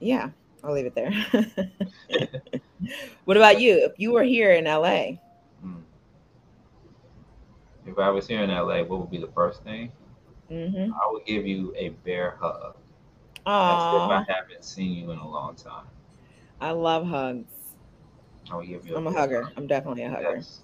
yeah, 0.00 0.30
I'll 0.64 0.72
leave 0.72 0.86
it 0.86 0.94
there. 0.94 1.12
what 3.24 3.36
about 3.36 3.60
you? 3.60 3.84
If 3.84 3.92
you 3.98 4.12
were 4.12 4.22
here 4.22 4.52
in 4.52 4.64
LA, 4.64 5.18
if 7.86 7.98
I 7.98 8.10
was 8.10 8.26
here 8.26 8.42
in 8.42 8.50
LA, 8.50 8.82
what 8.82 9.00
would 9.00 9.10
be 9.10 9.18
the 9.18 9.28
first 9.28 9.62
thing? 9.62 9.92
Mm-hmm. 10.50 10.92
I 10.92 11.10
would 11.10 11.24
give 11.24 11.46
you 11.46 11.72
a 11.76 11.90
bear 11.90 12.36
hug. 12.40 12.76
Aww. 13.46 13.88
As 13.88 14.24
if 14.24 14.28
I 14.28 14.32
haven't 14.32 14.64
seen 14.64 14.92
you 14.92 15.10
in 15.12 15.18
a 15.18 15.28
long 15.28 15.54
time. 15.54 15.86
I 16.60 16.72
love 16.72 17.06
hugs. 17.06 17.52
I 18.50 18.56
would 18.56 18.66
give 18.66 18.86
you. 18.86 18.94
i 18.94 18.98
I'm 18.98 19.06
a 19.06 19.12
hugger. 19.12 19.42
Hug. 19.42 19.52
I'm 19.56 19.66
definitely 19.66 20.02
a 20.02 20.10
hugger. 20.10 20.36
Yes. 20.36 20.60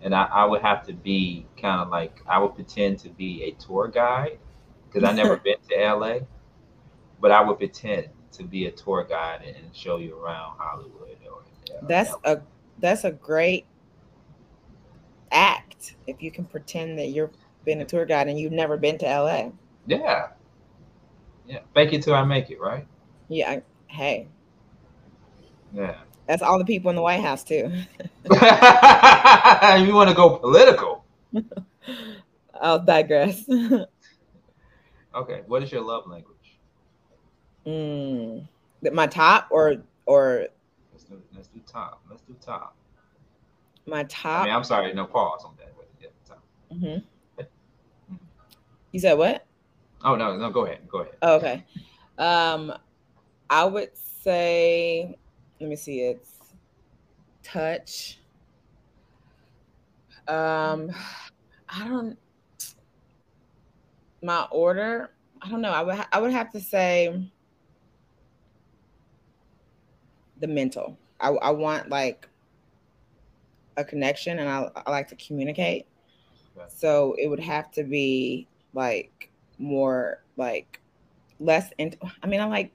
And 0.00 0.14
I, 0.14 0.24
I 0.24 0.44
would 0.44 0.62
have 0.62 0.86
to 0.86 0.92
be 0.92 1.46
kind 1.60 1.80
of 1.80 1.88
like 1.88 2.22
I 2.26 2.38
would 2.38 2.54
pretend 2.54 3.00
to 3.00 3.08
be 3.08 3.42
a 3.44 3.52
tour 3.52 3.88
guide 3.88 4.38
because 4.86 5.08
I 5.08 5.12
never 5.12 5.36
been 5.44 5.56
to 5.70 5.94
LA, 5.94 6.18
but 7.20 7.30
I 7.30 7.40
would 7.42 7.58
pretend 7.58 8.08
to 8.32 8.44
be 8.44 8.66
a 8.66 8.70
tour 8.70 9.04
guide 9.04 9.42
and 9.42 9.74
show 9.74 9.96
you 9.96 10.16
around 10.16 10.56
Hollywood. 10.58 11.16
Or, 11.30 11.42
that's 11.88 12.10
LA. 12.10 12.32
a 12.32 12.42
that's 12.78 13.04
a 13.04 13.10
great 13.10 13.66
act 15.32 15.94
if 16.06 16.22
you 16.22 16.30
can 16.30 16.44
pretend 16.44 16.98
that 16.98 17.08
you're 17.08 17.30
been 17.64 17.80
a 17.80 17.84
tour 17.84 18.06
guide 18.06 18.28
and 18.28 18.38
you've 18.38 18.52
never 18.52 18.76
been 18.76 18.98
to 18.98 19.04
LA. 19.04 19.50
Yeah. 19.86 20.28
Yeah. 21.46 21.60
Fake 21.74 21.92
it 21.92 22.02
till 22.02 22.14
I 22.14 22.24
make 22.24 22.50
it, 22.50 22.60
right? 22.60 22.86
Yeah. 23.28 23.60
Hey. 23.88 24.28
Yeah. 25.72 25.96
That's 26.28 26.42
all 26.42 26.58
the 26.58 26.64
people 26.64 26.90
in 26.90 26.96
the 26.96 27.02
White 27.02 27.22
House 27.22 27.42
too. 27.42 27.72
you 28.24 28.30
want 29.94 30.10
to 30.10 30.14
go 30.14 30.36
political? 30.36 31.04
I'll 32.60 32.78
digress. 32.80 33.42
okay. 35.14 35.42
What 35.46 35.62
is 35.62 35.72
your 35.72 35.80
love 35.80 36.06
language? 36.06 36.36
Mm, 37.66 38.46
my 38.92 39.06
top 39.06 39.48
or 39.50 39.76
or 40.04 40.46
let's 40.92 41.04
do, 41.04 41.20
let's 41.34 41.48
do 41.48 41.60
top. 41.66 42.02
Let's 42.10 42.22
do 42.22 42.36
top. 42.40 42.76
My 43.86 44.04
top. 44.04 44.42
I 44.42 44.44
mean, 44.44 44.54
I'm 44.54 44.64
sorry, 44.64 44.92
no 44.92 45.06
pause 45.06 45.42
on 45.46 45.54
that. 45.58 45.72
Yeah, 46.00 46.08
top. 46.26 46.42
Mm-hmm. 46.72 46.98
You 48.92 49.00
said 49.00 49.14
what? 49.14 49.46
Oh 50.04 50.14
no, 50.14 50.36
no, 50.36 50.50
go 50.50 50.66
ahead. 50.66 50.80
Go 50.88 51.00
ahead. 51.00 51.14
Oh, 51.22 51.36
okay. 51.36 51.64
Um, 52.18 52.72
I 53.48 53.64
would 53.64 53.90
say, 54.22 55.16
let 55.60 55.68
me 55.68 55.76
see, 55.76 56.00
it's 56.00 56.38
touch. 57.42 58.18
Um, 60.26 60.90
I 61.68 61.88
don't. 61.88 62.18
My 64.22 64.46
order, 64.50 65.10
I 65.40 65.48
don't 65.48 65.60
know. 65.60 65.70
I 65.70 65.82
would 65.82 65.94
ha- 65.94 66.08
I 66.12 66.20
would 66.20 66.32
have 66.32 66.50
to 66.52 66.60
say 66.60 67.30
the 70.40 70.46
mental. 70.46 70.96
I, 71.20 71.28
I 71.30 71.50
want 71.50 71.88
like 71.88 72.28
a 73.76 73.84
connection 73.84 74.38
and 74.38 74.48
I, 74.48 74.70
I 74.86 74.90
like 74.90 75.08
to 75.08 75.16
communicate. 75.16 75.86
So 76.68 77.14
it 77.18 77.28
would 77.28 77.40
have 77.40 77.70
to 77.72 77.84
be 77.84 78.46
like 78.74 79.30
more 79.58 80.22
like 80.36 80.80
less 81.40 81.70
in 81.78 81.94
I 82.22 82.26
mean 82.26 82.40
I 82.40 82.46
like 82.46 82.72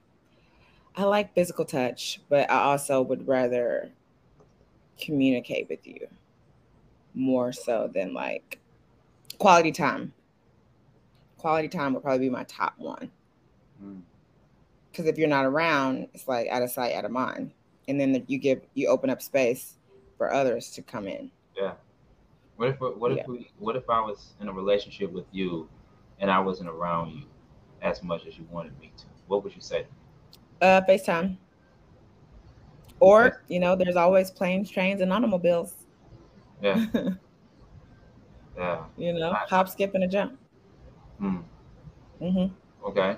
I 0.95 1.03
like 1.03 1.34
physical 1.34 1.65
touch, 1.65 2.22
but 2.30 2.49
I 2.52 2.64
also 2.64 3.02
would 3.02 3.28
rather 3.28 3.91
communicate 4.99 5.68
with 5.70 5.86
you 5.88 6.07
more 7.15 7.52
so 7.52 7.90
than 7.94 8.14
like 8.14 8.60
quality 9.40 9.72
time. 9.72 10.14
Quality 11.38 11.68
time 11.68 11.94
would 11.94 12.03
probably 12.03 12.28
be 12.28 12.30
my 12.30 12.44
top 12.44 12.74
one. 12.78 13.11
Mm. 13.84 14.02
Because 14.91 15.07
if 15.07 15.18
you're 15.18 15.28
not 15.28 15.45
around, 15.45 16.07
it's 16.14 16.28
like 16.28 16.48
out 16.49 16.61
of 16.61 16.70
sight, 16.70 16.94
out 16.94 17.06
of 17.06 17.11
mind, 17.11 17.52
and 17.88 17.99
then 17.99 18.24
you 18.28 18.38
give 18.38 18.61
you 18.76 18.88
open 18.88 19.10
up 19.10 19.22
space 19.22 19.78
for 20.18 20.32
others 20.32 20.70
to 20.72 20.82
come 20.84 21.07
in. 21.07 21.32
Yeah. 21.57 21.74
What 22.57 22.70
if 22.70 22.80
what 22.80 23.11
if 23.11 23.18
Yeah. 23.18 23.28
we 23.28 23.52
what 23.57 23.76
if 23.76 23.90
I 23.90 23.99
was 23.99 24.34
in 24.40 24.48
a 24.48 24.53
relationship 24.53 25.11
with 25.11 25.26
you 25.32 25.68
and 26.20 26.30
I 26.30 26.40
wasn't 26.40 26.70
around 26.70 27.11
you 27.11 27.26
as 27.82 28.03
much 28.03 28.28
as 28.28 28.38
you 28.38 28.45
wanted 28.52 28.80
me 28.80 28.91
to? 28.98 29.06
What 29.28 29.44
would 29.44 29.56
you 29.56 29.61
say? 29.61 29.88
Uh, 30.64 30.81
FaceTime. 30.88 31.35
Or 33.02 33.44
you 33.49 33.60
know, 33.60 33.76
there's 33.76 33.98
always 33.98 34.31
planes, 34.31 34.72
trains, 34.72 35.02
and 35.02 35.11
automobiles. 35.11 35.76
Yeah. 36.61 36.85
Yeah. 38.56 38.84
you 38.98 39.14
know, 39.14 39.34
hop, 39.34 39.68
skip, 39.68 39.95
and 39.95 40.03
a 40.03 40.07
jump. 40.07 40.40
Hmm. 41.18 41.38
hmm 42.19 42.45
Okay. 42.85 43.18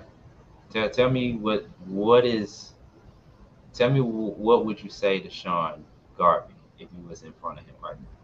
Tell, 0.70 0.88
tell 0.88 1.10
me 1.10 1.34
what 1.34 1.66
what 1.84 2.24
is 2.24 2.72
tell 3.74 3.90
me 3.90 4.00
what 4.00 4.64
would 4.64 4.82
you 4.82 4.88
say 4.88 5.20
to 5.20 5.28
Sean 5.28 5.84
Garvey 6.16 6.54
if 6.78 6.88
you 6.96 7.06
was 7.06 7.22
in 7.22 7.34
front 7.34 7.58
of 7.58 7.66
him 7.66 7.74
right 7.82 8.00
now? 8.00 8.16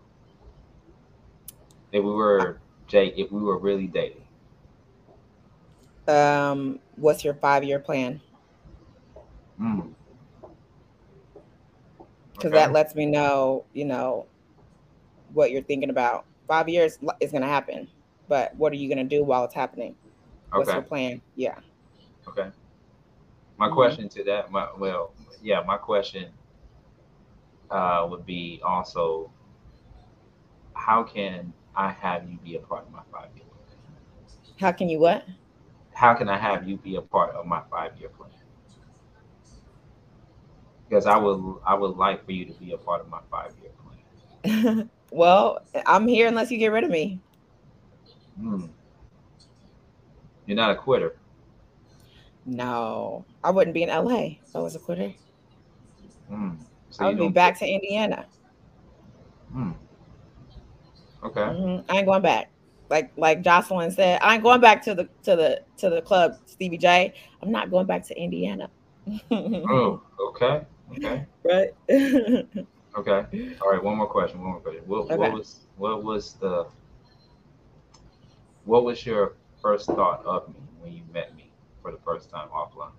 If 1.92 2.02
we 2.02 2.10
were 2.10 2.60
Jake, 2.86 3.12
if 3.18 3.30
we 3.30 3.42
were 3.42 3.58
really 3.58 3.88
dating. 3.88 4.24
Um, 6.08 6.80
what's 6.96 7.22
your 7.22 7.34
five 7.34 7.62
year 7.62 7.78
plan? 7.78 8.22
Hmm. 9.58 9.92
Because 12.34 12.52
Okay. 12.52 12.52
that 12.52 12.72
lets 12.72 12.94
me 12.94 13.06
know, 13.06 13.66
you 13.72 13.84
know, 13.84 14.26
what 15.32 15.50
you're 15.50 15.62
thinking 15.62 15.90
about. 15.90 16.26
Five 16.46 16.68
years 16.68 16.98
is 17.20 17.30
going 17.30 17.42
to 17.42 17.48
happen, 17.48 17.88
but 18.28 18.54
what 18.56 18.72
are 18.72 18.76
you 18.76 18.88
going 18.92 19.06
to 19.06 19.16
do 19.16 19.24
while 19.24 19.44
it's 19.44 19.54
happening? 19.54 19.96
What's 20.54 20.72
Okay. 20.72 20.74
your 20.74 20.82
plan? 20.82 21.22
Yeah. 21.34 21.60
Okay. 22.26 22.52
My 23.56 23.68
Mhm. 23.68 23.68
question 23.68 24.08
to 24.10 24.24
that, 24.24 24.50
my 24.50 24.68
well, 24.76 25.14
yeah, 25.40 25.62
my 25.62 25.76
question 25.78 26.32
uh, 27.70 28.06
would 28.10 28.26
be 28.26 28.60
also, 28.64 29.32
how 30.74 31.02
can 31.02 31.54
I 31.74 31.90
have 31.90 32.28
you 32.28 32.38
be 32.38 32.56
a 32.56 32.60
part 32.60 32.84
of 32.86 32.92
my 32.92 33.02
five 33.10 33.30
year 33.36 33.46
plan? 33.46 33.76
How 34.58 34.72
can 34.72 34.88
you 34.88 34.98
what? 34.98 35.26
How 35.94 36.14
can 36.14 36.28
I 36.28 36.36
have 36.36 36.68
you 36.68 36.76
be 36.76 36.96
a 36.96 37.00
part 37.00 37.34
of 37.34 37.46
my 37.46 37.62
five 37.70 37.96
year 37.98 38.10
plan? 38.10 38.30
Because 40.92 41.06
I 41.06 41.16
would, 41.16 41.54
I 41.64 41.72
would 41.72 41.96
like 41.96 42.22
for 42.22 42.32
you 42.32 42.44
to 42.44 42.52
be 42.52 42.72
a 42.72 42.76
part 42.76 43.00
of 43.00 43.08
my 43.08 43.20
five 43.30 43.54
year 43.62 43.70
plan. 44.44 44.90
well, 45.10 45.62
I'm 45.86 46.06
here 46.06 46.28
unless 46.28 46.50
you 46.50 46.58
get 46.58 46.70
rid 46.70 46.84
of 46.84 46.90
me. 46.90 47.18
Hmm. 48.38 48.66
You're 50.44 50.56
not 50.56 50.70
a 50.70 50.74
quitter. 50.74 51.16
No, 52.44 53.24
I 53.42 53.48
wouldn't 53.48 53.72
be 53.72 53.84
in 53.84 53.88
LA 53.88 54.36
if 54.44 54.54
I 54.54 54.58
was 54.58 54.76
a 54.76 54.78
quitter. 54.78 55.14
Hmm. 56.28 56.56
So 56.90 57.06
I 57.06 57.08
would 57.08 57.18
be 57.18 57.28
back 57.28 57.58
to 57.60 57.66
Indiana. 57.66 58.26
Hmm. 59.50 59.70
Okay. 61.24 61.40
Mhm. 61.40 61.84
I 61.88 61.96
ain't 61.96 62.06
going 62.06 62.20
back. 62.20 62.50
Like 62.90 63.12
like 63.16 63.42
Joseline 63.42 63.94
said, 63.94 64.18
I 64.20 64.34
ain't 64.34 64.42
going 64.42 64.60
back 64.60 64.82
to 64.82 64.94
the 64.94 65.08
to 65.22 65.36
the 65.36 65.62
to 65.78 65.88
the 65.88 66.02
club, 66.02 66.36
Stevie 66.44 66.76
J. 66.76 67.14
I'm 67.40 67.50
not 67.50 67.70
going 67.70 67.86
back 67.86 68.06
to 68.08 68.20
Indiana. 68.20 68.68
Oh. 69.32 70.02
Okay. 70.20 70.66
Okay. 70.92 71.26
right. 71.44 71.70
Okay. 72.94 73.56
All 73.62 73.70
right. 73.72 73.82
One 73.82 73.96
more 73.96 74.06
question. 74.06 74.40
One 74.40 74.50
more 74.50 74.60
question. 74.60 74.82
What, 74.86 75.06
Okay. 75.06 75.16
what 75.16 75.32
was 75.32 75.66
what 75.76 76.04
was 76.04 76.34
the 76.34 76.66
what 78.64 78.84
was 78.84 79.04
your 79.06 79.34
first 79.62 79.86
thought 79.86 80.24
of 80.26 80.48
me 80.48 80.54
when 80.80 80.92
you 80.92 81.02
met 81.12 81.34
me 81.34 81.50
for 81.80 81.90
the 81.90 81.98
first 82.04 82.30
time 82.30 82.48
offline? 82.48 82.92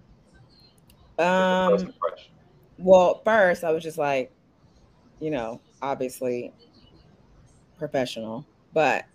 First 1.17 1.85
um. 1.85 1.91
impression? 1.91 2.31
Well, 2.79 3.21
first 3.23 3.63
I 3.63 3.71
was 3.71 3.83
just 3.83 3.99
like, 3.99 4.31
you 5.19 5.29
know, 5.29 5.61
obviously 5.81 6.51
professional, 7.77 8.45
but 8.73 9.05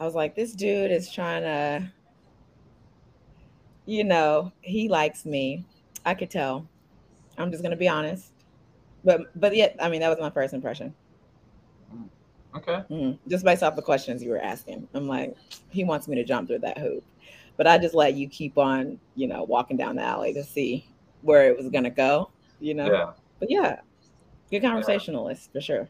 I 0.00 0.04
was 0.04 0.14
like, 0.14 0.34
this 0.34 0.52
dude 0.54 0.90
is 0.90 1.12
trying 1.12 1.42
to, 1.42 1.92
you 3.84 4.04
know, 4.04 4.50
he 4.62 4.88
likes 4.88 5.26
me. 5.26 5.66
I 6.06 6.14
could 6.14 6.30
tell. 6.30 6.66
I'm 7.40 7.50
just 7.50 7.62
gonna 7.62 7.76
be 7.76 7.88
honest. 7.88 8.32
But 9.04 9.22
but 9.40 9.54
yet, 9.56 9.76
I 9.80 9.88
mean, 9.88 10.00
that 10.00 10.10
was 10.10 10.18
my 10.20 10.30
first 10.30 10.54
impression. 10.54 10.94
Okay. 12.56 12.82
Mhm. 12.90 13.18
Just 13.28 13.44
based 13.44 13.62
off 13.62 13.76
the 13.76 13.82
questions 13.82 14.22
you 14.22 14.30
were 14.30 14.40
asking. 14.40 14.88
I'm 14.94 15.06
like, 15.06 15.36
he 15.70 15.84
wants 15.84 16.08
me 16.08 16.16
to 16.16 16.24
jump 16.24 16.48
through 16.48 16.58
that 16.60 16.78
hoop. 16.78 17.04
But 17.56 17.66
I 17.66 17.78
just 17.78 17.94
let 17.94 18.14
you 18.14 18.28
keep 18.28 18.58
on, 18.58 18.98
you 19.14 19.28
know, 19.28 19.44
walking 19.44 19.76
down 19.76 19.96
the 19.96 20.02
alley 20.02 20.32
to 20.34 20.42
see 20.42 20.84
where 21.22 21.48
it 21.48 21.56
was 21.56 21.68
gonna 21.70 21.90
go, 21.90 22.30
you 22.60 22.74
know. 22.74 22.88
Yeah. 22.90 23.12
But 23.38 23.50
yeah, 23.50 23.80
good 24.50 24.62
conversationalist 24.62 25.52
for 25.52 25.60
sure. 25.60 25.88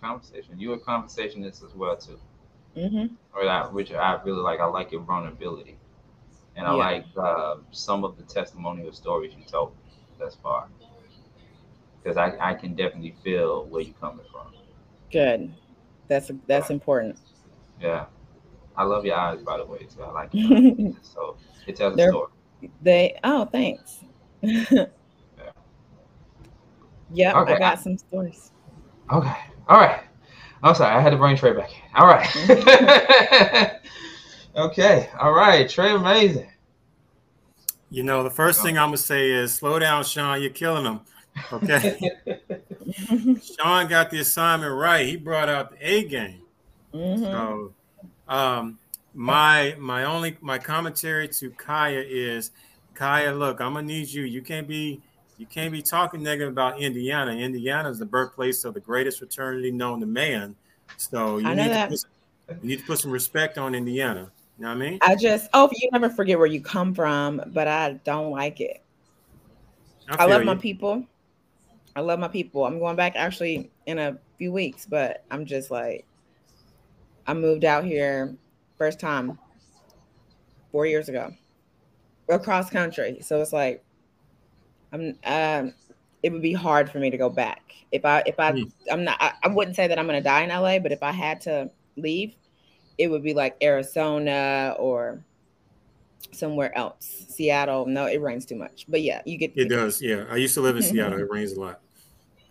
Conversation. 0.00 0.58
You 0.60 0.72
a 0.74 0.78
conversationist 0.78 1.62
as 1.62 1.74
well 1.74 1.96
too. 1.96 2.18
hmm 2.74 3.06
Or 3.34 3.44
that 3.44 3.72
which 3.72 3.92
I 3.92 4.20
really 4.24 4.40
like. 4.40 4.60
I 4.60 4.66
like 4.66 4.92
your 4.92 5.00
vulnerability, 5.02 5.76
and 6.56 6.66
I 6.66 6.72
Yeah. 6.72 6.76
like 6.76 7.06
uh, 7.16 7.56
some 7.72 8.04
of 8.04 8.16
the 8.16 8.22
testimonial 8.24 8.92
stories 8.92 9.34
you 9.36 9.44
told 9.44 9.70
me 9.72 9.87
thus 10.18 10.36
far. 10.42 10.68
Because 12.02 12.16
I, 12.16 12.36
I 12.40 12.54
can 12.54 12.74
definitely 12.74 13.14
feel 13.22 13.66
where 13.66 13.82
you're 13.82 13.94
coming 13.94 14.24
from. 14.32 14.52
Good. 15.10 15.52
That's 16.08 16.30
that's 16.46 16.70
important. 16.70 17.18
Yeah. 17.80 18.06
I 18.76 18.84
love 18.84 19.04
your 19.04 19.16
eyes, 19.16 19.42
by 19.42 19.56
the 19.58 19.64
way, 19.66 19.78
too. 19.80 20.02
I 20.02 20.12
like 20.12 20.30
eyes. 20.34 20.94
So 21.02 21.36
it 21.66 21.76
tells 21.76 21.94
a 21.94 21.96
They're- 21.96 22.10
story. 22.10 22.28
They 22.82 23.18
oh 23.24 23.44
thanks. 23.46 24.04
Yep, 27.10 27.36
Okay. 27.36 27.54
I 27.54 27.58
got 27.58 27.80
some 27.80 27.96
stories. 27.96 28.50
Okay. 29.10 29.34
All 29.68 29.78
right. 29.80 30.00
I'm 30.62 30.74
sorry. 30.74 30.94
I 30.94 31.00
had 31.00 31.10
to 31.10 31.16
bring 31.16 31.36
Trey 31.36 31.52
back. 31.54 31.70
All 31.94 32.06
right. 32.06 32.28
okay. 34.56 35.08
All 35.18 35.32
right. 35.32 35.68
Trey, 35.68 35.92
amazing. 35.94 36.50
You 37.90 38.02
know, 38.02 38.22
the 38.22 38.30
first 38.30 38.62
thing 38.62 38.78
I'm 38.78 38.88
gonna 38.88 38.98
say 38.98 39.30
is 39.30 39.54
slow 39.54 39.78
down, 39.78 40.04
Sean. 40.04 40.40
You're 40.42 40.50
killing 40.50 40.84
them. 40.84 41.00
Okay. 41.52 41.98
Sean 43.58 43.86
got 43.88 44.10
the 44.10 44.18
assignment 44.20 44.74
right. 44.74 45.06
He 45.06 45.16
brought 45.16 45.48
out 45.48 45.70
the 45.70 45.76
A 45.80 46.04
game. 46.04 46.42
Mhm. 46.92 47.20
So, 47.20 47.72
um, 48.28 48.78
my 49.14 49.74
my 49.78 50.04
only 50.04 50.36
my 50.40 50.58
commentary 50.58 51.28
to 51.28 51.50
Kaya 51.50 52.04
is, 52.06 52.50
Kaya, 52.94 53.32
look, 53.32 53.60
I'm 53.60 53.74
gonna 53.74 53.86
need 53.86 54.08
you. 54.08 54.24
You 54.24 54.42
can't 54.42 54.68
be 54.68 55.00
you 55.38 55.46
can't 55.46 55.72
be 55.72 55.80
talking 55.80 56.22
negative 56.22 56.52
about 56.52 56.80
Indiana. 56.80 57.32
Indiana 57.32 57.88
is 57.88 57.98
the 57.98 58.06
birthplace 58.06 58.64
of 58.64 58.74
the 58.74 58.80
greatest 58.80 59.18
fraternity 59.18 59.70
known 59.70 60.00
to 60.00 60.06
man. 60.06 60.56
So 60.96 61.38
you 61.38 61.48
need 61.48 61.58
that. 61.58 61.90
to 61.90 61.96
put, 62.48 62.62
you 62.62 62.68
need 62.68 62.80
to 62.80 62.84
put 62.84 62.98
some 62.98 63.12
respect 63.12 63.56
on 63.56 63.74
Indiana. 63.74 64.30
You 64.58 64.64
know 64.64 64.74
what 64.74 64.82
I 64.82 64.90
mean? 64.90 64.98
I 65.02 65.14
just 65.14 65.48
oh 65.54 65.70
you 65.72 65.88
never 65.92 66.10
forget 66.10 66.36
where 66.38 66.48
you 66.48 66.60
come 66.60 66.92
from, 66.92 67.40
but 67.46 67.68
I 67.68 67.92
don't 68.04 68.30
like 68.30 68.60
it. 68.60 68.82
I, 70.08 70.16
feel 70.16 70.28
love 70.30 70.40
you. 70.40 70.46
my 70.46 70.54
people. 70.56 71.06
I 71.94 72.00
love 72.00 72.18
my 72.18 72.28
people. 72.28 72.64
I'm 72.64 72.80
going 72.80 72.96
back 72.96 73.14
actually 73.14 73.70
in 73.86 73.98
a 73.98 74.18
few 74.36 74.50
weeks, 74.50 74.84
but 74.86 75.24
I'm 75.30 75.46
just 75.46 75.70
like, 75.70 76.06
I 77.26 77.34
moved 77.34 77.64
out 77.64 77.84
here 77.84 78.34
first 78.78 78.98
time 78.98 79.38
four 80.72 80.86
years 80.86 81.08
ago, 81.08 81.32
across 82.28 82.68
country. 82.68 83.18
So 83.20 83.40
it's 83.40 83.52
like, 83.52 83.84
I'm. 84.92 85.18
Um, 85.24 85.74
it 86.24 86.32
would 86.32 86.42
be 86.42 86.52
hard 86.52 86.90
for 86.90 86.98
me 86.98 87.10
to 87.10 87.16
go 87.16 87.30
back 87.30 87.72
if 87.92 88.04
I 88.04 88.24
if 88.26 88.40
I 88.40 88.50
Hmm. 88.52 88.62
I'm 88.90 89.04
not. 89.04 89.18
I, 89.20 89.34
I 89.44 89.48
wouldn't 89.48 89.76
say 89.76 89.86
that 89.86 90.00
I'm 90.00 90.06
gonna 90.06 90.20
die 90.20 90.42
in 90.42 90.50
LA, 90.50 90.80
but 90.80 90.90
if 90.90 91.02
I 91.02 91.12
had 91.12 91.40
to 91.42 91.70
leave, 91.96 92.34
it 92.98 93.08
would 93.08 93.22
be 93.22 93.32
like 93.32 93.56
Arizona 93.62 94.74
or 94.78 95.22
somewhere 96.32 96.76
else. 96.76 97.26
Seattle. 97.28 97.86
No, 97.86 98.06
it 98.06 98.20
rains 98.20 98.44
too 98.44 98.56
much. 98.56 98.86
But 98.88 99.02
yeah, 99.02 99.22
you 99.24 99.38
get. 99.38 99.52
It 99.56 99.68
does, 99.68 100.02
yeah. 100.02 100.24
I 100.30 100.36
used 100.36 100.54
to 100.54 100.60
live 100.60 100.76
in 100.76 100.82
Seattle. 100.90 101.18
It 101.18 101.30
rains 101.30 101.52
a 101.52 101.60
lot. 101.60 101.80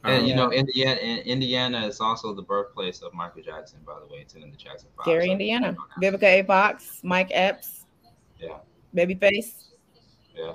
And 0.03 0.21
Um, 0.21 0.25
you 0.25 0.35
know, 0.35 0.51
Indiana, 0.51 0.99
Indiana 1.01 1.85
is 1.85 1.99
also 1.99 2.33
the 2.33 2.41
birthplace 2.41 3.01
of 3.01 3.13
Michael 3.13 3.41
Jackson, 3.41 3.79
by 3.85 3.99
the 3.99 4.05
way, 4.07 4.25
too, 4.27 4.39
in 4.39 4.51
the 4.51 4.57
Jackson 4.57 4.87
Five. 4.95 5.05
Gary, 5.05 5.25
So- 5.25 5.31
Indiana. 5.33 5.75
Vivica 6.01 6.23
A. 6.23 6.43
Fox, 6.43 7.01
Mike 7.03 7.29
Epps. 7.31 7.85
Yeah. 8.39 8.57
Babyface. 8.95 9.65
Yeah. 10.35 10.53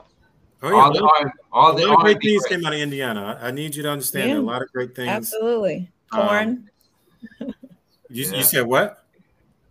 Oh, 0.62 0.70
yeah. 0.70 0.74
All, 0.77 0.93
the, 0.93 1.02
all, 1.02 1.24
all 1.52 1.74
the, 1.74 1.85
a 1.85 1.89
lot 1.89 1.97
of 1.97 2.01
great 2.02 2.23
things 2.23 2.44
came 2.47 2.64
out 2.64 2.73
of 2.73 2.78
Indiana. 2.78 3.39
I, 3.40 3.48
I 3.48 3.51
need 3.51 3.74
you 3.74 3.82
to 3.82 3.90
understand 3.90 4.31
yeah. 4.31 4.39
a 4.39 4.40
lot 4.40 4.62
of 4.62 4.73
great 4.73 4.94
things. 4.94 5.09
Absolutely. 5.09 5.90
Corn. 6.10 6.70
Um, 7.40 7.55
you, 8.09 8.24
you 8.32 8.43
said 8.43 8.64
what? 8.66 9.02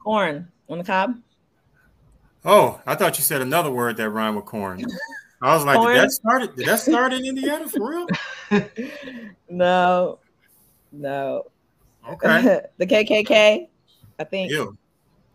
Corn 0.03 0.47
on 0.69 0.77
the 0.77 0.83
cob. 0.83 1.15
Oh, 2.43 2.81
I 2.85 2.95
thought 2.95 3.17
you 3.17 3.23
said 3.23 3.41
another 3.41 3.69
word 3.69 3.97
that 3.97 4.09
rhymed 4.09 4.35
with 4.35 4.45
corn. 4.45 4.83
I 5.41 5.55
was 5.55 5.65
like, 5.65 5.77
corn? 5.77 5.93
did 5.93 6.03
that 6.03 6.11
start? 6.11 6.55
Did 6.55 6.67
that 6.67 6.79
start 6.79 7.13
in 7.13 7.25
Indiana 7.25 7.67
for 7.67 7.89
real? 7.89 8.07
no, 9.49 10.19
no. 10.91 11.43
Okay. 12.09 12.61
the 12.77 12.87
KKK, 12.87 13.67
I 14.19 14.23
think. 14.23 14.51
Ew. 14.51 14.77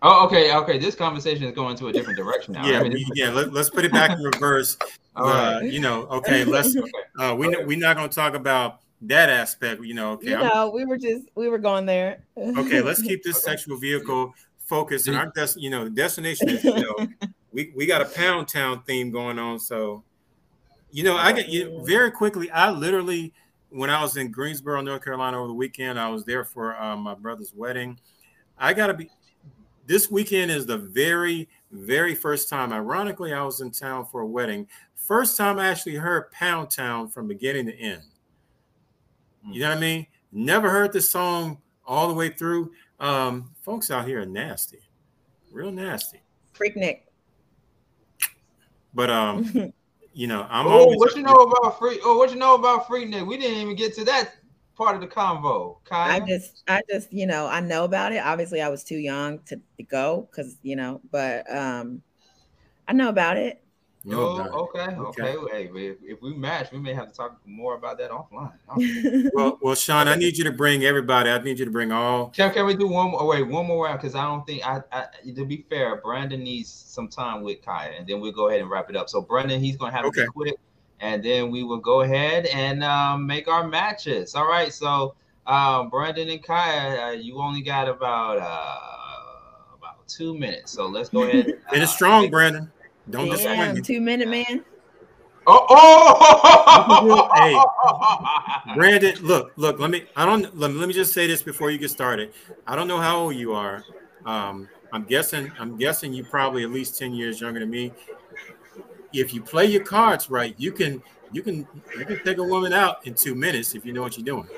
Oh, 0.03 0.27
okay, 0.27 0.55
okay. 0.55 0.79
This 0.79 0.95
conversation 0.95 1.45
is 1.45 1.53
going 1.53 1.77
to 1.77 1.89
a 1.89 1.93
different 1.93 2.19
direction 2.19 2.55
now. 2.55 2.67
Yeah, 2.67 2.81
I 2.81 2.89
mean, 2.89 3.07
yeah. 3.15 3.31
Let, 3.31 3.55
us 3.57 3.71
put 3.71 3.85
it 3.85 3.93
back 3.93 4.11
in 4.11 4.23
reverse. 4.23 4.77
uh, 5.17 5.61
You 5.63 5.81
know, 5.81 6.03
okay. 6.07 6.45
Let's. 6.45 6.77
Okay. 6.77 6.91
Uh, 7.19 7.35
we 7.35 7.47
okay. 7.49 7.65
we're 7.65 7.79
not 7.79 7.97
going 7.97 8.09
to 8.09 8.15
talk 8.15 8.35
about 8.35 8.81
that 9.03 9.31
aspect. 9.31 9.83
You 9.83 9.95
know, 9.95 10.13
okay. 10.13 10.31
You 10.31 10.39
know, 10.39 10.71
we 10.75 10.85
were 10.85 10.99
just 10.99 11.25
we 11.35 11.49
were 11.49 11.59
going 11.59 11.87
there. 11.87 12.23
okay, 12.37 12.83
let's 12.83 13.01
keep 13.01 13.23
this 13.23 13.37
okay. 13.37 13.53
sexual 13.57 13.79
vehicle 13.79 14.35
focused, 14.67 15.09
and 15.09 15.17
our 15.17 15.33
des- 15.35 15.59
you 15.59 15.71
know 15.71 15.85
the 15.85 15.91
destination 15.91 16.49
is 16.49 16.65
you 16.65 16.75
know 16.75 17.07
we 17.53 17.73
we 17.75 17.87
got 17.87 18.03
a 18.03 18.07
Pound 18.07 18.49
Town 18.49 18.83
theme 18.87 19.11
going 19.11 19.39
on, 19.39 19.59
so 19.59 20.03
you 20.91 21.03
know 21.03 21.17
I 21.17 21.33
get 21.33 21.49
you 21.49 21.83
very 21.85 22.11
quickly. 22.11 22.51
I 22.51 22.71
literally 22.71 23.33
when 23.71 23.91
I 23.91 24.01
was 24.01 24.17
in 24.17 24.31
Greensboro, 24.31 24.81
North 24.81 25.05
Carolina 25.05 25.39
over 25.39 25.49
the 25.49 25.55
weekend, 25.55 25.99
I 25.99 26.09
was 26.09 26.25
there 26.25 26.45
for 26.45 26.77
uh, 26.81 26.97
my 26.97 27.15
brother's 27.15 27.53
wedding. 27.55 27.99
I 28.59 28.73
got 28.73 28.87
to 28.89 28.95
be 28.95 29.11
this 29.87 30.11
weekend 30.11 30.51
is 30.51 30.67
the 30.67 30.79
very, 30.79 31.49
very 31.71 32.15
first 32.15 32.49
time. 32.49 32.73
Ironically, 32.73 33.33
I 33.33 33.43
was 33.43 33.61
in 33.61 33.71
town 33.71 34.07
for 34.07 34.21
a 34.21 34.27
wedding. 34.27 34.67
First 34.95 35.37
time 35.37 35.59
I 35.59 35.69
actually 35.69 35.97
heard 35.97 36.31
Pound 36.33 36.71
Town 36.71 37.09
from 37.09 37.29
beginning 37.29 37.67
to 37.67 37.75
end. 37.75 38.03
You 39.49 39.61
know 39.61 39.69
what 39.69 39.79
I 39.79 39.81
mean? 39.81 40.07
Never 40.33 40.71
heard 40.71 40.93
the 40.93 41.01
song 41.01 41.59
all 41.87 42.09
the 42.09 42.15
way 42.15 42.31
through. 42.31 42.73
Um, 42.99 43.51
folks 43.63 43.91
out 43.91 44.07
here 44.07 44.23
are 44.23 44.27
nasty, 44.27 44.81
real 45.51 45.71
nasty. 45.71 46.21
Freak 46.53 46.77
Freaknik. 46.77 47.01
But 48.95 49.11
um, 49.11 49.73
you 50.15 50.27
know, 50.27 50.47
I'm. 50.49 50.67
Oh, 50.67 50.87
what 50.97 51.15
you 51.15 51.23
know 51.23 51.35
about 51.35 51.79
free? 51.79 52.01
Oh, 52.03 52.17
what 52.17 52.31
you 52.31 52.37
know 52.37 52.55
about 52.55 52.87
Freaknik? 52.87 53.27
We 53.27 53.37
didn't 53.37 53.59
even 53.59 53.77
get 53.77 53.95
to 53.97 54.05
that 54.05 54.35
part 54.77 54.95
of 54.95 55.01
the 55.01 55.09
convo. 55.09 55.79
Kaya? 55.85 56.15
I 56.15 56.21
just, 56.21 56.63
I 56.69 56.83
just, 56.89 57.13
you 57.13 57.27
know, 57.27 57.47
I 57.47 57.61
know 57.61 57.85
about 57.85 58.13
it. 58.13 58.19
Obviously, 58.19 58.61
I 58.61 58.69
was 58.69 58.85
too 58.85 58.99
young 58.99 59.41
to, 59.47 59.61
to 59.77 59.83
go 59.83 60.29
because, 60.31 60.57
you 60.63 60.77
know, 60.77 61.01
but 61.11 61.51
um, 61.55 62.03
I 62.87 62.93
know 62.93 63.09
about 63.09 63.37
it. 63.37 63.63
Oh, 64.13 64.69
okay, 64.75 64.95
okay. 64.97 65.35
okay. 65.35 65.69
Hey, 65.73 65.87
if, 65.89 65.97
if, 66.03 66.23
we 66.23 66.35
match, 66.35 66.71
we 66.71 66.79
may 66.79 66.95
have 66.95 67.09
to 67.09 67.15
talk 67.15 67.41
more 67.45 67.75
about 67.75 67.99
that 67.99 68.11
offline. 68.11 68.53
well, 69.35 69.59
well, 69.61 69.75
Sean, 69.75 70.07
I 70.07 70.15
need 70.15 70.39
you 70.39 70.45
to 70.45 70.53
bring 70.53 70.85
everybody. 70.85 71.29
I 71.29 71.43
need 71.43 71.59
you 71.59 71.65
to 71.65 71.71
bring 71.71 71.91
all. 71.91 72.29
Can, 72.29 72.53
can 72.53 72.67
we 72.67 72.77
do 72.77 72.87
one 72.87 73.11
more? 73.11 73.27
Wait, 73.27 73.43
one 73.43 73.67
more 73.67 73.87
round 73.87 74.01
because 74.01 74.15
I 74.15 74.23
don't 74.23 74.47
think 74.47 74.67
I, 74.67 74.83
I. 74.93 75.07
To 75.35 75.45
be 75.45 75.65
fair, 75.69 75.97
Brandon 75.97 76.43
needs 76.43 76.71
some 76.71 77.09
time 77.09 77.43
with 77.43 77.63
Kaya, 77.63 77.93
and 77.99 78.07
then 78.07 78.21
we'll 78.21 78.33
go 78.33 78.49
ahead 78.49 78.61
and 78.61 78.71
wrap 78.71 78.91
it 78.91 78.97
up. 78.97 79.09
So, 79.09 79.21
Brandon, 79.21 79.61
he's 79.61 79.77
gonna 79.77 79.93
have 79.93 80.05
okay. 80.07 80.21
to 80.21 80.27
be 80.27 80.33
quick 80.33 80.57
and 81.01 81.23
then 81.23 81.51
we 81.51 81.63
will 81.63 81.79
go 81.79 82.03
ahead 82.03 82.47
and 82.47 82.83
um, 82.83 83.27
make 83.27 83.49
our 83.49 83.67
matches. 83.67 84.35
All 84.35 84.49
right. 84.49 84.73
So, 84.73 85.15
um, 85.47 85.91
Brandon 85.91 86.29
and 86.29 86.43
Kaya, 86.43 87.09
uh, 87.09 87.11
you 87.13 87.39
only 87.39 87.63
got 87.63 87.89
about 87.89 88.39
uh, 88.39 89.77
about 89.77 90.07
two 90.09 90.37
minutes. 90.37 90.73
So 90.73 90.87
let's 90.87 91.09
go 91.09 91.23
ahead. 91.23 91.59
it 91.73 91.83
is 91.83 91.91
strong, 91.91 92.31
Brandon. 92.31 92.71
Don't 93.11 93.27
Damn, 93.27 93.37
disappoint 93.37 93.85
Two 93.85 94.01
minute 94.01 94.29
man. 94.29 94.65
Oh, 95.49 95.65
oh! 95.71 97.31
hey, 98.67 98.75
Brandon, 98.75 99.15
look, 99.23 99.53
look. 99.57 99.79
Let 99.79 99.91
me. 99.91 100.05
I 100.17 100.27
don't. 100.27 100.59
Let 100.59 100.73
me, 100.73 100.79
let 100.79 100.89
me 100.89 100.95
just 100.95 101.13
say 101.13 101.29
this 101.29 101.41
before 101.41 101.71
you 101.71 101.79
get 101.79 101.91
started. 101.91 102.33
I 102.67 102.75
don't 102.75 102.89
know 102.89 102.99
how 102.99 103.19
old 103.19 103.37
you 103.37 103.53
are. 103.53 103.85
Um, 104.25 104.69
I'm 104.93 105.05
guessing. 105.05 105.53
I'm 105.61 105.77
guessing 105.77 106.13
you 106.13 106.25
probably 106.25 106.65
at 106.65 106.71
least 106.71 106.99
ten 106.99 107.15
years 107.15 107.41
younger 107.41 107.61
than 107.61 107.71
me 107.71 107.93
if 109.13 109.35
you 109.35 109.43
play 109.43 109.67
your 109.67 109.85
cards 109.85 110.31
right, 110.31 110.55
you 110.59 110.73
can 110.73 111.03
you 111.33 111.43
can 111.43 111.67
you 111.99 112.05
can 112.05 112.23
take 112.25 112.39
a 112.39 112.43
woman 112.43 112.73
out 112.73 113.07
in 113.07 113.15
two 113.15 113.35
minutes 113.35 113.75
if 113.75 113.85
you 113.85 113.93
know 113.93 114.03
what 114.03 114.17
you're 114.17 114.25
doing. 114.25 114.49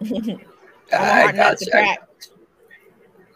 I 0.92 1.32
got 1.32 1.60
you. 1.60 1.72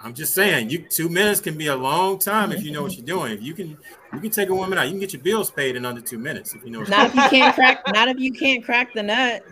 I'm 0.03 0.15
just 0.15 0.35
saying, 0.35 0.71
you 0.71 0.87
two 0.89 1.09
minutes 1.09 1.41
can 1.41 1.57
be 1.57 1.67
a 1.69 1.77
long 1.77 2.19
time 2.19 2.53
if 2.53 2.63
you 2.63 2.71
know 2.71 2.83
what 2.83 2.97
you're 2.97 3.07
doing. 3.07 3.33
If 3.33 3.43
you 3.43 3.55
can, 3.55 3.77
you 4.17 4.23
can 4.23 4.31
take 4.31 4.49
a 4.49 4.55
woman 4.55 4.79
out. 4.79 4.87
You 4.87 4.93
can 4.93 5.01
get 5.01 5.13
your 5.13 5.23
bills 5.23 5.51
paid 5.51 5.77
in 5.77 5.85
under 5.85 6.01
two 6.01 6.19
minutes 6.19 6.55
if 6.55 6.65
you 6.65 6.71
know. 6.71 6.83
not 6.83 7.07
if 7.07 7.15
you 7.15 7.29
can't 7.29 7.55
crack. 7.55 7.83
Not 7.93 8.09
if 8.09 8.19
you 8.19 8.33
can't 8.33 8.65
crack 8.65 8.95
the 8.95 9.03
nut. 9.03 9.43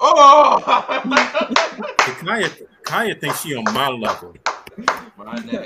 Oh, 0.00 0.60
Kaya, 1.98 2.48
Kaya 2.82 3.14
thinks 3.14 3.40
she 3.40 3.54
on 3.54 3.64
my 3.72 3.88
level. 3.88 4.34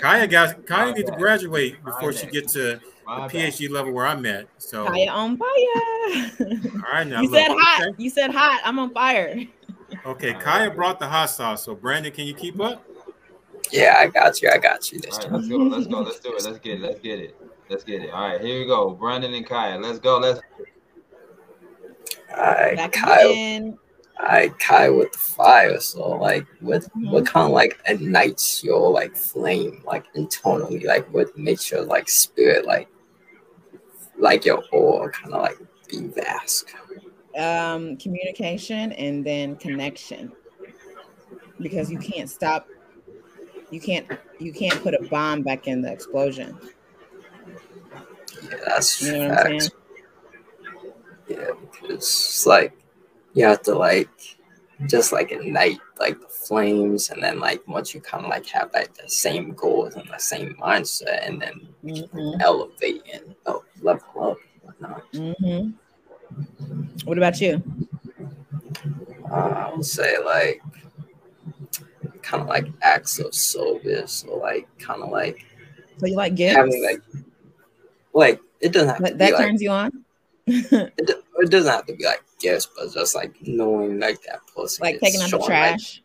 Kaya 0.01 0.27
got 0.27 0.67
Kaya 0.67 0.93
needs 0.93 1.11
to 1.11 1.17
graduate 1.17 1.83
before 1.85 2.13
she 2.13 2.27
gets 2.27 2.53
to 2.53 2.81
the 3.07 3.29
PhD 3.29 3.69
level 3.69 3.93
where 3.93 4.07
I'm 4.07 4.25
at. 4.27 4.47
So 4.59 4.87
Kaya 4.87 5.11
on 5.11 5.37
fire. 5.37 5.49
All 5.51 6.93
right, 6.93 7.07
now 7.07 7.23
you 7.23 7.31
look, 7.31 7.41
said 7.41 7.51
hot. 7.51 7.89
Okay. 7.89 8.03
You 8.03 8.11
said 8.11 8.31
hot. 8.31 8.61
I'm 8.65 8.79
on 8.79 8.93
fire. 8.93 9.45
Okay, 10.07 10.35
Kaya 10.35 10.71
brought 10.71 11.01
the 11.01 11.09
hot 11.09 11.31
sauce. 11.31 11.65
So 11.65 11.75
Brandon, 11.75 12.13
can 12.13 12.27
you 12.27 12.35
keep 12.35 12.61
up? 12.61 12.85
Yeah, 13.73 13.97
I 13.99 14.07
got 14.09 14.41
you. 14.43 14.51
I 14.51 14.59
got 14.59 14.91
you. 14.91 15.01
This 15.01 15.19
All 15.19 15.31
right, 15.31 15.33
let's 15.33 15.49
go. 15.49 15.57
Let's 15.57 15.87
go. 15.87 16.01
Let's 16.01 16.21
do 16.21 16.35
it. 16.35 16.45
Let's 16.45 16.59
get 16.59 16.75
it. 16.75 16.81
Let's 16.81 17.01
get 17.01 17.19
it. 17.21 17.40
Let's 17.71 17.85
get 17.85 18.03
it. 18.03 18.11
All 18.11 18.29
right, 18.29 18.41
here 18.41 18.59
we 18.59 18.67
go. 18.67 18.91
Brandon 18.91 19.33
and 19.33 19.47
Kaya. 19.47 19.79
Let's 19.79 20.01
go. 20.01 20.19
Let's. 20.19 20.41
All 22.37 22.45
right, 22.45 22.93
Kyle. 22.93 23.79
I 24.19 24.49
Kai 24.59 24.91
with 24.91 25.13
the 25.13 25.19
fire. 25.19 25.81
So 25.81 26.11
like 26.11 26.47
what 26.61 26.83
mm-hmm. 26.83 27.11
what 27.11 27.27
kind 27.27 27.47
of 27.47 27.53
like 27.53 27.81
ignites 27.87 28.63
your 28.63 28.91
like 28.91 29.17
flame 29.17 29.83
like 29.87 30.05
internally? 30.15 30.81
Like 30.81 31.13
what 31.15 31.37
makes 31.39 31.71
your 31.71 31.83
like 31.83 32.09
spirit 32.09 32.67
like 32.67 32.89
like 34.19 34.45
your 34.45 34.63
aura 34.73 35.11
kind 35.13 35.33
of 35.33 35.41
like 35.41 35.59
be 35.89 36.09
vast? 36.09 36.67
Um 37.39 37.97
communication 37.97 38.93
and 38.93 39.25
then 39.25 39.57
connection. 39.57 40.33
Because 41.61 41.91
you 41.91 41.99
can't 41.99 42.29
stop 42.29 42.67
you 43.71 43.81
can't 43.81 44.07
you 44.39 44.53
can't 44.53 44.83
put 44.83 44.95
a 44.95 45.09
bomb 45.09 45.43
back 45.43 45.67
in 45.67 45.81
the 45.81 45.93
explosion. 45.93 46.59
Yeah, 48.43 48.57
that's 48.67 49.03
you 49.03 49.13
know 49.13 49.37
saying? 49.43 49.61
Yeah, 51.29 51.51
because 51.61 51.91
it's 51.91 52.47
like 52.47 52.77
you 53.35 53.45
have 53.45 53.63
to 53.63 53.75
like 53.75 54.09
just 54.87 55.13
like 55.13 55.31
ignite 55.31 55.79
like 55.99 56.21
the 56.21 56.27
flames 56.27 57.11
and 57.11 57.23
then 57.23 57.39
like 57.39 57.67
once 57.69 57.95
you 57.95 58.01
kind 58.01 58.25
of 58.25 58.31
like 58.31 58.47
have 58.47 58.71
like 58.73 58.95
the 58.95 59.09
same 59.09 59.53
goals 59.53 59.95
and 59.95 60.09
the 60.09 60.19
same 60.19 60.55
mindset 60.55 61.27
and 61.27 61.43
then 61.43 61.69
mm-hmm. 61.85 62.41
elevate 62.41 63.03
and 63.13 63.35
oh, 63.47 63.63
level 63.83 64.31
up 64.31 64.39
and 64.53 64.63
whatnot. 64.63 65.13
Mm-hmm. 65.13 65.71
What 67.05 67.19
about 67.19 67.41
you? 67.41 67.63
Uh, 69.31 69.35
I 69.35 69.73
would 69.75 69.85
say 69.85 70.17
like 70.25 70.63
kind 72.23 72.43
of 72.43 72.49
like 72.49 72.67
acts 72.83 73.19
of 73.19 73.35
service 73.35 74.25
or 74.29 74.39
like 74.41 74.67
kind 74.79 75.03
of 75.03 75.11
like 75.11 75.45
so 75.99 76.07
you 76.07 76.17
like 76.17 76.35
gifts 76.35 76.57
having 76.57 76.83
like 76.83 77.03
like 78.13 78.41
it 78.61 78.73
doesn't 78.73 78.89
have 78.89 79.03
that, 79.03 79.19
that 79.19 79.37
turns 79.37 79.53
like, 79.55 79.61
you 79.61 79.71
on 79.71 80.05
it, 80.47 81.25
it 81.37 81.51
doesn't 81.51 81.71
have 81.71 81.87
to 81.87 81.95
be 81.95 82.05
like 82.05 82.25
gifts, 82.41 82.69
but 82.77 82.93
just 82.93 83.15
like 83.15 83.35
knowing 83.43 84.01
like 84.01 84.21
that 84.23 84.41
person, 84.55 84.83
like 84.83 85.01
taking 85.01 85.21
out 85.21 85.31
the 85.31 85.39
trash. 85.39 86.03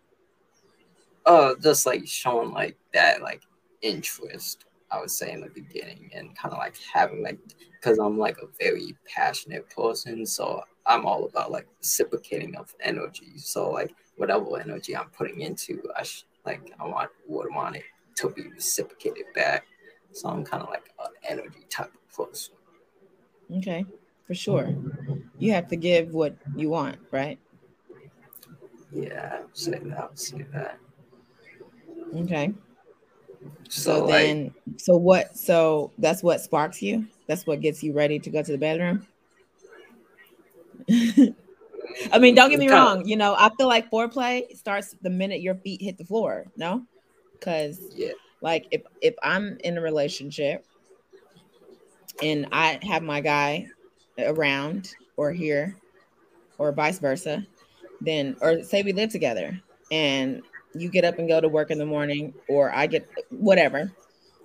Like, 1.26 1.34
uh, 1.34 1.56
just 1.62 1.86
like 1.86 2.08
showing 2.08 2.52
like 2.52 2.78
that 2.94 3.22
like 3.22 3.42
interest. 3.82 4.66
I 4.92 5.00
would 5.00 5.10
say 5.10 5.32
in 5.32 5.42
the 5.42 5.50
beginning, 5.50 6.12
and 6.14 6.38
kind 6.38 6.54
of 6.54 6.60
like 6.60 6.76
having 6.94 7.24
like, 7.24 7.40
because 7.72 7.98
I'm 7.98 8.20
like 8.20 8.38
a 8.38 8.46
very 8.60 8.96
passionate 9.08 9.68
person, 9.70 10.26
so 10.26 10.62
I'm 10.86 11.06
all 11.06 11.26
about 11.26 11.52
like 11.52 11.68
reciprocating 11.80 12.56
of 12.56 12.74
energy. 12.82 13.34
So 13.38 13.72
like 13.72 13.96
whatever 14.18 14.60
energy 14.60 14.96
I'm 14.96 15.10
putting 15.10 15.42
into, 15.42 15.82
I 15.98 16.04
sh- 16.04 16.26
like 16.46 16.72
I 16.80 16.86
want 16.86 17.10
would 17.28 17.48
want 17.54 17.78
it 17.78 17.84
to 18.18 18.30
be 18.30 18.44
reciprocated 18.44 19.26
back. 19.34 19.66
So 20.16 20.30
I'm 20.30 20.44
kind 20.44 20.64
of 20.64 20.70
like 20.70 20.90
an 21.00 21.12
energy 21.30 21.66
type 21.70 21.94
of 21.94 22.16
person. 22.16 22.56
Okay 23.58 23.86
for 24.26 24.34
sure. 24.34 24.76
You 25.38 25.52
have 25.54 25.68
to 25.70 25.76
give 25.76 26.14
what 26.14 26.36
you 26.56 26.70
want, 26.70 26.98
right? 27.12 27.40
Yeah, 28.92 29.42
say 29.54 29.80
that. 29.80 30.20
Say 30.20 30.46
that. 30.54 30.80
Okay. 32.16 32.54
So, 33.70 34.00
so 34.00 34.08
then, 34.08 34.44
like, 34.44 34.80
so 34.80 34.96
what? 34.98 35.38
So 35.38 35.92
that's 35.98 36.24
what 36.24 36.42
sparks 36.42 36.82
you. 36.82 37.08
That's 37.28 37.46
what 37.46 37.62
gets 37.62 37.84
you 37.84 37.94
ready 37.94 38.20
to 38.20 38.30
go 38.30 38.42
to 38.42 38.52
the 38.52 38.58
bedroom. 38.58 39.06
I 42.12 42.20
mean, 42.20 42.36
don't 42.36 42.50
get 42.50 42.60
me 42.60 42.70
wrong. 42.70 43.06
You 43.06 43.18
know, 43.18 43.36
I 43.38 43.50
feel 43.58 43.68
like 43.68 43.90
foreplay 43.92 44.56
starts 44.56 44.96
the 45.02 45.10
minute 45.10 45.42
your 45.42 45.56
feet 45.56 45.82
hit 45.82 45.98
the 45.98 46.06
floor. 46.06 46.46
No, 46.56 46.86
because 47.34 47.80
yeah, 47.94 48.14
like 48.46 48.68
if 48.70 48.84
if 49.02 49.16
I'm 49.24 49.58
in 49.64 49.76
a 49.80 49.82
relationship 49.82 50.64
and 52.22 52.48
I 52.52 52.80
have 52.84 53.02
my 53.02 53.20
guy 53.20 53.68
around 54.20 54.94
or 55.18 55.32
here 55.32 55.76
or 56.60 56.72
vice 56.72 57.00
versa, 57.00 57.44
then 58.02 58.38
or 58.42 58.62
say 58.62 58.84
we 58.84 58.94
live 58.94 59.10
together 59.10 59.60
and 59.92 60.44
you 60.76 60.90
get 60.90 61.06
up 61.06 61.18
and 61.18 61.28
go 61.28 61.42
to 61.42 61.50
work 61.50 61.72
in 61.72 61.80
the 61.80 61.88
morning 61.88 62.36
or 62.48 62.72
I 62.72 62.86
get 62.86 63.10
whatever. 63.32 63.92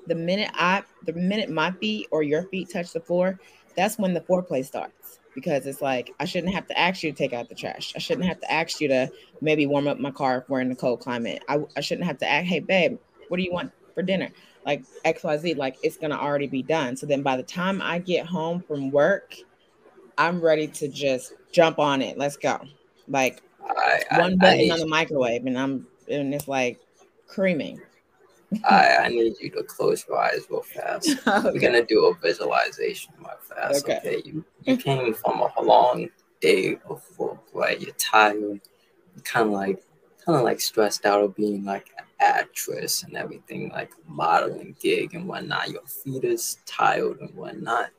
The 0.07 0.15
minute 0.15 0.51
I 0.55 0.83
the 1.05 1.13
minute 1.13 1.51
my 1.51 1.71
feet 1.73 2.09
or 2.11 2.23
your 2.23 2.45
feet 2.45 2.71
touch 2.73 2.95
the 2.95 3.01
floor, 3.01 3.39
that's 3.77 3.99
when 3.99 4.15
the 4.15 4.23
foreplay 4.23 4.65
starts 4.65 5.21
because 5.35 5.67
it's 5.67 5.83
like 5.83 6.15
I 6.19 6.25
shouldn't 6.25 6.55
have 6.55 6.67
to 6.69 6.79
ask 6.79 7.03
you 7.03 7.13
to 7.13 7.19
take 7.19 7.35
out 7.35 7.51
the 7.51 7.55
trash. 7.55 7.93
I 7.95 7.99
shouldn't 7.99 8.27
have 8.27 8.41
to 8.41 8.51
ask 8.51 8.81
you 8.81 8.89
to 8.89 9.11
maybe 9.43 9.67
warm 9.67 9.89
up 9.89 10.01
my 10.01 10.11
car 10.11 10.39
if 10.39 10.49
we're 10.49 10.63
in 10.63 10.71
the 10.71 10.75
cold 10.75 11.01
climate. 11.01 11.43
I, 11.51 11.59
I 11.77 11.83
shouldn't 11.83 12.07
have 12.07 12.19
to 12.21 12.27
ask, 12.27 12.47
hey 12.47 12.61
babe, 12.61 12.99
what 13.29 13.37
do 13.37 13.43
you 13.43 13.53
want 13.53 13.73
for 13.95 14.03
dinner? 14.03 14.29
Like 14.67 14.85
XYZ, 15.05 15.57
like 15.57 15.77
it's 15.83 15.97
gonna 15.97 16.17
already 16.17 16.47
be 16.47 16.63
done. 16.63 16.97
So 16.97 17.07
then 17.07 17.23
by 17.23 17.37
the 17.37 17.43
time 17.43 17.81
I 17.83 17.99
get 17.99 18.27
home 18.27 18.61
from 18.61 18.91
work, 18.91 19.37
I'm 20.19 20.41
ready 20.41 20.67
to 20.67 20.89
just 20.89 21.35
jump 21.53 21.79
on 21.79 22.03
it. 22.03 22.19
Let's 22.19 22.37
go. 22.37 22.61
Like 23.09 23.43
I, 23.65 24.19
one 24.19 24.37
button 24.37 24.71
I, 24.71 24.75
on 24.75 24.81
the 24.81 24.87
microwave 24.87 25.47
and 25.47 25.59
I'm 25.59 25.87
and 26.09 26.35
it's 26.35 26.49
like 26.49 26.79
creaming. 27.27 27.81
I, 28.69 28.97
I 28.97 29.09
need 29.09 29.35
you 29.41 29.51
to 29.51 29.63
close 29.63 30.05
your 30.09 30.19
eyes 30.19 30.47
real 30.51 30.63
fast. 30.63 31.09
okay. 31.27 31.51
We're 31.51 31.61
gonna 31.61 31.85
do 31.85 32.07
a 32.07 32.15
visualization 32.15 33.13
real 33.19 33.31
fast. 33.41 33.85
Okay. 33.85 33.99
okay. 33.99 34.23
You 34.25 34.45
you 34.65 34.77
came 34.77 35.15
from 35.15 35.41
a 35.57 35.63
long 35.63 36.09
day 36.41 36.79
of 36.89 37.03
work, 37.17 37.39
right? 37.55 37.81
You're 37.81 37.95
tired, 37.95 38.61
kind 39.25 39.47
of 39.47 39.53
like 39.53 39.83
kind 40.25 40.39
of 40.39 40.45
like 40.45 40.61
stressed 40.61 41.07
out 41.07 41.23
of 41.23 41.35
being 41.35 41.65
like 41.65 41.91
actress 42.21 43.03
and 43.03 43.17
everything, 43.17 43.71
like 43.71 43.91
modeling 44.07 44.77
gig 44.81 45.15
and 45.15 45.27
whatnot. 45.27 45.71
Your 45.71 45.87
feet 45.87 46.25
is 46.25 46.59
tired 46.67 47.21
and 47.21 47.35
whatnot. 47.35 47.91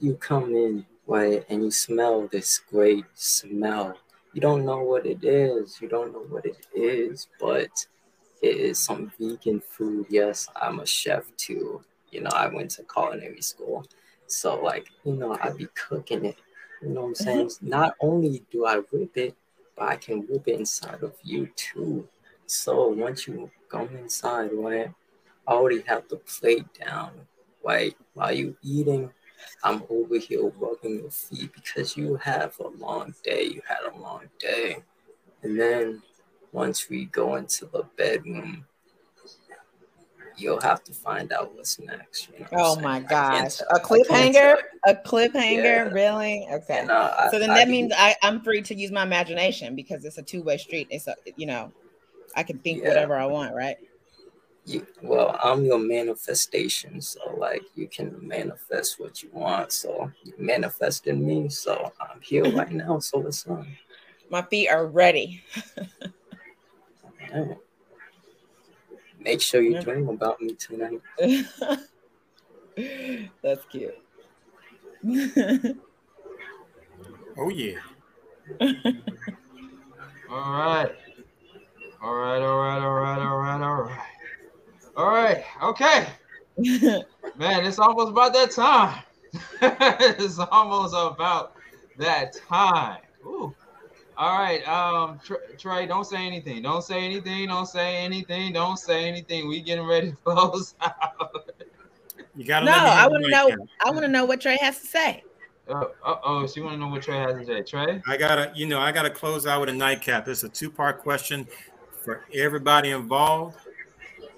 You 0.00 0.14
come 0.14 0.54
in, 0.54 0.84
right, 1.06 1.44
and 1.48 1.64
you 1.64 1.70
smell 1.70 2.28
this 2.28 2.58
great 2.58 3.04
smell. 3.14 3.96
You 4.32 4.40
don't 4.40 4.64
know 4.64 4.82
what 4.82 5.06
it 5.06 5.24
is. 5.24 5.78
You 5.80 5.88
don't 5.88 6.12
know 6.12 6.24
what 6.28 6.44
it 6.44 6.66
is, 6.74 7.28
but 7.38 7.86
it 8.42 8.56
is 8.56 8.78
some 8.78 9.12
vegan 9.18 9.60
food. 9.60 10.06
Yes, 10.08 10.48
I'm 10.60 10.80
a 10.80 10.86
chef 10.86 11.24
too. 11.36 11.82
You 12.10 12.22
know, 12.22 12.30
I 12.34 12.48
went 12.48 12.72
to 12.72 12.84
culinary 12.84 13.40
school. 13.42 13.86
So 14.26 14.60
like, 14.60 14.88
you 15.04 15.14
know, 15.14 15.38
I 15.40 15.50
be 15.50 15.68
cooking 15.74 16.24
it. 16.24 16.36
You 16.82 16.88
know 16.88 17.02
what 17.02 17.08
I'm 17.08 17.14
saying? 17.14 17.46
Mm-hmm. 17.46 17.68
Not 17.68 17.94
only 18.00 18.42
do 18.50 18.66
I 18.66 18.78
whip 18.78 19.16
it, 19.16 19.36
but 19.76 19.88
I 19.88 19.96
can 19.96 20.22
whip 20.22 20.48
it 20.48 20.58
inside 20.58 21.02
of 21.02 21.14
you 21.22 21.48
too. 21.54 22.08
So 22.52 22.88
once 22.88 23.26
you 23.26 23.50
go 23.68 23.88
inside, 23.98 24.50
right, 24.52 24.90
I 25.48 25.52
already 25.52 25.82
have 25.86 26.06
the 26.08 26.16
plate 26.16 26.66
down. 26.74 27.12
Right, 27.64 27.96
while 28.14 28.32
you 28.32 28.56
eating, 28.62 29.08
I'm 29.62 29.84
over 29.88 30.18
here 30.18 30.52
rubbing 30.58 30.98
your 30.98 31.10
feet 31.12 31.52
because 31.52 31.96
you 31.96 32.16
have 32.16 32.58
a 32.58 32.68
long 32.68 33.14
day. 33.22 33.44
You 33.44 33.62
had 33.64 33.92
a 33.92 33.96
long 33.96 34.22
day. 34.40 34.78
And 35.42 35.58
then 35.58 36.02
once 36.50 36.88
we 36.90 37.04
go 37.06 37.36
into 37.36 37.66
the 37.66 37.84
bedroom, 37.96 38.66
you'll 40.36 40.60
have 40.60 40.82
to 40.84 40.92
find 40.92 41.32
out 41.32 41.54
what's 41.54 41.78
next. 41.78 42.30
You 42.30 42.40
know 42.40 42.46
oh 42.52 42.80
my 42.80 43.00
gosh. 43.00 43.60
A 43.70 43.78
cliffhanger? 43.78 44.56
A 44.86 44.94
cliffhanger? 44.94 45.62
Yeah. 45.62 45.82
Really? 45.82 46.48
Okay. 46.52 46.84
So 47.30 47.38
then 47.38 47.50
I, 47.50 47.54
that 47.54 47.68
I 47.68 47.70
means 47.70 47.92
I, 47.96 48.16
I'm 48.22 48.40
free 48.42 48.62
to 48.62 48.74
use 48.74 48.90
my 48.90 49.04
imagination 49.04 49.76
because 49.76 50.04
it's 50.04 50.18
a 50.18 50.22
two-way 50.22 50.56
street. 50.58 50.88
It's 50.90 51.06
a 51.06 51.14
you 51.36 51.46
know, 51.46 51.72
I 52.34 52.42
can 52.42 52.58
think 52.58 52.82
yeah. 52.82 52.88
whatever 52.88 53.16
I 53.16 53.26
want, 53.26 53.54
right? 53.54 53.76
You, 54.64 54.86
well, 55.02 55.38
I'm 55.42 55.64
your 55.64 55.78
manifestation, 55.78 57.00
so 57.00 57.34
like 57.36 57.62
you 57.74 57.88
can 57.88 58.16
manifest 58.20 59.00
what 59.00 59.22
you 59.22 59.30
want. 59.32 59.72
So 59.72 60.10
you 60.22 60.34
manifested 60.38 61.18
me, 61.18 61.48
so 61.48 61.92
I'm 62.00 62.20
here 62.20 62.44
right 62.56 62.70
now. 62.70 63.00
So 63.00 63.18
what's 63.18 63.46
up? 63.48 63.64
My 64.30 64.42
feet 64.42 64.68
are 64.68 64.86
ready. 64.86 65.42
Make 69.18 69.40
sure 69.40 69.62
you 69.62 69.80
dream 69.80 70.08
about 70.08 70.40
me 70.40 70.54
tonight. 70.54 71.00
That's 73.42 73.64
cute. 73.70 73.98
oh 77.36 77.48
yeah. 77.48 77.78
all 80.30 80.52
right. 80.52 80.92
All 82.02 82.16
right, 82.16 82.42
all 82.42 82.58
right, 82.58 82.80
all 82.80 82.94
right, 82.94 83.18
all 83.20 83.36
right, 83.36 83.62
all 83.62 83.82
right. 83.82 83.98
All 84.96 85.06
right, 85.06 85.44
okay. 85.62 86.08
Man, 87.36 87.64
it's 87.64 87.78
almost 87.78 88.10
about 88.10 88.32
that 88.32 88.50
time. 88.50 89.04
it's 89.62 90.40
almost 90.50 90.94
about 90.94 91.54
that 91.98 92.34
time. 92.48 92.98
Ooh. 93.24 93.54
All 94.16 94.36
right, 94.36 94.66
um, 94.66 95.20
Trey, 95.56 95.86
don't 95.86 96.04
say 96.04 96.26
anything. 96.26 96.62
Don't 96.62 96.82
say 96.82 97.04
anything. 97.04 97.46
Don't 97.46 97.66
say 97.66 97.98
anything. 97.98 98.52
Don't 98.52 98.78
say 98.78 99.04
anything. 99.08 99.46
We 99.46 99.62
getting 99.62 99.86
ready 99.86 100.10
to 100.10 100.16
close 100.24 100.74
out. 100.80 101.54
You 102.34 102.44
gotta. 102.44 102.66
No, 102.66 102.72
I 102.72 103.06
want 103.06 103.24
to 103.24 103.30
know. 103.30 103.66
I 103.84 103.90
want 103.90 104.02
to 104.02 104.08
know 104.08 104.24
what 104.24 104.40
Trey 104.40 104.58
has 104.60 104.80
to 104.80 104.86
say. 104.88 105.22
Uh 105.68 105.84
oh, 106.04 106.48
she 106.48 106.60
want 106.60 106.74
to 106.74 106.80
know 106.80 106.88
what 106.88 107.02
Trey 107.02 107.18
has 107.18 107.36
to 107.36 107.46
say. 107.46 107.62
Trey, 107.62 108.02
I 108.08 108.16
gotta, 108.16 108.50
you 108.56 108.66
know, 108.66 108.80
I 108.80 108.90
gotta 108.90 109.10
close 109.10 109.46
out 109.46 109.60
with 109.60 109.68
a 109.68 109.72
nightcap. 109.72 110.26
It's 110.26 110.42
a 110.42 110.48
two-part 110.48 111.02
question 111.02 111.46
for 112.04 112.24
everybody 112.34 112.90
involved 112.90 113.56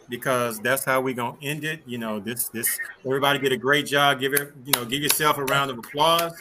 because 0.09 0.61
that's 0.61 0.85
how 0.85 1.01
we're 1.01 1.15
gonna 1.15 1.37
end 1.43 1.65
it. 1.65 1.83
You 1.87 1.99
know, 1.99 2.21
this 2.21 2.49
this 2.49 2.79
everybody 3.05 3.39
did 3.39 3.53
a 3.53 3.57
great 3.57 3.87
job. 3.87 4.21
Give 4.21 4.35
it, 4.35 4.53
you 4.65 4.73
know, 4.73 4.85
give 4.85 5.03
yourself 5.03 5.39
a 5.39 5.45
round 5.45 5.71
of 5.71 5.79
applause. 5.79 6.33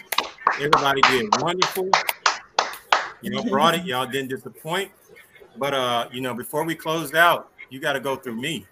Everybody 0.55 1.01
did 1.01 1.41
wonderful. 1.41 1.89
You 3.21 3.29
know, 3.29 3.43
brought 3.43 3.75
it. 3.75 3.85
Y'all 3.85 4.05
didn't 4.05 4.29
disappoint. 4.29 4.91
But 5.57 5.73
uh, 5.73 6.07
you 6.11 6.21
know, 6.21 6.33
before 6.33 6.63
we 6.63 6.75
closed 6.75 7.15
out, 7.15 7.51
you 7.69 7.79
got 7.79 7.93
to 7.93 7.99
go 7.99 8.15
through 8.15 8.35
me. 8.35 8.65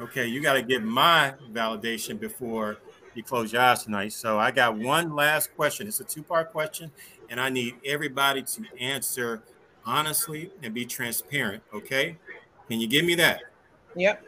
Okay, 0.00 0.26
you 0.26 0.40
got 0.42 0.54
to 0.54 0.62
get 0.62 0.82
my 0.82 1.34
validation 1.52 2.18
before 2.18 2.78
you 3.14 3.22
close 3.22 3.52
your 3.52 3.62
eyes 3.62 3.84
tonight. 3.84 4.12
So 4.12 4.38
I 4.38 4.50
got 4.50 4.76
one 4.76 5.14
last 5.14 5.54
question. 5.54 5.86
It's 5.86 6.00
a 6.00 6.04
two-part 6.04 6.50
question, 6.50 6.90
and 7.28 7.40
I 7.40 7.50
need 7.50 7.74
everybody 7.84 8.42
to 8.42 8.64
answer 8.80 9.42
honestly 9.84 10.50
and 10.62 10.72
be 10.74 10.84
transparent. 10.84 11.62
Okay, 11.74 12.16
can 12.68 12.80
you 12.80 12.86
give 12.86 13.04
me 13.04 13.14
that? 13.16 13.40
Yep. 13.96 14.24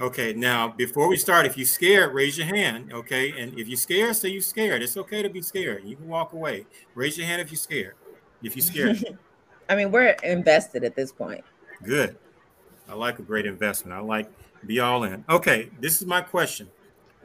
Okay, 0.00 0.32
now 0.32 0.68
before 0.68 1.08
we 1.08 1.16
start, 1.16 1.44
if 1.44 1.56
you're 1.56 1.66
scared, 1.66 2.14
raise 2.14 2.38
your 2.38 2.46
hand. 2.46 2.92
Okay, 2.92 3.32
and 3.40 3.58
if 3.58 3.66
you're 3.66 3.76
scared, 3.76 4.14
say 4.14 4.28
you're 4.28 4.40
scared. 4.40 4.82
It's 4.82 4.96
okay 4.96 5.22
to 5.22 5.28
be 5.28 5.42
scared. 5.42 5.84
You 5.84 5.96
can 5.96 6.08
walk 6.08 6.32
away. 6.32 6.66
Raise 6.94 7.18
your 7.18 7.26
hand 7.26 7.42
if 7.42 7.50
you're 7.50 7.58
scared 7.58 7.94
if 8.42 8.56
you're 8.56 8.64
scared. 8.64 9.18
I 9.68 9.76
mean, 9.76 9.90
we're 9.90 10.16
invested 10.22 10.84
at 10.84 10.94
this 10.94 11.12
point. 11.12 11.44
Good. 11.82 12.16
I 12.88 12.94
like 12.94 13.18
a 13.18 13.22
great 13.22 13.46
investment. 13.46 13.96
I 13.96 14.00
like 14.00 14.30
be 14.66 14.80
all 14.80 15.04
in. 15.04 15.24
Okay, 15.28 15.70
this 15.80 16.00
is 16.00 16.06
my 16.06 16.20
question. 16.20 16.68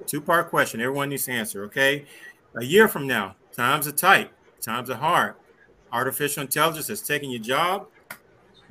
Two 0.05 0.21
part 0.21 0.49
question. 0.49 0.81
Everyone 0.81 1.09
needs 1.09 1.25
to 1.25 1.31
answer. 1.31 1.63
Okay. 1.65 2.05
A 2.55 2.63
year 2.63 2.87
from 2.87 3.07
now, 3.07 3.35
times 3.51 3.87
are 3.87 3.93
tight, 3.93 4.29
times 4.61 4.89
are 4.89 4.95
hard. 4.95 5.35
Artificial 5.93 6.41
intelligence 6.41 6.89
has 6.89 7.01
taken 7.01 7.29
your 7.29 7.41
job. 7.41 7.87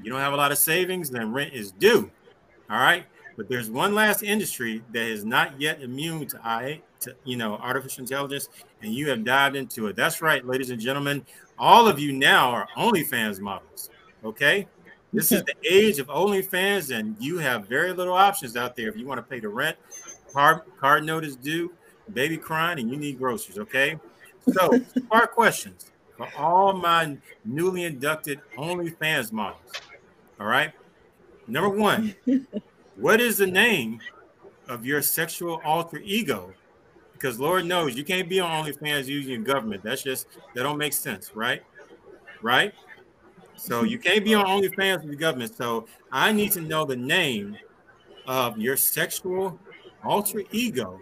You 0.02 0.10
don't 0.10 0.20
have 0.20 0.34
a 0.34 0.36
lot 0.36 0.52
of 0.52 0.58
savings, 0.58 1.08
then 1.08 1.32
rent 1.32 1.54
is 1.54 1.72
due. 1.72 2.10
All 2.68 2.78
right. 2.78 3.06
But 3.36 3.48
there's 3.48 3.70
one 3.70 3.94
last 3.94 4.22
industry 4.22 4.82
that 4.92 5.06
is 5.06 5.24
not 5.24 5.58
yet 5.58 5.80
immune 5.80 6.26
to 6.28 6.40
I 6.44 6.82
to 7.00 7.16
you 7.24 7.36
know 7.36 7.54
artificial 7.56 8.02
intelligence, 8.02 8.50
and 8.82 8.92
you 8.92 9.08
have 9.08 9.24
dived 9.24 9.56
into 9.56 9.86
it. 9.86 9.96
That's 9.96 10.20
right, 10.20 10.44
ladies 10.44 10.68
and 10.68 10.78
gentlemen 10.78 11.24
all 11.62 11.86
of 11.86 12.00
you 12.00 12.12
now 12.12 12.50
are 12.50 12.68
OnlyFans 12.76 13.38
models. 13.38 13.88
Okay. 14.24 14.66
This 15.12 15.30
is 15.30 15.44
the 15.44 15.54
age 15.64 16.00
of 16.00 16.08
OnlyFans, 16.08 16.96
and 16.96 17.14
you 17.20 17.38
have 17.38 17.68
very 17.68 17.92
little 17.92 18.14
options 18.14 18.56
out 18.56 18.74
there 18.74 18.88
if 18.88 18.96
you 18.96 19.06
want 19.06 19.18
to 19.18 19.22
pay 19.22 19.38
the 19.38 19.48
rent, 19.48 19.76
card, 20.32 20.62
card 20.80 21.04
note 21.04 21.22
is 21.22 21.36
due, 21.36 21.72
baby 22.14 22.36
crying, 22.36 22.80
and 22.80 22.90
you 22.90 22.96
need 22.96 23.18
groceries. 23.18 23.58
Okay. 23.58 23.96
So, 24.52 24.80
our 25.12 25.28
questions 25.28 25.91
for 26.22 26.40
all 26.40 26.72
my 26.72 27.16
newly 27.44 27.84
inducted 27.84 28.40
OnlyFans 28.56 29.32
models. 29.32 29.72
All 30.40 30.46
right. 30.46 30.72
Number 31.46 31.68
one, 31.68 32.14
what 32.96 33.20
is 33.20 33.38
the 33.38 33.46
name 33.46 34.00
of 34.68 34.86
your 34.86 35.02
sexual 35.02 35.60
alter 35.64 35.98
ego 35.98 36.52
because 37.12 37.38
Lord 37.38 37.66
knows 37.66 37.96
you 37.96 38.02
can't 38.02 38.28
be 38.28 38.40
on 38.40 38.64
OnlyFans 38.64 39.06
using 39.06 39.44
government. 39.44 39.84
That's 39.84 40.02
just 40.02 40.26
that 40.54 40.64
don't 40.64 40.76
make 40.76 40.92
sense, 40.92 41.30
right? 41.36 41.62
Right? 42.42 42.74
So 43.54 43.84
you 43.84 43.96
can't 43.96 44.24
be 44.24 44.34
on 44.34 44.44
OnlyFans 44.44 45.02
with 45.02 45.10
the 45.10 45.16
government. 45.16 45.56
So 45.56 45.86
I 46.10 46.32
need 46.32 46.50
to 46.52 46.60
know 46.60 46.84
the 46.84 46.96
name 46.96 47.56
of 48.26 48.58
your 48.58 48.76
sexual 48.76 49.56
alter 50.02 50.42
ego 50.50 51.00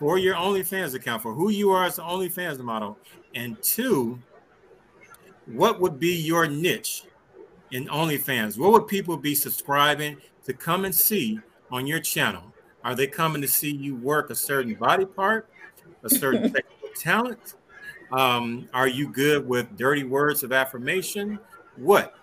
for 0.00 0.18
your 0.18 0.34
OnlyFans 0.34 0.94
account, 0.94 1.22
for 1.22 1.32
who 1.32 1.50
you 1.50 1.70
are 1.70 1.84
as 1.84 2.00
an 2.00 2.06
OnlyFans 2.06 2.58
model. 2.58 2.98
And 3.34 3.60
two, 3.62 4.18
what 5.46 5.80
would 5.80 5.98
be 5.98 6.14
your 6.14 6.46
niche 6.46 7.04
in 7.70 7.86
OnlyFans? 7.86 8.58
What 8.58 8.72
would 8.72 8.88
people 8.88 9.16
be 9.16 9.34
subscribing 9.34 10.18
to 10.44 10.52
come 10.52 10.84
and 10.84 10.94
see 10.94 11.40
on 11.70 11.86
your 11.86 12.00
channel? 12.00 12.42
Are 12.82 12.94
they 12.94 13.06
coming 13.06 13.42
to 13.42 13.48
see 13.48 13.70
you 13.70 13.96
work 13.96 14.30
a 14.30 14.34
certain 14.34 14.74
body 14.74 15.04
part, 15.04 15.48
a 16.02 16.10
certain 16.10 16.42
technical 16.52 16.88
talent? 16.96 17.54
Um, 18.12 18.68
are 18.74 18.88
you 18.88 19.12
good 19.12 19.46
with 19.46 19.76
dirty 19.76 20.04
words 20.04 20.42
of 20.42 20.52
affirmation? 20.52 21.38
What? 21.76 22.14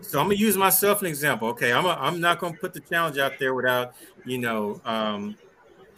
So 0.00 0.18
I'm 0.18 0.26
gonna 0.26 0.36
use 0.36 0.56
myself 0.56 1.00
an 1.00 1.06
example. 1.06 1.48
Okay, 1.48 1.72
I'm 1.72 1.84
a, 1.84 1.90
I'm 1.90 2.20
not 2.20 2.38
gonna 2.38 2.56
put 2.56 2.72
the 2.72 2.80
challenge 2.80 3.18
out 3.18 3.38
there 3.38 3.52
without 3.52 3.94
you 4.24 4.38
know 4.38 4.80
um, 4.86 5.36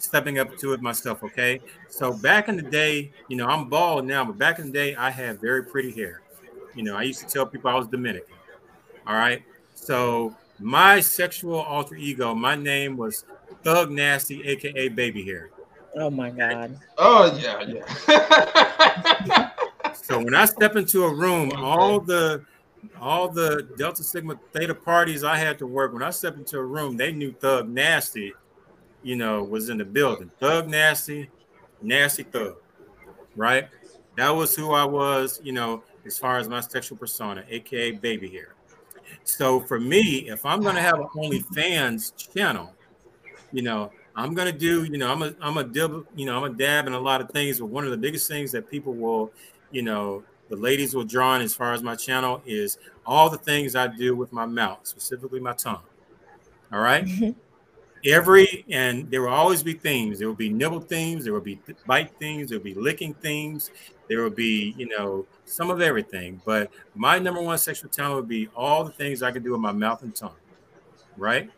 stepping 0.03 0.39
up 0.39 0.57
to 0.59 0.73
it 0.73 0.83
myself. 0.83 1.23
Okay, 1.23 1.61
so 1.89 2.13
back 2.13 2.49
in 2.49 2.57
the 2.57 2.63
day, 2.63 3.13
you 3.29 3.37
know 3.37 3.47
I'm 3.47 3.69
bald 3.69 4.05
now, 4.07 4.25
but 4.25 4.39
back 4.39 4.59
in 4.59 4.67
the 4.67 4.73
day 4.73 4.95
I 4.95 5.11
had 5.11 5.41
very 5.41 5.65
pretty 5.65 5.93
hair. 5.93 6.23
You 6.75 6.83
know 6.83 6.97
I 6.97 7.03
used 7.03 7.21
to 7.21 7.27
tell 7.27 7.47
people 7.47 7.71
I 7.71 7.75
was 7.75 7.87
Dominican. 7.87 8.35
All 9.07 9.15
right, 9.15 9.43
so 9.75 10.35
my 10.59 11.01
sexual 11.01 11.61
alter 11.61 11.97
ego, 11.97 12.35
my 12.35 12.55
name 12.55 12.97
was 12.97 13.25
Thug 13.63 13.91
Nasty, 13.91 14.43
aka 14.47 14.89
Baby 14.89 15.25
Hair. 15.25 15.51
Oh 15.97 16.11
my 16.11 16.31
god. 16.31 16.79
Oh 16.99 17.39
yeah, 17.39 17.63
yeah. 18.09 19.51
so 19.95 20.19
when 20.23 20.35
I 20.35 20.47
step 20.47 20.77
into 20.77 21.05
a 21.05 21.15
room, 21.15 21.53
all 21.57 22.01
the 22.01 22.45
all 23.01 23.29
the 23.29 23.69
Delta 23.77 24.03
Sigma 24.03 24.39
Theta 24.53 24.75
parties 24.75 25.23
I 25.23 25.37
had 25.37 25.59
to 25.59 25.67
work, 25.67 25.93
when 25.93 26.03
I 26.03 26.11
stepped 26.11 26.39
into 26.39 26.59
a 26.59 26.65
room, 26.65 26.97
they 26.97 27.13
knew 27.13 27.33
Thug 27.33 27.69
Nasty, 27.69 28.33
you 29.03 29.17
know, 29.17 29.43
was 29.43 29.69
in 29.69 29.79
the 29.79 29.85
building. 29.85 30.31
Thug 30.39 30.69
Nasty, 30.69 31.31
Nasty 31.81 32.23
Thug, 32.23 32.57
right? 33.37 33.69
That 34.17 34.31
was 34.31 34.55
who 34.55 34.73
I 34.73 34.85
was, 34.85 35.41
you 35.43 35.53
know, 35.53 35.83
as 36.05 36.19
far 36.19 36.39
as 36.39 36.49
my 36.49 36.61
sexual 36.61 36.99
persona, 36.99 37.45
aka 37.49 37.93
baby 37.93 38.29
hair. 38.29 38.55
So 39.25 39.61
for 39.61 39.79
me, 39.79 40.29
if 40.29 40.45
I'm 40.45 40.63
gonna 40.63 40.81
have 40.81 40.99
an 40.99 41.09
OnlyFans 41.17 42.33
channel, 42.35 42.75
you 43.53 43.63
know, 43.63 43.93
I'm 44.15 44.35
gonna 44.35 44.53
do, 44.53 44.85
you 44.85 44.99
know, 44.99 45.11
I'm 45.11 45.23
a 45.23 45.35
I'm 45.41 45.57
a 45.57 45.65
dib, 45.65 46.07
you 46.15 46.27
know, 46.27 46.37
I'm 46.37 46.45
a 46.45 46.55
dab 46.55 46.87
in 46.87 46.93
a 46.93 47.01
lot 47.01 47.21
of 47.21 47.31
things, 47.31 47.61
but 47.61 47.67
one 47.67 47.85
of 47.85 47.91
the 47.91 47.97
biggest 47.97 48.29
things 48.29 48.53
that 48.53 48.71
people 48.71 48.95
will, 48.95 49.33
you 49.71 49.83
know, 49.83 50.23
the 50.49 50.57
ladies 50.57 50.95
will 50.95 51.05
draw 51.05 51.31
on 51.31 51.41
as 51.41 51.55
far 51.55 51.73
as 51.73 51.83
my 51.83 51.95
channel 51.95 52.43
is 52.45 52.79
all 53.07 53.31
the 53.31 53.39
things 53.39 53.75
I 53.75 53.87
do 53.87 54.15
with 54.15 54.33
my 54.33 54.45
mouth, 54.45 54.81
specifically 54.83 55.41
my 55.41 55.55
tongue. 55.55 55.83
All 56.73 56.81
right? 56.81 57.05
Mm-hmm. 57.05 57.31
Every 58.05 58.65
and 58.69 59.09
there 59.11 59.23
will 59.23 59.29
always 59.29 59.63
be 59.63 59.75
themes. 59.75 60.19
There 60.19 60.27
will 60.27 60.35
be 60.35 60.49
nibble 60.49 60.81
themes, 60.81 61.25
there 61.25 61.33
will 61.33 61.41
be 61.41 61.61
bite 61.87 62.13
themes, 62.19 62.51
there 62.51 62.59
will 62.59 62.65
be 62.65 62.75
licking 62.75 63.15
themes, 63.15 63.71
there 64.09 64.23
will 64.23 64.31
be, 64.31 64.75
you 64.77 64.89
know, 64.89 65.25
some 65.45 65.71
of 65.71 65.81
everything. 65.81 66.41
But 66.45 66.71
my 66.95 67.19
number 67.19 67.41
one 67.41 67.59
sexual 67.59 67.91
talent 67.91 68.17
would 68.17 68.29
be 68.29 68.49
all 68.57 68.85
the 68.85 68.91
things 68.91 69.23
I 69.23 69.31
can 69.31 69.43
do 69.43 69.53
with 69.53 69.61
my 69.61 69.73
mouth 69.73 70.03
and 70.03 70.15
tongue. 70.15 70.35
Right? 71.17 71.49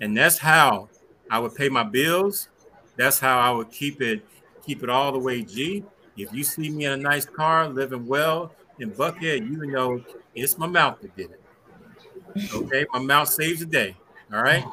And 0.00 0.16
that's 0.16 0.38
how 0.38 0.88
I 1.30 1.40
would 1.40 1.54
pay 1.54 1.68
my 1.68 1.82
bills. 1.82 2.48
That's 2.96 3.18
how 3.18 3.38
I 3.38 3.50
would 3.50 3.70
keep 3.70 4.00
it 4.00 4.24
keep 4.64 4.82
it 4.82 4.90
all 4.90 5.12
the 5.12 5.18
way 5.18 5.42
G. 5.42 5.84
If 6.16 6.32
you 6.32 6.44
see 6.44 6.68
me 6.68 6.84
in 6.84 6.92
a 6.92 6.96
nice 6.96 7.24
car, 7.24 7.68
living 7.68 8.06
well 8.06 8.52
in 8.78 8.90
Buckhead, 8.90 9.48
you 9.48 9.66
know 9.66 10.02
it's 10.34 10.58
my 10.58 10.66
mouth 10.66 11.00
that 11.00 11.16
did 11.16 11.30
it. 11.30 12.54
Okay, 12.54 12.86
my 12.92 12.98
mouth 12.98 13.28
saves 13.28 13.60
the 13.60 13.66
day. 13.66 13.96
All 14.32 14.42
right. 14.42 14.64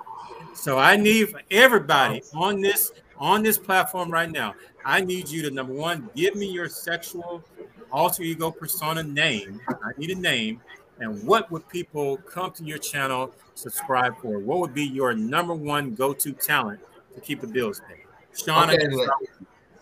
So 0.55 0.79
I 0.79 0.95
need 0.95 1.35
everybody 1.51 2.23
on 2.33 2.61
this 2.61 2.91
on 3.17 3.43
this 3.43 3.57
platform 3.57 4.09
right 4.09 4.31
now. 4.31 4.55
I 4.83 5.01
need 5.01 5.29
you 5.29 5.41
to 5.43 5.51
number 5.51 5.73
one, 5.73 6.09
give 6.15 6.35
me 6.35 6.49
your 6.49 6.69
sexual 6.69 7.43
alter 7.91 8.23
ego 8.23 8.51
persona 8.51 9.03
name. 9.03 9.59
I 9.69 9.91
need 9.97 10.11
a 10.11 10.15
name. 10.15 10.61
And 10.99 11.23
what 11.25 11.51
would 11.51 11.67
people 11.67 12.17
come 12.17 12.51
to 12.51 12.63
your 12.63 12.77
channel 12.77 13.33
subscribe 13.55 14.17
for? 14.21 14.39
What 14.39 14.59
would 14.59 14.73
be 14.73 14.85
your 14.85 15.13
number 15.13 15.53
one 15.53 15.93
go-to 15.93 16.31
talent 16.31 16.79
to 17.13 17.21
keep 17.21 17.41
the 17.41 17.47
bills 17.47 17.81
paid? 17.87 18.05
Sean, 18.37 18.69
okay, 18.69 18.87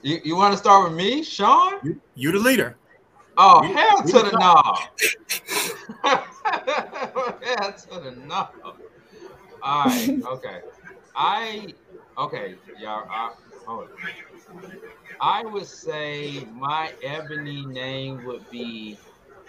you, 0.02 0.20
you 0.24 0.36
want 0.36 0.54
to 0.54 0.58
start 0.58 0.90
with 0.90 0.98
me, 0.98 1.24
Sean? 1.24 1.80
You, 1.84 2.02
you 2.16 2.32
the 2.32 2.40
leader. 2.40 2.76
Oh, 3.38 3.64
you, 3.64 3.74
hell 3.74 4.02
to 4.04 4.12
the 4.12 4.32
no. 4.40 4.74
hell 7.58 7.74
to 7.74 8.00
the 8.00 8.12
no. 8.28 8.48
All 9.64 9.86
right, 9.86 10.22
okay. 10.28 10.62
I 11.16 11.74
okay, 12.18 12.56
y'all. 12.80 13.08
I, 13.10 13.34
hold 13.66 13.86
on. 13.86 14.72
I 15.22 15.46
would 15.46 15.66
say 15.66 16.46
my 16.54 16.92
ebony 17.02 17.66
name 17.66 18.26
would 18.26 18.50
be. 18.52 18.98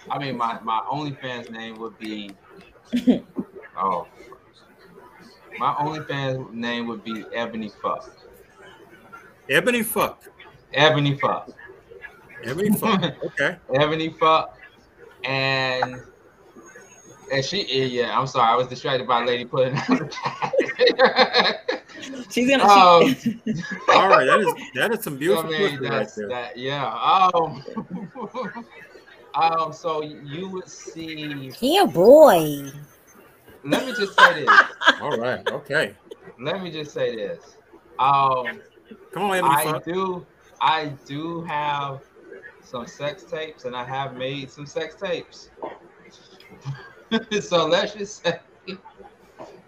I 0.08 0.18
mean, 0.18 0.36
my 0.36 0.60
my 0.60 0.80
OnlyFans 0.90 1.50
name 1.50 1.78
would 1.80 1.98
be. 1.98 2.30
oh, 3.76 4.06
my 5.58 5.74
OnlyFans 5.74 6.52
name 6.52 6.86
would 6.86 7.02
be 7.02 7.24
Ebony 7.34 7.70
Fuck. 7.82 8.08
Ebony 9.50 9.82
Fuck. 9.82 10.22
Ebony 10.72 11.16
Fuck. 11.16 11.50
Ebony 12.44 12.70
Fuck. 12.76 13.02
Okay. 13.24 13.56
Ebony 13.74 14.10
Fuck. 14.10 14.58
And 15.24 16.02
and 17.30 17.44
she 17.44 17.88
yeah, 17.88 18.18
I'm 18.18 18.26
sorry, 18.26 18.52
I 18.52 18.56
was 18.56 18.68
distracted 18.68 19.06
by 19.06 19.22
a 19.22 19.26
lady 19.26 19.44
putting 19.44 19.76
out 19.76 19.86
the 19.88 20.09
chat. 20.09 21.70
She's 22.30 22.51
gonna 22.51 22.64
um, 22.64 23.14
she, 23.14 23.40
all 23.92 24.09
right, 24.09 24.24
that 24.24 24.40
is 24.40 24.55
that 24.74 24.92
is 24.92 25.05
some 25.05 25.16
beautiful 25.16 25.55
I 25.55 25.68
mean, 25.68 25.80
right 25.80 26.09
there. 26.16 26.28
That, 26.28 26.56
yeah. 26.56 26.86
Um 27.34 27.64
um 29.34 29.72
so 29.72 30.02
you 30.02 30.48
would 30.48 30.68
see 30.68 31.52
Yeah 31.60 31.86
boy. 31.86 32.70
Let 33.64 33.86
me 33.86 33.92
just 33.94 34.16
say 34.18 34.44
this. 34.44 34.60
all 35.01 35.16
right, 35.16 35.46
okay. 35.48 35.94
Let 36.38 36.62
me 36.62 36.70
just 36.70 36.92
say 36.92 37.16
this. 37.16 37.56
Um 37.98 38.60
Come 39.12 39.24
on, 39.24 39.36
Ebony 39.38 39.55
I 39.55 39.64
Fuck. 39.64 39.84
do 39.84 40.26
I 40.60 40.92
do 41.06 41.42
have 41.42 42.01
some 42.62 42.86
sex 42.86 43.24
tapes 43.24 43.64
and 43.64 43.76
I 43.76 43.84
have 43.84 44.16
made 44.16 44.51
some 44.51 44.66
sex 44.66 44.96
tapes. 44.96 45.51
so 47.40 47.66
let's 47.66 47.94
just 47.94 48.24
say 48.24 48.38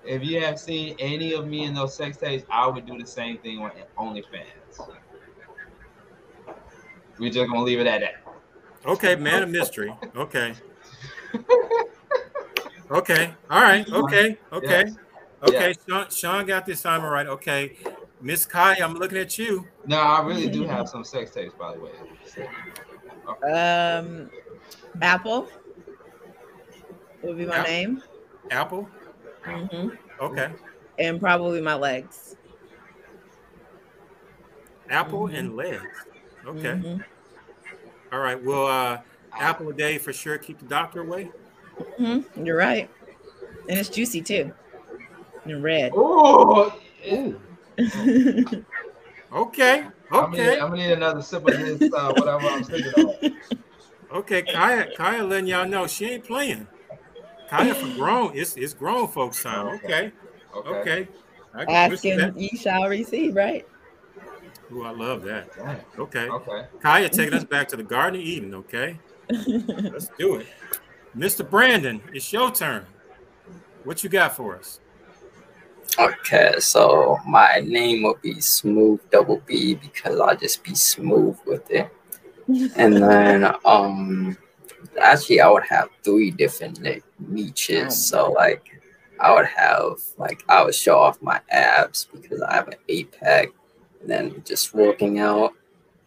if 0.05 0.24
you 0.24 0.40
have 0.40 0.59
seen 0.59 0.97
any 0.98 1.32
of 1.32 1.47
me 1.47 1.64
in 1.64 1.74
those 1.74 1.94
sex 1.94 2.16
tapes, 2.16 2.44
I 2.51 2.66
would 2.66 2.86
do 2.86 2.98
the 2.98 3.06
same 3.06 3.39
thing 3.39 3.59
on 3.59 3.73
OnlyFans. 3.98 4.89
We're 7.18 7.31
just 7.31 7.51
gonna 7.51 7.62
leave 7.62 7.81
it 7.81 7.86
at 7.86 8.01
that. 8.01 8.14
Okay, 8.85 9.16
man 9.16 9.43
of 9.43 9.51
mystery. 9.51 9.93
Okay. 10.14 10.55
okay. 12.90 13.35
All 13.51 13.62
right. 13.62 13.89
Okay. 13.90 14.39
Okay. 14.52 14.85
Yes. 14.86 14.97
Okay. 15.43 15.68
Yes. 15.68 15.77
Sean, 15.89 16.10
Sean 16.10 16.47
got 16.47 16.66
the 16.66 16.73
assignment 16.73 17.12
right. 17.12 17.27
Okay. 17.27 17.77
Miss 18.20 18.47
Kai, 18.47 18.77
I'm 18.82 18.94
looking 18.94 19.18
at 19.18 19.39
you. 19.39 19.66
No, 19.86 19.98
I 19.98 20.24
really 20.24 20.48
do 20.48 20.64
have 20.64 20.89
some 20.89 21.05
sex 21.05 21.32
tapes, 21.32 21.55
by 21.55 21.74
the 21.74 21.81
way. 21.81 21.90
Okay. 23.28 23.52
Um, 23.52 24.31
Apple 25.02 25.48
would 27.27 27.39
be 27.39 27.47
my 27.47 27.57
Apple. 27.57 27.70
name. 27.70 28.03
Apple. 28.51 28.89
Mm-hmm. 29.44 29.89
Okay. 30.20 30.53
And 30.98 31.20
probably 31.20 31.61
my 31.61 31.74
legs. 31.74 32.36
Apple 34.89 35.28
Mhm. 35.28 35.39
and 35.39 35.57
legs. 35.57 36.07
Okay. 36.47 36.74
Mhm. 36.74 37.05
All 38.12 38.20
right. 38.20 38.43
Well, 38.43 38.66
uh, 38.66 38.98
apple 39.39 39.69
a 39.69 39.74
day 39.74 39.98
for 39.98 40.12
sure. 40.12 40.39
Keep 40.39 40.61
the 40.61 40.66
doctor 40.66 41.01
away. 41.01 41.31
Mhm. 41.98 42.24
You're 42.47 42.57
right. 42.57 42.89
And 43.69 43.78
it's 43.78 43.89
juicy 43.89 44.23
too. 44.23 44.53
And 45.44 45.62
red. 45.62 45.93
Oh, 45.94 46.73
Ooh. 47.12 47.40
Okay. 49.32 49.85
I'm, 50.11 50.31
gonna 50.31 50.36
need, 50.36 50.40
Okay. 50.40 50.61
I'm 50.61 50.70
gonna 50.70 50.77
need 50.77 50.93
another 50.93 51.20
sip 51.20 51.44
of 51.47 51.59
this, 51.59 51.82
uh, 51.93 52.12
whatever 52.12 52.47
I'm 52.47 52.62
sipping 52.65 52.94
on. 52.94 53.15
Okay. 54.12 54.43
Kaya, 54.43 54.90
Kaya 54.97 55.24
letting 55.24 55.48
y'all 55.48 55.66
know 55.69 55.86
she 55.86 56.07
ain't 56.07 56.24
playing. 56.24 56.69
Kaya 57.48 57.74
for 57.74 57.94
grown. 57.94 58.36
It's 58.36 58.56
it's 58.56 58.74
grown 58.74 59.09
folks 59.09 59.43
time. 59.43 59.66
Okay. 59.77 60.12
Okay. 60.55 60.70
Okay. 60.70 61.09
I 61.55 61.64
can 61.64 61.74
Ask 61.74 61.90
respect 61.93 62.20
and 62.20 62.35
that. 62.35 62.40
ye 62.40 62.48
shall 62.56 62.89
receive, 62.89 63.35
right? 63.35 63.66
Ooh, 64.73 64.82
I 64.82 64.90
love 64.90 65.23
that. 65.23 65.55
Damn. 65.56 65.81
Okay. 65.98 66.28
Okay. 66.28 66.66
Kaya 66.82 67.09
taking 67.09 67.35
us 67.35 67.44
back 67.44 67.68
to 67.68 67.77
the 67.77 67.82
Garden 67.82 68.20
of 68.20 68.27
Eden. 68.27 68.55
Okay. 68.55 68.98
Let's 69.31 70.10
do 70.18 70.36
it. 70.36 70.47
Mr. 71.16 71.48
Brandon, 71.48 72.02
it's 72.12 72.32
your 72.32 72.51
turn. 72.51 72.85
What 73.85 74.02
you 74.05 74.10
got 74.10 74.36
for 74.36 74.56
us? 74.56 74.81
Okay, 75.98 76.55
so 76.59 77.18
my 77.27 77.62
name 77.64 78.02
will 78.02 78.18
be 78.20 78.40
Smooth 78.40 79.01
Double 79.10 79.40
B 79.47 79.77
because 79.77 80.20
I'll 80.20 80.36
just 80.36 80.62
be 80.62 80.74
smooth 80.74 81.39
with 81.47 81.70
it. 81.70 81.90
And 82.77 82.97
then 82.97 83.55
um 83.64 84.36
actually 85.01 85.41
I 85.41 85.49
would 85.49 85.65
have 85.65 85.89
three 86.03 86.31
different 86.31 86.83
like 86.83 87.05
niches. 87.19 87.97
So 87.97 88.33
like 88.33 88.71
I 89.21 89.35
would 89.35 89.47
have 89.47 90.01
like 90.19 90.45
I 90.49 90.65
would 90.65 90.75
show 90.75 90.99
off 90.99 91.21
my 91.23 91.41
abs 91.51 92.09
because 92.13 92.43
I 92.43 92.55
have 92.55 92.69
an 92.69 92.75
eight 92.89 93.13
pack 93.13 93.49
and 94.01 94.11
then 94.11 94.43
just 94.45 94.75
working 94.75 95.19
out 95.19 95.53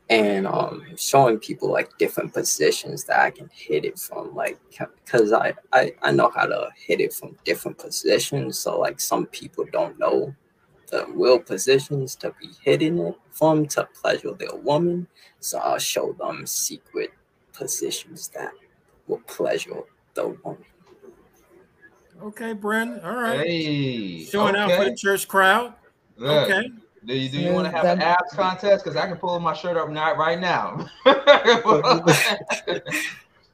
and 0.10 0.48
um 0.48 0.84
showing 0.98 1.38
people 1.38 1.72
like 1.72 1.96
different 2.00 2.34
positions 2.34 3.04
that 3.04 3.20
I 3.20 3.30
can 3.30 3.50
hit 3.54 3.86
it 3.86 4.00
from 4.00 4.34
like 4.36 4.60
because 5.06 5.32
I, 5.32 5.54
I 5.72 5.94
I 6.02 6.12
know 6.12 6.32
how 6.34 6.46
to 6.46 6.70
hit 6.76 7.00
it 7.00 7.14
from 7.14 7.38
different 7.46 7.78
positions 7.78 8.58
so 8.58 8.80
like 8.80 9.00
some 9.00 9.28
people 9.28 9.66
don't 9.72 10.00
know 10.00 10.34
the 10.90 11.06
real 11.10 11.40
positions 11.40 12.16
to 12.16 12.34
be 12.42 12.50
hitting 12.64 12.98
it 13.00 13.16
from 13.32 13.68
to 13.68 13.88
pleasure 14.02 14.34
their 14.34 14.56
woman. 14.56 15.08
So 15.40 15.60
I'll 15.60 15.80
show 15.80 16.14
them 16.14 16.46
secret 16.46 17.12
positions 17.54 18.30
that 18.30 18.52
will 19.10 19.20
pleasure 19.28 19.82
the 20.14 20.30
woman. 20.44 20.64
Okay, 22.22 22.54
Brandon. 22.54 23.00
All 23.04 23.16
right. 23.16 23.46
Hey, 23.46 24.24
Showing 24.26 24.56
out 24.56 24.72
for 24.72 24.86
the 24.86 24.96
church 24.96 25.28
crowd. 25.28 25.74
Look, 26.18 26.50
Okay. 26.50 26.70
Do 27.06 27.16
you, 27.16 27.30
do 27.30 27.38
you 27.40 27.46
Yeah, 27.48 27.54
want 27.54 27.66
to 27.66 27.72
have 27.72 27.86
an 27.86 28.00
that- 28.00 28.20
abs 28.22 28.34
contest? 28.34 28.84
Because 28.84 28.98
I 28.98 29.08
can 29.08 29.16
pull 29.18 29.40
my 29.40 29.54
shirt 29.54 29.78
up 29.78 29.90
now, 29.90 30.16
right 30.16 30.40
now. 30.40 30.90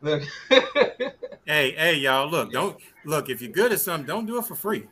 Look. 0.01 0.23
Hey, 1.47 1.73
hey, 1.73 1.95
y'all. 1.97 2.27
Look, 2.27 2.51
don't 2.51 2.75
look. 3.05 3.29
If 3.29 3.39
you're 3.39 3.51
good 3.51 3.71
at 3.71 3.79
something, 3.79 4.07
don't 4.07 4.25
do 4.25 4.39
it 4.39 4.45
for 4.45 4.55
free. 4.55 4.87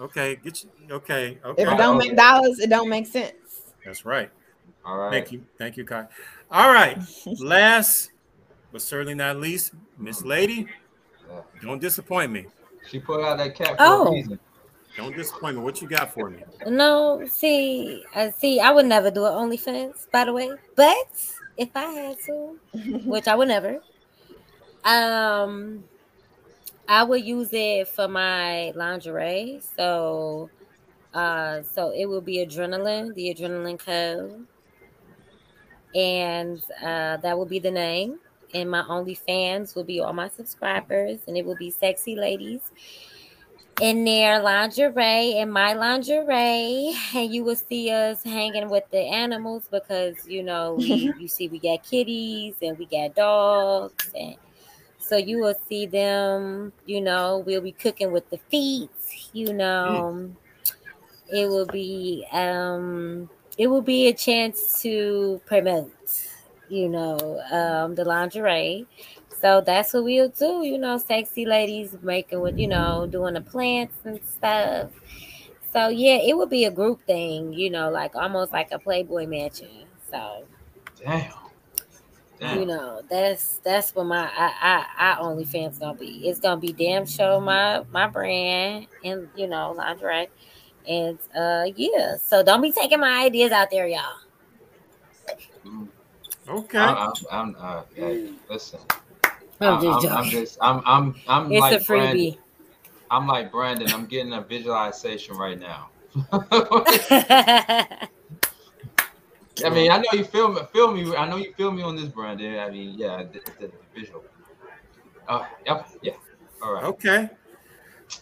Okay, 0.00 0.36
get 0.36 0.62
you. 0.62 0.70
Okay, 0.88 1.36
okay. 1.44 1.62
If 1.62 1.68
it 1.68 1.76
don't 1.76 1.98
make 1.98 2.16
dollars, 2.16 2.60
it 2.60 2.70
don't 2.70 2.88
make 2.88 3.08
sense. 3.08 3.72
That's 3.84 4.04
right. 4.04 4.30
All 4.84 4.96
right. 4.98 5.10
Thank 5.10 5.32
you, 5.32 5.44
thank 5.58 5.76
you, 5.76 5.84
Kai. 5.84 6.06
All 6.48 6.72
right. 6.72 6.96
Last, 7.40 8.10
but 8.74 8.82
certainly 8.82 9.14
not 9.14 9.36
least, 9.36 9.72
Miss 9.98 10.24
Lady. 10.24 10.66
Don't 11.62 11.80
disappoint 11.80 12.32
me. 12.32 12.46
She 12.88 12.98
put 12.98 13.24
out 13.24 13.38
that 13.38 13.54
cat 13.54 13.68
for 13.68 13.76
Oh. 13.78 14.06
a 14.08 14.10
reason. 14.10 14.40
Don't 14.96 15.14
disappoint 15.14 15.56
me. 15.56 15.62
What 15.62 15.80
you 15.80 15.86
got 15.88 16.12
for 16.12 16.28
me? 16.28 16.42
No, 16.66 17.24
see, 17.28 18.04
I 18.16 18.30
see. 18.30 18.58
I 18.58 18.72
would 18.72 18.86
never 18.86 19.12
do 19.12 19.26
an 19.26 19.32
OnlyFans, 19.32 20.10
by 20.10 20.24
the 20.24 20.32
way. 20.32 20.50
But 20.74 21.06
if 21.56 21.68
I 21.76 21.84
had 21.84 22.16
to, 22.26 22.58
which 23.06 23.28
I 23.28 23.36
would 23.36 23.46
never, 23.46 23.80
um, 24.84 25.84
I 26.88 27.04
would 27.04 27.24
use 27.24 27.50
it 27.52 27.86
for 27.86 28.08
my 28.08 28.72
lingerie. 28.72 29.60
So, 29.76 30.50
uh, 31.14 31.62
so 31.62 31.90
it 31.90 32.06
will 32.06 32.20
be 32.20 32.44
adrenaline, 32.44 33.14
the 33.14 33.32
adrenaline 33.32 33.78
code, 33.78 34.48
and 35.94 36.60
uh, 36.82 37.18
that 37.18 37.38
will 37.38 37.46
be 37.46 37.60
the 37.60 37.70
name. 37.70 38.18
And 38.54 38.70
my 38.70 38.82
OnlyFans 38.82 39.74
will 39.74 39.84
be 39.84 40.00
all 40.00 40.12
my 40.12 40.28
subscribers, 40.28 41.20
and 41.26 41.36
it 41.36 41.44
will 41.44 41.56
be 41.56 41.70
sexy 41.70 42.14
ladies 42.14 42.70
in 43.80 44.04
their 44.04 44.40
lingerie 44.40 45.36
in 45.38 45.50
my 45.50 45.72
lingerie. 45.72 46.94
And 47.14 47.34
you 47.34 47.44
will 47.44 47.56
see 47.56 47.90
us 47.90 48.22
hanging 48.22 48.68
with 48.68 48.84
the 48.90 49.00
animals 49.00 49.68
because 49.70 50.26
you 50.26 50.42
know 50.42 50.74
we, 50.74 51.12
you 51.18 51.28
see 51.28 51.48
we 51.48 51.58
got 51.58 51.82
kitties 51.82 52.56
and 52.62 52.78
we 52.78 52.86
got 52.86 53.14
dogs. 53.14 54.10
And 54.14 54.36
so 54.98 55.16
you 55.16 55.38
will 55.38 55.56
see 55.68 55.86
them 55.86 56.72
you 56.86 57.00
know 57.00 57.42
we'll 57.46 57.60
be 57.60 57.72
cooking 57.72 58.12
with 58.12 58.28
the 58.30 58.38
feet 58.38 58.90
you 59.32 59.52
know. 59.52 60.30
It 61.32 61.48
will 61.48 61.66
be 61.66 62.26
um 62.32 63.28
it 63.56 63.66
will 63.68 63.82
be 63.82 64.08
a 64.08 64.12
chance 64.12 64.80
to 64.82 65.40
promote 65.46 65.92
you 66.68 66.88
know 66.88 67.40
um 67.50 67.94
the 67.94 68.04
lingerie 68.04 68.86
so 69.44 69.60
that's 69.60 69.92
what 69.92 70.04
we'll 70.04 70.30
do, 70.30 70.62
you 70.64 70.78
know, 70.78 70.96
sexy 70.96 71.44
ladies 71.44 71.94
making 72.00 72.40
with, 72.40 72.58
you 72.58 72.66
know, 72.66 73.06
doing 73.06 73.34
the 73.34 73.42
plants 73.42 73.94
and 74.04 74.18
stuff. 74.24 74.90
So 75.70 75.88
yeah, 75.88 76.16
it 76.16 76.34
would 76.34 76.48
be 76.48 76.64
a 76.64 76.70
group 76.70 77.06
thing, 77.06 77.52
you 77.52 77.68
know, 77.68 77.90
like 77.90 78.16
almost 78.16 78.54
like 78.54 78.72
a 78.72 78.78
Playboy 78.78 79.26
mansion. 79.26 79.84
So 80.10 80.46
Damn. 80.98 81.30
Damn. 82.40 82.58
you 82.58 82.64
know, 82.64 83.02
that's 83.10 83.58
that's 83.58 83.94
what 83.94 84.06
my 84.06 84.30
I 84.34 84.86
I, 84.98 85.16
I 85.16 85.22
OnlyFans 85.22 85.78
gonna 85.78 85.98
be. 85.98 86.26
It's 86.26 86.40
gonna 86.40 86.58
be 86.58 86.72
damn 86.72 87.04
show 87.04 87.38
my 87.38 87.82
my 87.92 88.06
brand 88.06 88.86
and 89.04 89.28
you 89.36 89.46
know 89.46 89.72
lingerie, 89.76 90.28
and 90.88 91.18
uh 91.36 91.66
yeah. 91.76 92.16
So 92.16 92.42
don't 92.42 92.62
be 92.62 92.72
taking 92.72 93.00
my 93.00 93.26
ideas 93.26 93.52
out 93.52 93.70
there, 93.70 93.86
y'all. 93.86 94.20
Okay. 96.48 96.78
I, 96.78 96.92
I'm, 96.92 97.12
I'm, 97.30 97.56
uh, 97.58 97.82
hey, 97.94 98.32
listen. 98.48 98.80
I'm 99.60 99.74
I'm, 99.74 99.80
just 99.80 100.06
I'm, 100.06 100.18
I'm 100.18 100.24
just, 100.30 100.58
I'm, 100.60 100.82
I'm, 100.84 101.14
I'm 101.28 101.52
It's 101.52 101.60
like 101.60 101.80
a 101.80 101.84
Brandon. 101.84 102.36
I'm 103.10 103.26
like 103.26 103.50
Brandon. 103.50 103.92
I'm 103.92 104.06
getting 104.06 104.32
a 104.32 104.42
visualization 104.42 105.36
right 105.36 105.58
now. 105.58 105.90
I 109.64 109.70
mean, 109.70 109.90
I 109.90 109.98
know 109.98 110.04
you 110.12 110.24
feel 110.24 110.52
me. 110.52 110.60
Feel 110.72 110.92
me. 110.92 111.14
I 111.16 111.28
know 111.28 111.36
you 111.36 111.52
feel 111.54 111.70
me 111.70 111.82
on 111.82 111.96
this, 111.96 112.06
Brandon. 112.06 112.58
I 112.58 112.70
mean, 112.70 112.98
yeah, 112.98 113.22
the, 113.22 113.40
the, 113.60 113.66
the 113.68 113.72
visual. 113.94 114.24
Oh, 115.28 115.46
yep, 115.64 115.88
yeah. 116.02 116.12
All 116.62 116.74
right. 116.74 116.84
Okay. 116.84 117.30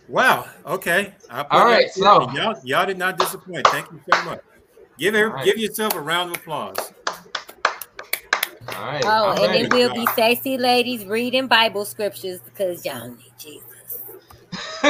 Wow. 0.08 0.46
Okay. 0.66 1.14
I 1.30 1.42
put 1.42 1.52
All 1.52 1.64
that 1.64 1.72
right, 1.72 1.90
here. 1.94 2.04
so- 2.04 2.30
y'all, 2.32 2.54
y'all 2.64 2.86
did 2.86 2.98
not 2.98 3.18
disappoint. 3.18 3.66
Thank 3.68 3.90
you 3.90 4.00
so 4.10 4.22
much. 4.24 4.40
Give 4.98 5.14
every, 5.14 5.30
All 5.30 5.36
right. 5.36 5.44
give 5.44 5.58
yourself 5.58 5.94
a 5.94 6.00
round 6.00 6.30
of 6.32 6.40
applause. 6.40 6.92
All 8.68 8.84
right. 8.84 9.04
Oh, 9.04 9.08
all 9.08 9.32
and 9.32 9.54
right. 9.54 9.64
it 9.64 9.72
will 9.72 9.92
be 9.94 10.06
sexy 10.06 10.56
ladies 10.56 11.04
reading 11.06 11.46
Bible 11.46 11.84
scriptures 11.84 12.40
because 12.40 12.84
y'all 12.84 13.08
need 13.08 13.32
Jesus. 13.38 13.64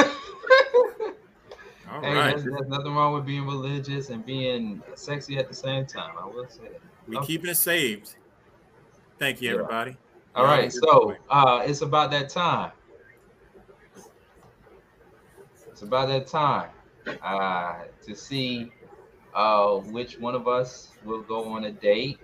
All 1.91 2.01
Hey, 2.01 2.13
right. 2.13 2.29
there's, 2.31 2.43
there's 2.43 2.67
nothing 2.67 2.93
wrong 2.93 3.13
with 3.13 3.25
being 3.25 3.45
religious 3.45 4.09
and 4.09 4.25
being 4.25 4.81
sexy 4.95 5.37
at 5.37 5.47
the 5.49 5.55
same 5.55 5.85
time. 5.85 6.11
I 6.17 6.25
will 6.25 6.47
say 6.49 6.63
that. 6.63 6.81
We 7.07 7.17
Okay. 7.17 7.27
keeping 7.27 7.49
it 7.49 7.55
saved. 7.55 8.15
Thank 9.19 9.41
you, 9.41 9.49
Yeah. 9.49 9.55
everybody. 9.55 9.97
All 10.35 10.43
Y'all 10.43 10.51
right, 10.51 10.63
have 10.63 10.73
so 10.73 11.15
uh, 11.29 11.63
it's 11.65 11.81
about 11.81 12.11
that 12.11 12.29
time. 12.29 12.71
It's 15.71 15.81
about 15.81 16.07
that 16.07 16.27
time 16.27 16.69
uh, 17.21 17.83
to 18.05 18.15
see 18.15 18.71
uh, 19.33 19.75
which 19.75 20.19
one 20.19 20.35
of 20.35 20.47
us 20.47 20.93
will 21.03 21.21
go 21.21 21.45
on 21.49 21.65
a 21.65 21.71
date, 21.71 22.19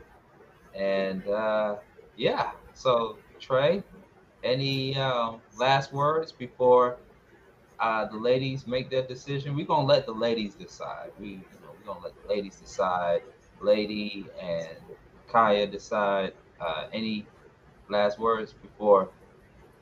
and 0.79 1.27
uh, 1.27 1.75
yeah. 2.15 2.51
So 2.73 3.17
Trey, 3.39 3.83
any 4.43 4.95
uh, 4.95 5.33
last 5.57 5.93
words 5.93 6.31
before 6.31 6.97
uh, 7.79 8.05
the 8.05 8.17
ladies 8.17 8.65
make 8.65 8.89
their 8.89 9.05
decision? 9.05 9.55
We're 9.55 9.65
gonna 9.65 9.87
let 9.87 10.05
the 10.05 10.13
ladies 10.13 10.55
decide. 10.55 11.11
We, 11.19 11.27
you 11.27 11.37
know, 11.61 11.75
we're 11.77 11.93
gonna 11.93 12.05
let 12.05 12.21
the 12.21 12.27
ladies 12.29 12.55
decide. 12.55 13.21
Lady 13.61 14.25
and 14.41 14.77
Kaya 15.27 15.67
decide. 15.67 16.33
Uh, 16.59 16.87
any 16.91 17.25
last 17.89 18.19
words 18.19 18.53
before 18.53 19.09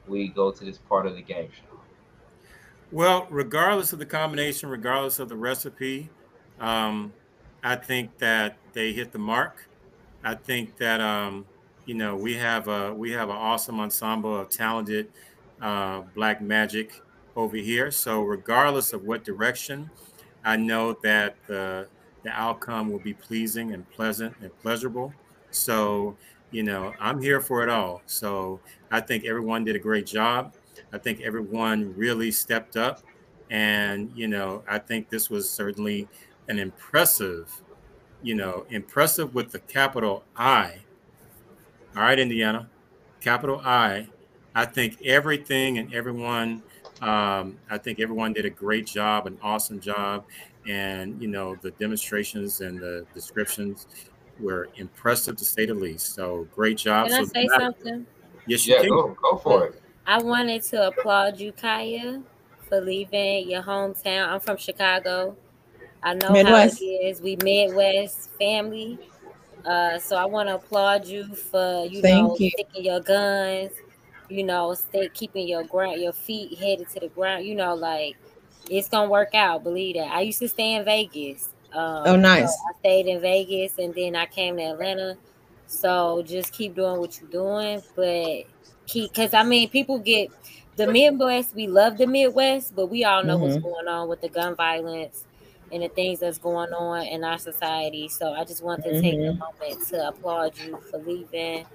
we 0.07 0.27
go 0.27 0.51
to 0.51 0.65
this 0.65 0.77
part 0.77 1.05
of 1.05 1.15
the 1.15 1.21
game 1.21 1.49
show? 1.51 1.79
Well, 2.91 3.27
regardless 3.29 3.93
of 3.93 3.99
the 3.99 4.05
combination, 4.05 4.69
regardless 4.69 5.19
of 5.19 5.27
the 5.27 5.35
recipe, 5.35 6.09
um, 6.59 7.13
I 7.63 7.75
think 7.75 8.17
that 8.19 8.57
they 8.73 8.93
hit 8.93 9.11
the 9.11 9.19
mark. 9.19 9.66
I 10.27 10.35
think 10.35 10.75
that 10.77 10.99
um, 10.99 11.45
you 11.85 11.95
know 11.95 12.15
we 12.15 12.33
have 12.35 12.67
a 12.67 12.93
we 12.93 13.11
have 13.11 13.29
an 13.29 13.35
awesome 13.35 13.79
ensemble 13.79 14.35
of 14.35 14.49
talented 14.49 15.07
uh, 15.61 16.01
black 16.15 16.41
magic 16.41 17.01
over 17.35 17.55
here. 17.55 17.91
So 17.91 18.21
regardless 18.21 18.91
of 18.91 19.03
what 19.03 19.23
direction, 19.23 19.89
I 20.43 20.57
know 20.57 20.97
that 21.03 21.35
the 21.47 21.87
the 22.23 22.29
outcome 22.31 22.91
will 22.91 22.99
be 22.99 23.13
pleasing 23.13 23.73
and 23.73 23.89
pleasant 23.91 24.35
and 24.41 24.51
pleasurable. 24.59 25.13
So 25.51 26.17
you 26.51 26.63
know 26.63 26.93
I'm 26.99 27.21
here 27.21 27.39
for 27.39 27.63
it 27.63 27.69
all. 27.69 28.01
So 28.05 28.59
I 28.91 28.99
think 28.99 29.23
everyone 29.23 29.63
did 29.63 29.77
a 29.77 29.79
great 29.79 30.05
job. 30.05 30.55
I 30.91 30.97
think 30.97 31.21
everyone 31.21 31.95
really 31.95 32.31
stepped 32.31 32.75
up. 32.75 33.01
And, 33.49 34.11
you 34.13 34.27
know, 34.27 34.63
I 34.67 34.77
think 34.77 35.09
this 35.09 35.29
was 35.29 35.49
certainly 35.49 36.07
an 36.49 36.59
impressive, 36.59 37.49
you 38.23 38.35
know, 38.35 38.65
impressive 38.69 39.33
with 39.35 39.51
the 39.51 39.59
capital 39.59 40.23
I. 40.35 40.77
All 41.95 42.03
right, 42.03 42.19
Indiana, 42.19 42.69
capital 43.21 43.61
I. 43.63 44.07
I 44.55 44.65
think 44.65 44.97
everything 45.05 45.77
and 45.77 45.93
everyone, 45.93 46.63
um, 47.01 47.57
I 47.69 47.77
think 47.77 47.99
everyone 47.99 48.33
did 48.33 48.45
a 48.45 48.49
great 48.49 48.85
job, 48.87 49.27
an 49.27 49.37
awesome 49.41 49.79
job. 49.79 50.25
And, 50.67 51.21
you 51.21 51.27
know, 51.27 51.55
the 51.61 51.71
demonstrations 51.71 52.61
and 52.61 52.79
the 52.79 53.05
descriptions 53.13 53.87
were 54.39 54.69
impressive 54.75 55.35
to 55.37 55.45
say 55.45 55.65
the 55.65 55.73
least. 55.73 56.13
So 56.13 56.47
great 56.53 56.77
job. 56.77 57.07
Can 57.07 57.15
I 57.21 57.23
So 57.23 57.29
say 57.33 57.45
now- 57.45 57.57
something? 57.59 58.05
Yes, 58.47 58.65
you 58.67 58.75
Yeah, 58.75 58.81
can. 58.81 58.89
go 58.89 59.17
go 59.21 59.37
for 59.37 59.65
it. 59.67 59.81
I 60.05 60.21
wanted 60.21 60.63
to 60.63 60.87
applaud 60.87 61.39
you, 61.39 61.51
Kaya, 61.51 62.21
for 62.69 62.79
leaving 62.79 63.49
your 63.49 63.61
hometown. 63.61 64.27
I'm 64.29 64.39
from 64.39 64.57
Chicago. 64.57 65.35
I 66.03 66.13
know 66.13 66.35
Midwest. 66.35 66.43
how 66.43 66.65
it 66.79 66.83
is. 66.83 67.21
We 67.21 67.35
Midwest 67.37 68.31
family. 68.37 68.99
Uh, 69.65 69.99
so 69.99 70.15
I 70.15 70.25
want 70.25 70.49
to 70.49 70.55
applaud 70.55 71.05
you 71.07 71.35
for 71.35 71.85
you 71.85 72.01
Thank 72.01 72.33
know 72.33 72.39
you. 72.39 72.51
sticking 72.53 72.85
your 72.85 73.01
guns. 73.01 73.71
You 74.29 74.43
know, 74.43 74.73
stay 74.73 75.09
keeping 75.09 75.47
your 75.47 75.63
ground, 75.63 76.01
your 76.01 76.13
feet 76.13 76.57
headed 76.59 76.89
to 76.89 76.99
the 77.01 77.09
ground. 77.09 77.45
You 77.45 77.55
know, 77.55 77.75
like 77.75 78.17
it's 78.69 78.89
gonna 78.89 79.09
work 79.09 79.35
out. 79.35 79.63
Believe 79.63 79.95
that. 79.95 80.11
I 80.13 80.21
used 80.21 80.39
to 80.39 80.49
stay 80.49 80.73
in 80.75 80.85
Vegas. 80.85 81.53
Um, 81.71 82.13
Oh, 82.13 82.15
nice. 82.15 82.57
so 82.57 82.61
I 82.69 82.73
stayed 82.79 83.07
in 83.07 83.21
Vegas, 83.21 83.77
and 83.79 83.93
then 83.95 84.15
I 84.15 84.25
came 84.25 84.57
to 84.57 84.63
Atlanta. 84.63 85.17
So 85.67 86.23
just 86.25 86.53
keep 86.53 86.75
doing 86.75 86.97
what 86.99 87.19
you're 87.19 87.29
doing, 87.29 87.83
but 87.95 88.43
keep 88.87 89.13
because 89.13 89.33
I 89.33 89.43
mean, 89.43 89.69
people 89.69 89.99
get 89.99 90.31
the 90.75 90.87
Midwest. 90.87 91.55
We 91.55 91.67
love 91.67 91.97
the 91.97 92.07
Midwest, 92.07 92.75
but 92.75 92.87
we 92.87 93.03
all 93.05 93.23
know 93.23 93.37
what's 93.37 93.57
Mhm. 93.57 93.63
going 93.63 93.87
on 93.87 94.09
with 94.09 94.21
the 94.21 94.29
gun 94.29 94.55
violence 94.55 95.26
and 95.71 95.83
the 95.83 95.89
things 95.89 96.19
that's 96.19 96.37
going 96.37 96.71
on 96.73 97.05
in 97.05 97.23
our 97.23 97.37
society. 97.37 98.07
So 98.07 98.33
I 98.33 98.43
just 98.43 98.63
want 98.63 98.83
to 98.83 98.89
mm-hmm. 98.89 99.01
take 99.01 99.15
a 99.15 99.33
moment 99.33 99.87
to 99.89 100.07
applaud 100.07 100.57
you 100.59 100.79
for 100.89 100.97
leaving. 100.99 101.65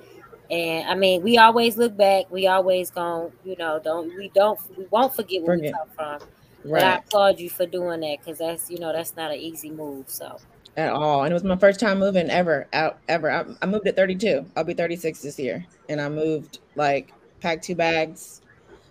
And 0.51 0.89
I 0.89 0.95
mean, 0.95 1.23
we 1.23 1.39
always 1.39 1.77
look 1.77 1.97
back. 1.97 2.31
We 2.31 2.47
always 2.47 2.91
going, 2.91 3.33
you 3.45 3.57
know, 3.57 3.81
don't 3.83 4.15
we 4.17 4.31
don't 4.35 4.59
we 4.77 4.87
won't 4.91 5.15
forget 5.15 5.43
where 5.43 5.57
forget. 5.57 5.73
we 5.73 5.79
come 5.79 5.89
from. 6.21 6.29
Right. 6.65 6.81
But 6.81 6.85
I 6.85 6.97
applaud 6.97 7.41
you 7.41 7.51
for 7.51 7.67
doing 7.67 8.01
that 8.01 8.19
because 8.19 8.39
that's 8.39 8.71
you 8.71 8.79
know 8.79 8.93
that's 8.93 9.17
not 9.17 9.31
an 9.31 9.39
easy 9.39 9.71
move. 9.71 10.09
So 10.09 10.39
at 10.77 10.91
all, 10.91 11.25
and 11.25 11.33
it 11.33 11.35
was 11.35 11.45
my 11.45 11.57
first 11.57 11.81
time 11.81 11.99
moving 11.99 12.31
ever 12.31 12.67
out 12.73 12.99
ever. 13.09 13.31
I, 13.31 13.45
I 13.61 13.67
moved 13.67 13.87
at 13.87 13.97
32. 13.97 14.47
I'll 14.57 14.65
be 14.65 14.75
36 14.75 15.23
this 15.23 15.39
year, 15.39 15.65
and 15.89 16.01
I 16.01 16.09
moved 16.09 16.59
like 16.77 17.13
packed 17.41 17.65
two 17.65 17.75
bags. 17.75 18.43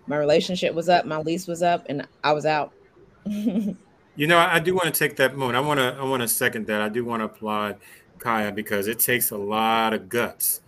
My 0.07 0.18
relationship 0.18 0.73
was 0.73 0.90
up, 0.90 1.06
my 1.06 1.19
lease 1.19 1.48
was 1.48 1.64
up, 1.64 1.86
and 1.90 2.07
I 2.23 2.34
was 2.34 2.45
out. 2.45 2.73
You 4.22 4.27
know, 4.27 4.38
I 4.38 4.60
do 4.60 4.76
want 4.76 4.85
to 4.85 4.91
take 4.91 5.15
that 5.15 5.35
moment. 5.35 5.57
I 5.57 5.61
want 5.61 5.80
to 5.80 5.98
I 5.99 6.03
want 6.03 6.22
to 6.22 6.27
second 6.27 6.68
that. 6.68 6.80
I 6.80 6.89
do 6.89 7.03
want 7.03 7.22
to 7.22 7.26
applaud 7.26 7.77
Kaya 8.19 8.52
because 8.52 8.85
it 8.85 8.99
takes 8.99 9.31
a 9.31 9.35
lot 9.35 9.95
of 9.95 10.10
guts 10.10 10.61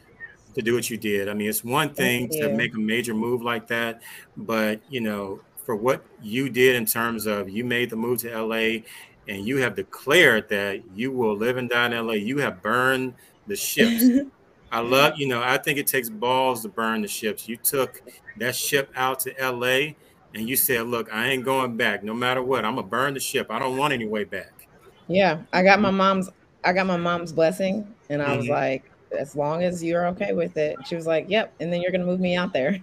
to 0.56 0.64
do 0.64 0.74
what 0.74 0.90
you 0.90 0.98
did. 0.98 1.30
I 1.30 1.36
mean, 1.36 1.48
it's 1.48 1.64
one 1.64 1.94
thing 1.94 2.30
to 2.30 2.50
make 2.50 2.74
a 2.74 2.80
major 2.80 3.14
move 3.14 3.44
like 3.44 3.68
that, 3.68 4.02
but 4.36 4.82
you 4.90 5.02
know, 5.02 5.40
for 5.68 5.76
what 5.76 6.04
you 6.20 6.50
did 6.50 6.76
in 6.76 6.88
terms 6.88 7.28
of 7.28 7.48
you 7.48 7.64
made 7.64 7.92
the 7.92 7.96
move 7.96 8.22
to 8.22 8.36
LA 8.36 8.82
and 9.28 9.46
you 9.46 9.58
have 9.58 9.76
declared 9.76 10.50
that 10.50 10.82
you 10.96 11.12
will 11.12 11.38
live 11.38 11.58
and 11.58 11.70
die 11.70 11.86
in 11.86 12.08
LA, 12.08 12.14
you 12.14 12.40
have 12.40 12.60
burned 12.64 13.14
the 13.46 13.56
ships. 13.56 14.04
I 14.72 14.80
love, 14.80 15.14
you 15.18 15.28
know, 15.28 15.44
I 15.44 15.60
think 15.60 15.78
it 15.78 15.86
takes 15.86 16.10
balls 16.10 16.64
to 16.64 16.70
burn 16.70 17.04
the 17.04 17.08
ships. 17.08 17.48
You 17.48 17.58
took 17.58 18.02
that 18.38 18.56
ship 18.56 18.90
out 18.96 19.20
to 19.20 19.36
LA 19.40 19.94
and 20.34 20.50
you 20.50 20.56
said, 20.56 20.88
"Look, 20.88 21.12
I 21.14 21.30
ain't 21.30 21.46
going 21.46 21.78
back. 21.78 22.04
No 22.04 22.14
matter 22.14 22.42
what, 22.42 22.66
I'm 22.66 22.76
gonna 22.76 22.88
burn 22.88 23.14
the 23.14 23.20
ship. 23.20 23.48
I 23.50 23.60
don't 23.60 23.78
want 23.78 23.94
any 23.94 24.06
way 24.06 24.24
back." 24.24 24.68
Yeah, 25.08 25.42
I 25.52 25.64
got 25.64 25.80
my 25.80 25.92
mom's. 25.92 26.30
I 26.64 26.74
got 26.74 26.88
my 26.88 26.98
mom's 26.98 27.32
blessing, 27.32 27.94
and 28.10 28.22
I 28.22 28.28
mm-hmm. 28.28 28.38
was 28.38 28.48
like, 28.48 28.92
"As 29.18 29.36
long 29.36 29.64
as 29.64 29.84
you're 29.84 30.08
okay 30.08 30.34
with 30.34 30.58
it," 30.58 30.78
she 30.86 30.96
was 30.96 31.06
like, 31.06 31.26
"Yep." 31.30 31.54
And 31.60 31.72
then 31.72 31.82
you're 31.82 31.92
gonna 31.92 32.06
move 32.06 32.20
me 32.20 32.36
out 32.36 32.54
there. 32.54 32.80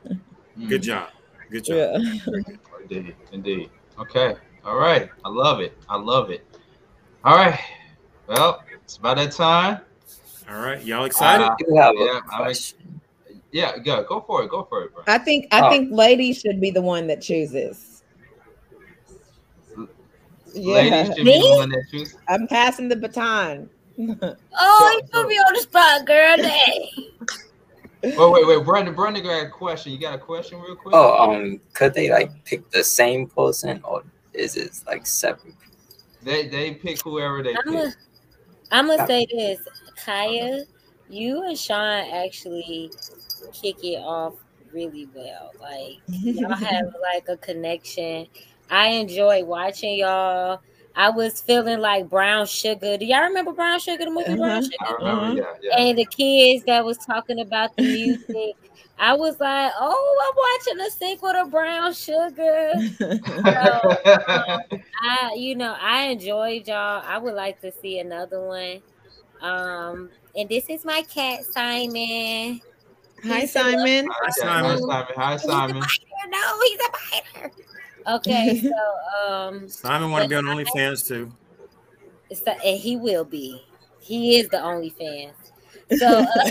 Good 0.69 0.83
job. 0.83 1.11
Good 1.51 1.65
job. 1.65 2.01
Yeah. 2.03 2.41
indeed, 2.83 3.17
indeed. 3.33 3.71
Okay. 3.99 4.35
All 4.65 4.77
right. 4.77 5.09
I 5.25 5.29
love 5.29 5.61
it. 5.61 5.77
I 5.89 5.97
love 5.97 6.31
it. 6.31 6.45
All 7.25 7.37
right. 7.37 7.59
Well, 8.27 8.63
it's 8.85 8.97
about 8.97 9.17
that 9.17 9.33
time. 9.33 9.81
All 10.51 10.61
right. 10.61 10.83
Y'all 10.85 11.05
excited? 11.05 11.47
Uh, 11.47 11.93
yeah, 11.95 12.21
I'm, 12.31 12.55
yeah, 13.53 13.79
go 13.79 14.03
go 14.05 14.21
for 14.21 14.43
it. 14.43 14.51
Go 14.51 14.65
for 14.65 14.85
it, 14.85 14.95
bro. 14.95 15.03
I 15.07 15.19
think 15.19 15.49
I 15.53 15.67
oh. 15.67 15.71
think 15.71 15.91
lady 15.93 16.33
should 16.33 16.61
be 16.61 16.71
the 16.71 16.83
one 16.83 17.07
that 17.09 17.21
chooses. 17.21 18.03
Yeah. 20.55 21.09
Me? 21.19 22.07
I'm 22.29 22.47
passing 22.49 22.89
the 22.89 22.97
baton. 22.97 23.71
oh, 23.99 25.01
you 25.01 25.09
put 25.13 25.29
me 25.29 25.37
on 25.37 25.55
the 25.55 25.61
spot, 25.61 26.07
girl. 26.07 26.37
oh 28.19 28.31
wait, 28.31 28.47
wait, 28.47 28.59
wait. 28.59 28.65
Brandon. 28.65 28.95
Brandon 28.95 29.23
got 29.23 29.47
a 29.47 29.51
question. 29.51 29.93
You 29.93 29.99
got 29.99 30.15
a 30.15 30.19
question, 30.19 30.61
real 30.61 30.77
quick? 30.77 30.95
Oh, 30.95 31.31
um, 31.31 31.61
could 31.75 31.95
they 31.95 32.11
like 32.11 32.33
pick 32.45 32.69
the 32.71 32.85
same 32.85 33.27
person, 33.27 33.81
or 33.85 34.03
is 34.33 34.57
it 34.57 34.81
like 34.87 35.07
separate? 35.07 35.55
They 36.23 36.49
they 36.49 36.75
pick 36.75 37.03
whoever 37.03 37.43
they 37.43 37.51
I'm 37.51 37.57
pick. 37.57 37.65
Gonna, 37.67 37.95
I'm 38.71 38.87
gonna 38.87 39.07
say 39.07 39.27
this, 39.31 39.61
Kaya. 40.05 40.65
You 41.09 41.43
and 41.43 41.59
Sean 41.59 42.05
actually 42.13 42.93
kick 43.53 43.83
it 43.85 43.99
off 43.99 44.35
really 44.73 45.09
well. 45.15 45.53
Like 45.61 45.99
y'all 46.07 46.51
have 46.55 46.95
like 47.03 47.29
a 47.29 47.37
connection. 47.37 48.27
I 48.71 48.89
enjoy 48.89 49.45
watching 49.45 49.99
y'all. 49.99 50.61
I 50.97 51.09
was 51.09 51.41
feeling 51.41 51.81
like 51.81 52.09
Brown 52.09 52.47
Sugar. 52.47 52.97
Do 52.99 53.05
y'all 53.05 53.23
remember 53.23 53.53
Brown 53.53 53.79
Sugar, 53.79 54.05
the 54.05 54.11
movie 54.11 54.27
uh-huh. 54.27 54.37
Brown 54.37 54.63
Sugar? 54.63 54.77
I 54.81 54.93
remember, 54.93 55.43
uh-huh. 55.43 55.55
yeah, 55.63 55.69
yeah. 55.79 55.83
And 55.83 55.99
the 55.99 56.05
kids 56.07 56.65
that 56.65 56.85
was 56.85 56.99
talking 56.99 57.41
about 57.41 57.77
the 57.77 57.83
music. 57.83 58.57
I 59.03 59.15
was 59.15 59.41
like, 59.41 59.73
oh, 59.81 60.67
I'm 60.69 60.77
watching 60.77 60.87
a 60.87 60.91
sequel 60.91 61.33
to 61.33 61.47
Brown 61.47 61.95
Sugar. 61.95 62.73
so, 62.99 63.11
um, 63.11 64.83
I, 65.03 65.35
you 65.35 65.57
know, 65.57 65.75
I 65.81 66.09
enjoyed 66.09 66.69
y'all. 66.69 67.03
I 67.07 67.17
would 67.17 67.33
like 67.35 67.63
to 67.63 67.73
see 67.73 67.99
another 67.99 68.47
one. 68.47 68.83
Um, 69.41 70.11
and 70.37 70.49
this 70.51 70.69
is 70.69 70.85
my 70.85 71.01
cat 71.03 71.47
Simon. 71.47 72.61
Hi, 73.25 73.45
Simon. 73.45 74.09
Hi, 74.11 74.31
Simon. 74.31 74.89
Hi, 74.89 75.37
Simon. 75.37 75.83
No, 76.29 76.61
he's 76.63 76.79
a 76.81 77.41
biter. 77.41 77.53
Okay, 78.07 78.61
so 78.63 79.33
um, 79.33 79.69
Simon 79.69 80.11
want 80.11 80.25
to 80.25 80.29
be 80.29 80.35
on 80.37 80.45
OnlyFans 80.45 81.07
too. 81.07 81.33
So, 82.33 82.53
and 82.53 82.79
he 82.79 82.97
will 82.97 83.25
be. 83.25 83.63
He 84.01 84.39
is 84.39 84.49
the 84.49 84.59
OnlyFans. 84.59 85.33
So, 85.99 86.07
uh, 86.21 86.51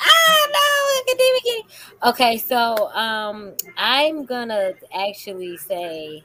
ah, 0.00 0.48
no, 0.52 1.00
academic. 1.00 1.66
Okay, 2.04 2.38
so 2.38 2.90
um, 2.92 3.54
I'm 3.76 4.24
gonna 4.24 4.72
actually 4.94 5.56
say 5.56 6.22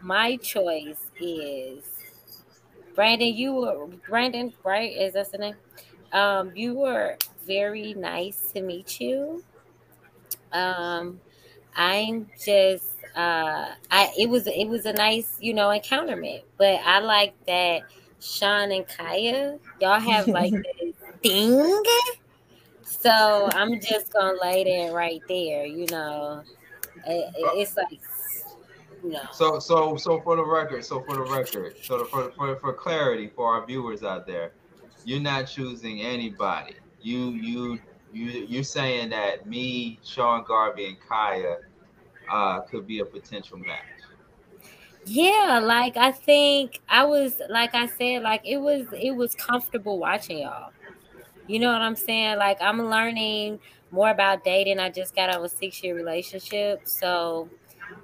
my 0.00 0.36
choice 0.36 1.10
is 1.20 1.84
Brandon. 2.94 3.34
You 3.34 3.54
were 3.54 3.86
Brandon, 4.08 4.52
right? 4.64 4.92
Is 4.92 5.14
that 5.14 5.32
the 5.32 5.38
name? 5.38 5.54
Um, 6.12 6.52
you 6.54 6.74
were 6.74 7.16
very 7.46 7.94
nice 7.94 8.52
to 8.52 8.62
meet 8.62 9.00
you. 9.00 9.42
Um, 10.52 11.20
I'm 11.76 12.28
just 12.44 12.96
uh 13.16 13.68
I 13.90 14.12
it 14.18 14.28
was 14.28 14.46
it 14.46 14.66
was 14.68 14.86
a 14.86 14.92
nice, 14.92 15.36
you 15.40 15.54
know, 15.54 15.70
encounterment. 15.70 16.42
But 16.58 16.80
I 16.84 17.00
like 17.00 17.34
that 17.46 17.82
Sean 18.20 18.70
and 18.72 18.86
Kaya, 18.86 19.58
y'all 19.80 20.00
have 20.00 20.28
like 20.28 20.52
this 20.80 20.94
thing. 21.22 21.82
So 22.84 23.48
I'm 23.52 23.80
just 23.80 24.12
gonna 24.12 24.38
lay 24.40 24.64
there 24.64 24.92
right 24.92 25.22
there, 25.28 25.64
you 25.64 25.86
know. 25.90 26.42
It, 27.06 27.34
it's 27.54 27.76
like 27.76 28.00
you 29.02 29.10
know. 29.10 29.22
So 29.32 29.58
so 29.58 29.96
so 29.96 30.20
for 30.20 30.36
the 30.36 30.44
record, 30.44 30.84
so 30.84 31.02
for 31.02 31.14
the 31.14 31.22
record, 31.22 31.76
so 31.82 32.04
for 32.04 32.30
for 32.32 32.56
for 32.56 32.72
clarity 32.72 33.30
for 33.34 33.54
our 33.54 33.64
viewers 33.64 34.02
out 34.02 34.26
there, 34.26 34.52
you're 35.04 35.20
not 35.20 35.44
choosing 35.44 36.02
anybody 36.02 36.74
you 37.02 37.30
you 37.30 37.78
you 38.12 38.46
you're 38.48 38.64
saying 38.64 39.10
that 39.10 39.46
me, 39.46 39.98
Sean 40.04 40.44
Garvey, 40.46 40.86
and 40.86 40.96
Kaya 41.00 41.56
uh, 42.30 42.60
could 42.62 42.86
be 42.86 43.00
a 43.00 43.04
potential 43.04 43.58
match. 43.58 43.84
Yeah, 45.06 45.60
like 45.62 45.96
I 45.96 46.12
think 46.12 46.80
I 46.88 47.04
was 47.04 47.40
like 47.48 47.74
I 47.74 47.86
said, 47.86 48.22
like 48.22 48.42
it 48.44 48.58
was 48.58 48.86
it 48.92 49.12
was 49.12 49.34
comfortable 49.34 49.98
watching 49.98 50.38
y'all. 50.38 50.72
You 51.46 51.58
know 51.58 51.72
what 51.72 51.82
I'm 51.82 51.96
saying? 51.96 52.38
Like 52.38 52.58
I'm 52.60 52.80
learning 52.80 53.60
more 53.90 54.10
about 54.10 54.44
dating. 54.44 54.78
I 54.78 54.90
just 54.90 55.14
got 55.14 55.30
out 55.30 55.38
of 55.38 55.44
a 55.44 55.48
six 55.48 55.82
year 55.82 55.94
relationship. 55.96 56.82
So 56.84 57.48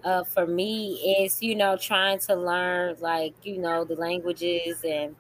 uh, 0.05 0.25
for 0.25 0.47
me, 0.47 1.17
it's 1.19 1.43
you 1.43 1.55
know 1.55 1.77
trying 1.77 2.19
to 2.21 2.35
learn 2.35 2.97
like 3.01 3.35
you 3.43 3.59
know 3.59 3.85
the 3.85 3.95
languages 3.95 4.83
and 4.85 5.15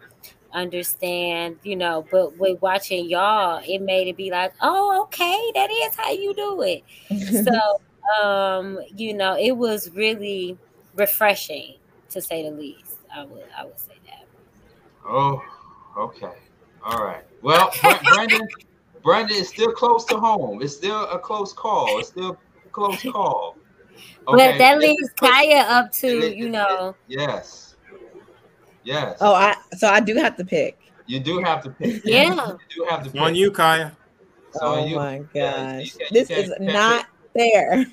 understand, 0.57 1.59
you 1.63 1.77
know, 1.77 2.07
but 2.11 2.37
with 2.39 2.61
watching 2.63 3.09
y'all, 3.09 3.63
it 3.65 3.81
made 3.81 4.09
it 4.09 4.17
be 4.17 4.31
like, 4.31 4.55
oh, 4.63 5.03
okay, 5.05 5.53
that 5.55 5.71
is 5.71 5.95
how 5.95 6.11
you 6.11 6.35
do 6.35 6.63
it. 6.63 6.83
so, 7.45 8.23
um, 8.25 8.81
you 8.97 9.15
know, 9.15 9.37
it 9.39 9.57
was 9.57 9.91
really 9.91 10.59
refreshing 10.95 11.75
to 12.11 12.21
say 12.21 12.43
the 12.43 12.51
least. 12.51 12.97
I 13.15 13.25
would, 13.25 13.45
I 13.57 13.65
would 13.65 13.79
say 13.79 13.95
that. 14.07 14.27
Oh, 15.07 15.43
okay, 15.97 16.33
all 16.85 17.05
right. 17.05 17.23
Well, 17.43 17.71
Brandon, 18.09 18.49
Brandon 19.05 19.37
is 19.37 19.49
still 19.49 19.73
close 19.73 20.05
to 20.07 20.17
home. 20.17 20.63
It's 20.63 20.75
still 20.75 21.05
a 21.11 21.19
close 21.19 21.53
call. 21.53 22.01
It's 22.01 22.09
still 22.09 22.41
a 22.65 22.69
close 22.71 23.03
call. 23.03 23.57
Okay. 24.27 24.53
But 24.53 24.59
that 24.59 24.79
leaves 24.79 25.11
Kaya 25.17 25.61
up 25.61 25.93
to, 25.93 26.35
you 26.37 26.51
know. 26.51 26.97
Yes 27.07 27.66
Yes. 28.87 29.19
Oh, 29.21 29.35
I 29.35 29.57
so 29.77 29.89
I 29.89 29.99
do 29.99 30.15
have 30.15 30.37
to 30.37 30.45
pick. 30.45 30.79
You 31.07 31.19
do 31.19 31.41
have 31.41 31.61
to 31.65 31.71
pick. 31.71 32.03
Yeah. 32.05 32.35
You 32.35 32.59
do 32.73 32.87
have 32.89 33.03
to 33.03 33.11
pick. 33.11 33.21
On 33.21 33.35
you, 33.35 33.51
Kaya. 33.51 33.97
oh 34.61 34.87
you. 34.87 34.95
my 34.95 35.19
gosh. 35.35 35.97
Yeah, 35.99 36.07
this 36.13 36.31
is 36.31 36.53
not 36.61 37.07
fair. 37.37 37.87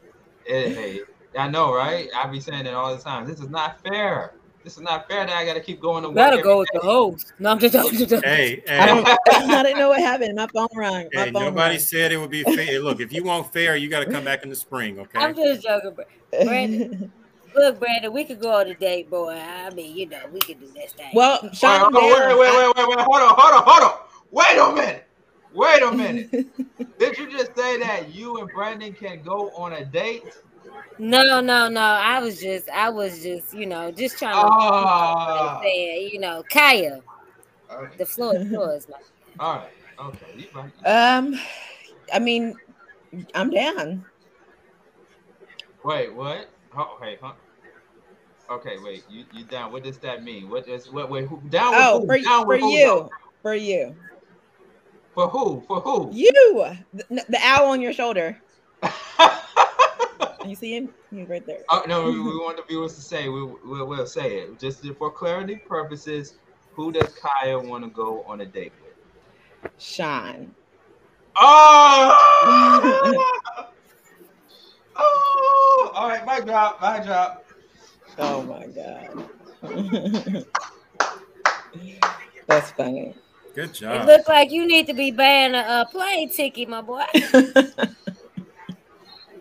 hey, 0.46 1.00
I 1.38 1.48
know, 1.48 1.74
right? 1.74 2.08
I 2.16 2.26
be 2.28 2.40
saying 2.40 2.64
it 2.64 2.72
all 2.72 2.96
the 2.96 3.02
time. 3.02 3.26
This 3.26 3.40
is 3.40 3.50
not 3.50 3.82
fair. 3.82 4.32
This 4.64 4.76
is 4.78 4.82
not 4.82 5.06
fair 5.06 5.26
that 5.26 5.36
I 5.36 5.44
gotta 5.44 5.60
keep 5.60 5.82
going 5.82 6.02
to 6.02 6.08
work. 6.08 6.16
Gotta 6.16 6.42
go 6.42 6.60
with 6.60 6.70
the 6.72 6.80
host. 6.80 7.34
No, 7.38 7.50
I'm 7.50 7.58
just, 7.58 7.76
I'm 7.76 7.94
just 7.94 8.24
Hey, 8.24 8.62
hey. 8.66 8.78
I, 8.78 8.86
don't, 8.86 9.06
I 9.06 9.62
didn't 9.62 9.78
know 9.78 9.90
what 9.90 10.00
happened. 10.00 10.34
My 10.34 10.46
phone 10.46 10.68
rang. 10.74 11.08
My 11.12 11.24
hey, 11.24 11.30
phone 11.30 11.42
nobody 11.42 11.74
rang. 11.74 11.78
said 11.78 12.10
it 12.10 12.16
would 12.16 12.30
be 12.30 12.42
fair. 12.42 12.80
Look, 12.80 13.00
if 13.00 13.12
you 13.12 13.22
want 13.22 13.52
fair, 13.52 13.76
you 13.76 13.90
got 13.90 14.00
to 14.00 14.10
come 14.10 14.24
back 14.24 14.44
in 14.44 14.48
the 14.48 14.56
spring. 14.56 14.98
Okay. 14.98 15.18
I'm 15.18 15.34
just 15.34 15.62
joking, 15.62 15.94
Brandon. 16.30 17.12
Look, 17.54 17.80
Brandon, 17.80 18.12
we 18.12 18.24
could 18.24 18.40
go 18.40 18.52
on 18.52 18.66
a 18.68 18.74
date, 18.74 19.10
boy. 19.10 19.32
I 19.34 19.70
mean, 19.70 19.96
you 19.96 20.08
know, 20.08 20.18
we 20.32 20.40
could 20.40 20.60
do 20.60 20.68
this 20.74 20.92
thing. 20.92 21.10
Well, 21.14 21.38
Sean, 21.52 21.92
wait, 21.92 22.02
wait, 22.02 22.38
wait, 22.38 22.38
wait, 22.38 22.76
wait, 22.76 22.88
wait, 22.88 22.98
hold 23.00 23.22
on, 23.22 23.34
hold 23.36 23.54
on, 23.54 23.62
hold 23.64 23.82
on. 23.82 23.98
Wait 24.30 24.58
a 24.58 24.72
minute. 24.74 25.06
Wait 25.52 25.82
a 25.82 25.92
minute. 25.92 26.30
Did 26.98 27.16
you 27.18 27.30
just 27.30 27.56
say 27.56 27.78
that 27.78 28.14
you 28.14 28.38
and 28.38 28.50
Brandon 28.52 28.92
can 28.92 29.22
go 29.22 29.50
on 29.50 29.72
a 29.72 29.84
date? 29.84 30.24
No, 30.98 31.40
no, 31.40 31.68
no. 31.68 31.80
I 31.80 32.20
was 32.20 32.40
just, 32.40 32.68
I 32.68 32.90
was 32.90 33.22
just, 33.22 33.54
you 33.54 33.66
know, 33.66 33.90
just 33.90 34.18
trying 34.18 34.34
to 34.34 34.40
Ah. 34.40 35.60
say, 35.62 36.08
you 36.12 36.18
know, 36.20 36.44
Kaya. 36.50 37.00
Okay. 37.70 37.96
The 37.98 38.06
floor 38.06 38.36
is 38.36 38.50
yours. 38.50 38.86
All 39.40 39.56
right. 39.56 39.70
Okay. 40.00 40.48
Um, 40.84 41.38
I 42.12 42.18
mean, 42.18 42.58
I'm 43.34 43.50
down. 43.50 44.04
Wait, 45.84 46.12
what? 46.12 46.50
Oh, 46.80 46.96
hey, 47.02 47.18
huh? 47.20 47.32
Okay, 48.48 48.76
wait. 48.82 49.02
You 49.10 49.24
you 49.32 49.44
down? 49.44 49.72
What 49.72 49.82
does 49.82 49.98
that 49.98 50.22
mean? 50.22 50.48
What 50.48 50.68
is 50.68 50.90
what? 50.90 51.10
Wait, 51.10 51.26
who 51.26 51.42
down 51.50 51.72
with 51.72 51.84
Oh, 51.84 52.00
who? 52.00 52.06
for, 52.06 52.18
down 52.18 52.42
for 52.42 52.48
with 52.48 52.60
you, 52.62 52.84
though? 52.84 53.12
for 53.42 53.54
you, 53.54 53.96
For 55.12 55.28
who? 55.28 55.64
For 55.66 55.80
who? 55.80 56.10
you, 56.12 56.30
the, 56.94 57.24
the 57.28 57.38
owl 57.42 57.70
on 57.72 57.82
your 57.82 57.92
shoulder. 57.92 58.38
You 60.46 60.54
see 60.54 60.74
him? 60.74 60.88
He's 61.10 61.28
right 61.28 61.44
there. 61.46 61.58
oh, 61.68 61.82
no, 61.86 62.06
we, 62.06 62.18
we 62.18 62.24
want 62.38 62.56
the 62.56 62.62
viewers 62.62 62.94
to 62.94 63.02
say. 63.02 63.28
We 63.28 63.44
we'll, 63.44 63.86
we'll 63.86 64.06
say 64.06 64.38
it 64.38 64.58
just 64.58 64.86
for 64.94 65.10
clarity 65.10 65.56
purposes. 65.68 66.36
Who 66.72 66.90
does 66.90 67.14
Kaya 67.14 67.58
want 67.58 67.84
to 67.84 67.90
go 67.90 68.22
on 68.22 68.40
a 68.40 68.46
date 68.46 68.72
with? 68.80 69.72
Sean. 69.78 70.54
Oh! 71.36 72.16
oh! 74.96 75.34
All 75.94 76.08
right, 76.08 76.24
my 76.24 76.40
drop, 76.40 76.80
my 76.80 77.00
drop. 77.00 77.44
Oh 78.18 78.42
my 78.42 78.66
god. 78.66 79.28
That's 82.46 82.70
funny. 82.72 83.14
Good 83.54 83.74
job. 83.74 83.94
It 83.94 83.98
job. 83.98 84.06
look 84.06 84.28
like 84.28 84.50
you 84.50 84.66
need 84.66 84.86
to 84.86 84.94
be 84.94 85.10
buying 85.10 85.54
a, 85.54 85.58
a 85.58 85.88
plane 85.90 86.30
ticket, 86.30 86.68
my 86.68 86.80
boy. 86.80 87.04
All 87.12 87.48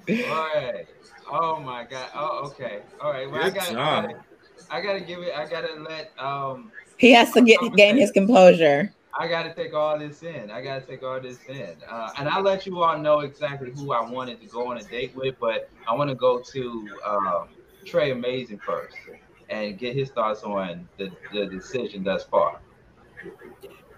right. 0.56 0.88
Oh 1.32 1.60
my 1.60 1.86
god. 1.90 2.10
Oh, 2.16 2.48
okay. 2.48 2.82
All 3.02 3.12
right. 3.12 3.30
Well, 3.30 3.42
I 3.42 3.50
Good 3.50 3.56
got. 3.56 3.70
I 3.70 3.74
job. 3.74 4.06
gotta, 4.06 4.24
I 4.72 4.82
gotta 4.82 5.00
give 5.02 5.20
it. 5.20 5.34
I 5.36 5.48
gotta 5.48 5.74
let. 5.82 6.12
Um. 6.20 6.72
he 6.98 7.12
has 7.14 7.32
to 7.34 7.42
get 7.42 7.60
gain 7.76 7.98
his 7.98 8.12
composure. 8.12 8.94
I 9.18 9.28
gotta 9.28 9.54
take 9.54 9.74
all 9.74 9.98
this 9.98 10.22
in. 10.22 10.52
I 10.52 10.62
gotta 10.62 10.86
take 10.86 11.02
all 11.02 11.20
this 11.20 11.40
in. 11.50 11.76
Uh, 11.90 12.12
and 12.18 12.30
I'll 12.30 12.44
let 12.44 12.66
you 12.66 12.84
all 12.84 12.98
know 13.00 13.22
exactly 13.22 13.72
who 13.72 13.92
I 13.92 14.08
wanted 14.08 14.40
to 14.42 14.48
go 14.48 14.70
on 14.70 14.78
a 14.78 14.84
date 14.84 15.16
with, 15.16 15.40
but 15.40 15.70
I 15.88 15.96
want 15.96 16.10
to 16.10 16.16
go 16.16 16.40
to 16.40 16.90
um, 17.04 17.48
Trey 17.84 18.12
Amazing 18.12 18.60
first 18.60 18.96
and 19.50 19.78
get 19.78 19.96
his 19.96 20.12
thoughts 20.12 20.44
on 20.44 20.88
the, 20.98 21.12
the 21.34 21.48
decision 21.48 22.04
thus 22.04 22.26
far. 22.26 22.60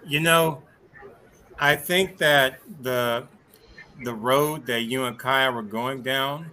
You 0.06 0.20
know, 0.20 0.62
I 1.58 1.76
think 1.76 2.18
that 2.18 2.60
the 2.80 3.26
the 4.02 4.14
road 4.14 4.64
that 4.66 4.82
you 4.82 5.04
and 5.04 5.18
Kaya 5.18 5.52
were 5.52 5.62
going 5.62 6.02
down 6.02 6.50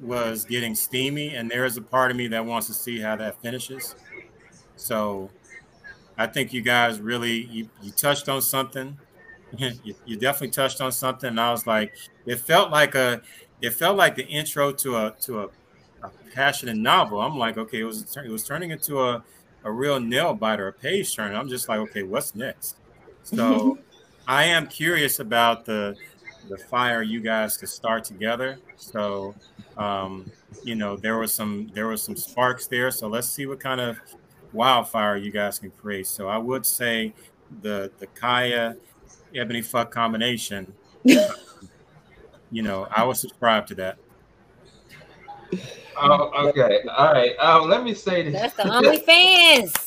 was 0.00 0.44
getting 0.44 0.74
steamy, 0.74 1.34
and 1.34 1.50
there 1.50 1.66
is 1.66 1.76
a 1.76 1.82
part 1.82 2.10
of 2.10 2.16
me 2.16 2.28
that 2.28 2.46
wants 2.46 2.66
to 2.68 2.74
see 2.74 3.00
how 3.00 3.16
that 3.16 3.40
finishes. 3.42 3.94
So, 4.76 5.30
I 6.18 6.26
think 6.26 6.52
you 6.52 6.62
guys 6.62 7.00
really 7.00 7.44
you, 7.46 7.68
you 7.82 7.90
touched 7.90 8.28
on 8.28 8.42
something. 8.42 8.98
you, 9.58 9.94
you 10.04 10.16
definitely 10.16 10.50
touched 10.50 10.80
on 10.80 10.92
something. 10.92 11.28
And 11.28 11.40
I 11.40 11.50
was 11.50 11.66
like, 11.66 11.94
it 12.24 12.40
felt 12.40 12.70
like 12.70 12.94
a 12.94 13.22
it 13.60 13.70
felt 13.70 13.96
like 13.96 14.16
the 14.16 14.26
intro 14.26 14.72
to 14.72 14.96
a 14.96 15.14
to 15.22 15.40
a, 15.40 15.48
a 16.02 16.10
passionate 16.34 16.76
novel. 16.76 17.20
I'm 17.20 17.38
like, 17.38 17.58
okay, 17.58 17.80
it 17.80 17.84
was 17.84 18.16
it 18.16 18.30
was 18.30 18.44
turning 18.44 18.70
into 18.70 19.00
a 19.00 19.22
a 19.64 19.70
real 19.70 19.98
nail 19.98 20.34
biter, 20.34 20.68
a 20.68 20.72
page 20.72 21.14
turner. 21.14 21.34
I'm 21.34 21.48
just 21.48 21.68
like, 21.68 21.80
okay, 21.80 22.02
what's 22.02 22.34
next? 22.34 22.76
So 23.22 23.78
I 24.28 24.44
am 24.44 24.66
curious 24.66 25.20
about 25.20 25.64
the 25.64 25.96
the 26.48 26.56
fire 26.56 27.02
you 27.02 27.20
guys 27.20 27.56
could 27.56 27.68
start 27.68 28.04
together. 28.04 28.58
So 28.76 29.34
um, 29.76 30.30
you 30.64 30.74
know, 30.74 30.96
there 30.96 31.18
was 31.18 31.34
some 31.34 31.70
there 31.74 31.88
was 31.88 32.02
some 32.02 32.16
sparks 32.16 32.66
there. 32.66 32.90
So 32.90 33.08
let's 33.08 33.28
see 33.28 33.46
what 33.46 33.60
kind 33.60 33.80
of 33.80 33.98
wildfire 34.52 35.16
you 35.16 35.30
guys 35.30 35.58
can 35.58 35.70
create. 35.70 36.06
So 36.06 36.28
I 36.28 36.38
would 36.38 36.66
say 36.66 37.14
the 37.62 37.90
the 37.98 38.06
Kaya 38.08 38.76
Ebony 39.34 39.62
Fuck 39.62 39.90
combination. 39.90 40.72
you 41.04 42.62
know, 42.62 42.88
I 42.90 43.04
would 43.04 43.16
subscribe 43.16 43.66
to 43.68 43.74
that. 43.76 43.98
Oh, 45.98 46.48
okay. 46.48 46.80
All 46.94 47.12
right. 47.12 47.36
Um, 47.38 47.68
let 47.68 47.82
me 47.82 47.94
say 47.94 48.22
this. 48.22 48.34
That's 48.34 48.54
the 48.54 48.64
OnlyFans. 48.64 49.86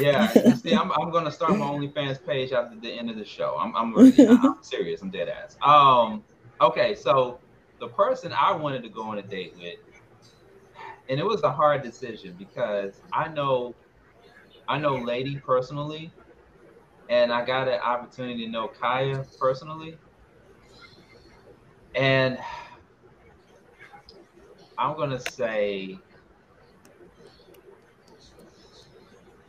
Yeah, 0.00 0.26
see, 0.56 0.74
I'm, 0.74 0.90
I'm 0.92 1.10
gonna 1.12 1.30
start 1.30 1.56
my 1.56 1.66
OnlyFans 1.66 2.24
page 2.26 2.52
after 2.52 2.76
the 2.80 2.90
end 2.90 3.10
of 3.10 3.16
the 3.16 3.24
show. 3.24 3.56
I'm 3.58 3.76
I'm, 3.76 3.94
really, 3.94 4.26
I'm 4.26 4.56
serious. 4.60 5.02
I'm 5.02 5.10
dead 5.10 5.28
ass. 5.28 5.56
Um, 5.62 6.24
okay, 6.60 6.96
so 6.96 7.38
the 7.78 7.88
person 7.88 8.32
I 8.32 8.52
wanted 8.52 8.82
to 8.82 8.88
go 8.88 9.02
on 9.02 9.18
a 9.18 9.22
date 9.22 9.54
with, 9.56 9.76
and 11.08 11.20
it 11.20 11.24
was 11.24 11.42
a 11.42 11.52
hard 11.52 11.82
decision 11.82 12.34
because 12.38 13.00
I 13.12 13.28
know, 13.28 13.74
I 14.68 14.78
know 14.78 14.96
Lady 14.96 15.36
personally, 15.36 16.12
and 17.08 17.32
I 17.32 17.44
got 17.44 17.68
an 17.68 17.80
opportunity 17.80 18.46
to 18.46 18.50
know 18.50 18.68
Kaya 18.68 19.24
personally, 19.38 19.98
and 21.94 22.38
I'm 24.78 24.96
gonna 24.96 25.20
say. 25.20 25.98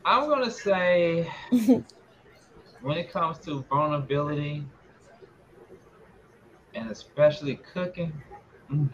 I'm 0.08 0.30
gonna 0.30 0.52
say 0.52 1.28
when 2.82 2.98
it 2.98 3.12
comes 3.12 3.40
to 3.40 3.66
vulnerability 3.70 4.64
and 6.76 6.92
especially 6.92 7.56
cooking, 7.74 8.14
mm, 8.72 8.94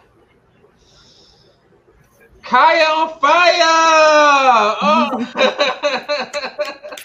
Kaya 2.52 2.84
on 2.84 3.18
fire! 3.22 4.76
Oh. 4.82 5.32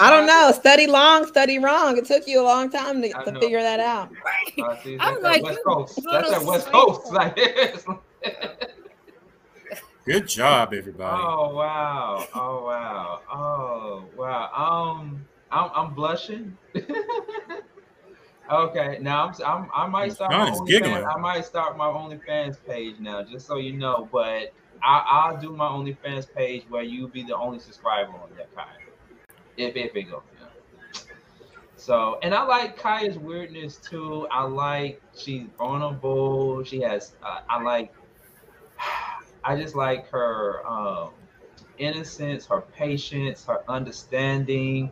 I 0.00 0.08
don't 0.08 0.26
know. 0.26 0.50
Study 0.52 0.86
long, 0.86 1.26
study 1.26 1.58
wrong. 1.58 1.98
It 1.98 2.06
took 2.06 2.26
you 2.26 2.40
a 2.40 2.42
long 2.42 2.70
time 2.70 3.02
to, 3.02 3.10
to 3.10 3.38
figure 3.38 3.60
that 3.60 3.80
out. 3.80 4.10
Uh, 4.58 4.76
see, 4.82 4.96
I'm 4.98 5.20
like, 5.20 5.42
West 5.42 5.60
Coast. 5.62 6.00
That's 6.10 6.30
that 6.30 6.42
West. 6.42 6.68
Coast. 6.68 7.02
Like. 7.12 7.38
Good 10.06 10.26
job, 10.26 10.72
everybody. 10.72 11.22
Oh 11.22 11.54
wow! 11.54 12.26
Oh 12.34 12.64
wow! 12.64 13.20
Oh 13.30 14.06
wow! 14.16 14.50
Um, 14.54 15.26
I'm 15.50 15.70
I'm 15.74 15.92
blushing. 15.92 16.56
okay, 18.50 18.98
now 19.00 19.28
I'm, 19.28 19.34
I'm 19.44 19.70
I 19.74 19.86
might 19.86 20.12
start 20.12 20.32
my 20.32 20.50
Sean 20.50 20.54
OnlyFans. 20.54 20.68
giggling. 20.68 21.04
I 21.04 21.16
might 21.18 21.44
start 21.44 21.76
my 21.76 21.86
OnlyFans 21.86 22.58
page 22.66 22.96
now, 22.98 23.22
just 23.22 23.46
so 23.46 23.56
you 23.56 23.72
know. 23.72 24.08
But 24.10 24.52
I, 24.82 25.04
I'll 25.06 25.40
do 25.40 25.52
my 25.52 25.66
OnlyFans 25.66 26.32
page 26.32 26.64
where 26.68 26.82
you 26.82 27.08
be 27.08 27.22
the 27.22 27.36
only 27.36 27.58
subscriber 27.58 28.12
on 28.12 28.30
that 28.36 28.54
kind, 28.54 28.68
if 29.56 29.76
if 29.76 29.94
it 29.96 30.02
goes. 30.04 30.22
Yeah. 30.40 31.02
So, 31.76 32.18
and 32.22 32.34
I 32.34 32.44
like 32.44 32.78
Kaya's 32.78 33.18
weirdness 33.18 33.76
too. 33.76 34.26
I 34.30 34.44
like 34.44 35.02
she's 35.16 35.46
vulnerable. 35.58 36.64
She 36.64 36.80
has. 36.80 37.14
Uh, 37.22 37.40
I 37.48 37.62
like. 37.62 37.92
I 39.46 39.56
just 39.56 39.74
like 39.74 40.08
her 40.08 40.66
um, 40.66 41.10
innocence, 41.76 42.46
her 42.46 42.62
patience, 42.62 43.44
her 43.44 43.62
understanding, 43.70 44.90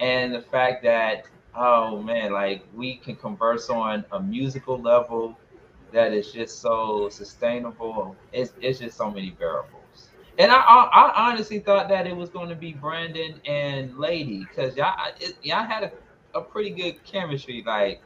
and 0.00 0.34
the 0.34 0.40
fact 0.40 0.82
that 0.84 1.26
oh 1.54 2.02
man, 2.02 2.32
like 2.32 2.64
we 2.74 2.96
can 2.96 3.16
converse 3.16 3.70
on 3.70 4.04
a 4.12 4.20
musical 4.20 4.80
level 4.80 5.38
that 5.92 6.12
is 6.12 6.32
just 6.32 6.60
so 6.60 7.08
sustainable. 7.08 8.16
It's 8.32 8.52
it's 8.60 8.78
just 8.78 8.96
so 8.96 9.10
many 9.10 9.30
variables. 9.38 10.08
And 10.38 10.50
I 10.50 10.56
I, 10.56 10.84
I 10.84 11.30
honestly 11.30 11.58
thought 11.58 11.88
that 11.88 12.06
it 12.06 12.16
was 12.16 12.30
going 12.30 12.48
to 12.48 12.54
be 12.54 12.72
Brandon 12.72 13.40
and 13.46 13.98
Lady 13.98 14.46
because 14.48 14.76
y'all 14.76 14.94
it, 15.20 15.36
y'all 15.42 15.64
had 15.64 15.84
a, 15.84 16.38
a 16.38 16.42
pretty 16.42 16.70
good 16.70 17.04
chemistry. 17.04 17.62
Like 17.66 18.00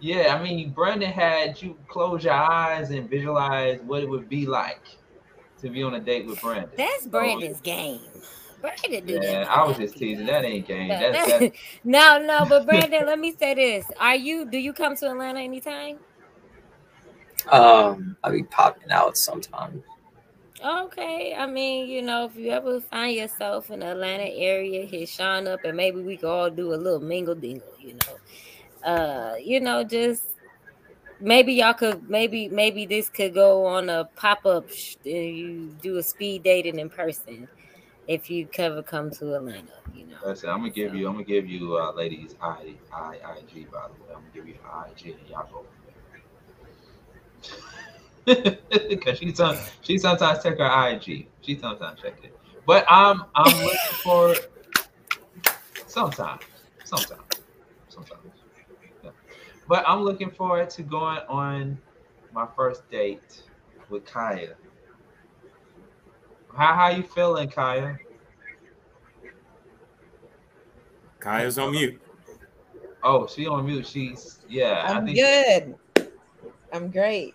yeah, 0.00 0.36
I 0.38 0.42
mean 0.42 0.70
Brandon 0.70 1.10
had 1.10 1.60
you 1.62 1.78
close 1.88 2.24
your 2.24 2.34
eyes 2.34 2.90
and 2.90 3.08
visualize 3.08 3.80
what 3.82 4.02
it 4.02 4.08
would 4.08 4.28
be 4.28 4.46
like 4.46 4.82
to 5.60 5.70
be 5.70 5.82
on 5.82 5.94
a 5.94 6.00
date 6.00 6.26
with 6.26 6.40
Brandon. 6.42 6.70
That's 6.76 7.04
So, 7.04 7.10
Brandon's 7.10 7.60
game. 7.60 8.00
Brandon 8.62 9.04
do 9.06 9.14
that. 9.14 9.22
Yeah, 9.24 9.46
I 9.50 9.66
was 9.66 9.76
just 9.76 9.96
teasing. 9.98 10.24
That 10.26 10.44
ain't 10.44 10.66
game. 10.66 10.88
Yeah, 10.88 11.10
That's 11.12 11.30
that- 11.32 11.40
that. 11.40 11.52
no, 11.84 12.18
no, 12.24 12.46
but 12.48 12.64
Brandon, 12.68 13.04
let 13.04 13.18
me 13.18 13.34
say 13.38 13.54
this: 13.54 13.84
Are 14.00 14.16
you? 14.16 14.46
Do 14.46 14.56
you 14.56 14.72
come 14.72 14.96
to 14.96 15.10
Atlanta 15.10 15.40
anytime? 15.40 15.98
Um, 17.50 18.16
I'll 18.22 18.32
be 18.32 18.44
popping 18.44 18.90
out 18.90 19.16
sometime. 19.18 19.82
Okay, 20.64 21.34
I 21.36 21.44
mean, 21.46 21.88
you 21.88 22.02
know, 22.02 22.26
if 22.26 22.36
you 22.36 22.50
ever 22.52 22.80
find 22.80 23.16
yourself 23.16 23.68
in 23.70 23.80
the 23.80 23.86
Atlanta 23.86 24.22
area, 24.28 24.86
hit 24.86 25.08
Sean 25.08 25.48
up, 25.48 25.64
and 25.64 25.76
maybe 25.76 26.00
we 26.00 26.16
could 26.16 26.28
all 26.28 26.50
do 26.50 26.72
a 26.72 26.76
little 26.76 27.00
mingle 27.00 27.34
dingle. 27.34 27.66
You 27.80 27.94
know, 27.94 28.88
uh, 28.88 29.34
you 29.42 29.58
know, 29.60 29.82
just 29.82 30.22
maybe 31.18 31.54
y'all 31.54 31.74
could 31.74 32.08
maybe 32.08 32.48
maybe 32.48 32.86
this 32.86 33.08
could 33.08 33.34
go 33.34 33.66
on 33.66 33.88
a 33.88 34.04
pop 34.14 34.46
up. 34.46 34.70
Sh- 34.70 34.94
and 35.04 35.36
you 35.36 35.76
do 35.82 35.96
a 35.96 36.02
speed 36.02 36.44
dating 36.44 36.78
in 36.78 36.88
person 36.88 37.48
if 38.06 38.30
you 38.30 38.48
ever 38.58 38.82
come 38.82 39.10
to 39.10 39.34
Atlanta. 39.34 39.72
You 39.94 40.06
know. 40.06 40.16
Listen, 40.24 40.50
I'm 40.50 40.58
gonna 40.58 40.70
give 40.70 40.94
you. 40.94 41.06
I'm 41.06 41.14
gonna 41.14 41.24
give 41.24 41.48
you, 41.48 41.76
uh, 41.76 41.92
ladies, 41.92 42.34
I, 42.40 42.74
I, 42.92 43.14
IG. 43.38 43.70
By 43.70 43.88
the 43.88 44.02
way, 44.02 44.14
I'm 44.14 44.22
gonna 44.22 44.30
give 44.34 44.48
you 44.48 44.54
IG, 44.54 45.16
and 45.18 45.28
y'all 45.28 45.48
go. 45.52 45.66
because 48.24 49.18
she 49.18 49.34
some, 49.34 49.58
she 49.80 49.98
sometimes 49.98 50.42
check 50.42 50.58
her 50.58 50.88
IG. 50.90 51.28
She 51.40 51.58
sometimes 51.58 52.00
check 52.00 52.14
it. 52.22 52.36
But 52.66 52.84
I'm 52.88 53.24
I'm 53.34 53.64
looking 53.64 53.96
for 54.02 54.34
sometimes, 55.86 56.42
sometimes, 56.84 57.22
sometimes. 57.88 58.22
Yeah. 59.02 59.10
But 59.68 59.84
I'm 59.86 60.02
looking 60.02 60.30
forward 60.30 60.70
to 60.70 60.82
going 60.82 61.18
on 61.28 61.78
my 62.32 62.46
first 62.56 62.88
date 62.90 63.42
with 63.88 64.04
Kaya. 64.06 64.54
How 66.56 66.74
how 66.74 66.88
you 66.88 67.02
feeling, 67.02 67.48
Kaya? 67.48 67.98
Kaya's 71.20 71.58
on 71.58 71.72
mute. 71.72 72.00
Oh, 73.02 73.26
she 73.26 73.46
on 73.46 73.66
mute. 73.66 73.86
She's 73.86 74.40
yeah. 74.48 74.84
I'm 74.86 75.02
I 75.02 75.06
think 75.06 75.18
good. 75.18 76.10
I'm 76.72 76.90
great. 76.90 77.34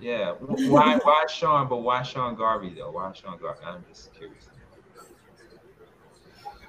yeah. 0.00 0.32
Why 0.32 0.98
why 1.02 1.24
Sean? 1.28 1.68
But 1.68 1.78
why 1.78 2.02
Sean 2.02 2.34
Garvey 2.36 2.74
though? 2.74 2.92
Why 2.92 3.12
Sean 3.12 3.38
Garvey? 3.38 3.60
I'm 3.64 3.84
just 3.88 4.12
curious. 4.14 4.48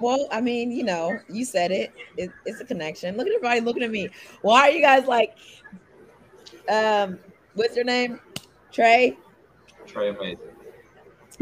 Well, 0.00 0.26
I 0.32 0.40
mean, 0.40 0.72
you 0.72 0.82
know, 0.82 1.16
you 1.28 1.44
said 1.44 1.70
it. 1.70 1.92
it. 2.16 2.30
It's 2.44 2.60
a 2.60 2.64
connection. 2.64 3.16
Look 3.16 3.28
at 3.28 3.32
everybody 3.32 3.60
looking 3.60 3.84
at 3.84 3.90
me. 3.90 4.08
Why 4.40 4.62
are 4.62 4.70
you 4.70 4.82
guys 4.82 5.06
like, 5.06 5.36
um, 6.68 7.20
what's 7.54 7.76
your 7.76 7.84
name? 7.84 8.18
Trey? 8.72 9.16
Trey 9.92 10.08
amazing. 10.08 10.38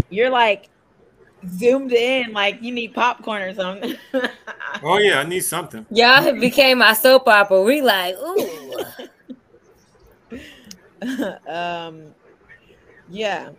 You're 0.09 0.31
like 0.31 0.69
zoomed 1.49 1.93
in, 1.93 2.33
like 2.33 2.63
you 2.63 2.73
need 2.73 2.95
popcorn 2.95 3.43
or 3.43 3.55
something. 3.55 3.97
Oh 4.85 4.99
yeah, 4.99 5.19
I 5.19 5.25
need 5.25 5.41
something. 5.41 5.85
Y'all 5.91 6.23
have 6.23 6.39
became 6.39 6.79
my 6.79 6.93
soap 6.93 7.27
opera. 7.27 7.61
We 7.61 7.83
like, 7.83 8.15
ooh. 8.17 8.85
um, 11.49 12.15
yeah, 13.09 13.51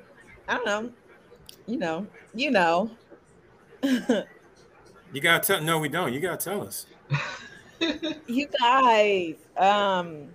I 0.47 0.55
don't 0.55 0.65
know. 0.65 0.91
You 1.67 1.77
know, 1.77 2.07
you 2.33 2.49
know. 2.49 2.91
You 5.13 5.19
gotta 5.19 5.45
tell. 5.45 5.61
No, 5.61 5.79
we 5.79 5.89
don't. 5.89 6.13
You 6.13 6.21
gotta 6.21 6.37
tell 6.37 6.65
us. 6.65 6.85
you 8.27 8.47
guys. 8.47 9.35
Um, 9.57 10.29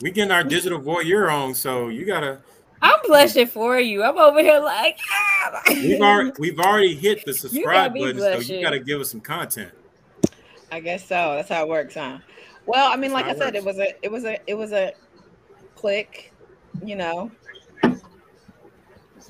We 0.00 0.10
getting 0.10 0.32
our 0.32 0.42
digital 0.42 0.80
voyeur 0.80 1.32
on, 1.32 1.54
so 1.54 1.88
you 1.88 2.04
gotta. 2.04 2.40
I'm 2.84 3.00
blushing 3.06 3.46
for 3.46 3.80
you. 3.80 4.02
I'm 4.02 4.18
over 4.18 4.40
here 4.40 4.60
like, 4.60 4.98
ah. 5.10 5.62
We've 5.68 6.02
already 6.02 6.32
we've 6.38 6.58
already 6.60 6.94
hit 6.94 7.24
the 7.24 7.32
subscribe 7.34 7.94
be 7.94 8.00
button, 8.00 8.42
so 8.42 8.54
you 8.54 8.62
gotta 8.62 8.78
give 8.78 9.00
us 9.00 9.10
some 9.10 9.22
content. 9.22 9.72
I 10.70 10.80
guess 10.80 11.02
so. 11.02 11.34
That's 11.36 11.48
how 11.48 11.62
it 11.62 11.68
works, 11.68 11.94
huh? 11.94 12.18
Well, 12.66 12.92
I 12.92 12.96
mean, 12.96 13.12
like 13.12 13.24
I 13.24 13.28
That's 13.28 13.38
said, 13.38 13.54
it 13.54 13.58
it 13.58 13.64
was 13.64 13.78
a, 13.78 14.04
it 14.04 14.10
was 14.10 14.24
a, 14.24 14.38
it 14.46 14.54
was 14.54 14.72
a 14.72 14.92
click. 15.76 16.32
You 16.84 16.96
know, 16.96 17.30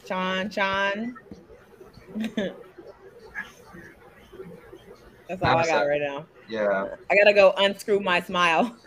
Sean, 0.04 0.50
Sean. 0.50 1.14
That's 5.28 5.42
all 5.42 5.58
I 5.58 5.66
got 5.66 5.82
right 5.82 6.00
now. 6.00 6.26
Yeah. 6.48 6.88
I 7.08 7.14
gotta 7.14 7.32
go 7.32 7.54
unscrew 7.58 8.00
my 8.00 8.20
smile. 8.20 8.76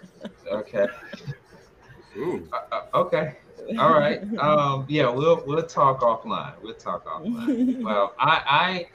Okay. 0.52 0.88
Ooh. 2.18 2.48
Uh, 2.52 2.76
uh, 2.76 3.00
okay. 3.00 3.36
All 3.80 3.92
right. 3.92 4.22
Um. 4.38 4.86
Yeah. 4.88 5.10
We'll 5.10 5.44
we'll 5.46 5.64
talk 5.64 6.02
offline. 6.02 6.54
We'll 6.62 6.74
talk 6.76 7.06
offline. 7.06 7.82
well, 7.84 8.14
I 8.20 8.88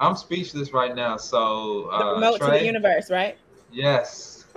I 0.00 0.06
I'm 0.06 0.16
speechless 0.16 0.72
right 0.72 0.94
now. 0.94 1.16
So 1.16 1.90
uh, 1.92 2.14
remote 2.14 2.40
to 2.40 2.46
the 2.46 2.64
universe, 2.64 3.10
right? 3.10 3.36
Yes. 3.72 4.46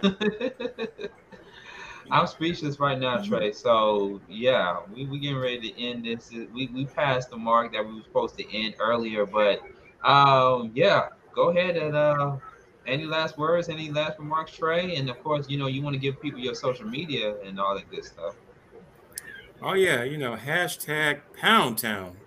I'm 2.11 2.27
speechless 2.27 2.79
right 2.79 2.99
now, 2.99 3.17
Trey. 3.21 3.51
So 3.51 4.21
yeah, 4.29 4.77
we 4.93 5.05
we 5.05 5.19
getting 5.19 5.37
ready 5.37 5.71
to 5.71 5.81
end 5.81 6.05
this. 6.05 6.31
We 6.31 6.67
we 6.67 6.85
passed 6.85 7.29
the 7.29 7.37
mark 7.37 7.73
that 7.73 7.85
we 7.85 7.95
were 7.95 8.03
supposed 8.03 8.37
to 8.37 8.55
end 8.55 8.75
earlier, 8.79 9.25
but 9.25 9.61
um 10.03 10.71
yeah, 10.73 11.07
go 11.33 11.49
ahead 11.49 11.77
and 11.77 11.95
uh 11.95 12.37
any 12.85 13.05
last 13.05 13.37
words, 13.37 13.69
any 13.69 13.89
last 13.91 14.19
remarks, 14.19 14.51
Trey? 14.51 14.95
And 14.95 15.09
of 15.09 15.23
course, 15.23 15.49
you 15.49 15.57
know, 15.57 15.67
you 15.67 15.81
want 15.81 15.93
to 15.93 15.99
give 15.99 16.21
people 16.21 16.39
your 16.39 16.55
social 16.55 16.85
media 16.85 17.35
and 17.43 17.59
all 17.59 17.75
that 17.75 17.89
good 17.89 18.03
stuff. 18.03 18.35
Oh 19.64 19.73
yeah, 19.73 20.03
you 20.03 20.18
know, 20.18 20.35
hashtag 20.35 21.22
Pound 21.40 21.77
Town. 21.77 22.18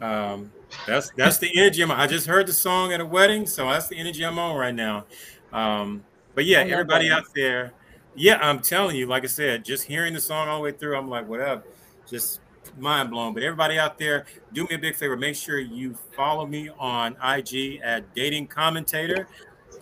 Um, 0.00 0.50
that's 0.86 1.10
that's 1.16 1.36
the 1.36 1.50
energy. 1.54 1.82
I'm, 1.82 1.90
I 1.90 2.06
just 2.06 2.26
heard 2.26 2.46
the 2.46 2.52
song 2.52 2.92
at 2.94 3.00
a 3.00 3.04
wedding, 3.04 3.46
so 3.46 3.68
that's 3.68 3.88
the 3.88 3.98
energy 3.98 4.24
I'm 4.24 4.38
on 4.38 4.56
right 4.56 4.74
now. 4.74 5.04
Um, 5.52 6.02
but 6.34 6.46
yeah, 6.46 6.60
everybody 6.60 7.10
out 7.10 7.24
there, 7.34 7.72
yeah, 8.14 8.38
I'm 8.40 8.60
telling 8.60 8.96
you, 8.96 9.06
like 9.06 9.22
I 9.24 9.26
said, 9.26 9.66
just 9.66 9.84
hearing 9.84 10.14
the 10.14 10.20
song 10.20 10.48
all 10.48 10.58
the 10.58 10.62
way 10.62 10.72
through, 10.72 10.96
I'm 10.96 11.10
like, 11.10 11.28
whatever, 11.28 11.62
just 12.08 12.40
mind 12.78 13.10
blown. 13.10 13.34
But 13.34 13.42
everybody 13.42 13.78
out 13.78 13.98
there, 13.98 14.24
do 14.54 14.64
me 14.64 14.76
a 14.76 14.78
big 14.78 14.96
favor, 14.96 15.14
make 15.14 15.36
sure 15.36 15.58
you 15.58 15.94
follow 16.16 16.46
me 16.46 16.70
on 16.78 17.16
IG 17.22 17.80
at 17.82 18.14
Dating 18.14 18.46
Commentator. 18.46 19.28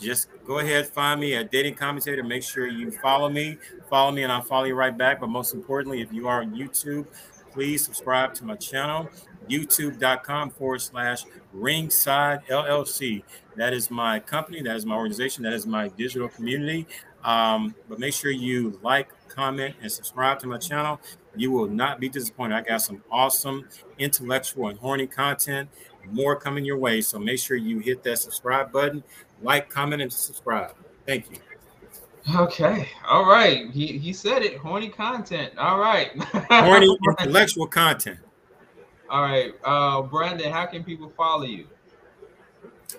Just 0.00 0.28
go 0.44 0.58
ahead, 0.58 0.86
find 0.86 1.20
me 1.20 1.34
at 1.34 1.50
Dating 1.50 1.74
Commentator. 1.74 2.22
Make 2.22 2.42
sure 2.42 2.66
you 2.66 2.90
follow 2.90 3.28
me, 3.28 3.58
follow 3.88 4.10
me, 4.10 4.22
and 4.22 4.32
I'll 4.32 4.42
follow 4.42 4.64
you 4.64 4.74
right 4.74 4.96
back. 4.96 5.20
But 5.20 5.28
most 5.28 5.54
importantly, 5.54 6.00
if 6.00 6.12
you 6.12 6.26
are 6.28 6.40
on 6.40 6.54
YouTube, 6.54 7.06
please 7.52 7.84
subscribe 7.84 8.32
to 8.34 8.44
my 8.44 8.56
channel, 8.56 9.08
youtube.com 9.48 10.50
forward 10.50 10.80
slash 10.80 11.24
ringside 11.52 12.44
LLC. 12.46 13.22
That 13.56 13.72
is 13.72 13.90
my 13.90 14.20
company, 14.20 14.62
that 14.62 14.76
is 14.76 14.86
my 14.86 14.94
organization, 14.94 15.42
that 15.44 15.52
is 15.52 15.66
my 15.66 15.88
digital 15.88 16.28
community. 16.28 16.86
Um, 17.24 17.74
but 17.88 17.98
make 17.98 18.14
sure 18.14 18.30
you 18.30 18.78
like, 18.82 19.10
comment, 19.28 19.74
and 19.82 19.90
subscribe 19.90 20.38
to 20.40 20.46
my 20.46 20.58
channel. 20.58 21.00
You 21.36 21.50
will 21.50 21.68
not 21.68 22.00
be 22.00 22.08
disappointed. 22.08 22.54
I 22.54 22.62
got 22.62 22.82
some 22.82 23.02
awesome 23.10 23.68
intellectual 23.98 24.68
and 24.68 24.78
horny 24.78 25.06
content, 25.06 25.68
more 26.10 26.34
coming 26.36 26.64
your 26.64 26.78
way. 26.78 27.00
So 27.02 27.18
make 27.18 27.38
sure 27.38 27.56
you 27.56 27.78
hit 27.78 28.02
that 28.04 28.18
subscribe 28.18 28.72
button, 28.72 29.04
like, 29.42 29.68
comment, 29.68 30.02
and 30.02 30.12
subscribe. 30.12 30.74
Thank 31.06 31.30
you. 31.30 31.38
Okay. 32.36 32.88
All 33.08 33.24
right. 33.24 33.70
He 33.70 33.98
he 33.98 34.12
said 34.12 34.42
it. 34.42 34.58
Horny 34.58 34.88
content. 34.88 35.56
All 35.56 35.78
right. 35.78 36.10
Horny 36.50 36.96
intellectual 37.20 37.66
content. 37.66 38.18
All 39.08 39.22
right. 39.22 39.52
Uh 39.64 40.02
Brandon, 40.02 40.52
how 40.52 40.66
can 40.66 40.84
people 40.84 41.10
follow 41.16 41.44
you? 41.44 41.66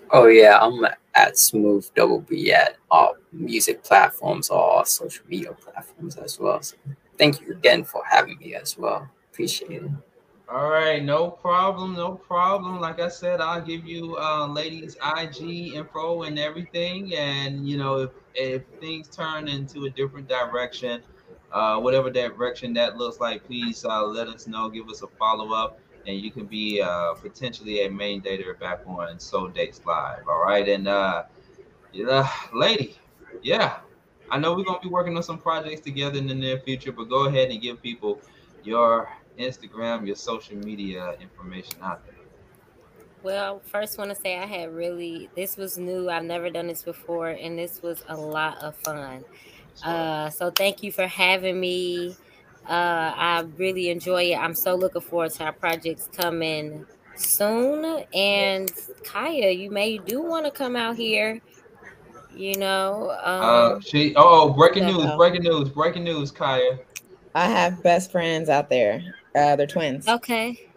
Oh 0.09 0.27
yeah, 0.27 0.57
I'm 0.59 0.85
at 1.15 1.37
Smooth 1.37 1.87
Double 1.95 2.21
B 2.21 2.51
at 2.51 2.77
all 2.89 3.15
music 3.31 3.83
platforms, 3.83 4.49
all 4.49 4.83
social 4.85 5.25
media 5.27 5.53
platforms 5.53 6.17
as 6.17 6.39
well. 6.39 6.61
So 6.61 6.75
thank 7.17 7.41
you 7.41 7.51
again 7.51 7.83
for 7.83 8.01
having 8.09 8.37
me 8.39 8.55
as 8.55 8.77
well. 8.77 9.09
Appreciate 9.31 9.83
it. 9.83 9.91
All 10.51 10.69
right, 10.69 11.01
no 11.01 11.31
problem, 11.31 11.93
no 11.93 12.15
problem. 12.15 12.81
Like 12.81 12.99
I 12.99 13.07
said, 13.07 13.39
I'll 13.39 13.61
give 13.61 13.85
you 13.85 14.17
uh 14.19 14.47
ladies 14.47 14.97
IG 15.01 15.75
info 15.75 16.23
and 16.23 16.37
everything. 16.37 17.15
And 17.15 17.65
you 17.65 17.77
know, 17.77 17.99
if 17.99 18.11
if 18.33 18.63
things 18.81 19.07
turn 19.07 19.47
into 19.47 19.85
a 19.85 19.89
different 19.89 20.27
direction, 20.27 21.03
uh 21.51 21.79
whatever 21.79 22.09
direction 22.11 22.73
that 22.73 22.97
looks 22.97 23.21
like, 23.21 23.45
please 23.45 23.85
uh 23.85 24.03
let 24.05 24.27
us 24.27 24.45
know, 24.45 24.69
give 24.69 24.89
us 24.89 25.01
a 25.03 25.07
follow-up, 25.17 25.79
and 26.05 26.19
you 26.19 26.31
can 26.33 26.47
be 26.47 26.81
uh 26.81 27.13
potentially 27.15 27.85
a 27.85 27.89
main 27.89 28.21
dater 28.21 28.59
back 28.59 28.81
on 28.85 29.19
Soul 29.21 29.47
Dates 29.47 29.81
Live. 29.85 30.27
All 30.27 30.43
right. 30.43 30.67
And 30.67 30.85
uh 30.89 31.23
lady, 32.53 32.97
yeah. 33.41 33.77
I 34.29 34.37
know 34.37 34.53
we're 34.55 34.65
gonna 34.65 34.79
be 34.83 34.89
working 34.89 35.15
on 35.15 35.23
some 35.23 35.39
projects 35.39 35.81
together 35.81 36.17
in 36.17 36.27
the 36.27 36.35
near 36.35 36.59
future, 36.59 36.91
but 36.91 37.05
go 37.09 37.25
ahead 37.27 37.51
and 37.51 37.61
give 37.61 37.81
people 37.81 38.21
your 38.63 39.09
Instagram, 39.37 40.05
your 40.05 40.15
social 40.15 40.57
media 40.57 41.15
information 41.19 41.75
out 41.81 42.05
there. 42.05 42.15
Well, 43.23 43.61
first 43.65 43.97
want 43.97 44.09
to 44.09 44.15
say 44.15 44.37
I 44.37 44.45
had 44.45 44.73
really 44.73 45.29
this 45.35 45.55
was 45.55 45.77
new. 45.77 46.09
I've 46.09 46.23
never 46.23 46.49
done 46.49 46.67
this 46.67 46.83
before, 46.83 47.29
and 47.29 47.57
this 47.57 47.81
was 47.81 48.03
a 48.07 48.17
lot 48.17 48.57
of 48.63 48.75
fun. 48.77 49.23
Uh, 49.83 50.29
so 50.29 50.49
thank 50.51 50.83
you 50.83 50.91
for 50.91 51.07
having 51.07 51.59
me. 51.59 52.15
Uh, 52.67 53.13
I 53.15 53.45
really 53.57 53.89
enjoy 53.89 54.31
it. 54.31 54.35
I'm 54.35 54.53
so 54.55 54.75
looking 54.75 55.01
forward 55.01 55.31
to 55.33 55.45
our 55.45 55.53
projects 55.53 56.09
coming 56.15 56.85
soon. 57.15 58.03
And 58.13 58.71
Kaya, 59.03 59.51
you 59.51 59.71
may 59.71 59.97
do 59.97 60.21
want 60.21 60.45
to 60.45 60.51
come 60.51 60.75
out 60.75 60.95
here. 60.95 61.41
You 62.35 62.57
know, 62.57 63.15
Uh, 63.23 63.73
um, 63.75 63.81
she 63.81 64.13
oh 64.15 64.49
breaking 64.51 64.85
news, 64.85 65.11
breaking 65.17 65.43
news, 65.43 65.69
breaking 65.69 66.03
news, 66.03 66.31
Kaya. 66.31 66.79
I 67.35 67.45
have 67.45 67.83
best 67.83 68.11
friends 68.11 68.49
out 68.49 68.69
there. 68.69 69.03
Uh, 69.35 69.55
they're 69.55 69.67
twins. 69.67 70.07
okay. 70.07 70.67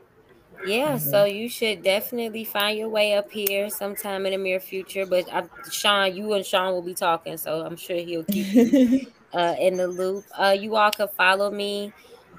Yeah, 0.67 0.97
so 0.97 1.25
you 1.25 1.51
should 1.51 1.83
definitely 1.83 2.45
find 2.45 2.79
your 2.79 2.89
way 2.89 3.15
up 3.15 3.31
here 3.31 3.69
sometime 3.69 4.25
in 4.25 4.33
the 4.33 4.39
near 4.39 4.61
future. 4.61 5.05
But 5.05 5.31
I, 5.31 5.45
Sean, 5.71 6.17
you 6.17 6.33
and 6.33 6.45
Sean 6.47 6.73
will 6.73 6.83
be 6.83 6.95
talking, 6.95 7.37
so 7.37 7.67
I'm 7.67 7.77
sure 7.77 7.97
he'll 7.97 8.25
keep 8.25 8.55
you 8.55 9.07
uh, 9.35 9.57
in 9.61 9.77
the 9.77 9.87
loop. 9.87 10.25
Uh, 10.39 10.57
you 10.59 10.77
all 10.77 10.91
can 10.91 11.09
follow 11.09 11.51
me 11.51 11.93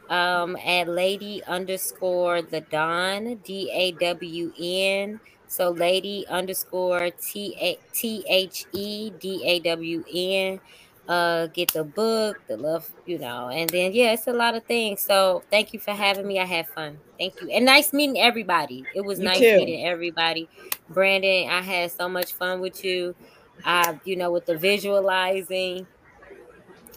um, 0.10 0.56
at 0.58 0.88
lady 0.88 1.44
underscore 1.44 2.42
the 2.42 2.62
Dawn 2.62 3.36
D 3.44 3.70
A 3.72 3.92
W 3.92 4.52
N. 4.60 5.20
So 5.48 5.70
lady 5.70 6.26
underscore 6.28 7.12
T 7.12 7.56
A 7.62 7.78
T 7.94 8.26
H 8.28 8.66
E 8.72 9.12
D 9.20 9.44
A 9.46 9.60
W 9.60 10.04
N. 10.12 10.60
uh 11.08 11.48
get 11.48 11.74
the 11.74 11.84
book, 11.84 12.40
the 12.48 12.58
love, 12.58 12.94
you 13.06 13.20
know, 13.20 13.50
and 13.50 13.72
then 13.72 13.94
yeah, 13.94 14.14
it's 14.14 14.28
a 14.28 14.34
lot 14.34 14.56
of 14.56 14.66
things. 14.66 15.02
So 15.04 15.44
thank 15.52 15.74
you 15.74 15.80
for 15.80 15.92
having 15.94 16.28
me. 16.28 16.40
I 16.40 16.46
had 16.46 16.68
fun. 16.68 17.02
Thank 17.20 17.42
you. 17.42 17.50
And 17.52 17.66
nice 17.66 17.94
meeting 17.94 18.20
everybody. 18.20 18.90
It 18.94 19.02
was 19.02 19.20
You 19.20 19.22
nice 19.22 19.54
too. 19.54 19.54
meeting 19.54 19.86
everybody. 19.86 20.50
Brandon, 20.90 21.50
I 21.50 21.62
had 21.62 21.92
so 21.92 22.10
much 22.10 22.34
fun 22.34 22.60
with 22.62 22.84
you. 22.84 23.16
I, 23.64 24.00
you 24.04 24.16
know, 24.16 24.32
with 24.32 24.46
the 24.46 24.58
visualizing, 24.58 25.88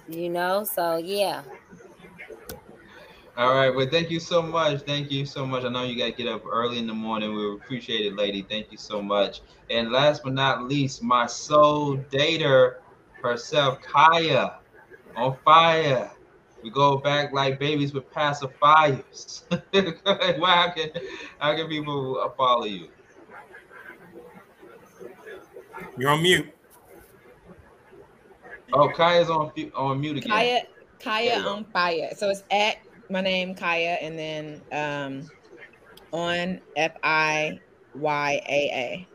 you 0.06 0.30
know, 0.30 0.64
so 0.64 0.96
yeah. 0.96 1.44
All 3.36 3.54
right. 3.54 3.70
Well, 3.70 3.88
thank 3.88 4.10
you 4.10 4.18
so 4.18 4.42
much. 4.42 4.82
Thank 4.82 5.10
you 5.12 5.24
so 5.24 5.46
much. 5.46 5.64
I 5.64 5.68
know 5.68 5.84
you 5.84 5.96
got 5.96 6.06
to 6.06 6.12
get 6.12 6.26
up 6.26 6.42
early 6.44 6.78
in 6.78 6.86
the 6.88 6.94
morning. 6.94 7.34
We 7.34 7.54
appreciate 7.54 8.04
it, 8.04 8.16
lady. 8.16 8.42
Thank 8.42 8.72
you 8.72 8.78
so 8.78 9.00
much. 9.00 9.42
And 9.70 9.92
last 9.92 10.22
but 10.24 10.32
not 10.32 10.64
least, 10.64 11.02
my 11.02 11.26
soul 11.26 11.98
dater 12.10 12.76
herself, 13.22 13.80
Kaya, 13.82 14.60
on 15.16 15.36
fire. 15.44 16.10
We 16.62 16.70
go 16.70 16.98
back 16.98 17.32
like 17.32 17.58
babies 17.58 17.92
with 17.92 18.10
pacifiers. 18.12 19.42
Well, 20.38 20.46
how 20.46 20.70
can 20.70 20.90
how 21.38 21.56
can 21.56 21.68
people 21.68 22.32
follow 22.36 22.64
you? 22.64 22.88
You're 25.96 26.10
on 26.10 26.22
mute. 26.22 26.52
Oh, 28.72 28.88
Kaya's 28.90 29.30
on 29.30 29.50
fu- 29.56 29.70
on 29.74 30.00
mute 30.00 30.18
again. 30.18 30.30
Kaya, 30.30 30.60
Kaya 31.00 31.38
on 31.38 31.64
fire. 31.72 32.10
So 32.16 32.28
it's 32.30 32.42
at 32.50 32.76
my 33.08 33.20
name 33.20 33.54
Kaya, 33.54 33.96
and 34.00 34.18
then 34.18 34.62
um, 34.72 35.30
on 36.12 36.60
F 36.76 36.92
I 37.02 37.60
Y 37.94 38.42
A 38.48 38.52
A. 38.52 39.08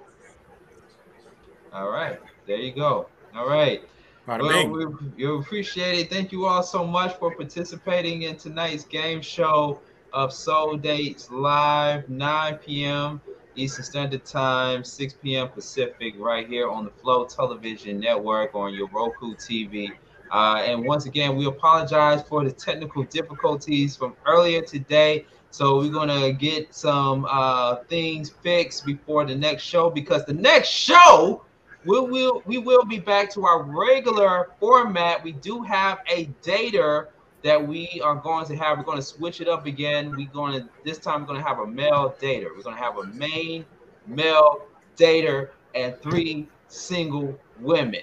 All 1.73 1.89
right, 1.89 2.19
there 2.47 2.57
you 2.57 2.73
go. 2.73 3.09
All 3.35 3.47
right. 3.47 3.81
Well, 4.25 4.69
we, 4.69 4.85
we 5.17 5.39
appreciate 5.39 5.99
it. 5.99 6.09
Thank 6.09 6.31
you 6.31 6.45
all 6.45 6.63
so 6.63 6.85
much 6.85 7.15
for 7.17 7.35
participating 7.35 8.23
in 8.23 8.37
tonight's 8.37 8.85
game 8.85 9.21
show 9.21 9.81
of 10.13 10.31
Soul 10.31 10.77
Dates 10.77 11.29
Live, 11.29 12.07
9 12.07 12.55
p.m. 12.57 13.21
Eastern 13.55 13.83
Standard 13.83 14.23
Time, 14.23 14.83
6 14.83 15.13
p.m. 15.21 15.49
Pacific, 15.49 16.15
right 16.17 16.47
here 16.47 16.69
on 16.69 16.85
the 16.85 16.91
Flow 16.91 17.25
Television 17.25 17.99
Network 17.99 18.55
on 18.55 18.73
your 18.73 18.87
Roku 18.89 19.35
TV. 19.35 19.91
Uh, 20.31 20.63
and 20.65 20.85
once 20.85 21.05
again, 21.05 21.35
we 21.35 21.45
apologize 21.45 22.23
for 22.23 22.43
the 22.43 22.51
technical 22.51 23.03
difficulties 23.03 23.95
from 23.95 24.15
earlier 24.25 24.61
today. 24.61 25.25
So 25.51 25.77
we're 25.77 25.91
gonna 25.91 26.31
get 26.31 26.73
some 26.73 27.27
uh, 27.29 27.75
things 27.87 28.31
fixed 28.41 28.85
before 28.85 29.25
the 29.25 29.35
next 29.35 29.61
show 29.63 29.89
because 29.89 30.25
the 30.25 30.33
next 30.33 30.69
show 30.69 31.43
we 31.85 31.99
will 31.99 32.41
we 32.45 32.57
will 32.57 32.85
be 32.85 32.99
back 32.99 33.31
to 33.33 33.45
our 33.45 33.63
regular 33.63 34.51
format. 34.59 35.23
We 35.23 35.33
do 35.33 35.61
have 35.61 35.99
a 36.09 36.27
dater 36.41 37.07
that 37.43 37.67
we 37.67 38.01
are 38.03 38.15
going 38.15 38.45
to 38.47 38.55
have. 38.55 38.77
We're 38.77 38.85
going 38.85 38.97
to 38.97 39.03
switch 39.03 39.41
it 39.41 39.47
up 39.47 39.65
again. 39.65 40.11
We're 40.11 40.27
going 40.27 40.61
to 40.61 40.69
this 40.83 40.97
time 40.97 41.21
we're 41.21 41.27
going 41.27 41.41
to 41.41 41.47
have 41.47 41.59
a 41.59 41.67
male 41.67 42.15
dater. 42.21 42.55
We're 42.55 42.63
going 42.63 42.75
to 42.75 42.81
have 42.81 42.97
a 42.97 43.05
main 43.07 43.65
male 44.07 44.67
dater 44.95 45.49
and 45.75 45.99
three 46.01 46.47
single 46.67 47.37
women 47.59 48.01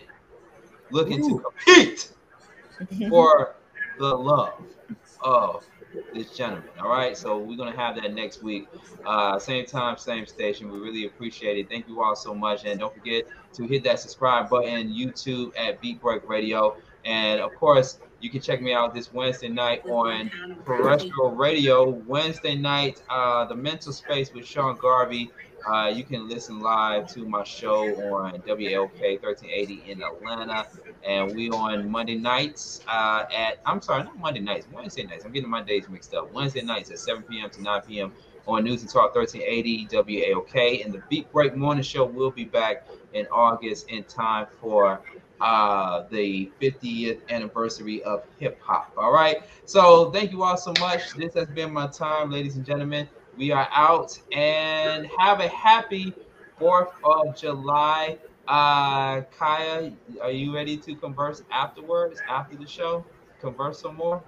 looking 0.91 1.27
to 1.29 1.39
compete 1.39 2.13
for 3.09 3.57
the 3.99 4.15
love 4.15 4.63
of 5.23 5.65
this 6.15 6.31
gentleman. 6.31 6.69
All 6.81 6.89
right, 6.89 7.17
so 7.17 7.39
we're 7.39 7.57
gonna 7.57 7.77
have 7.77 7.97
that 7.97 8.15
next 8.15 8.43
week, 8.43 8.69
uh, 9.05 9.39
same 9.39 9.67
time, 9.67 9.97
same 9.97 10.27
station. 10.27 10.71
We 10.71 10.79
really 10.79 11.07
appreciate 11.07 11.59
it. 11.59 11.69
Thank 11.69 11.89
you 11.89 12.03
all 12.03 12.17
so 12.17 12.35
much, 12.35 12.65
and 12.65 12.79
don't 12.79 12.95
forget 12.95 13.25
to 13.55 13.67
hit 13.67 13.85
that 13.85 14.01
subscribe 14.01 14.49
button 14.49 14.93
YouTube 14.93 15.53
at 15.57 15.81
Beat 15.81 16.01
Break 16.01 16.29
Radio, 16.29 16.77
and 17.05 17.41
of 17.41 17.55
course 17.55 17.99
you 18.21 18.29
can 18.29 18.41
check 18.41 18.61
me 18.61 18.73
out 18.73 18.95
this 18.95 19.13
Wednesday 19.13 19.49
night 19.49 19.85
on 19.87 20.31
terrestrial 20.67 21.31
radio. 21.31 21.89
Wednesday 21.89 22.55
night, 22.55 23.03
uh, 23.09 23.47
the 23.47 23.55
Mental 23.55 23.93
Space 23.93 24.33
with 24.33 24.47
Sean 24.47 24.77
Garvey. 24.77 25.31
Uh, 25.67 25.93
you 25.95 26.05
can 26.05 26.27
listen 26.29 26.61
live 26.61 27.07
to 27.13 27.27
my 27.27 27.45
show 27.45 27.85
on 28.15 28.33
WLK 28.41 29.23
1380 29.23 29.91
in 29.91 30.03
Atlanta, 30.03 30.67
and 31.07 31.35
we 31.35 31.51
on 31.51 31.91
Monday 31.91 32.15
nights 32.15 32.81
uh, 32.89 33.25
at 33.35 33.59
I'm 33.67 33.83
sorry, 33.83 34.05
not 34.05 34.19
Monday 34.19 34.41
nights, 34.41 34.67
Wednesday 34.73 35.03
nights. 35.03 35.25
I'm 35.25 35.33
getting 35.33 35.51
my 35.51 35.63
days 35.63 35.89
mixed 35.89 36.15
up. 36.15 36.33
Wednesday 36.33 36.63
nights 36.63 36.91
at 36.91 36.99
7 36.99 37.23
p.m. 37.25 37.51
to 37.51 37.63
9 37.63 37.83
p.m. 37.83 38.13
on 38.47 38.65
News 38.65 38.83
and 38.83 38.91
Talk 38.91 39.15
1380 39.15 39.87
WAOK, 39.89 40.85
and 40.85 40.95
the 40.95 41.03
Beat 41.11 41.31
Break 41.31 41.55
Morning 41.57 41.83
Show 41.83 42.05
will 42.07 42.31
be 42.31 42.45
back 42.45 42.87
in 43.13 43.27
August 43.33 43.89
in 43.89 44.05
time 44.05 44.47
for 44.61 45.01
uh, 45.41 46.05
the 46.11 46.51
50th 46.61 47.21
anniversary 47.31 48.03
of 48.03 48.25
hip 48.39 48.61
hop. 48.61 48.93
All 48.97 49.13
right, 49.13 49.39
so 49.65 50.11
thank 50.11 50.33
you 50.33 50.43
all 50.43 50.57
so 50.57 50.73
much. 50.81 51.15
This 51.15 51.35
has 51.35 51.49
been 51.49 51.73
my 51.73 51.87
time, 51.87 52.31
ladies 52.31 52.57
and 52.57 52.65
gentlemen. 52.65 53.09
We 53.37 53.53
are 53.53 53.69
out 53.73 54.19
and 54.33 55.07
have 55.19 55.41
a 55.41 55.49
happy 55.49 56.15
4th 56.61 56.91
of 57.05 57.37
July. 57.37 58.19
Uh, 58.47 59.23
Kaya, 59.39 59.93
are 60.21 60.31
you 60.31 60.55
ready 60.55 60.77
to 60.77 60.95
converse 60.95 61.43
afterwards, 61.51 62.21
after 62.29 62.57
the 62.57 62.67
show? 62.67 63.05
Converse 63.41 63.81
some 63.81 63.97
more? 63.97 64.23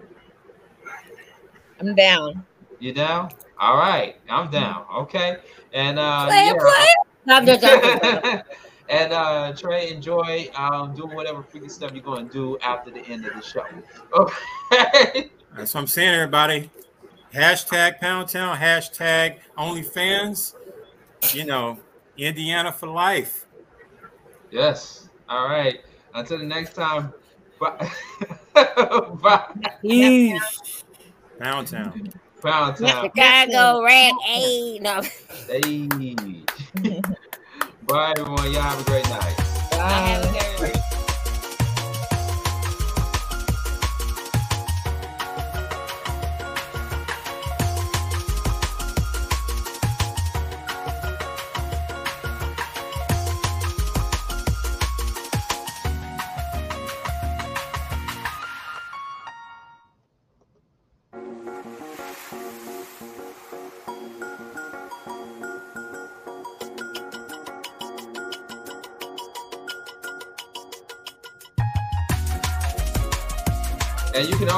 I'm 1.81 1.95
down. 1.95 2.47
You 2.79 2.93
down? 2.93 3.31
All 3.59 3.77
right, 3.77 4.17
I'm 4.29 4.51
down. 4.51 4.87
Okay. 4.97 5.37
And 5.73 5.99
uh, 5.99 6.27
Play, 6.27 6.47
yeah. 6.47 6.55
play. 6.59 6.87
No, 7.25 7.37
I'm 7.37 7.47
just. 7.47 7.63
and 8.89 9.13
uh, 9.13 9.53
Trey, 9.55 9.91
enjoy 9.93 10.49
um, 10.55 10.95
doing 10.95 11.15
whatever 11.15 11.43
freaky 11.43 11.69
stuff 11.69 11.93
you're 11.93 12.03
going 12.03 12.29
to 12.29 12.33
do 12.33 12.59
after 12.59 12.91
the 12.91 13.01
end 13.07 13.27
of 13.27 13.35
the 13.35 13.43
show. 13.43 13.65
Okay. 14.15 15.31
That's 15.57 15.75
what 15.75 15.81
I'm 15.83 15.87
saying, 15.87 16.15
everybody. 16.15 16.71
Hashtag 17.35 17.99
Pound 18.01 18.29
Town, 18.29 18.57
hashtag 18.57 19.39
OnlyFans. 19.59 20.55
You 21.33 21.45
know, 21.45 21.79
Indiana 22.17 22.73
for 22.73 22.89
life. 22.89 23.47
yes. 24.51 25.09
All 25.29 25.49
right. 25.49 25.81
Until 26.15 26.39
the 26.39 26.45
next 26.45 26.75
time. 26.75 27.13
Bye. 27.61 27.91
Bye. 28.55 29.55
Yeesh. 29.85 30.85
Pound 31.39 31.69
Town. 31.69 32.13
Pound 32.43 32.77
Town. 32.77 33.05
Chicago 33.05 33.83
Rag 33.83 34.13
A. 34.29 34.79
No. 34.81 35.01
Hey. 35.49 35.89
Bye, 37.87 38.15
everyone. 38.17 38.53
Y'all 38.53 38.63
have 38.63 38.81
a 38.81 38.85
great 38.85 39.05
night. 39.09 39.37
Bye. 39.71 40.23
And 40.25 40.52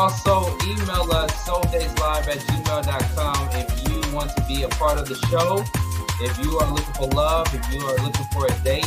also 0.05 0.55
email 0.67 1.11
us 1.13 1.33
souldateslive 1.47 2.29
at 2.29 2.39
gmail.com 2.39 3.49
if 3.53 3.89
you 3.89 4.15
want 4.15 4.31
to 4.37 4.43
be 4.43 4.63
a 4.63 4.69
part 4.69 4.99
of 4.99 5.09
the 5.09 5.15
show. 5.31 5.65
If 6.21 6.45
you 6.45 6.59
are 6.59 6.71
looking 6.71 6.93
for 6.93 7.09
love, 7.09 7.47
if 7.55 7.73
you 7.73 7.81
are 7.87 7.97
looking 8.05 8.27
for 8.31 8.47
a 8.47 8.55
date, 8.63 8.85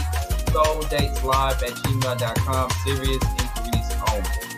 souldateslive 0.53 1.63
at 1.63 1.73
gmail.com. 1.73 2.69
Serious. 2.85 3.36